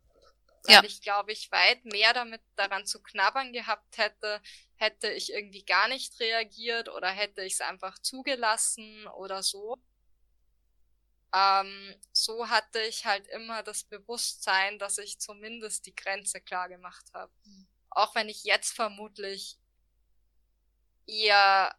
Weil 0.65 0.75
ja. 0.75 0.83
ich 0.85 1.01
glaube, 1.01 1.33
ich 1.33 1.51
weit 1.51 1.83
mehr 1.83 2.13
damit 2.13 2.41
daran 2.55 2.85
zu 2.85 3.01
knabbern 3.01 3.51
gehabt 3.51 3.97
hätte, 3.97 4.41
hätte 4.75 5.11
ich 5.11 5.33
irgendwie 5.33 5.65
gar 5.65 5.89
nicht 5.89 6.17
reagiert 6.21 6.87
oder 6.87 7.09
hätte 7.09 7.43
ich 7.43 7.53
es 7.53 7.61
einfach 7.61 7.99
zugelassen 7.99 9.07
oder 9.07 9.43
so. 9.43 9.77
Ähm, 11.33 11.95
so 12.13 12.47
hatte 12.47 12.79
ich 12.81 13.05
halt 13.05 13.27
immer 13.27 13.63
das 13.63 13.83
Bewusstsein, 13.83 14.79
dass 14.79 14.99
ich 14.99 15.19
zumindest 15.19 15.85
die 15.85 15.95
Grenze 15.95 16.39
klar 16.39 16.69
gemacht 16.69 17.05
habe. 17.13 17.31
Mhm. 17.43 17.67
Auch 17.89 18.15
wenn 18.15 18.29
ich 18.29 18.43
jetzt 18.43 18.73
vermutlich 18.73 19.57
eher 21.05 21.75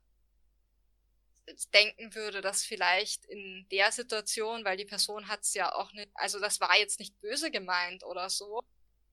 denken 1.74 2.14
würde, 2.14 2.40
dass 2.40 2.64
vielleicht 2.64 3.24
in 3.26 3.66
der 3.70 3.92
Situation, 3.92 4.64
weil 4.64 4.76
die 4.76 4.84
Person 4.84 5.28
hat 5.28 5.42
es 5.42 5.54
ja 5.54 5.74
auch 5.74 5.92
nicht, 5.92 6.10
also 6.14 6.40
das 6.40 6.60
war 6.60 6.76
jetzt 6.78 6.98
nicht 6.98 7.20
böse 7.20 7.50
gemeint 7.50 8.04
oder 8.04 8.30
so, 8.30 8.60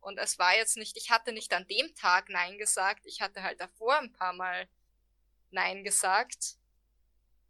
und 0.01 0.17
es 0.17 0.39
war 0.39 0.55
jetzt 0.55 0.77
nicht, 0.77 0.97
ich 0.97 1.11
hatte 1.11 1.31
nicht 1.31 1.53
an 1.53 1.67
dem 1.67 1.93
Tag 1.95 2.27
Nein 2.29 2.57
gesagt, 2.57 3.05
ich 3.05 3.21
hatte 3.21 3.43
halt 3.43 3.61
davor 3.61 3.99
ein 3.99 4.11
paar 4.11 4.33
Mal 4.33 4.67
Nein 5.51 5.83
gesagt. 5.83 6.57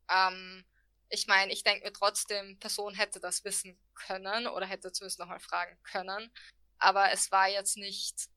Ähm, 0.09 0.65
ich 1.07 1.27
meine, 1.27 1.53
ich 1.53 1.63
denke 1.63 1.85
mir 1.85 1.93
trotzdem, 1.93 2.59
Person 2.59 2.93
hätte 2.93 3.21
das 3.21 3.45
wissen 3.45 3.79
können 3.95 4.47
oder 4.47 4.65
hätte 4.65 4.91
zumindest 4.91 5.19
nochmal 5.19 5.39
fragen 5.39 5.77
können. 5.83 6.31
Aber 6.77 7.11
es 7.11 7.31
war 7.31 7.47
jetzt 7.47 7.77
nicht 7.77 8.27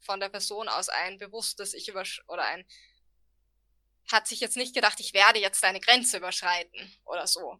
von 0.00 0.20
der 0.20 0.28
Person 0.28 0.68
aus 0.68 0.90
ein 0.90 1.16
bewusstes, 1.18 1.72
ich 1.72 1.88
übersch 1.88 2.22
oder 2.28 2.44
ein 2.44 2.66
hat 4.10 4.26
sich 4.26 4.40
jetzt 4.40 4.56
nicht 4.56 4.74
gedacht, 4.74 5.00
ich 5.00 5.14
werde 5.14 5.38
jetzt 5.38 5.62
deine 5.62 5.80
Grenze 5.80 6.18
überschreiten 6.18 6.92
oder 7.04 7.26
so. 7.26 7.58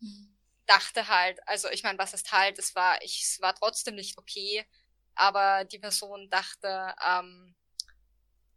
Hm. 0.00 0.36
Dachte 0.66 1.08
halt, 1.08 1.46
also 1.46 1.68
ich 1.68 1.82
meine, 1.82 1.98
was 1.98 2.14
ist 2.14 2.32
halt, 2.32 2.58
es 2.58 2.74
war, 2.74 3.00
ich, 3.02 3.22
es 3.22 3.40
war 3.40 3.54
trotzdem 3.54 3.94
nicht 3.94 4.18
okay, 4.18 4.66
aber 5.14 5.64
die 5.64 5.78
Person 5.78 6.28
dachte, 6.30 6.94
ähm, 7.06 7.54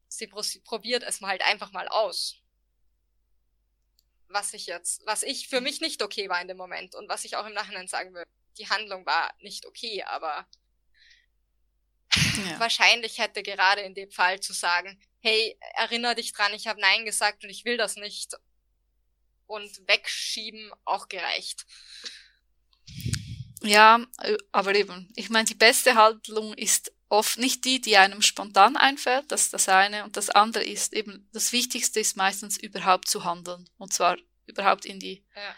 sie 0.07 0.27
probiert 0.27 1.03
es 1.03 1.21
mal 1.21 1.29
halt 1.29 1.41
einfach 1.43 1.71
mal 1.71 1.87
aus. 1.87 2.37
Was 4.29 4.53
ich 4.53 4.65
jetzt, 4.65 5.05
was 5.05 5.23
ich 5.23 5.47
für 5.47 5.61
mich 5.61 5.81
nicht 5.81 6.01
okay 6.01 6.29
war 6.29 6.41
in 6.41 6.47
dem 6.47 6.57
Moment 6.57 6.95
und 6.95 7.07
was 7.09 7.25
ich 7.25 7.35
auch 7.35 7.45
im 7.45 7.53
Nachhinein 7.53 7.87
sagen 7.87 8.13
würde. 8.13 8.29
Die 8.57 8.69
Handlung 8.69 9.05
war 9.05 9.33
nicht 9.39 9.65
okay, 9.65 10.03
aber 10.03 10.47
ja. 12.15 12.59
wahrscheinlich 12.59 13.19
hätte 13.19 13.43
gerade 13.43 13.81
in 13.81 13.93
dem 13.93 14.09
Fall 14.11 14.39
zu 14.39 14.53
sagen, 14.53 14.99
hey, 15.19 15.57
erinnere 15.75 16.15
dich 16.15 16.33
dran, 16.33 16.53
ich 16.53 16.67
habe 16.67 16.81
Nein 16.81 17.05
gesagt 17.05 17.43
und 17.43 17.49
ich 17.49 17.65
will 17.65 17.77
das 17.77 17.95
nicht. 17.95 18.35
Und 19.45 19.87
wegschieben 19.87 20.71
auch 20.83 21.07
gereicht. 21.07 21.65
Ja, 23.61 24.05
äh, 24.21 24.37
aber 24.51 24.75
eben, 24.75 25.11
ich 25.15 25.29
meine, 25.29 25.45
die 25.45 25.55
beste 25.55 25.95
Handlung 25.95 26.53
ist 26.53 26.91
oft 27.09 27.37
nicht 27.37 27.65
die, 27.65 27.79
die 27.79 27.97
einem 27.97 28.21
spontan 28.21 28.75
einfällt, 28.75 29.31
das 29.31 29.43
ist 29.43 29.53
das 29.53 29.69
eine. 29.69 30.03
Und 30.03 30.17
das 30.17 30.29
andere 30.29 30.63
ist 30.63 30.93
eben, 30.93 31.29
das 31.31 31.51
Wichtigste 31.51 31.99
ist 31.99 32.17
meistens 32.17 32.57
überhaupt 32.57 33.07
zu 33.07 33.23
handeln. 33.23 33.69
Und 33.77 33.93
zwar 33.93 34.17
überhaupt 34.45 34.85
in 34.85 34.99
die 34.99 35.23
ja. 35.35 35.55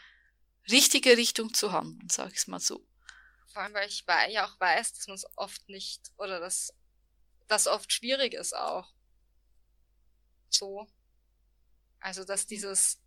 richtige 0.71 1.17
Richtung 1.17 1.53
zu 1.53 1.71
handeln, 1.71 2.09
sag 2.09 2.33
ich 2.33 2.47
mal 2.47 2.59
so. 2.59 2.85
Vor 3.51 3.63
allem, 3.63 3.73
weil 3.73 3.89
ich 3.89 4.05
ja 4.29 4.45
auch 4.45 4.59
weiß, 4.59 4.93
dass 4.93 5.07
man 5.07 5.15
es 5.15 5.25
oft 5.35 5.67
nicht, 5.69 6.11
oder 6.17 6.39
dass 6.39 6.73
das 7.47 7.67
oft 7.67 7.91
schwierig 7.91 8.33
ist 8.33 8.55
auch. 8.55 8.93
So. 10.49 10.87
Also, 11.99 12.23
dass 12.23 12.45
dieses, 12.47 13.01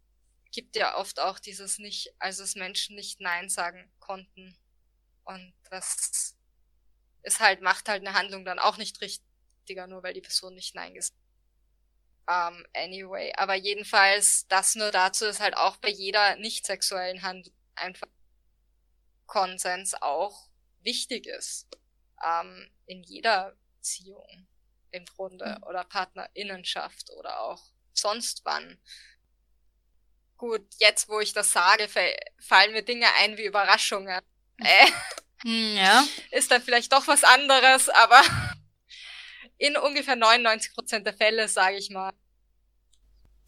gibt 0.50 0.76
ja 0.76 0.96
oft 0.96 1.20
auch 1.20 1.38
dieses 1.38 1.78
nicht, 1.78 2.14
also 2.18 2.42
dass 2.42 2.54
Menschen 2.54 2.96
nicht 2.96 3.20
Nein 3.20 3.48
sagen 3.48 3.90
konnten. 4.00 4.56
Und 5.24 5.54
das 5.70 6.36
ist 7.22 7.40
halt, 7.40 7.62
macht 7.62 7.88
halt 7.88 8.06
eine 8.06 8.16
Handlung 8.16 8.44
dann 8.44 8.58
auch 8.58 8.76
nicht 8.76 9.00
richtiger, 9.00 9.86
nur 9.86 10.02
weil 10.02 10.14
die 10.14 10.20
Person 10.20 10.54
nicht 10.54 10.74
Nein 10.74 10.94
gesagt 10.94 11.22
um, 12.26 12.34
ähm, 12.34 12.66
anyway, 12.74 13.32
aber 13.36 13.54
jedenfalls, 13.54 14.46
das 14.48 14.74
nur 14.74 14.90
dazu 14.90 15.26
ist 15.26 15.40
halt 15.40 15.56
auch 15.56 15.76
bei 15.78 15.88
jeder 15.88 16.36
nicht 16.36 16.66
sexuellen 16.66 17.22
Handlung 17.22 17.54
einfach 17.74 18.08
Konsens 19.26 19.94
auch 20.00 20.48
wichtig 20.82 21.26
ist. 21.26 21.66
Um, 22.22 22.46
ähm, 22.46 22.70
in 22.86 23.02
jeder 23.02 23.56
Beziehung 23.76 24.46
im 24.92 25.04
Grunde 25.06 25.56
mhm. 25.58 25.64
oder 25.64 25.84
Partnerinnenschaft 25.84 27.10
oder 27.10 27.40
auch 27.40 27.62
sonst 27.92 28.42
wann. 28.44 28.78
Gut, 30.36 30.66
jetzt 30.78 31.08
wo 31.08 31.20
ich 31.20 31.32
das 31.32 31.52
sage, 31.52 31.88
fallen 32.40 32.72
mir 32.72 32.82
Dinge 32.82 33.06
ein 33.18 33.36
wie 33.36 33.46
Überraschungen. 33.46 34.20
Äh, 34.58 34.86
hm, 35.42 35.76
ja. 35.76 36.04
Ist 36.30 36.50
dann 36.50 36.62
vielleicht 36.62 36.92
doch 36.92 37.06
was 37.06 37.24
anderes, 37.24 37.88
aber 37.88 38.22
in 39.58 39.76
ungefähr 39.76 40.16
99 40.16 40.74
Prozent 40.74 41.06
der 41.06 41.14
Fälle, 41.14 41.48
sage 41.48 41.76
ich 41.76 41.90
mal. 41.90 42.12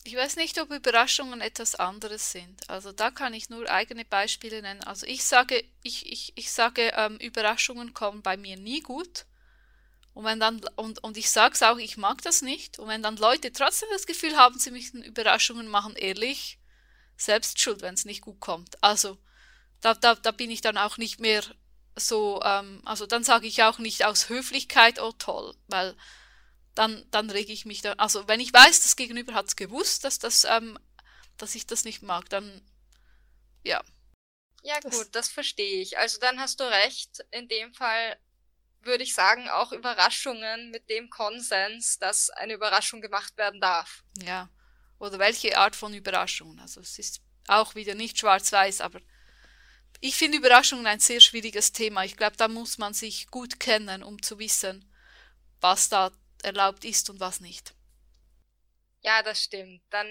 Ich 0.07 0.15
weiß 0.15 0.37
nicht, 0.37 0.61
ob 0.61 0.71
Überraschungen 0.71 1.41
etwas 1.41 1.77
anderes 1.77 2.31
sind. 2.31 2.69
Also 2.69 2.93
da 2.93 3.11
kann 3.11 3.33
ich 3.33 3.49
nur 3.49 3.71
eigene 3.71 4.05
Beispiele 4.05 4.61
nennen. 4.61 4.85
Also 4.85 5.07
ich 5.07 5.25
sage, 5.25 5.65
ich, 5.83 6.13
ich, 6.13 6.33
ich 6.37 6.53
sage, 6.53 6.93
ähm, 6.95 7.17
Überraschungen 7.17 7.95
kommen 7.95 8.23
bei 8.23 8.37
mir 8.37 8.59
nie 8.59 8.81
gut. 8.81 9.25
Und 10.15 10.25
wenn 10.25 10.39
dann, 10.41 10.61
und, 10.77 11.03
und 11.03 11.17
ich 11.17 11.31
sage 11.31 11.55
es 11.55 11.63
auch, 11.63 11.77
ich 11.77 11.97
mag 11.97 12.23
das 12.23 12.41
nicht. 12.41 12.79
Und 12.79 12.89
wenn 12.89 13.03
dann 13.03 13.17
Leute 13.17 13.53
trotzdem 13.53 13.89
das 13.93 14.07
Gefühl 14.07 14.37
haben, 14.37 14.59
sie 14.59 14.71
möchten 14.71 15.03
Überraschungen 15.03 15.69
machen, 15.69 15.97
ehrlich, 15.97 16.59
selbst 17.17 17.61
schuld, 17.61 17.83
wenn 17.83 17.95
es 17.95 18.05
nicht 18.05 18.21
gut 18.23 18.41
kommt. 18.41 18.83
Also 18.83 19.19
da, 19.81 19.95
da, 19.95 20.15
da 20.15 20.31
bin 20.31 20.51
ich 20.51 20.61
dann 20.61 20.79
auch 20.79 20.99
nicht 20.99 21.21
mehr 21.21 21.43
so, 21.97 22.41
ähm, 22.45 22.81
also 22.85 23.07
dann 23.07 23.25
sage 23.25 23.47
ich 23.47 23.63
auch 23.65 23.79
nicht 23.79 24.05
aus 24.05 24.29
Höflichkeit, 24.29 25.01
oh 25.01 25.13
toll, 25.13 25.55
weil 25.67 25.97
dann, 26.75 27.05
dann 27.11 27.31
rege 27.31 27.53
ich 27.53 27.67
mich 27.67 27.83
da, 27.83 27.93
also 27.95 28.27
wenn 28.27 28.41
ich 28.41 28.53
weiß, 28.53 28.83
das 28.83 28.97
Gegenüber 28.97 29.35
hat 29.35 29.47
es 29.47 29.57
gewusst, 29.57 30.05
dass, 30.05 30.19
das, 30.19 30.45
ähm, 30.45 30.79
dass 31.37 31.55
ich 31.55 31.67
das 31.67 31.85
nicht 31.85 32.03
mag, 32.03 32.29
dann 32.31 32.63
ja. 33.65 33.83
Ja 34.63 34.81
gut, 34.81 34.93
das, 34.93 35.11
das 35.11 35.29
verstehe 35.29 35.83
ich. 35.83 35.99
Also 35.99 36.19
dann 36.21 36.41
hast 36.41 36.61
du 36.61 36.65
recht. 36.65 37.25
In 37.31 37.49
dem 37.49 37.75
Fall 37.75 38.19
würde 38.87 39.05
ich 39.05 39.15
sagen, 39.15 39.49
auch 39.49 39.73
Überraschungen 39.73 40.71
mit 40.71 40.89
dem 40.89 41.11
Konsens, 41.11 41.99
dass 41.99 42.31
eine 42.31 42.55
Überraschung 42.55 43.01
gemacht 43.01 43.37
werden 43.37 43.61
darf. 43.61 44.05
Ja. 44.23 44.49
Oder 44.99 45.19
welche 45.19 45.57
Art 45.59 45.77
von 45.77 45.95
Überraschungen. 45.95 46.59
Also 46.61 46.81
es 46.81 46.99
ist 46.99 47.21
auch 47.47 47.75
wieder 47.75 47.95
nicht 47.95 48.19
schwarz-weiß, 48.19 48.81
aber 48.81 49.01
ich 50.01 50.17
finde 50.17 50.39
Überraschungen 50.39 50.87
ein 50.87 51.01
sehr 51.01 51.21
schwieriges 51.21 51.73
Thema. 51.73 52.05
Ich 52.05 52.17
glaube, 52.17 52.37
da 52.37 52.49
muss 52.49 52.79
man 52.79 52.95
sich 52.95 53.29
gut 53.29 53.59
kennen, 53.61 54.03
um 54.03 54.21
zu 54.23 54.39
wissen, 54.39 54.91
was 55.61 55.89
da 55.89 56.11
erlaubt 56.43 56.85
ist 56.85 57.09
und 57.11 57.21
was 57.21 57.41
nicht. 57.41 57.75
Ja, 59.01 59.23
das 59.23 59.43
stimmt. 59.43 59.83
Dann 59.91 60.07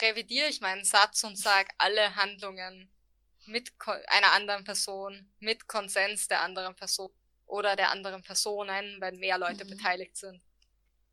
revidiere 0.00 0.48
ich 0.48 0.60
meinen 0.60 0.84
Satz 0.84 1.24
und 1.24 1.36
sage, 1.36 1.68
alle 1.78 2.16
Handlungen 2.16 2.90
mit 3.46 3.72
einer 4.08 4.32
anderen 4.32 4.64
Person, 4.64 5.32
mit 5.38 5.66
Konsens 5.68 6.28
der 6.28 6.40
anderen 6.40 6.74
Person 6.74 7.12
oder 7.54 7.76
der 7.76 7.92
anderen 7.92 8.20
Personen, 8.22 9.00
wenn 9.00 9.20
mehr 9.20 9.38
Leute 9.38 9.64
mhm. 9.64 9.70
beteiligt 9.70 10.16
sind. 10.16 10.42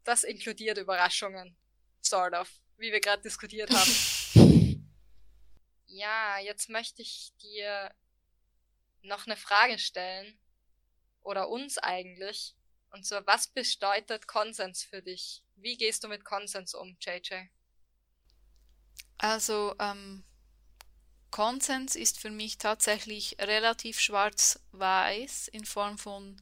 Das 0.03 0.23
inkludiert 0.23 0.80
Überraschungen. 0.80 1.55
Sort 2.01 2.34
of. 2.34 2.49
Wie 2.77 2.91
wir 2.91 2.99
gerade 2.99 3.22
diskutiert 3.22 3.69
haben. 3.69 3.91
Ja, 5.93 6.39
jetzt 6.39 6.69
möchte 6.69 7.01
ich 7.01 7.34
dir 7.41 7.93
noch 9.01 9.27
eine 9.27 9.35
Frage 9.35 9.77
stellen. 9.77 10.39
Oder 11.22 11.49
uns 11.49 11.77
eigentlich. 11.77 12.55
Und 12.91 13.05
zwar, 13.05 13.27
was 13.27 13.47
bedeutet 13.47 14.26
Konsens 14.26 14.85
für 14.85 15.01
dich? 15.01 15.43
Wie 15.57 15.76
gehst 15.76 16.05
du 16.05 16.07
mit 16.07 16.23
Konsens 16.23 16.73
um, 16.73 16.95
JJ? 17.01 17.49
Also, 19.18 19.76
ähm, 19.80 20.23
Konsens 21.32 21.95
ist 21.95 22.20
für 22.20 22.30
mich 22.30 22.58
tatsächlich 22.58 23.38
relativ 23.40 23.99
schwarz-weiß 23.99 25.48
in 25.48 25.66
Form 25.66 25.98
von 25.98 26.41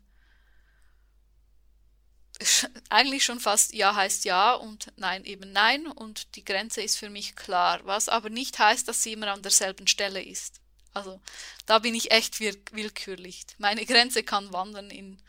eigentlich 2.90 3.24
schon 3.24 3.40
fast 3.40 3.74
Ja 3.74 3.96
heißt 3.96 4.26
Ja 4.26 4.54
und 4.54 4.92
Nein 4.96 5.26
eben 5.26 5.52
Nein 5.52 5.88
und 5.88 6.36
die 6.36 6.46
Grenze 6.46 6.82
ist 6.82 6.98
für 6.98 7.10
mich 7.10 7.36
klar, 7.36 7.82
was 7.84 8.10
aber 8.10 8.30
nicht 8.30 8.60
heißt, 8.60 8.88
dass 8.88 9.04
sie 9.04 9.14
immer 9.14 9.32
an 9.32 9.42
derselben 9.42 9.88
Stelle 9.88 10.24
ist. 10.24 10.62
Also 10.94 11.22
da 11.66 11.80
bin 11.80 11.94
ich 11.94 12.12
echt 12.12 12.40
willkürlich. 12.40 13.46
Meine 13.58 13.86
Grenze 13.86 14.24
kann 14.24 14.52
wandern 14.52 14.90
in 14.90 15.22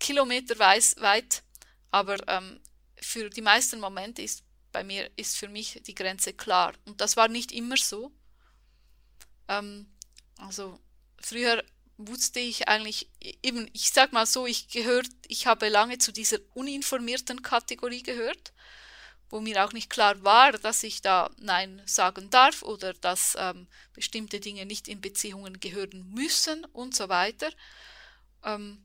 Kilometer 0.00 0.58
weit, 0.58 1.42
aber 1.90 2.16
ähm, 2.28 2.60
für 3.00 3.30
die 3.30 3.42
meisten 3.42 3.80
Momente 3.80 4.22
ist 4.22 4.42
bei 4.72 4.84
mir 4.84 5.10
ist 5.16 5.36
für 5.36 5.48
mich 5.48 5.82
die 5.86 5.94
Grenze 5.94 6.32
klar 6.32 6.74
und 6.84 7.00
das 7.00 7.16
war 7.16 7.28
nicht 7.28 7.52
immer 7.52 7.76
so. 7.76 8.12
Ähm, 9.50 9.86
also 10.38 10.80
früher 11.20 11.62
wusste 11.98 12.40
ich 12.40 12.68
eigentlich, 12.68 13.10
eben, 13.42 13.68
ich 13.74 13.90
sag 13.90 14.12
mal 14.12 14.24
so, 14.24 14.46
ich 14.46 14.68
gehört, 14.68 15.08
ich 15.28 15.46
habe 15.46 15.68
lange 15.68 15.98
zu 15.98 16.12
dieser 16.12 16.38
uninformierten 16.54 17.42
Kategorie 17.42 18.02
gehört, 18.02 18.54
wo 19.28 19.40
mir 19.40 19.64
auch 19.64 19.72
nicht 19.72 19.90
klar 19.90 20.22
war, 20.24 20.52
dass 20.52 20.82
ich 20.82 21.02
da 21.02 21.30
Nein 21.38 21.82
sagen 21.84 22.30
darf 22.30 22.62
oder 22.62 22.94
dass 22.94 23.36
ähm, 23.38 23.68
bestimmte 23.92 24.40
Dinge 24.40 24.64
nicht 24.64 24.88
in 24.88 25.00
Beziehungen 25.00 25.60
gehören 25.60 26.08
müssen 26.10 26.64
und 26.66 26.96
so 26.96 27.08
weiter. 27.08 27.50
Ähm, 28.44 28.82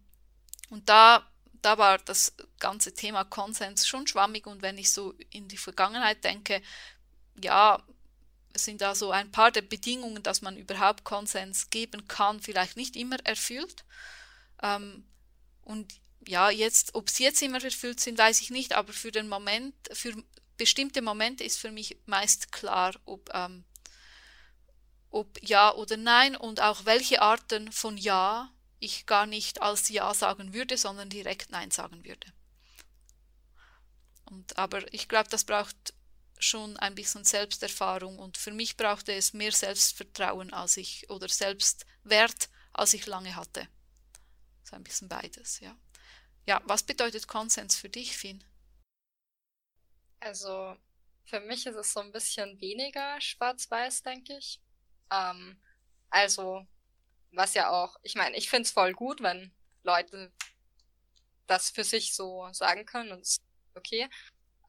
und 0.69 0.89
da, 0.89 1.25
da 1.61 1.77
war 1.77 1.99
das 1.99 2.33
ganze 2.59 2.93
Thema 2.93 3.23
Konsens 3.23 3.87
schon 3.87 4.07
schwammig 4.07 4.45
und 4.45 4.61
wenn 4.61 4.77
ich 4.77 4.91
so 4.91 5.13
in 5.29 5.47
die 5.47 5.57
Vergangenheit 5.57 6.23
denke, 6.23 6.61
ja, 7.41 7.81
sind 8.63 8.81
da 8.81 8.95
so 8.95 9.11
ein 9.11 9.31
paar 9.31 9.51
der 9.51 9.61
Bedingungen, 9.61 10.23
dass 10.23 10.41
man 10.41 10.57
überhaupt 10.57 11.03
Konsens 11.03 11.69
geben 11.69 12.07
kann, 12.07 12.39
vielleicht 12.39 12.77
nicht 12.77 12.95
immer 12.95 13.17
erfüllt. 13.25 13.83
Ähm, 14.61 15.05
und 15.63 15.93
ja, 16.27 16.49
jetzt, 16.49 16.95
ob 16.95 17.09
sie 17.09 17.23
jetzt 17.23 17.41
immer 17.41 17.63
erfüllt 17.63 17.99
sind, 17.99 18.17
weiß 18.17 18.41
ich 18.41 18.49
nicht, 18.49 18.73
aber 18.73 18.93
für 18.93 19.11
den 19.11 19.27
Moment, 19.27 19.75
für 19.91 20.13
bestimmte 20.57 21.01
Momente 21.01 21.43
ist 21.43 21.59
für 21.59 21.71
mich 21.71 21.97
meist 22.05 22.51
klar, 22.51 22.95
ob, 23.05 23.29
ähm, 23.33 23.63
ob 25.09 25.37
ja 25.41 25.73
oder 25.73 25.97
nein 25.97 26.35
und 26.35 26.61
auch 26.61 26.85
welche 26.85 27.21
Arten 27.21 27.71
von 27.71 27.97
ja 27.97 28.49
ich 28.79 29.05
gar 29.05 29.25
nicht 29.25 29.61
als 29.61 29.89
ja 29.89 30.13
sagen 30.13 30.53
würde, 30.53 30.77
sondern 30.77 31.09
direkt 31.09 31.49
nein 31.49 31.71
sagen 31.71 32.03
würde. 32.05 32.27
Und, 34.25 34.57
aber 34.57 34.91
ich 34.93 35.07
glaube, 35.07 35.29
das 35.29 35.43
braucht 35.43 35.93
schon 36.37 36.77
ein 36.77 36.95
bisschen 36.95 37.23
Selbsterfahrung 37.23 38.19
und 38.19 38.37
für 38.37 38.51
mich 38.51 38.77
brauchte 38.77 39.13
es 39.13 39.33
mehr 39.33 39.51
Selbstvertrauen 39.51 40.53
als 40.53 40.77
ich 40.77 41.09
oder 41.09 41.29
Selbstwert, 41.29 42.49
als 42.73 42.93
ich 42.93 43.05
lange 43.05 43.35
hatte. 43.35 43.67
So 44.63 44.75
ein 44.75 44.83
bisschen 44.83 45.09
beides, 45.09 45.59
ja. 45.59 45.75
Ja, 46.47 46.61
was 46.65 46.83
bedeutet 46.83 47.27
Konsens 47.27 47.75
für 47.75 47.89
dich, 47.89 48.15
Finn? 48.15 48.43
Also, 50.19 50.75
für 51.25 51.39
mich 51.39 51.65
ist 51.65 51.75
es 51.75 51.93
so 51.93 51.99
ein 52.01 52.11
bisschen 52.11 52.59
weniger 52.61 53.19
schwarz-weiß, 53.19 54.03
denke 54.03 54.37
ich. 54.37 54.61
Ähm, 55.11 55.59
also, 56.09 56.65
was 57.31 57.53
ja 57.53 57.69
auch, 57.69 57.95
ich 58.03 58.15
meine, 58.15 58.35
ich 58.37 58.49
finde 58.49 58.63
es 58.63 58.71
voll 58.71 58.93
gut, 58.93 59.21
wenn 59.21 59.53
Leute 59.83 60.31
das 61.47 61.69
für 61.69 61.83
sich 61.83 62.15
so 62.15 62.47
sagen 62.51 62.85
können 62.85 63.11
und 63.11 63.37
okay. 63.75 64.09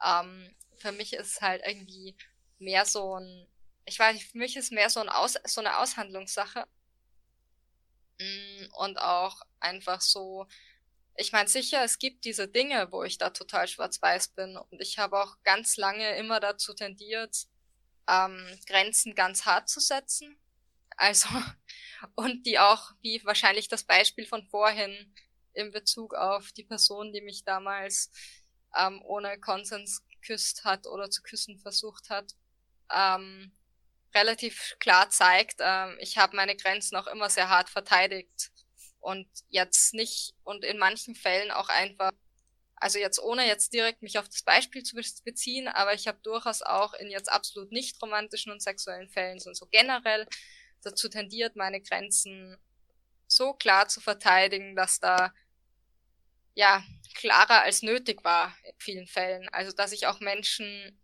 Ähm, 0.05 0.55
für 0.79 0.93
mich 0.93 1.13
ist 1.13 1.41
halt 1.41 1.63
irgendwie 1.67 2.17
mehr 2.59 2.85
so 2.85 3.19
ein, 3.19 3.47
ich 3.85 3.99
weiß 3.99 4.15
nicht, 4.15 4.31
für 4.31 4.39
mich 4.39 4.57
ist 4.57 4.73
mehr 4.73 4.91
so, 4.91 5.01
ein 5.01 5.09
Aus, 5.09 5.35
so 5.45 5.61
eine 5.61 5.79
Aushandlungssache. 5.79 6.67
Mm, 8.19 8.67
und 8.79 8.99
auch 8.99 9.43
einfach 9.61 10.01
so, 10.01 10.47
ich 11.17 11.33
meine 11.33 11.49
sicher, 11.49 11.85
es 11.85 11.99
gibt 11.99 12.25
diese 12.25 12.49
Dinge, 12.49 12.91
wo 12.93 13.03
ich 13.03 13.19
da 13.19 13.31
total 13.31 13.69
schwarz-weiß 13.69 14.29
bin. 14.29 14.57
Und 14.57 14.81
ich 14.81 14.99
habe 14.99 15.23
auch 15.23 15.37
ganz 15.45 15.77
lange 15.77 16.17
immer 16.17 16.41
dazu 16.41 16.75
tendiert, 16.75 17.47
ähm, 18.09 18.59
Grenzen 18.67 19.15
ganz 19.15 19.47
hart 19.47 19.69
zu 19.69 19.81
setzen. 19.81 20.39
Also, 20.97 21.29
und 22.15 22.47
die 22.47 22.59
auch, 22.59 22.93
wie 23.03 23.25
wahrscheinlich 23.25 23.69
das 23.69 23.85
Beispiel 23.85 24.27
von 24.27 24.47
vorhin, 24.47 25.15
in 25.57 25.71
Bezug 25.73 26.15
auf 26.15 26.53
die 26.53 26.65
Person, 26.65 27.13
die 27.13 27.23
mich 27.23 27.45
damals 27.45 28.13
ähm, 28.77 29.03
ohne 29.03 29.41
Konsens 29.41 30.06
geküsst 30.27 30.65
hat 30.65 30.87
oder 30.87 31.11
zu 31.11 31.23
küssen 31.23 31.59
versucht 31.59 32.11
hat, 32.11 32.35
ähm, 32.93 33.53
relativ 34.15 34.77
klar 34.79 35.11
zeigt, 35.11 35.57
ähm, 35.61 35.97
ich 36.01 36.19
habe 36.19 36.37
meine 36.37 36.57
Grenzen 36.57 36.97
auch 36.97 37.07
immer 37.07 37.29
sehr 37.31 37.49
hart 37.49 37.69
verteidigt 37.69 38.51
und 39.01 39.29
jetzt 39.49 39.95
nicht 39.95 40.35
und 40.43 40.65
in 40.65 40.79
manchen 40.79 41.15
Fällen 41.15 41.51
auch 41.51 41.69
einfach, 41.69 42.13
also 42.77 42.99
jetzt 42.99 43.19
ohne 43.19 43.47
jetzt 43.47 43.73
direkt 43.73 44.03
mich 44.03 44.19
auf 44.19 44.29
das 44.29 44.43
Beispiel 44.43 44.83
zu 44.83 44.97
beziehen, 45.25 45.69
aber 45.69 45.95
ich 45.95 46.09
habe 46.09 46.19
durchaus 46.23 46.63
auch 46.63 46.95
in 46.95 47.11
jetzt 47.11 47.31
absolut 47.31 47.73
nicht 47.73 48.01
romantischen 48.03 48.53
und 48.53 48.63
sexuellen 48.63 49.09
Fällen, 49.09 49.39
sondern 49.39 49.57
so 49.57 49.67
generell 49.67 50.27
dazu 50.83 51.09
tendiert, 51.09 51.57
meine 51.57 51.81
Grenzen 51.81 52.57
so 53.29 53.55
klar 53.55 53.89
zu 53.89 54.01
verteidigen, 54.01 54.77
dass 54.77 55.01
da 55.01 55.33
ja 56.57 56.83
klarer 57.15 57.63
als 57.63 57.83
nötig 57.83 58.25
war 58.25 58.57
in 58.65 58.75
vielen 58.79 59.07
Fällen. 59.07 59.49
Also 59.51 59.73
dass 59.73 59.93
ich 59.93 60.09
auch 60.09 60.19
Menschen 60.19 60.99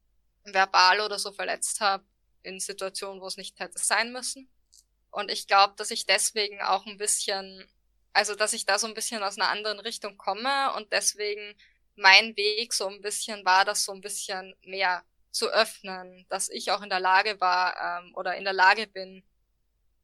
verbal 0.44 1.00
oder 1.00 1.18
so 1.18 1.30
verletzt 1.30 1.80
habe 1.80 2.04
in 2.42 2.58
Situationen, 2.58 3.20
wo 3.20 3.26
es 3.28 3.36
nicht 3.36 3.60
hätte 3.60 3.78
sein 3.78 4.12
müssen. 4.12 4.48
Und 5.10 5.30
ich 5.30 5.46
glaube, 5.46 5.74
dass 5.76 5.90
ich 5.90 6.06
deswegen 6.06 6.60
auch 6.62 6.86
ein 6.86 6.98
bisschen, 6.98 7.68
also 8.12 8.34
dass 8.34 8.54
ich 8.54 8.66
da 8.66 8.78
so 8.78 8.86
ein 8.86 8.94
bisschen 8.94 9.22
aus 9.22 9.38
einer 9.38 9.50
anderen 9.50 9.78
Richtung 9.78 10.16
komme 10.16 10.72
und 10.74 10.90
deswegen 10.92 11.54
mein 11.94 12.34
Weg 12.36 12.72
so 12.72 12.88
ein 12.88 13.02
bisschen 13.02 13.44
war, 13.44 13.64
das 13.64 13.84
so 13.84 13.92
ein 13.92 14.00
bisschen 14.00 14.54
mehr 14.62 15.04
zu 15.30 15.48
öffnen, 15.48 16.26
dass 16.30 16.48
ich 16.48 16.70
auch 16.70 16.82
in 16.82 16.88
der 16.88 17.00
Lage 17.00 17.40
war 17.40 18.00
ähm, 18.00 18.14
oder 18.14 18.36
in 18.36 18.44
der 18.44 18.54
Lage 18.54 18.86
bin, 18.86 19.22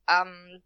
ähm, 0.08 0.62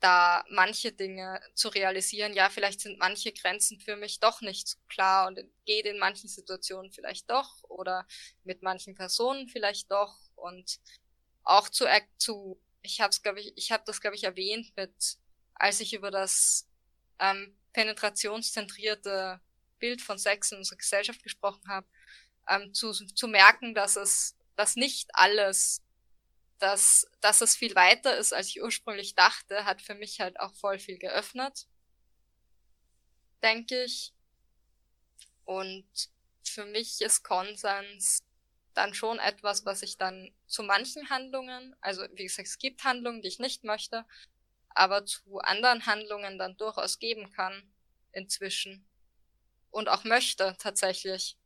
da 0.00 0.44
manche 0.48 0.92
Dinge 0.92 1.40
zu 1.54 1.68
realisieren, 1.68 2.32
ja, 2.32 2.48
vielleicht 2.48 2.80
sind 2.80 2.98
manche 2.98 3.32
Grenzen 3.32 3.78
für 3.80 3.96
mich 3.96 4.18
doch 4.18 4.40
nicht 4.40 4.66
so 4.66 4.78
klar 4.88 5.28
und 5.28 5.38
geht 5.66 5.86
in 5.86 5.98
manchen 5.98 6.28
Situationen 6.28 6.90
vielleicht 6.90 7.30
doch 7.30 7.62
oder 7.64 8.06
mit 8.42 8.62
manchen 8.62 8.94
Personen 8.94 9.48
vielleicht 9.48 9.90
doch. 9.90 10.16
Und 10.36 10.80
auch 11.44 11.68
zu 11.68 11.86
zu 12.16 12.60
ich 12.82 13.00
habe 13.00 13.10
es 13.10 13.22
glaube 13.22 13.40
ich 13.40 13.52
ich 13.56 13.72
habe 13.72 13.82
das 13.86 14.00
glaube 14.00 14.16
ich 14.16 14.24
erwähnt 14.24 14.72
mit 14.76 15.18
als 15.54 15.80
ich 15.80 15.92
über 15.92 16.10
das 16.10 16.66
ähm, 17.18 17.56
penetrationszentrierte 17.72 19.40
Bild 19.78 20.00
von 20.00 20.18
Sex 20.18 20.52
in 20.52 20.58
unserer 20.58 20.78
Gesellschaft 20.78 21.22
gesprochen 21.22 21.68
habe 21.68 21.86
ähm, 22.48 22.72
zu 22.72 22.92
zu 22.92 23.28
merken 23.28 23.74
dass 23.74 23.96
es 23.96 24.36
dass 24.56 24.76
nicht 24.76 25.10
alles 25.14 25.82
dass, 26.60 27.10
dass 27.20 27.40
es 27.40 27.56
viel 27.56 27.74
weiter 27.74 28.16
ist, 28.16 28.32
als 28.32 28.48
ich 28.48 28.62
ursprünglich 28.62 29.14
dachte, 29.14 29.64
hat 29.64 29.82
für 29.82 29.94
mich 29.94 30.20
halt 30.20 30.38
auch 30.38 30.54
voll 30.54 30.78
viel 30.78 30.98
geöffnet. 30.98 31.66
Denke 33.42 33.84
ich. 33.84 34.12
Und 35.44 35.88
für 36.44 36.66
mich 36.66 37.00
ist 37.00 37.22
Konsens 37.22 38.22
dann 38.74 38.94
schon 38.94 39.18
etwas, 39.18 39.64
was 39.64 39.82
ich 39.82 39.96
dann 39.96 40.32
zu 40.46 40.62
manchen 40.62 41.10
Handlungen, 41.10 41.74
also 41.80 42.02
wie 42.12 42.24
gesagt, 42.24 42.48
es 42.48 42.58
gibt 42.58 42.84
Handlungen, 42.84 43.22
die 43.22 43.28
ich 43.28 43.38
nicht 43.38 43.64
möchte, 43.64 44.04
aber 44.70 45.04
zu 45.04 45.38
anderen 45.38 45.86
Handlungen 45.86 46.38
dann 46.38 46.56
durchaus 46.56 46.98
geben 46.98 47.32
kann 47.32 47.72
inzwischen 48.12 48.86
und 49.70 49.88
auch 49.88 50.04
möchte 50.04 50.56
tatsächlich. 50.58 51.36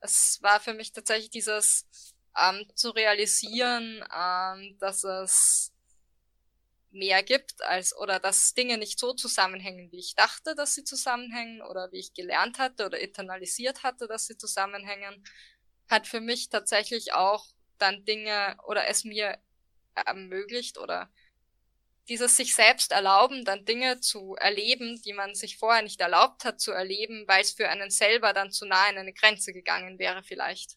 Es 0.00 0.42
war 0.42 0.60
für 0.60 0.74
mich 0.74 0.92
tatsächlich 0.92 1.30
dieses 1.30 2.13
ähm, 2.40 2.66
zu 2.74 2.90
realisieren, 2.90 4.04
ähm, 4.14 4.76
dass 4.78 5.04
es 5.04 5.72
mehr 6.90 7.22
gibt 7.22 7.60
als 7.62 7.96
oder 7.96 8.20
dass 8.20 8.54
Dinge 8.54 8.78
nicht 8.78 8.98
so 8.98 9.12
zusammenhängen, 9.12 9.90
wie 9.90 9.98
ich 9.98 10.14
dachte, 10.14 10.54
dass 10.54 10.74
sie 10.74 10.84
zusammenhängen 10.84 11.60
oder 11.62 11.90
wie 11.92 11.98
ich 11.98 12.14
gelernt 12.14 12.58
hatte 12.58 12.86
oder 12.86 13.00
internalisiert 13.00 13.82
hatte, 13.82 14.06
dass 14.06 14.26
sie 14.26 14.38
zusammenhängen, 14.38 15.24
hat 15.88 16.06
für 16.06 16.20
mich 16.20 16.48
tatsächlich 16.48 17.12
auch 17.12 17.46
dann 17.78 18.04
Dinge 18.04 18.56
oder 18.66 18.86
es 18.88 19.04
mir 19.04 19.38
ermöglicht 19.94 20.78
oder 20.78 21.10
dieses 22.08 22.36
sich 22.36 22.54
selbst 22.54 22.92
erlauben, 22.92 23.44
dann 23.44 23.64
Dinge 23.64 24.00
zu 24.00 24.34
erleben, 24.36 25.00
die 25.02 25.14
man 25.14 25.34
sich 25.34 25.56
vorher 25.56 25.82
nicht 25.82 26.00
erlaubt 26.00 26.44
hat 26.44 26.60
zu 26.60 26.70
erleben, 26.70 27.24
weil 27.26 27.40
es 27.40 27.52
für 27.52 27.68
einen 27.68 27.90
selber 27.90 28.32
dann 28.32 28.50
zu 28.50 28.66
nah 28.66 28.88
in 28.88 28.98
eine 28.98 29.12
Grenze 29.12 29.52
gegangen 29.52 29.98
wäre 29.98 30.22
vielleicht 30.22 30.76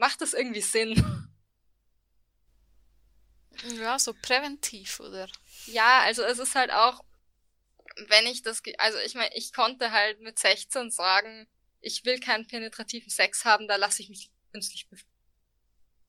macht 0.00 0.22
das 0.22 0.32
irgendwie 0.32 0.62
Sinn? 0.62 1.28
Ja, 3.78 3.98
so 3.98 4.14
präventiv, 4.14 4.98
oder? 5.00 5.28
Ja, 5.66 6.00
also 6.00 6.22
es 6.22 6.38
ist 6.38 6.54
halt 6.54 6.72
auch, 6.72 7.04
wenn 8.08 8.26
ich 8.26 8.42
das, 8.42 8.62
also 8.78 8.98
ich 8.98 9.14
meine, 9.14 9.36
ich 9.36 9.52
konnte 9.52 9.92
halt 9.92 10.20
mit 10.20 10.38
16 10.38 10.90
sagen, 10.90 11.46
ich 11.82 12.04
will 12.06 12.18
keinen 12.18 12.46
penetrativen 12.46 13.10
Sex 13.10 13.44
haben, 13.44 13.68
da 13.68 13.76
lasse 13.76 14.02
ich 14.02 14.08
mich 14.08 14.30
künstlich 14.52 14.88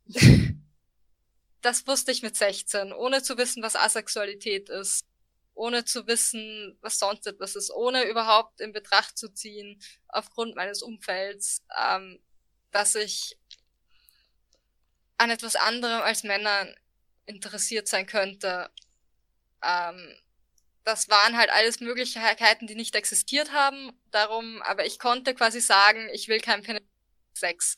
Das 1.61 1.85
wusste 1.85 2.11
ich 2.11 2.23
mit 2.23 2.35
16, 2.35 2.93
ohne 2.93 3.21
zu 3.21 3.37
wissen, 3.37 3.61
was 3.61 3.75
Asexualität 3.75 4.69
ist, 4.69 5.05
ohne 5.53 5.83
zu 5.85 6.07
wissen, 6.07 6.77
was 6.81 6.97
sonst 6.97 7.27
etwas 7.27 7.55
ist, 7.55 7.69
ohne 7.69 8.05
überhaupt 8.05 8.61
in 8.61 8.71
Betracht 8.71 9.17
zu 9.17 9.29
ziehen, 9.33 9.79
aufgrund 10.07 10.55
meines 10.55 10.81
Umfelds, 10.81 11.63
ähm, 11.77 12.19
dass 12.71 12.95
ich 12.95 13.37
an 15.21 15.29
etwas 15.29 15.55
anderem 15.55 16.01
als 16.01 16.23
Männern 16.23 16.75
interessiert 17.27 17.87
sein 17.87 18.07
könnte. 18.07 18.71
Ähm, 19.63 20.15
das 20.83 21.09
waren 21.09 21.37
halt 21.37 21.51
alles 21.51 21.79
Möglichkeiten, 21.79 22.65
die 22.65 22.73
nicht 22.73 22.95
existiert 22.95 23.53
haben. 23.53 23.91
Darum, 24.09 24.63
aber 24.63 24.85
ich 24.85 24.97
konnte 24.97 25.35
quasi 25.35 25.61
sagen, 25.61 26.09
ich 26.11 26.27
will 26.27 26.39
kein 26.39 26.63
Sex. 27.33 27.77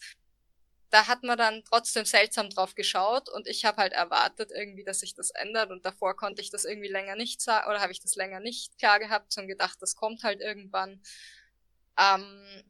Da 0.89 1.07
hat 1.07 1.23
man 1.23 1.37
dann 1.37 1.63
trotzdem 1.65 2.05
seltsam 2.05 2.49
drauf 2.49 2.75
geschaut 2.75 3.27
und 3.27 3.47
ich 3.47 3.65
habe 3.65 3.81
halt 3.81 3.91
erwartet 3.91 4.51
irgendwie, 4.55 4.85
dass 4.85 5.01
sich 5.01 5.13
das 5.13 5.31
ändert 5.31 5.69
und 5.69 5.85
davor 5.85 6.15
konnte 6.15 6.41
ich 6.41 6.49
das 6.49 6.63
irgendwie 6.63 6.87
länger 6.87 7.15
nicht 7.15 7.41
sagen 7.41 7.67
oder 7.69 7.81
habe 7.81 7.91
ich 7.91 7.99
das 7.99 8.15
länger 8.15 8.39
nicht 8.39 8.77
klar 8.77 8.99
gehabt, 8.99 9.33
sondern 9.33 9.49
gedacht, 9.49 9.81
das 9.81 9.95
kommt 9.95 10.23
halt 10.23 10.39
irgendwann. 10.39 11.01
Ähm, 11.99 12.63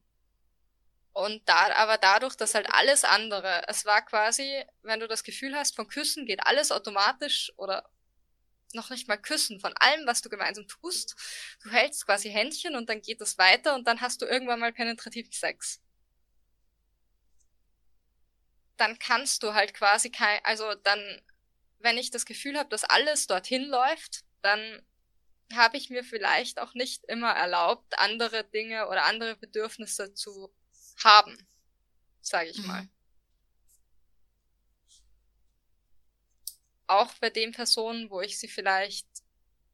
und 1.13 1.47
da, 1.47 1.71
aber 1.75 1.97
dadurch, 1.97 2.35
dass 2.35 2.55
halt 2.55 2.67
alles 2.73 3.03
andere, 3.03 3.63
es 3.67 3.85
war 3.85 4.03
quasi, 4.03 4.63
wenn 4.81 4.99
du 4.99 5.07
das 5.07 5.23
Gefühl 5.23 5.55
hast, 5.55 5.75
von 5.75 5.87
Küssen 5.87 6.25
geht 6.25 6.45
alles 6.45 6.71
automatisch 6.71 7.53
oder 7.57 7.87
noch 8.73 8.89
nicht 8.89 9.07
mal 9.07 9.17
Küssen, 9.17 9.59
von 9.59 9.73
allem, 9.77 10.07
was 10.07 10.23
du 10.23 10.29
gemeinsam 10.29 10.67
tust. 10.67 11.15
Du 11.61 11.69
hältst 11.69 12.07
quasi 12.07 12.31
Händchen 12.31 12.75
und 12.75 12.89
dann 12.89 13.01
geht 13.01 13.21
es 13.21 13.37
weiter 13.37 13.75
und 13.75 13.87
dann 13.87 14.01
hast 14.01 14.23
du 14.23 14.25
irgendwann 14.25 14.59
mal 14.59 14.73
penetrativen 14.73 15.31
Sex. 15.31 15.79
Dann 18.77 18.97
kannst 18.97 19.43
du 19.43 19.53
halt 19.53 19.75
quasi 19.75 20.09
kein, 20.09 20.39
also 20.43 20.73
dann, 20.73 21.21
wenn 21.77 21.99
ich 21.99 22.09
das 22.09 22.25
Gefühl 22.25 22.57
habe, 22.57 22.69
dass 22.69 22.83
alles 22.83 23.27
dorthin 23.27 23.65
läuft, 23.65 24.21
dann 24.41 24.83
habe 25.53 25.77
ich 25.77 25.91
mir 25.91 26.03
vielleicht 26.03 26.59
auch 26.59 26.73
nicht 26.73 27.03
immer 27.05 27.31
erlaubt, 27.31 27.99
andere 27.99 28.43
Dinge 28.43 28.87
oder 28.87 29.05
andere 29.05 29.35
Bedürfnisse 29.35 30.15
zu 30.15 30.51
haben, 31.03 31.37
sage 32.21 32.49
ich 32.49 32.59
mhm. 32.59 32.67
mal. 32.67 32.89
Auch 36.87 37.13
bei 37.15 37.29
den 37.29 37.51
Personen, 37.51 38.09
wo 38.09 38.21
ich 38.21 38.39
sie 38.39 38.47
vielleicht 38.47 39.07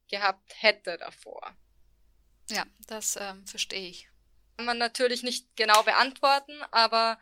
gehabt 0.08 0.52
hätte 0.62 0.96
davor. 0.98 1.56
Ja, 2.50 2.66
das 2.86 3.16
ähm, 3.16 3.46
verstehe 3.46 3.88
ich. 3.88 4.08
Kann 4.56 4.66
man 4.66 4.78
natürlich 4.78 5.22
nicht 5.22 5.54
genau 5.56 5.82
beantworten, 5.82 6.60
aber 6.70 7.18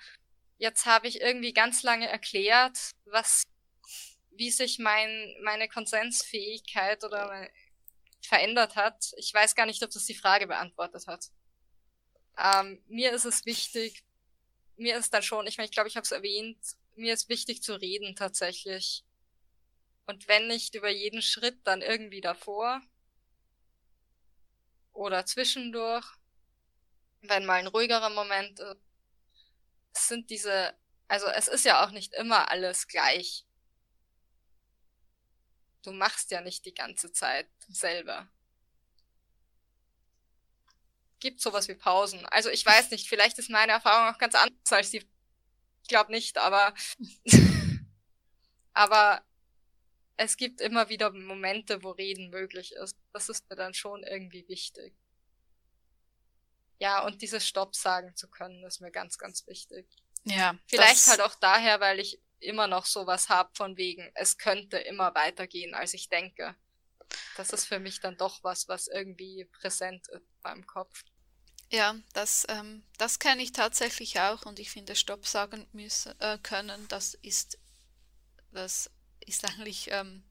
jetzt 0.57 0.87
habe 0.87 1.07
ich 1.07 1.21
irgendwie 1.21 1.53
ganz 1.53 1.83
lange 1.83 2.09
erklärt, 2.09 2.93
was, 3.05 3.45
wie 4.31 4.51
sich 4.51 4.79
mein, 4.79 5.35
meine 5.43 5.69
Konsensfähigkeit 5.69 7.05
oder 7.05 7.49
verändert 8.23 8.77
hat. 8.77 9.13
Ich 9.17 9.33
weiß 9.33 9.55
gar 9.55 9.67
nicht, 9.67 9.83
ob 9.83 9.91
das 9.91 10.05
die 10.05 10.15
Frage 10.15 10.47
beantwortet 10.47 11.07
hat. 11.07 11.27
Ähm, 12.39 12.83
mir 12.87 13.13
ist 13.13 13.25
es 13.25 13.45
wichtig, 13.47 14.05
mir 14.77 14.97
ist 14.97 15.13
dann 15.13 15.23
schon, 15.23 15.47
ich 15.47 15.59
meine, 15.59 15.67
ich 15.67 15.73
glaube, 15.73 15.89
ich 15.89 15.97
habe 15.97 16.05
es 16.05 16.13
erwähnt, 16.13 16.59
mir 16.95 17.13
ist 17.15 17.29
wichtig 17.29 17.63
zu 17.63 17.75
reden 17.75 18.15
tatsächlich. 18.17 19.05
Und 20.07 20.29
wenn 20.29 20.47
nicht 20.47 20.75
über 20.75 20.89
jeden 20.89 21.21
Schritt, 21.21 21.59
dann 21.65 21.83
irgendwie 21.83 22.21
davor 22.21 22.81
oder 24.93 25.27
zwischendurch, 25.27 26.07
wenn 27.23 27.45
mal 27.45 27.61
ein 27.61 27.67
ruhigerer 27.67 28.11
Moment 28.11 28.59
ist. 28.61 28.77
Es 29.95 30.09
sind 30.09 30.31
diese, 30.31 30.75
also 31.09 31.27
es 31.27 31.49
ist 31.49 31.65
ja 31.65 31.85
auch 31.85 31.91
nicht 31.91 32.15
immer 32.15 32.51
alles 32.51 32.87
gleich. 32.87 33.47
Du 35.83 35.93
machst 35.93 36.31
ja 36.31 36.41
nicht 36.41 36.65
die 36.67 36.75
ganze 36.75 37.13
Zeit 37.13 37.49
selber. 37.69 38.29
Gibt 41.21 41.41
sowas 41.41 41.69
wie 41.69 41.75
Pausen. 41.75 42.25
Also 42.27 42.51
ich 42.51 42.65
weiß 42.65 42.91
nicht, 42.91 43.09
vielleicht 43.09 43.39
ist 43.39 43.51
meine 43.51 43.73
Erfahrung 43.73 44.15
auch 44.15 44.19
ganz 44.19 44.35
anders 44.35 44.73
als 44.73 44.91
die. 44.91 45.05
Ich 45.83 45.89
glaube 45.89 46.13
nicht, 46.13 46.39
aber 46.39 46.75
aber 48.73 49.23
es 50.17 50.37
gibt 50.37 50.61
immer 50.61 50.89
wieder 50.89 51.11
Momente, 51.13 51.83
wo 51.83 51.91
Reden 51.91 52.31
möglich 52.31 52.73
ist. 52.73 52.97
Das 53.13 53.29
ist 53.29 53.49
mir 53.49 53.57
dann 53.57 53.75
schon 53.75 54.03
irgendwie 54.03 54.47
wichtig. 54.49 54.95
Ja, 56.81 57.05
und 57.05 57.23
dieses 57.23 57.47
Stopp 57.47 57.75
sagen 57.75 58.15
zu 58.17 58.29
können, 58.29 58.65
ist 58.65 58.81
mir 58.81 58.91
ganz, 58.91 59.19
ganz 59.19 59.47
wichtig. 59.47 59.89
Ja. 60.25 60.57
Vielleicht 60.67 61.07
halt 61.07 61.21
auch 61.21 61.35
daher, 61.35 61.81
weil 61.81 61.99
ich 61.99 62.21
immer 62.41 62.67
noch 62.67 62.87
sowas 62.87 63.29
hab 63.29 63.57
von 63.57 63.77
wegen, 63.77 64.11
es 64.15 64.39
könnte 64.39 64.79
immer 64.79 65.15
weitergehen, 65.15 65.75
als 65.75 65.95
ich 65.95 66.09
denke. 66.09 66.55
Das 67.37 67.51
ist 67.51 67.67
für 67.67 67.79
mich 67.79 68.01
dann 68.01 68.17
doch 68.17 68.43
was, 68.43 68.69
was 68.69 68.89
irgendwie 68.89 69.45
präsent 69.45 70.07
ist 70.09 70.43
beim 70.43 70.67
Kopf. 70.67 71.05
Ja, 71.71 71.97
das, 72.15 72.47
ähm, 72.49 72.83
das 72.97 73.19
kenne 73.19 73.43
ich 73.43 73.53
tatsächlich 73.53 74.19
auch 74.21 74.47
und 74.47 74.59
ich 74.59 74.71
finde, 74.71 74.97
Stopp 74.97 75.27
sagen 75.27 75.67
müssen, 75.73 76.19
äh, 76.21 76.39
können, 76.43 76.89
das 76.89 77.15
ist, 77.15 77.59
das 78.53 78.91
ist 79.21 79.45
eigentlich, 79.45 79.91
ähm, 79.91 80.25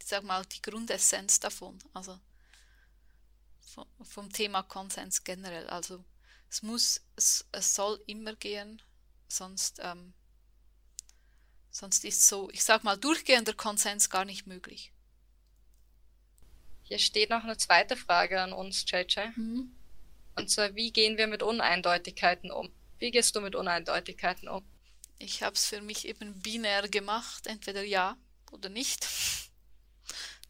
ich 0.00 0.08
sag 0.08 0.24
mal, 0.24 0.44
die 0.46 0.60
Grundessenz 0.60 1.38
davon. 1.38 1.78
Also 1.94 2.18
vom, 3.60 3.86
vom 4.02 4.32
Thema 4.32 4.62
Konsens 4.64 5.22
generell. 5.22 5.68
Also 5.68 6.04
es 6.50 6.62
muss, 6.62 7.00
es, 7.16 7.46
es 7.52 7.74
soll 7.74 8.02
immer 8.06 8.34
gehen, 8.34 8.82
sonst, 9.28 9.78
ähm, 9.80 10.12
sonst 11.70 12.04
ist 12.04 12.26
so, 12.26 12.50
ich 12.50 12.64
sag 12.64 12.82
mal, 12.84 12.98
durchgehender 12.98 13.54
Konsens 13.54 14.10
gar 14.10 14.24
nicht 14.24 14.46
möglich. 14.46 14.92
Hier 16.82 16.98
steht 16.98 17.30
noch 17.30 17.44
eine 17.44 17.56
zweite 17.56 17.96
Frage 17.96 18.40
an 18.40 18.52
uns, 18.52 18.84
JJ. 18.88 19.20
Mhm. 19.36 19.74
Und 20.36 20.50
zwar, 20.50 20.74
wie 20.74 20.92
gehen 20.92 21.16
wir 21.16 21.26
mit 21.26 21.42
Uneindeutigkeiten 21.42 22.50
um? 22.50 22.70
Wie 22.98 23.10
gehst 23.10 23.34
du 23.36 23.40
mit 23.40 23.54
Uneindeutigkeiten 23.54 24.48
um? 24.48 24.64
Ich 25.18 25.42
habe 25.42 25.54
es 25.54 25.66
für 25.66 25.80
mich 25.80 26.06
eben 26.06 26.40
binär 26.40 26.88
gemacht, 26.88 27.46
entweder 27.46 27.82
ja 27.82 28.16
oder 28.50 28.68
nicht. 28.68 29.06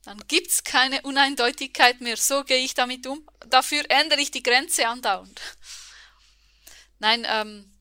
Dann 0.04 0.20
gibt 0.28 0.48
es 0.48 0.64
keine 0.64 1.02
Uneindeutigkeit 1.02 2.00
mehr. 2.00 2.16
So 2.16 2.42
gehe 2.44 2.64
ich 2.64 2.74
damit 2.74 3.06
um. 3.06 3.26
Dafür 3.48 3.84
ändere 3.88 4.20
ich 4.20 4.30
die 4.30 4.42
Grenze 4.42 4.88
andauernd. 4.88 5.40
Nein, 6.98 7.26
ähm, 7.28 7.72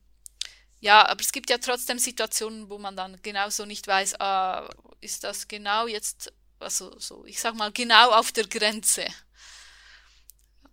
ja, 0.80 1.07
aber 1.07 1.22
es 1.22 1.32
gibt 1.32 1.49
ja 1.49 1.60
trotzdem 1.60 1.99
Situationen, 1.99 2.69
wo 2.69 2.78
man 2.78 2.95
dann 2.95 3.22
genauso 3.22 3.65
nicht 3.65 3.88
weiß, 3.88 4.15
äh, 4.19 4.61
ist 4.99 5.23
das 5.23 5.48
genau 5.48 5.88
jetzt, 5.88 6.34
also 6.62 6.98
so, 7.00 7.26
ich 7.26 7.40
sag 7.40 7.56
mal, 7.56 7.72
genau 7.72 8.12
auf 8.12 8.32
der 8.32 8.48
Grenze. 8.48 9.06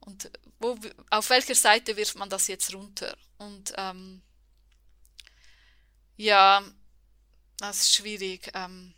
Und 0.01 0.31
wo, 0.59 0.79
auf 1.11 1.31
welcher 1.31 1.55
Seite 1.55 1.97
wirft 1.97 2.17
man 2.17 2.31
das 2.31 2.47
jetzt 2.49 2.75
runter? 2.75 3.17
Und 3.39 3.73
ähm, 3.77 4.23
ja, 6.17 6.63
das 7.59 7.81
ist 7.81 7.95
schwierig. 7.95 8.51
Ähm, 8.55 8.95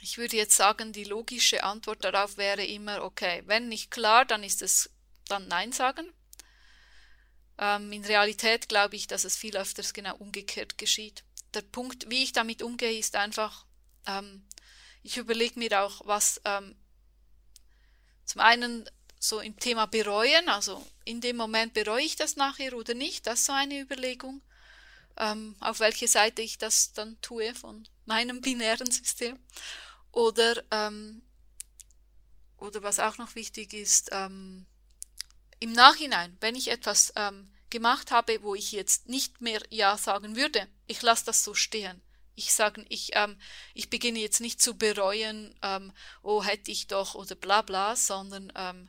ich 0.00 0.18
würde 0.18 0.36
jetzt 0.36 0.56
sagen, 0.56 0.92
die 0.92 1.04
logische 1.04 1.64
Antwort 1.64 2.04
darauf 2.04 2.36
wäre 2.36 2.64
immer, 2.64 3.02
okay, 3.02 3.42
wenn 3.46 3.68
nicht 3.68 3.90
klar, 3.90 4.24
dann 4.24 4.44
ist 4.44 4.62
es 4.62 4.90
dann 5.26 5.48
Nein 5.48 5.72
sagen. 5.72 6.12
Ähm, 7.58 7.92
in 7.92 8.04
Realität 8.04 8.68
glaube 8.68 8.96
ich, 8.96 9.08
dass 9.08 9.24
es 9.24 9.36
viel 9.36 9.56
öfters 9.56 9.92
genau 9.92 10.16
umgekehrt 10.16 10.78
geschieht. 10.78 11.24
Der 11.54 11.62
Punkt, 11.62 12.08
wie 12.08 12.22
ich 12.22 12.32
damit 12.32 12.62
umgehe, 12.62 12.98
ist 12.98 13.16
einfach, 13.16 13.66
ähm, 14.06 14.47
ich 15.02 15.16
überlege 15.16 15.58
mir 15.58 15.82
auch, 15.82 16.00
was 16.04 16.40
ähm, 16.44 16.76
zum 18.24 18.40
einen 18.40 18.88
so 19.18 19.40
im 19.40 19.58
Thema 19.58 19.86
bereuen, 19.86 20.48
also 20.48 20.84
in 21.04 21.20
dem 21.20 21.36
Moment 21.36 21.74
bereue 21.74 22.04
ich 22.04 22.16
das 22.16 22.36
nachher 22.36 22.74
oder 22.74 22.94
nicht, 22.94 23.26
das 23.26 23.40
ist 23.40 23.46
so 23.46 23.52
eine 23.52 23.80
Überlegung, 23.80 24.42
ähm, 25.16 25.56
auf 25.60 25.80
welche 25.80 26.08
Seite 26.08 26.42
ich 26.42 26.58
das 26.58 26.92
dann 26.92 27.20
tue 27.20 27.54
von 27.54 27.86
meinem 28.06 28.40
binären 28.40 28.90
System. 28.90 29.38
Oder, 30.12 30.62
ähm, 30.70 31.22
oder 32.56 32.82
was 32.82 32.98
auch 33.00 33.18
noch 33.18 33.34
wichtig 33.34 33.72
ist, 33.72 34.10
ähm, 34.12 34.66
im 35.60 35.72
Nachhinein, 35.72 36.36
wenn 36.40 36.54
ich 36.54 36.68
etwas 36.68 37.12
ähm, 37.16 37.50
gemacht 37.70 38.10
habe, 38.10 38.42
wo 38.42 38.54
ich 38.54 38.72
jetzt 38.72 39.08
nicht 39.08 39.40
mehr 39.40 39.60
Ja 39.70 39.96
sagen 39.98 40.36
würde, 40.36 40.66
ich 40.86 41.02
lasse 41.02 41.26
das 41.26 41.44
so 41.44 41.54
stehen. 41.54 42.00
Ich 42.38 42.52
sage, 42.52 42.86
ich, 42.88 43.10
ähm, 43.14 43.36
ich 43.74 43.90
beginne 43.90 44.20
jetzt 44.20 44.40
nicht 44.40 44.62
zu 44.62 44.78
bereuen, 44.78 45.54
ähm, 45.62 45.92
oh 46.22 46.44
hätte 46.44 46.70
ich 46.70 46.86
doch 46.86 47.16
oder 47.16 47.34
bla 47.34 47.62
bla, 47.62 47.96
sondern 47.96 48.52
ähm, 48.54 48.88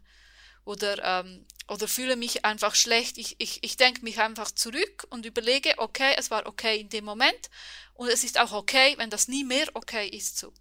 oder, 0.65 1.03
ähm, 1.03 1.47
oder 1.67 1.87
fühle 1.87 2.15
mich 2.15 2.45
einfach 2.45 2.75
schlecht. 2.75 3.17
Ich, 3.17 3.35
ich, 3.39 3.63
ich 3.63 3.75
denke 3.75 4.03
mich 4.03 4.19
einfach 4.19 4.51
zurück 4.51 5.07
und 5.09 5.25
überlege, 5.25 5.73
okay, 5.77 6.13
es 6.15 6.29
war 6.29 6.45
okay 6.45 6.79
in 6.79 6.89
dem 6.89 7.05
Moment 7.05 7.49
und 7.95 8.07
es 8.07 8.23
ist 8.23 8.39
auch 8.39 8.51
okay, 8.51 8.93
wenn 8.97 9.09
das 9.09 9.27
nie 9.27 9.43
mehr 9.43 9.67
okay 9.73 10.07
ist 10.07 10.37
so. 10.37 10.53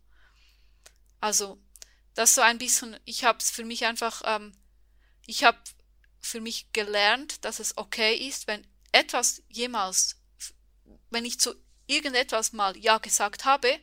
Also, 1.20 1.60
das 2.14 2.34
so 2.34 2.40
ein 2.40 2.56
bisschen, 2.56 2.98
ich 3.04 3.24
habe 3.24 3.38
es 3.38 3.50
für 3.50 3.64
mich 3.64 3.84
einfach, 3.84 4.22
ähm, 4.24 4.56
ich 5.26 5.44
habe 5.44 5.58
für 6.20 6.40
mich 6.40 6.72
gelernt, 6.72 7.44
dass 7.44 7.60
es 7.60 7.76
okay 7.76 8.14
ist, 8.14 8.46
wenn 8.46 8.66
etwas 8.92 9.42
jemals, 9.48 10.16
wenn 11.10 11.26
ich 11.26 11.38
zu 11.38 11.54
irgendetwas 11.88 12.52
mal 12.52 12.76
Ja 12.76 12.98
gesagt 12.98 13.44
habe, 13.44 13.80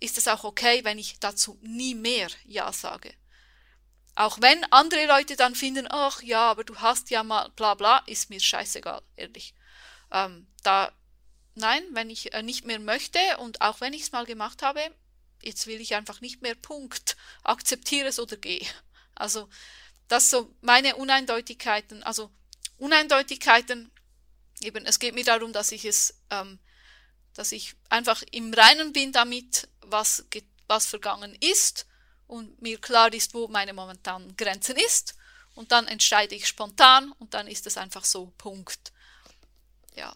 ist 0.00 0.18
es 0.18 0.26
auch 0.26 0.42
okay, 0.42 0.82
wenn 0.82 0.98
ich 0.98 1.20
dazu 1.20 1.58
nie 1.62 1.94
mehr 1.94 2.28
Ja 2.44 2.72
sage. 2.72 3.14
Auch 4.16 4.40
wenn 4.40 4.64
andere 4.72 5.06
Leute 5.06 5.36
dann 5.36 5.54
finden, 5.54 5.86
ach 5.88 6.22
ja, 6.22 6.50
aber 6.50 6.64
du 6.64 6.76
hast 6.76 7.10
ja 7.10 7.22
mal 7.22 7.48
bla 7.50 7.74
bla, 7.74 7.98
ist 8.06 8.30
mir 8.30 8.40
scheißegal, 8.40 9.02
ehrlich. 9.16 9.54
Ähm, 10.10 10.48
da, 10.62 10.92
nein, 11.54 11.84
wenn 11.92 12.10
ich 12.10 12.32
äh, 12.34 12.42
nicht 12.42 12.64
mehr 12.64 12.80
möchte 12.80 13.20
und 13.38 13.60
auch 13.60 13.80
wenn 13.80 13.92
ich 13.92 14.02
es 14.02 14.12
mal 14.12 14.26
gemacht 14.26 14.62
habe, 14.62 14.80
jetzt 15.42 15.66
will 15.66 15.80
ich 15.80 15.94
einfach 15.94 16.20
nicht 16.20 16.42
mehr, 16.42 16.54
Punkt, 16.54 17.16
akzeptiere 17.44 18.08
es 18.08 18.18
oder 18.18 18.36
geh. 18.36 18.66
Also, 19.14 19.48
das 20.08 20.30
so 20.30 20.54
meine 20.60 20.96
Uneindeutigkeiten, 20.96 22.02
also 22.02 22.30
Uneindeutigkeiten, 22.78 23.92
eben, 24.60 24.86
es 24.86 24.98
geht 24.98 25.14
mir 25.14 25.24
darum, 25.24 25.52
dass 25.52 25.72
ich 25.72 25.84
es, 25.84 26.20
ähm, 26.30 26.58
dass 27.34 27.52
ich 27.52 27.74
einfach 27.88 28.22
im 28.30 28.52
Reinen 28.52 28.92
bin 28.92 29.12
damit, 29.12 29.68
was, 29.80 30.24
was 30.66 30.86
vergangen 30.86 31.36
ist 31.40 31.86
und 32.26 32.60
mir 32.62 32.80
klar 32.80 33.12
ist, 33.12 33.34
wo 33.34 33.48
meine 33.48 33.72
momentanen 33.72 34.36
Grenzen 34.36 34.76
ist 34.76 35.16
und 35.54 35.72
dann 35.72 35.86
entscheide 35.88 36.34
ich 36.34 36.46
spontan 36.46 37.12
und 37.12 37.34
dann 37.34 37.46
ist 37.46 37.66
es 37.66 37.76
einfach 37.76 38.04
so, 38.04 38.32
Punkt. 38.38 38.92
Ja. 39.94 40.14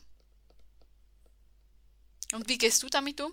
Und 2.32 2.48
wie 2.48 2.58
gehst 2.58 2.82
du 2.82 2.88
damit 2.88 3.20
um? 3.20 3.32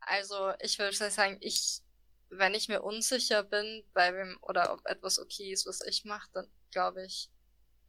Also 0.00 0.52
ich 0.60 0.78
würde 0.78 1.10
sagen, 1.10 1.38
ich, 1.40 1.80
wenn 2.28 2.54
ich 2.54 2.68
mir 2.68 2.82
unsicher 2.82 3.42
bin, 3.42 3.84
bei 3.92 4.14
wem 4.14 4.38
oder 4.42 4.72
ob 4.72 4.86
etwas 4.86 5.18
okay 5.18 5.52
ist, 5.52 5.66
was 5.66 5.80
ich 5.82 6.04
mache, 6.04 6.28
dann 6.32 6.50
glaube 6.70 7.04
ich 7.04 7.30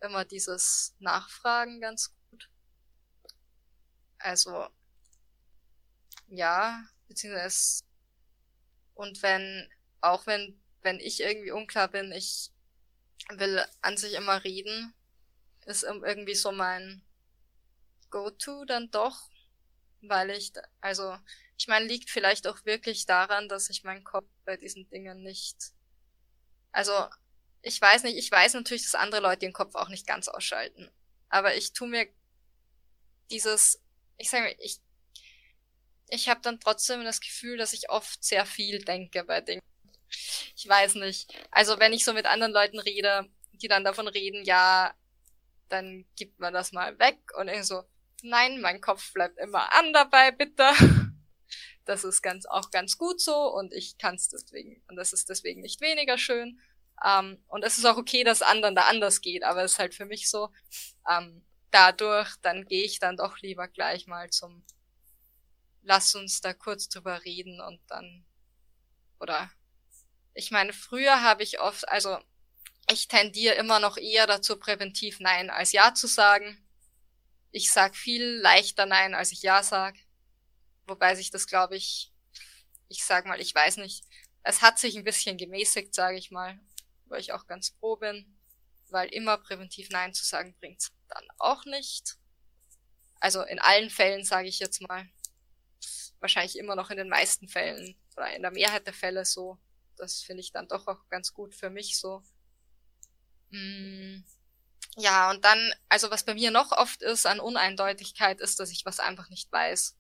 immer 0.02 0.26
dieses 0.26 0.96
Nachfragen 1.00 1.82
ganz 1.82 2.10
gut. 2.10 2.25
Also 4.26 4.68
ja, 6.30 6.84
beziehungsweise 7.08 7.84
und 8.96 9.22
wenn, 9.22 9.70
auch 10.02 10.26
wenn, 10.26 10.60
wenn 10.82 11.00
ich 11.00 11.20
irgendwie 11.22 11.52
unklar 11.52 11.90
bin, 11.90 12.12
ich 12.12 12.50
will 13.30 13.64
an 13.82 13.98
sich 13.98 14.14
immer 14.14 14.44
reden, 14.44 14.96
ist 15.68 15.84
irgendwie 15.84 16.34
so 16.34 16.52
mein 16.52 17.04
Go-To 18.10 18.66
dann 18.66 18.90
doch, 18.90 19.30
weil 20.02 20.32
ich, 20.32 20.54
also 20.82 21.16
ich 21.58 21.68
meine, 21.68 21.86
liegt 21.86 22.10
vielleicht 22.10 22.48
auch 22.48 22.66
wirklich 22.66 23.06
daran, 23.06 23.48
dass 23.48 23.70
ich 23.70 23.84
meinen 23.84 24.04
Kopf 24.04 24.28
bei 24.44 24.58
diesen 24.58 24.90
Dingen 24.90 25.22
nicht. 25.22 25.58
Also, 26.72 26.94
ich 27.62 27.80
weiß 27.80 28.04
nicht, 28.04 28.18
ich 28.18 28.32
weiß 28.32 28.56
natürlich, 28.56 28.84
dass 28.84 28.96
andere 28.96 29.22
Leute 29.22 29.40
den 29.40 29.54
Kopf 29.54 29.76
auch 29.76 29.90
nicht 29.90 30.08
ganz 30.08 30.28
ausschalten. 30.28 30.90
Aber 31.30 31.56
ich 31.56 31.74
tu 31.74 31.86
mir 31.86 32.08
dieses, 33.30 33.80
ich 34.18 34.30
sage 34.30 34.44
mal, 34.44 34.56
ich, 34.60 34.80
ich 36.10 36.30
habe 36.30 36.42
dann 36.42 36.60
trotzdem 36.60 37.04
das 37.04 37.20
Gefühl, 37.20 37.58
dass 37.58 37.74
ich 37.74 37.90
oft 37.90 38.24
sehr 38.24 38.46
viel 38.46 38.84
denke 38.84 39.24
bei 39.24 39.42
Dingen. 39.42 39.62
Ich 40.56 40.68
weiß 40.68 40.96
nicht. 40.96 41.34
Also 41.52 41.80
wenn 41.80 41.94
ich 41.94 42.06
so 42.06 42.14
mit 42.14 42.26
anderen 42.26 42.54
Leuten 42.54 42.80
rede, 42.80 43.30
die 43.54 43.68
dann 43.68 43.84
davon 43.84 44.08
reden, 44.08 44.44
ja, 44.44 44.94
dann 45.70 46.06
gibt 46.16 46.40
man 46.40 46.54
das 46.54 46.72
mal 46.72 46.98
weg 47.00 47.18
und 47.38 47.48
ich 47.48 47.64
so, 47.64 47.84
nein, 48.22 48.62
mein 48.62 48.82
Kopf 48.82 49.14
bleibt 49.14 49.38
immer 49.40 49.74
an 49.74 49.94
dabei, 49.94 50.32
bitte 50.32 50.70
das 51.86 52.04
ist 52.04 52.22
ganz 52.22 52.46
auch 52.46 52.72
ganz 52.72 52.98
gut 52.98 53.22
so 53.22 53.36
und 53.54 53.74
ich 53.74 53.98
kann 53.98 54.16
es 54.16 54.30
deswegen 54.30 54.82
und 54.88 54.96
das 54.96 55.14
ist 55.14 55.30
deswegen 55.30 55.62
nicht 55.62 55.82
weniger 55.82 56.18
schön. 56.18 56.60
Ähm, 57.06 57.44
und 57.48 57.64
es 57.64 57.78
ist 57.78 57.86
auch 57.86 57.98
okay, 57.98 58.24
dass 58.24 58.42
anderen 58.42 58.76
da 58.76 58.84
anders 58.84 59.22
geht, 59.22 59.44
aber 59.44 59.64
es 59.64 59.74
ist 59.74 59.80
halt 59.80 59.94
für 59.94 60.06
mich 60.06 60.30
so, 60.30 60.50
ähm, 61.10 61.46
dadurch, 61.76 62.36
dann 62.42 62.66
gehe 62.66 62.86
ich 62.86 63.00
dann 63.00 63.18
doch 63.18 63.40
lieber 63.40 63.68
gleich 63.68 64.08
mal 64.08 64.30
zum 64.30 64.64
Lass 65.88 66.16
uns 66.16 66.42
da 66.42 66.54
kurz 66.54 66.90
drüber 66.90 67.24
reden 67.26 67.62
und 67.62 67.80
dann 67.88 68.26
oder 69.20 69.52
ich 70.34 70.52
meine, 70.52 70.74
früher 70.74 71.22
habe 71.22 71.44
ich 71.44 71.60
oft, 71.60 71.88
also 71.88 72.18
ich 72.92 73.08
tendiere 73.08 73.56
immer 73.56 73.80
noch 73.80 73.98
eher 73.98 74.26
dazu, 74.26 74.58
präventiv 74.58 75.20
Nein 75.20 75.50
als 75.50 75.74
Ja 75.74 75.94
zu 75.94 76.08
sagen. 76.08 76.66
Ich 77.52 77.72
sag 77.72 77.96
viel 77.96 78.24
leichter 78.24 78.86
Nein, 78.86 79.14
als 79.14 79.32
ich 79.32 79.42
Ja 79.42 79.64
sag. 79.64 79.96
Wobei 80.88 81.16
sich 81.16 81.30
das, 81.30 81.48
glaube 81.48 81.76
ich, 81.76 82.12
ich 82.90 83.04
sag 83.04 83.26
mal, 83.26 83.40
ich 83.40 83.54
weiß 83.54 83.78
nicht, 83.78 84.06
es 84.44 84.62
hat 84.62 84.80
sich 84.80 84.98
ein 84.98 85.04
bisschen 85.04 85.38
gemäßigt, 85.38 85.94
sage 85.94 86.18
ich 86.18 86.32
mal, 86.32 86.60
weil 87.06 87.22
ich 87.22 87.32
auch 87.32 87.48
ganz 87.48 87.70
froh 87.80 87.96
bin, 87.96 88.38
weil 88.90 89.10
immer 89.10 89.38
präventiv 89.38 89.90
Nein 89.90 90.14
zu 90.14 90.26
sagen 90.26 90.56
bringt's 90.60 90.95
dann 91.10 91.26
auch 91.38 91.66
nicht. 91.66 92.18
Also 93.20 93.42
in 93.44 93.60
allen 93.60 93.90
Fällen 93.90 94.24
sage 94.24 94.48
ich 94.48 94.60
jetzt 94.60 94.82
mal, 94.82 95.08
wahrscheinlich 96.20 96.58
immer 96.58 96.76
noch 96.76 96.90
in 96.90 96.98
den 96.98 97.10
meisten 97.10 97.48
Fällen 97.48 97.96
oder 98.16 98.34
in 98.36 98.42
der 98.42 98.52
Mehrheit 98.52 98.86
der 98.86 98.94
Fälle 98.94 99.26
so. 99.26 99.58
Das 99.96 100.22
finde 100.22 100.42
ich 100.42 100.52
dann 100.52 100.68
doch 100.68 100.88
auch 100.88 101.08
ganz 101.10 101.34
gut 101.34 101.56
für 101.56 101.70
mich 101.70 101.98
so. 101.98 102.24
Mm, 103.52 104.24
ja, 104.98 105.30
und 105.30 105.44
dann, 105.44 105.74
also 105.90 106.10
was 106.10 106.24
bei 106.24 106.34
mir 106.34 106.52
noch 106.52 106.72
oft 106.72 107.02
ist 107.02 107.26
an 107.26 107.40
Uneindeutigkeit, 107.40 108.42
ist, 108.42 108.60
dass 108.60 108.72
ich 108.72 108.86
was 108.86 109.00
einfach 109.00 109.30
nicht 109.30 109.52
weiß. 109.52 109.96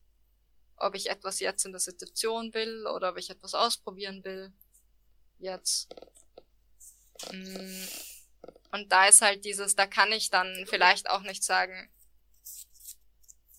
Ob 0.77 0.95
ich 0.95 1.09
etwas 1.09 1.39
jetzt 1.39 1.65
in 1.65 1.71
der 1.71 1.79
Situation 1.79 2.53
will 2.53 2.85
oder 2.87 3.09
ob 3.09 3.17
ich 3.17 3.29
etwas 3.29 3.53
ausprobieren 3.53 4.23
will. 4.23 4.53
Jetzt. 5.37 5.93
Mm, 7.31 7.83
und 8.71 8.91
da 8.91 9.07
ist 9.07 9.21
halt 9.21 9.45
dieses, 9.45 9.75
da 9.75 9.87
kann 9.87 10.11
ich 10.11 10.29
dann 10.29 10.65
vielleicht 10.67 11.09
auch 11.09 11.21
nicht 11.21 11.43
sagen, 11.43 11.89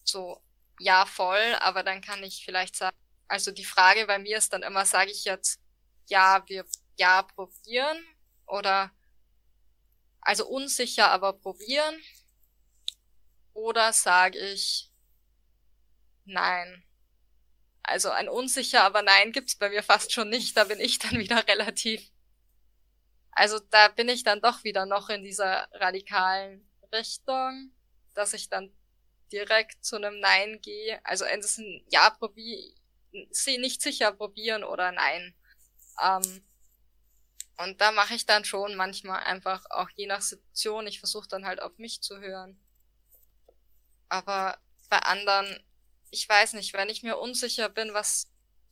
so, 0.04 0.40
ja, 0.78 1.06
voll, 1.06 1.54
aber 1.60 1.82
dann 1.82 2.00
kann 2.00 2.22
ich 2.22 2.44
vielleicht 2.44 2.76
sagen, 2.76 2.96
also 3.28 3.50
die 3.50 3.64
Frage 3.64 4.06
bei 4.06 4.18
mir 4.18 4.38
ist 4.38 4.52
dann 4.52 4.62
immer, 4.62 4.84
sage 4.84 5.10
ich 5.10 5.24
jetzt, 5.24 5.60
ja, 6.06 6.42
wir, 6.46 6.64
ja, 6.96 7.22
probieren 7.22 7.98
oder 8.46 8.92
also 10.26 10.44
unsicher, 10.48 11.12
aber 11.12 11.34
probieren? 11.34 12.02
Oder 13.52 13.92
sage 13.92 14.36
ich 14.38 14.90
nein? 16.24 16.82
Also 17.84 18.10
ein 18.10 18.28
unsicher, 18.28 18.82
aber 18.82 19.02
nein 19.02 19.30
gibt's 19.30 19.54
bei 19.54 19.68
mir 19.68 19.84
fast 19.84 20.12
schon 20.12 20.28
nicht. 20.28 20.56
Da 20.56 20.64
bin 20.64 20.80
ich 20.80 20.98
dann 20.98 21.20
wieder 21.20 21.46
relativ. 21.48 22.10
Also 23.36 23.58
da 23.58 23.88
bin 23.88 24.08
ich 24.08 24.22
dann 24.22 24.40
doch 24.40 24.64
wieder 24.64 24.86
noch 24.86 25.10
in 25.10 25.22
dieser 25.22 25.68
radikalen 25.72 26.66
Richtung, 26.90 27.70
dass 28.14 28.32
ich 28.32 28.48
dann 28.48 28.72
direkt 29.30 29.84
zu 29.84 29.96
einem 29.96 30.20
Nein 30.20 30.58
gehe. 30.62 31.04
Also 31.04 31.26
entweder 31.26 31.68
ein 31.68 31.84
Ja 31.90 32.08
probier, 32.08 32.58
sie 33.30 33.58
nicht 33.58 33.82
sicher 33.82 34.10
probieren 34.12 34.64
oder 34.64 34.90
Nein. 34.90 35.34
Ähm, 36.02 36.42
und 37.58 37.78
da 37.82 37.92
mache 37.92 38.14
ich 38.14 38.24
dann 38.24 38.46
schon 38.46 38.74
manchmal 38.74 39.22
einfach 39.24 39.66
auch 39.68 39.90
je 39.90 40.06
nach 40.06 40.22
Situation, 40.22 40.86
ich 40.86 40.98
versuche 40.98 41.28
dann 41.28 41.44
halt 41.44 41.60
auf 41.60 41.76
mich 41.76 42.00
zu 42.00 42.18
hören. 42.18 42.58
Aber 44.08 44.58
bei 44.88 44.98
anderen, 45.00 45.62
ich 46.10 46.26
weiß 46.26 46.54
nicht, 46.54 46.72
wenn 46.72 46.88
ich 46.88 47.02
mir 47.02 47.18
unsicher 47.18 47.68
bin, 47.68 47.92
was 47.92 48.28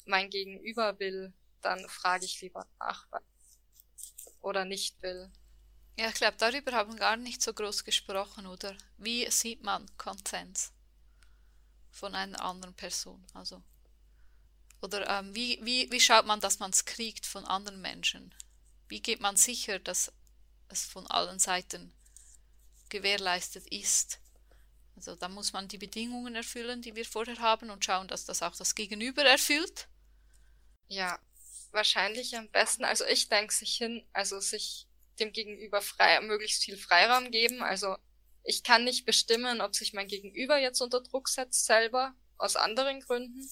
mein 0.06 0.30
Gegenüber 0.30 0.98
will, 0.98 1.34
dann 1.60 1.86
frage 1.86 2.24
ich 2.24 2.40
lieber 2.40 2.66
nach 2.78 3.06
oder 4.44 4.64
nicht 4.64 5.00
will. 5.02 5.30
Ja, 5.98 6.08
ich 6.08 6.14
glaube, 6.14 6.36
darüber 6.38 6.72
haben 6.72 6.92
wir 6.92 6.98
gar 6.98 7.16
nicht 7.16 7.40
so 7.42 7.52
groß 7.52 7.84
gesprochen, 7.84 8.46
oder? 8.46 8.76
Wie 8.98 9.30
sieht 9.30 9.62
man 9.62 9.86
Konsens 9.96 10.72
von 11.90 12.14
einer 12.14 12.40
anderen 12.40 12.74
Person? 12.74 13.24
Also, 13.32 13.62
oder 14.80 15.08
ähm, 15.08 15.34
wie, 15.34 15.58
wie, 15.62 15.90
wie 15.90 16.00
schaut 16.00 16.26
man, 16.26 16.40
dass 16.40 16.58
man 16.58 16.70
es 16.70 16.84
kriegt 16.84 17.26
von 17.26 17.44
anderen 17.44 17.80
Menschen? 17.80 18.34
Wie 18.88 19.00
geht 19.00 19.20
man 19.20 19.36
sicher, 19.36 19.78
dass 19.78 20.12
es 20.68 20.84
von 20.84 21.06
allen 21.06 21.38
Seiten 21.38 21.92
gewährleistet 22.88 23.66
ist? 23.68 24.18
Also 24.96 25.16
da 25.16 25.28
muss 25.28 25.52
man 25.52 25.68
die 25.68 25.78
Bedingungen 25.78 26.34
erfüllen, 26.34 26.82
die 26.82 26.94
wir 26.94 27.04
vorher 27.04 27.38
haben 27.38 27.70
und 27.70 27.84
schauen, 27.84 28.08
dass 28.08 28.24
das 28.24 28.42
auch 28.42 28.54
das 28.54 28.74
Gegenüber 28.74 29.24
erfüllt. 29.24 29.88
Ja, 30.88 31.18
wahrscheinlich 31.74 32.36
am 32.36 32.48
besten. 32.50 32.84
Also 32.84 33.04
ich 33.04 33.28
denke 33.28 33.52
sich 33.52 33.76
hin, 33.76 34.06
also 34.12 34.40
sich 34.40 34.86
dem 35.20 35.32
Gegenüber 35.32 35.80
frei, 35.80 36.20
möglichst 36.20 36.64
viel 36.64 36.76
Freiraum 36.76 37.30
geben. 37.30 37.62
Also 37.62 37.96
ich 38.42 38.62
kann 38.62 38.84
nicht 38.84 39.04
bestimmen, 39.06 39.60
ob 39.60 39.74
sich 39.74 39.92
mein 39.92 40.08
Gegenüber 40.08 40.58
jetzt 40.58 40.80
unter 40.80 41.02
Druck 41.02 41.28
setzt 41.28 41.66
selber, 41.66 42.14
aus 42.36 42.56
anderen 42.56 43.00
Gründen. 43.00 43.48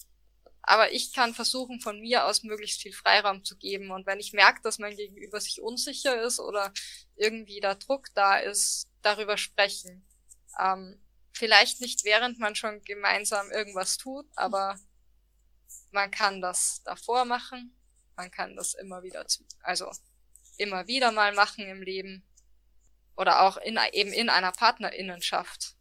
Aber 0.61 0.93
ich 0.93 1.13
kann 1.13 1.33
versuchen, 1.33 1.81
von 1.81 1.99
mir 1.99 2.25
aus 2.25 2.43
möglichst 2.43 2.81
viel 2.81 2.93
Freiraum 2.93 3.43
zu 3.43 3.57
geben. 3.57 3.91
Und 3.91 4.05
wenn 4.05 4.19
ich 4.19 4.31
merke, 4.31 4.61
dass 4.61 4.79
mein 4.79 4.95
Gegenüber 4.95 5.41
sich 5.41 5.61
unsicher 5.61 6.21
ist 6.21 6.39
oder 6.39 6.71
irgendwie 7.15 7.59
da 7.59 7.75
Druck 7.75 8.07
da 8.13 8.37
ist, 8.37 8.89
darüber 9.01 9.37
sprechen. 9.37 10.07
Ähm, 10.59 11.01
vielleicht 11.33 11.81
nicht 11.81 12.05
während 12.05 12.39
man 12.39 12.55
schon 12.55 12.81
gemeinsam 12.83 13.51
irgendwas 13.51 13.97
tut, 13.97 14.25
aber 14.35 14.79
man 15.91 16.11
kann 16.11 16.41
das 16.41 16.81
davor 16.83 17.25
machen. 17.25 17.75
Man 18.15 18.31
kann 18.31 18.55
das 18.55 18.73
immer 18.73 19.03
wieder 19.03 19.27
zu, 19.27 19.43
also 19.61 19.91
immer 20.57 20.87
wieder 20.87 21.11
mal 21.11 21.33
machen 21.33 21.65
im 21.65 21.81
Leben. 21.81 22.23
Oder 23.15 23.41
auch 23.41 23.57
in, 23.57 23.77
eben 23.91 24.11
in 24.11 24.29
einer 24.29 24.51
Partnerinnenschaft. 24.51 25.75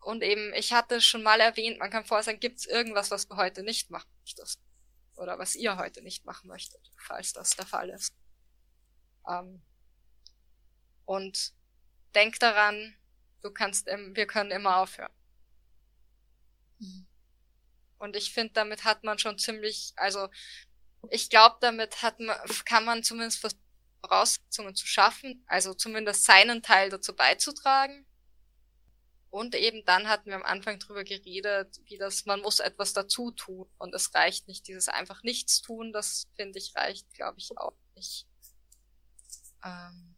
Und 0.00 0.22
eben, 0.22 0.52
ich 0.54 0.72
hatte 0.72 1.00
schon 1.00 1.22
mal 1.22 1.40
erwähnt, 1.40 1.78
man 1.78 1.90
kann 1.90 2.04
vorher 2.04 2.24
sagen, 2.24 2.40
gibt 2.40 2.58
es 2.58 2.66
irgendwas, 2.66 3.10
was 3.10 3.28
du 3.28 3.36
heute 3.36 3.62
nicht 3.62 3.90
machen 3.90 4.10
möchtest? 4.20 4.60
Oder 5.14 5.38
was 5.38 5.54
ihr 5.54 5.76
heute 5.76 6.02
nicht 6.02 6.24
machen 6.24 6.48
möchtet, 6.48 6.80
falls 6.96 7.32
das 7.32 7.56
der 7.56 7.66
Fall 7.66 7.90
ist. 7.90 8.14
Ähm, 9.28 9.62
und 11.04 11.54
denk 12.14 12.38
daran, 12.40 12.96
du 13.42 13.50
kannst, 13.50 13.86
wir 13.86 14.26
können 14.26 14.50
immer 14.50 14.76
aufhören. 14.76 15.12
Mhm. 16.78 17.06
Und 17.98 18.16
ich 18.16 18.32
finde, 18.32 18.52
damit 18.52 18.84
hat 18.84 19.04
man 19.04 19.18
schon 19.18 19.38
ziemlich, 19.38 19.92
also 19.96 20.28
ich 21.12 21.30
glaube, 21.30 21.56
damit 21.60 22.02
hat 22.02 22.20
man, 22.20 22.36
kann 22.64 22.84
man 22.84 23.02
zumindest 23.02 23.46
Voraussetzungen 24.00 24.74
zu 24.74 24.86
schaffen, 24.86 25.44
also 25.46 25.74
zumindest 25.74 26.24
seinen 26.24 26.62
Teil 26.62 26.90
dazu 26.90 27.14
beizutragen. 27.14 28.06
Und 29.30 29.54
eben 29.54 29.84
dann 29.84 30.08
hatten 30.08 30.26
wir 30.26 30.36
am 30.36 30.44
Anfang 30.44 30.78
drüber 30.78 31.04
geredet, 31.04 31.80
wie 31.84 31.98
das, 31.98 32.24
man 32.24 32.40
muss 32.40 32.60
etwas 32.60 32.92
dazu 32.92 33.32
tun. 33.32 33.68
Und 33.76 33.94
es 33.94 34.14
reicht 34.14 34.48
nicht, 34.48 34.66
dieses 34.66 34.88
einfach 34.88 35.22
nichts 35.22 35.60
tun, 35.60 35.92
das 35.92 36.26
finde 36.36 36.58
ich 36.58 36.74
reicht, 36.74 37.12
glaube 37.12 37.38
ich, 37.38 37.50
auch 37.58 37.76
nicht. 37.94 38.26
Ähm, 39.64 40.16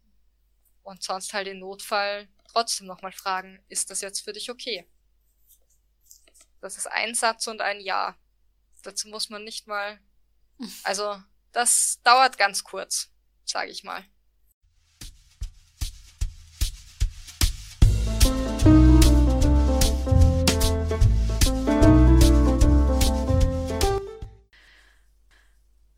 und 0.83 1.03
sonst 1.03 1.33
halt 1.33 1.49
im 1.49 1.59
Notfall 1.59 2.29
trotzdem 2.51 2.87
nochmal 2.87 3.13
fragen, 3.13 3.63
ist 3.69 3.91
das 3.91 4.03
jetzt 4.03 4.21
für 4.21 4.33
dich 4.33 4.51
okay? 4.51 4.89
Das 6.61 6.77
ist 6.77 6.87
ein 6.87 7.15
Satz 7.15 7.47
und 7.47 7.61
ein 7.61 7.81
Ja. 7.81 8.17
Dazu 8.83 9.09
muss 9.09 9.29
man 9.29 9.45
nicht 9.45 9.67
mal, 9.67 10.01
also 10.83 11.23
das 11.53 12.01
dauert 12.05 12.39
ganz 12.39 12.65
kurz, 12.65 13.09
sage 13.45 13.71
ich 13.71 13.85
mal. 13.85 14.05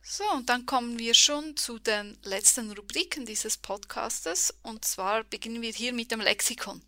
So, 0.03 0.25
und 0.33 0.49
dann 0.49 0.67
kommen 0.67 0.99
wir 0.99 1.15
schon 1.15 1.57
zu 1.57 1.79
den 1.79 2.19
letzten 2.25 2.71
Rubriken 2.73 3.25
dieses 3.25 3.57
Podcastes. 3.57 4.55
Und 4.63 4.85
zwar 4.85 5.25
beginnen 5.25 5.63
wir 5.63 5.73
hier 5.73 5.93
mit 5.93 6.11
dem 6.11 6.21
Lexikon. 6.21 6.83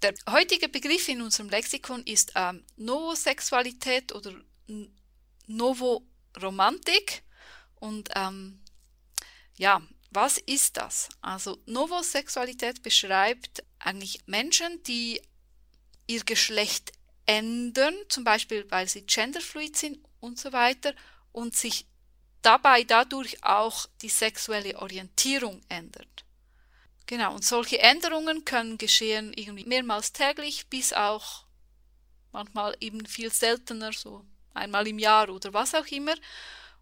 Der 0.00 0.14
heutige 0.30 0.68
Begriff 0.68 1.08
in 1.08 1.22
unserem 1.22 1.48
Lexikon 1.48 2.02
ist 2.04 2.32
ähm, 2.34 2.64
Novosexualität 2.76 4.12
oder 4.12 4.32
Novoromantik. 6.34 7.22
Und 7.76 8.10
ähm, 8.14 8.60
ja, 9.56 9.82
was 10.10 10.38
ist 10.38 10.76
das? 10.76 11.08
Also 11.20 11.58
Novosexualität 11.66 12.82
beschreibt 12.82 13.64
eigentlich 13.78 14.20
Menschen, 14.26 14.82
die 14.84 15.20
ihr 16.06 16.22
Geschlecht 16.24 16.92
ändern, 17.26 17.94
zum 18.08 18.24
Beispiel 18.24 18.66
weil 18.70 18.88
sie 18.88 19.06
genderfluid 19.06 19.76
sind 19.76 19.98
und 20.20 20.38
so 20.38 20.52
weiter 20.52 20.94
und 21.32 21.56
sich 21.56 21.86
dabei 22.42 22.84
dadurch 22.84 23.42
auch 23.44 23.86
die 24.02 24.08
sexuelle 24.08 24.78
Orientierung 24.78 25.62
ändert. 25.68 26.24
Genau, 27.06 27.34
und 27.34 27.44
solche 27.44 27.78
Änderungen 27.80 28.44
können 28.44 28.78
geschehen 28.78 29.32
irgendwie 29.32 29.64
mehrmals 29.64 30.12
täglich 30.12 30.68
bis 30.68 30.92
auch 30.92 31.44
manchmal 32.32 32.76
eben 32.80 33.06
viel 33.06 33.32
seltener, 33.32 33.92
so 33.92 34.24
einmal 34.54 34.86
im 34.86 34.98
Jahr 34.98 35.28
oder 35.28 35.52
was 35.52 35.74
auch 35.74 35.86
immer. 35.86 36.14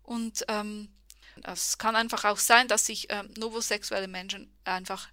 Und 0.02 0.44
ähm, 0.48 0.88
es 1.42 1.78
kann 1.78 1.97
einfach 1.97 2.24
auch 2.24 2.38
sein, 2.38 2.68
dass 2.68 2.86
sich 2.86 3.06
ähm, 3.10 3.32
novosexuelle 3.36 4.09
Menschen 4.09 4.52
einfach 4.64 5.09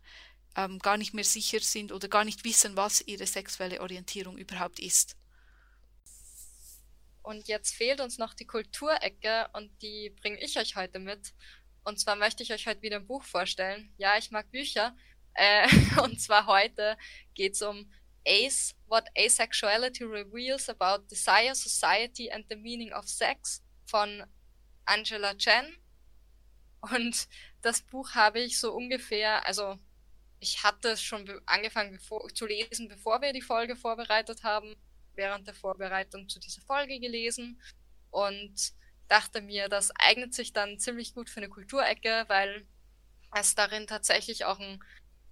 ähm, 0.55 0.79
gar 0.79 0.97
nicht 0.97 1.13
mehr 1.13 1.23
sicher 1.23 1.59
sind 1.59 1.91
oder 1.91 2.07
gar 2.07 2.25
nicht 2.25 2.43
wissen, 2.43 2.75
was 2.75 3.01
ihre 3.01 3.27
sexuelle 3.27 3.81
Orientierung 3.81 4.37
überhaupt 4.37 4.79
ist. 4.79 5.15
Und 7.21 7.47
jetzt 7.47 7.75
fehlt 7.75 7.99
uns 7.99 8.17
noch 8.17 8.33
die 8.33 8.47
Kulturecke 8.47 9.49
und 9.53 9.69
die 9.81 10.11
bringe 10.21 10.41
ich 10.41 10.57
euch 10.57 10.75
heute 10.75 10.99
mit. 10.99 11.33
Und 11.83 11.99
zwar 11.99 12.15
möchte 12.15 12.41
ich 12.41 12.53
euch 12.53 12.67
heute 12.67 12.81
wieder 12.81 12.97
ein 12.97 13.07
Buch 13.07 13.23
vorstellen. 13.23 13.93
Ja, 13.97 14.17
ich 14.17 14.31
mag 14.31 14.49
Bücher. 14.49 14.95
Äh, 15.33 15.67
und 16.01 16.19
zwar 16.21 16.47
heute 16.47 16.97
geht 17.33 17.53
es 17.53 17.61
um 17.61 17.91
Ace, 18.27 18.75
What 18.87 19.05
Asexuality 19.17 20.03
Reveals 20.03 20.69
About 20.69 21.07
Desire, 21.09 21.55
Society 21.55 22.29
and 22.29 22.45
the 22.49 22.55
Meaning 22.55 22.93
of 22.93 23.07
Sex 23.07 23.63
von 23.85 24.23
Angela 24.85 25.33
Chen. 25.35 25.77
Und 26.81 27.27
das 27.61 27.81
Buch 27.81 28.11
habe 28.15 28.39
ich 28.39 28.59
so 28.59 28.73
ungefähr, 28.73 29.45
also 29.45 29.79
ich 30.39 30.63
hatte 30.63 30.89
es 30.89 31.01
schon 31.01 31.41
angefangen 31.45 31.93
bevor, 31.93 32.27
zu 32.33 32.45
lesen, 32.45 32.87
bevor 32.87 33.21
wir 33.21 33.33
die 33.33 33.41
Folge 33.41 33.75
vorbereitet 33.75 34.43
haben, 34.43 34.75
während 35.15 35.47
der 35.47 35.55
Vorbereitung 35.55 36.29
zu 36.29 36.39
dieser 36.39 36.61
Folge 36.61 36.99
gelesen 36.99 37.59
und 38.11 38.73
dachte 39.07 39.41
mir, 39.41 39.69
das 39.69 39.91
eignet 39.95 40.33
sich 40.33 40.53
dann 40.53 40.79
ziemlich 40.79 41.15
gut 41.15 41.29
für 41.29 41.37
eine 41.37 41.49
Kulturecke, 41.49 42.25
weil 42.27 42.67
es 43.33 43.55
darin 43.55 43.87
tatsächlich 43.87 44.45
auch 44.45 44.59
ein 44.59 44.83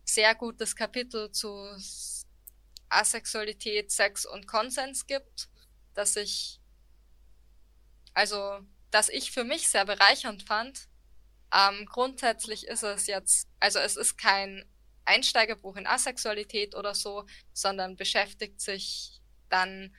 sehr 0.04 0.36
gutes 0.36 0.76
Kapitel 0.76 1.32
zu 1.32 1.76
Asexualität, 2.96 3.92
Sex 3.92 4.26
und 4.26 4.48
Konsens 4.48 5.08
gibt, 5.08 5.50
dass 5.94 6.16
ich, 6.16 6.60
also, 8.14 8.60
dass 8.92 9.10
ich 9.10 9.32
für 9.32 9.44
mich 9.44 9.68
sehr 9.68 9.86
bereichernd 9.86 10.44
fand. 10.44 10.88
Ähm, 11.54 11.86
grundsätzlich 11.86 12.68
ist 12.68 12.84
es 12.84 13.08
jetzt, 13.08 13.48
also 13.60 13.80
es 13.80 13.96
ist 13.96 14.18
kein 14.18 14.66
Einsteigerbuch 15.06 15.76
in 15.78 15.88
Asexualität 15.88 16.76
oder 16.76 16.96
so, 16.96 17.26
sondern 17.54 17.96
beschäftigt 17.96 18.60
sich 18.60 19.22
dann, 19.50 19.96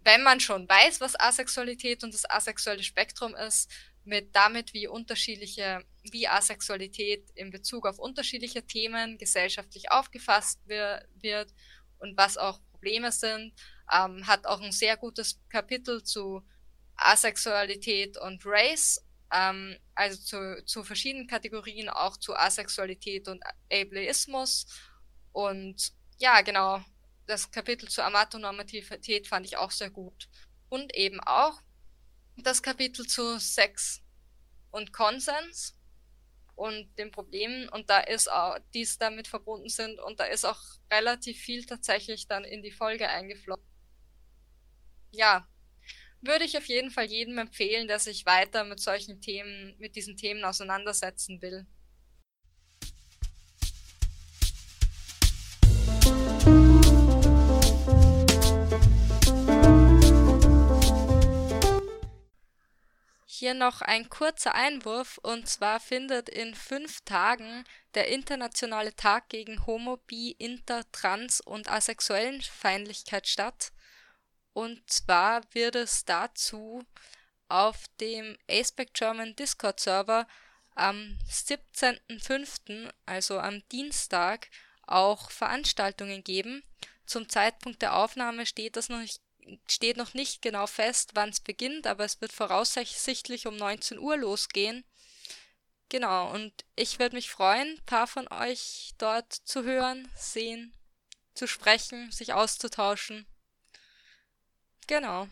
wenn 0.00 0.22
man 0.22 0.40
schon 0.40 0.68
weiß, 0.68 1.00
was 1.00 1.18
Asexualität 1.18 2.04
und 2.04 2.14
das 2.14 2.28
asexuelle 2.28 2.82
Spektrum 2.82 3.34
ist, 3.34 3.70
mit 4.04 4.34
damit, 4.34 4.72
wie 4.72 4.88
unterschiedliche, 4.88 5.84
wie 6.02 6.26
Asexualität 6.26 7.30
in 7.34 7.50
Bezug 7.50 7.86
auf 7.86 7.98
unterschiedliche 7.98 8.66
Themen 8.66 9.18
gesellschaftlich 9.18 9.92
aufgefasst 9.92 10.60
wir, 10.66 11.06
wird 11.14 11.52
und 11.98 12.16
was 12.16 12.36
auch 12.36 12.60
Probleme 12.72 13.12
sind, 13.12 13.52
ähm, 13.92 14.26
hat 14.26 14.46
auch 14.46 14.60
ein 14.60 14.72
sehr 14.72 14.96
gutes 14.96 15.40
Kapitel 15.48 16.02
zu 16.02 16.42
Asexualität 16.96 18.16
und 18.18 18.42
Race, 18.44 19.04
ähm, 19.32 19.76
also 19.94 20.20
zu, 20.20 20.64
zu 20.64 20.84
verschiedenen 20.84 21.26
Kategorien, 21.26 21.88
auch 21.88 22.16
zu 22.16 22.34
Asexualität 22.34 23.28
und 23.28 23.42
Ableismus. 23.72 24.66
Und 25.32 25.92
ja, 26.18 26.40
genau, 26.42 26.82
das 27.26 27.50
Kapitel 27.50 27.88
zur 27.88 28.04
Amatonormativität 28.04 29.26
fand 29.26 29.46
ich 29.46 29.56
auch 29.56 29.70
sehr 29.70 29.90
gut. 29.90 30.28
Und 30.68 30.94
eben 30.96 31.20
auch 31.20 31.60
das 32.36 32.62
Kapitel 32.62 33.06
zu 33.06 33.38
Sex 33.38 34.00
und 34.70 34.92
Konsens 34.92 35.77
und 36.58 36.98
den 36.98 37.12
Problemen 37.12 37.68
und 37.68 37.88
da 37.88 38.00
ist 38.00 38.30
auch, 38.30 38.58
die 38.74 38.82
es 38.82 38.98
damit 38.98 39.28
verbunden 39.28 39.68
sind 39.68 40.00
und 40.00 40.18
da 40.18 40.24
ist 40.24 40.44
auch 40.44 40.60
relativ 40.92 41.38
viel 41.38 41.64
tatsächlich 41.64 42.26
dann 42.26 42.44
in 42.44 42.62
die 42.62 42.72
Folge 42.72 43.08
eingeflossen. 43.08 43.64
Ja, 45.12 45.48
würde 46.20 46.44
ich 46.44 46.58
auf 46.58 46.66
jeden 46.66 46.90
Fall 46.90 47.06
jedem 47.06 47.38
empfehlen, 47.38 47.86
der 47.86 48.00
sich 48.00 48.26
weiter 48.26 48.64
mit 48.64 48.80
solchen 48.80 49.20
Themen, 49.20 49.76
mit 49.78 49.94
diesen 49.94 50.16
Themen 50.16 50.44
auseinandersetzen 50.44 51.40
will. 51.40 51.64
Hier 63.38 63.54
noch 63.54 63.82
ein 63.82 64.08
kurzer 64.08 64.56
Einwurf, 64.56 65.18
und 65.18 65.48
zwar 65.48 65.78
findet 65.78 66.28
in 66.28 66.56
fünf 66.56 67.02
Tagen 67.02 67.62
der 67.94 68.08
internationale 68.08 68.96
Tag 68.96 69.28
gegen 69.28 69.64
Homo, 69.64 69.96
Bi, 69.96 70.32
Inter, 70.40 70.82
Trans 70.90 71.40
und 71.40 71.70
asexuellen 71.70 72.42
Feindlichkeit 72.42 73.28
statt. 73.28 73.70
Und 74.54 74.90
zwar 74.90 75.42
wird 75.54 75.76
es 75.76 76.04
dazu 76.04 76.84
auf 77.48 77.84
dem 78.00 78.36
Aspect 78.50 78.94
German 78.94 79.36
Discord 79.36 79.78
Server 79.78 80.26
am 80.74 81.16
17.05., 81.30 82.92
also 83.06 83.38
am 83.38 83.62
Dienstag, 83.68 84.48
auch 84.82 85.30
Veranstaltungen 85.30 86.24
geben. 86.24 86.64
Zum 87.06 87.28
Zeitpunkt 87.28 87.82
der 87.82 87.94
Aufnahme 87.94 88.46
steht 88.46 88.74
das 88.74 88.88
noch 88.88 88.98
nicht 88.98 89.22
steht 89.66 89.96
noch 89.96 90.14
nicht 90.14 90.42
genau 90.42 90.66
fest, 90.66 91.10
wann 91.14 91.30
es 91.30 91.40
beginnt, 91.40 91.86
aber 91.86 92.04
es 92.04 92.20
wird 92.20 92.32
voraussichtlich 92.32 93.46
um 93.46 93.56
19 93.56 93.98
Uhr 93.98 94.16
losgehen. 94.16 94.84
Genau, 95.88 96.30
und 96.32 96.52
ich 96.76 96.98
würde 96.98 97.16
mich 97.16 97.30
freuen, 97.30 97.78
ein 97.78 97.84
paar 97.86 98.06
von 98.06 98.28
euch 98.28 98.92
dort 98.98 99.32
zu 99.32 99.64
hören, 99.64 100.06
sehen, 100.14 100.74
zu 101.34 101.46
sprechen, 101.46 102.10
sich 102.12 102.34
auszutauschen. 102.34 103.26
Genau. 104.86 105.28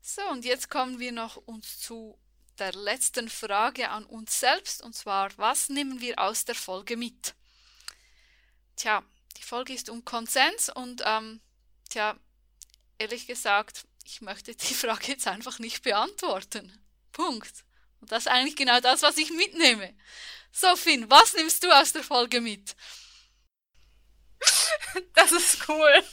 So, 0.00 0.22
und 0.30 0.44
jetzt 0.44 0.70
kommen 0.70 1.00
wir 1.00 1.10
noch 1.10 1.36
uns 1.36 1.80
zu 1.80 2.16
der 2.58 2.72
letzten 2.72 3.28
Frage 3.28 3.90
an 3.90 4.04
uns 4.04 4.38
selbst, 4.40 4.82
und 4.82 4.94
zwar, 4.94 5.36
was 5.38 5.68
nehmen 5.68 6.00
wir 6.00 6.18
aus 6.18 6.44
der 6.44 6.54
Folge 6.54 6.96
mit? 6.96 7.34
Tja, 8.76 9.02
die 9.36 9.42
Folge 9.42 9.72
ist 9.72 9.88
um 9.88 10.04
Konsens 10.04 10.68
und, 10.68 11.02
ähm, 11.04 11.40
tja, 11.88 12.16
ehrlich 12.98 13.26
gesagt, 13.26 13.86
ich 14.04 14.20
möchte 14.20 14.54
die 14.54 14.74
Frage 14.74 15.08
jetzt 15.08 15.26
einfach 15.26 15.58
nicht 15.58 15.82
beantworten. 15.82 16.72
Punkt. 17.12 17.64
Und 18.00 18.12
das 18.12 18.26
ist 18.26 18.32
eigentlich 18.32 18.56
genau 18.56 18.80
das, 18.80 19.02
was 19.02 19.16
ich 19.16 19.30
mitnehme. 19.30 19.96
So, 20.52 20.76
Finn, 20.76 21.10
was 21.10 21.34
nimmst 21.34 21.64
du 21.64 21.70
aus 21.72 21.92
der 21.92 22.04
Folge 22.04 22.40
mit? 22.40 22.76
Das 25.14 25.32
ist 25.32 25.68
cool. 25.68 26.04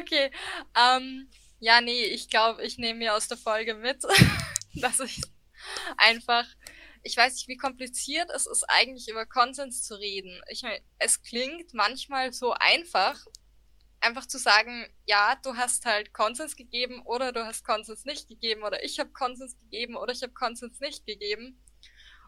Okay. 0.00 0.30
Ähm, 0.74 1.30
ja, 1.60 1.80
nee, 1.80 2.04
ich 2.04 2.28
glaube, 2.28 2.64
ich 2.64 2.76
nehme 2.76 2.98
mir 2.98 3.14
aus 3.14 3.28
der 3.28 3.36
Folge 3.36 3.74
mit, 3.74 4.04
dass 4.80 5.00
ich 5.00 5.20
einfach, 5.96 6.46
ich 7.02 7.16
weiß 7.16 7.34
nicht, 7.34 7.48
wie 7.48 7.56
kompliziert 7.56 8.30
es 8.34 8.46
ist, 8.46 8.64
eigentlich 8.68 9.08
über 9.08 9.26
Konsens 9.26 9.82
zu 9.82 9.94
reden. 9.94 10.40
Ich 10.48 10.62
meine, 10.62 10.80
es 10.98 11.22
klingt 11.22 11.72
manchmal 11.74 12.32
so 12.32 12.52
einfach, 12.52 13.18
einfach 14.00 14.26
zu 14.26 14.38
sagen, 14.38 14.86
ja, 15.06 15.36
du 15.42 15.56
hast 15.56 15.86
halt 15.86 16.12
Konsens 16.12 16.56
gegeben 16.56 17.02
oder 17.04 17.32
du 17.32 17.44
hast 17.44 17.64
Konsens 17.64 18.04
nicht 18.04 18.28
gegeben 18.28 18.62
oder 18.62 18.84
ich 18.84 18.98
habe 18.98 19.10
Konsens 19.10 19.58
gegeben 19.58 19.96
oder 19.96 20.12
ich 20.12 20.22
habe 20.22 20.32
Konsens 20.32 20.80
nicht 20.80 21.06
gegeben. 21.06 21.62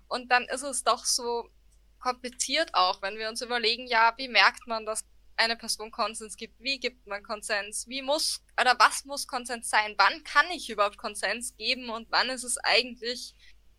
Und 0.09 0.31
dann 0.33 0.45
ist 0.45 0.63
es 0.63 0.85
doch 0.85 1.05
so 1.05 1.51
kompliziert 2.01 2.75
auch, 2.75 3.03
wenn 3.03 3.19
wir 3.19 3.29
uns 3.29 3.43
überlegen, 3.43 3.87
ja, 3.87 4.15
wie 4.17 4.29
merkt 4.29 4.67
man, 4.67 4.87
dass 4.87 5.05
eine 5.39 5.57
Person 5.57 5.91
Konsens 5.91 6.37
gibt? 6.37 6.61
Wie 6.61 6.79
gibt 6.79 7.07
man 7.07 7.23
Konsens? 7.23 7.87
Wie 7.89 8.03
muss 8.03 8.43
oder 8.61 8.79
was 8.79 9.05
muss 9.05 9.27
Konsens 9.27 9.71
sein? 9.71 9.95
Wann 9.97 10.25
kann 10.25 10.51
ich 10.51 10.69
überhaupt 10.69 10.99
Konsens 10.99 11.57
geben 11.57 11.91
und 11.91 12.11
wann 12.11 12.31
ist 12.31 12.45
es 12.45 12.59
eigentlich 12.59 13.35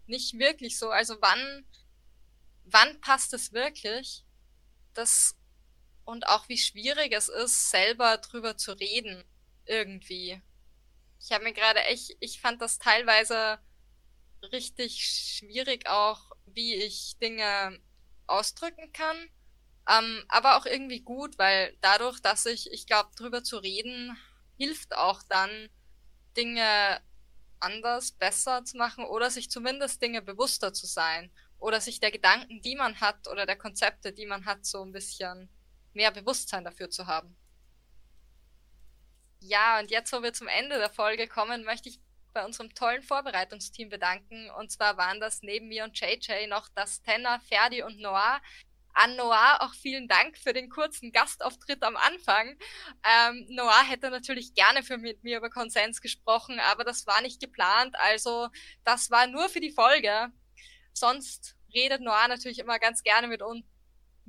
nicht 0.08 0.40
wirklich 0.40 0.78
so? 0.78 0.90
Also 0.90 1.18
wann, 1.22 1.66
wann 2.66 3.00
passt 3.02 3.34
es 3.34 3.52
wirklich? 3.54 4.26
Das 4.94 5.36
und 6.06 6.28
auch 6.28 6.50
wie 6.50 6.58
schwierig 6.58 7.14
es 7.14 7.30
ist, 7.30 7.70
selber 7.70 8.18
drüber 8.18 8.58
zu 8.58 8.72
reden 8.72 9.24
irgendwie. 9.66 10.42
Ich 11.22 11.32
habe 11.32 11.44
mir 11.44 11.54
gerade 11.54 11.84
echt, 11.84 12.16
ich 12.20 12.42
fand 12.42 12.62
das 12.62 12.80
teilweise 12.80 13.60
richtig 14.52 15.06
schwierig 15.06 15.88
auch, 15.88 16.32
wie 16.48 16.76
ich 16.76 17.18
Dinge 17.20 17.80
ausdrücken 18.26 18.92
kann 18.94 19.30
ähm, 19.90 20.24
aber 20.28 20.58
auch 20.58 20.66
irgendwie 20.66 21.02
gut, 21.02 21.38
weil 21.38 21.76
dadurch, 21.82 22.20
dass 22.20 22.46
ich, 22.46 22.72
ich 22.72 22.86
glaube, 22.86 23.10
drüber 23.16 23.44
zu 23.44 23.58
reden, 23.58 24.18
hilft 24.58 24.96
auch 24.96 25.24
dann, 25.24 25.70
Dinge 26.38 27.02
anders, 27.60 28.12
besser 28.12 28.64
zu 28.64 28.78
machen 28.78 29.04
oder 29.04 29.30
sich 29.30 29.50
zumindest 29.50 30.02
Dinge 30.02 30.22
bewusster 30.22 30.74
zu 30.74 30.86
sein 30.86 31.32
oder 31.58 31.82
sich 31.82 32.00
der 32.00 32.12
Gedanken, 32.12 32.62
die 32.62 32.76
man 32.76 33.02
hat 33.02 33.28
oder 33.28 33.46
der 33.46 33.58
Konzepte, 33.58 34.14
die 34.14 34.26
man 34.26 34.46
hat, 34.46 34.66
so 34.66 34.82
ein 34.84 34.92
bisschen 34.92 35.50
mehr 35.94 36.12
Bewusstsein 36.12 36.64
dafür 36.64 36.90
zu 36.90 37.08
haben. 37.08 37.36
Ja, 39.42 39.80
und 39.80 39.92
jetzt, 39.92 40.12
wo 40.14 40.22
wir 40.22 40.34
zum 40.34 40.48
Ende 40.48 40.78
der 40.78 40.90
Folge 40.90 41.28
kommen, 41.28 41.64
möchte 41.64 41.90
ich 41.90 42.00
bei 42.34 42.46
unserem 42.46 42.74
tollen 42.74 43.02
Vorbereitungsteam 43.02 43.90
bedanken. 43.90 44.50
Und 44.52 44.72
zwar 44.72 44.98
waren 44.98 45.20
das 45.20 45.42
neben 45.42 45.68
mir 45.68 45.84
und 45.84 46.00
JJ 46.00 46.48
noch 46.48 46.70
das 46.76 47.02
Tenor, 47.02 47.40
Ferdi 47.48 47.84
und 47.84 48.00
Noah, 48.00 48.40
an 48.94 49.16
Noah 49.16 49.62
auch 49.62 49.74
vielen 49.74 50.08
Dank 50.08 50.38
für 50.38 50.54
den 50.54 50.70
kurzen 50.70 51.12
Gastauftritt 51.12 51.84
am 51.84 51.96
Anfang. 51.96 52.58
Ähm, 53.04 53.46
Noah 53.50 53.84
hätte 53.84 54.10
natürlich 54.10 54.54
gerne 54.54 54.84
für 54.84 54.98
mit 54.98 55.24
mir 55.24 55.38
über 55.38 55.50
Konsens 55.50 56.02
gesprochen, 56.02 56.60
aber 56.60 56.84
das 56.84 57.08
war 57.08 57.22
nicht 57.22 57.40
geplant. 57.40 57.96
Also 58.00 58.50
das 58.84 59.10
war 59.12 59.28
nur 59.28 59.50
für 59.50 59.62
die 59.62 59.72
Folge. 59.72 60.32
Sonst 60.94 61.56
redet 61.74 62.02
Noah 62.02 62.28
natürlich 62.28 62.60
immer 62.60 62.80
ganz 62.80 63.04
gerne 63.04 63.28
mit 63.28 63.42
uns 63.42 63.64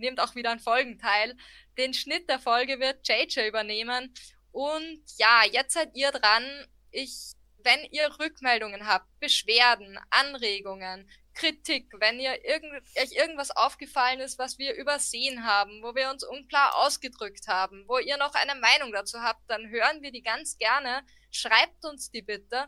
nehmt 0.01 0.21
auch 0.21 0.35
wieder 0.35 0.51
an 0.51 0.59
Folgen 0.59 0.99
teil. 0.99 1.37
Den 1.79 1.95
Schnitt 1.95 2.29
der 2.29 2.41
Folge 2.41 2.81
wird 2.81 3.07
JJ 3.07 3.49
übernehmen. 3.49 4.13
Und 4.51 5.03
ja, 5.19 5.43
jetzt 5.51 5.75
seid 5.75 5.95
ihr 5.95 6.11
dran. 6.11 6.45
Ich, 6.91 7.33
wenn 7.59 7.85
ihr 7.93 8.19
Rückmeldungen 8.19 8.87
habt, 8.87 9.07
Beschwerden, 9.21 9.99
Anregungen, 10.11 11.09
Kritik, 11.41 11.91
wenn 11.99 12.21
ihr 12.21 12.45
irgend, 12.45 12.83
euch 13.01 13.13
irgendwas 13.13 13.51
aufgefallen 13.51 14.21
ist, 14.21 14.39
was 14.39 14.59
wir 14.59 14.75
übersehen 14.75 15.47
haben, 15.47 15.83
wo 15.83 15.95
wir 15.95 16.11
uns 16.11 16.23
unklar 16.23 16.77
ausgedrückt 16.77 17.49
haben, 17.49 17.85
wo 17.89 17.97
ihr 17.97 18.19
noch 18.19 18.35
eine 18.35 18.55
Meinung 18.61 18.93
dazu 18.93 19.23
habt, 19.23 19.49
dann 19.49 19.71
hören 19.71 20.03
wir 20.03 20.13
die 20.13 20.23
ganz 20.23 20.59
gerne. 20.59 21.03
Schreibt 21.31 21.83
uns 21.87 22.11
die 22.11 22.21
bitte. 22.21 22.67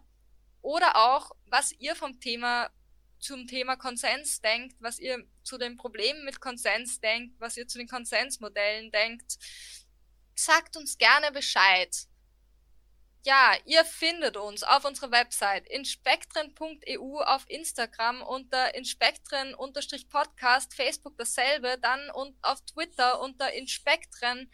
Oder 0.63 0.97
auch, 0.97 1.33
was 1.45 1.73
ihr 1.73 1.95
vom 1.95 2.19
Thema 2.19 2.71
zum 3.19 3.47
Thema 3.47 3.77
Konsens 3.77 4.41
denkt, 4.41 4.75
was 4.81 4.99
ihr 4.99 5.23
zu 5.43 5.59
den 5.59 5.77
Problemen 5.77 6.25
mit 6.25 6.41
Konsens 6.41 6.99
denkt, 6.99 7.39
was 7.41 7.59
ihr 7.59 7.69
zu 7.69 7.77
den 7.77 7.89
Konsensmodellen 7.89 8.91
denkt. 8.91 9.37
Sagt 10.35 10.79
uns 10.79 10.97
gerne 10.97 11.31
Bescheid. 11.31 11.95
Ja, 13.25 13.55
ihr 13.67 13.85
findet 13.85 14.37
uns 14.37 14.65
auf 14.65 14.85
unserer 14.85 15.13
Website 15.13 15.69
inspektren.eu 15.69 17.21
auf 17.21 17.49
Instagram 17.49 18.21
unter 18.21 18.75
inspektren-podcast, 18.75 20.75
Facebook 20.75 21.17
dasselbe, 21.17 21.79
dann 21.81 22.11
und 22.11 22.37
auf 22.43 22.61
Twitter 22.63 23.21
unter 23.21 23.53
inspektren 23.53 24.51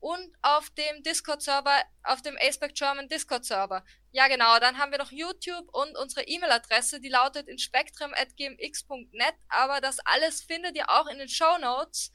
und 0.00 0.34
auf 0.40 0.70
dem 0.70 1.02
Discord-Server, 1.02 1.82
auf 2.04 2.22
dem 2.22 2.38
Aceback 2.40 2.74
German 2.74 3.06
Discord-Server. 3.08 3.84
Ja, 4.12 4.28
genau, 4.28 4.58
dann 4.60 4.78
haben 4.78 4.92
wir 4.92 4.98
noch 4.98 5.12
YouTube 5.12 5.68
und 5.74 5.94
unsere 5.98 6.26
E-Mail-Adresse, 6.26 7.00
die 7.00 7.10
lautet 7.10 7.48
inspektrum.gmx.net, 7.48 9.34
aber 9.48 9.82
das 9.82 9.98
alles 10.00 10.42
findet 10.42 10.74
ihr 10.74 10.88
auch 10.88 11.06
in 11.06 11.18
den 11.18 11.28
Show 11.28 11.58
Notes. 11.60 12.10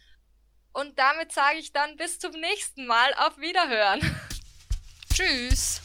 Und 0.73 0.97
damit 0.97 1.31
sage 1.31 1.59
ich 1.59 1.73
dann 1.73 1.95
bis 1.97 2.17
zum 2.17 2.31
nächsten 2.31 2.87
Mal. 2.87 3.13
Auf 3.17 3.37
Wiederhören. 3.37 3.99
Tschüss. 5.13 5.81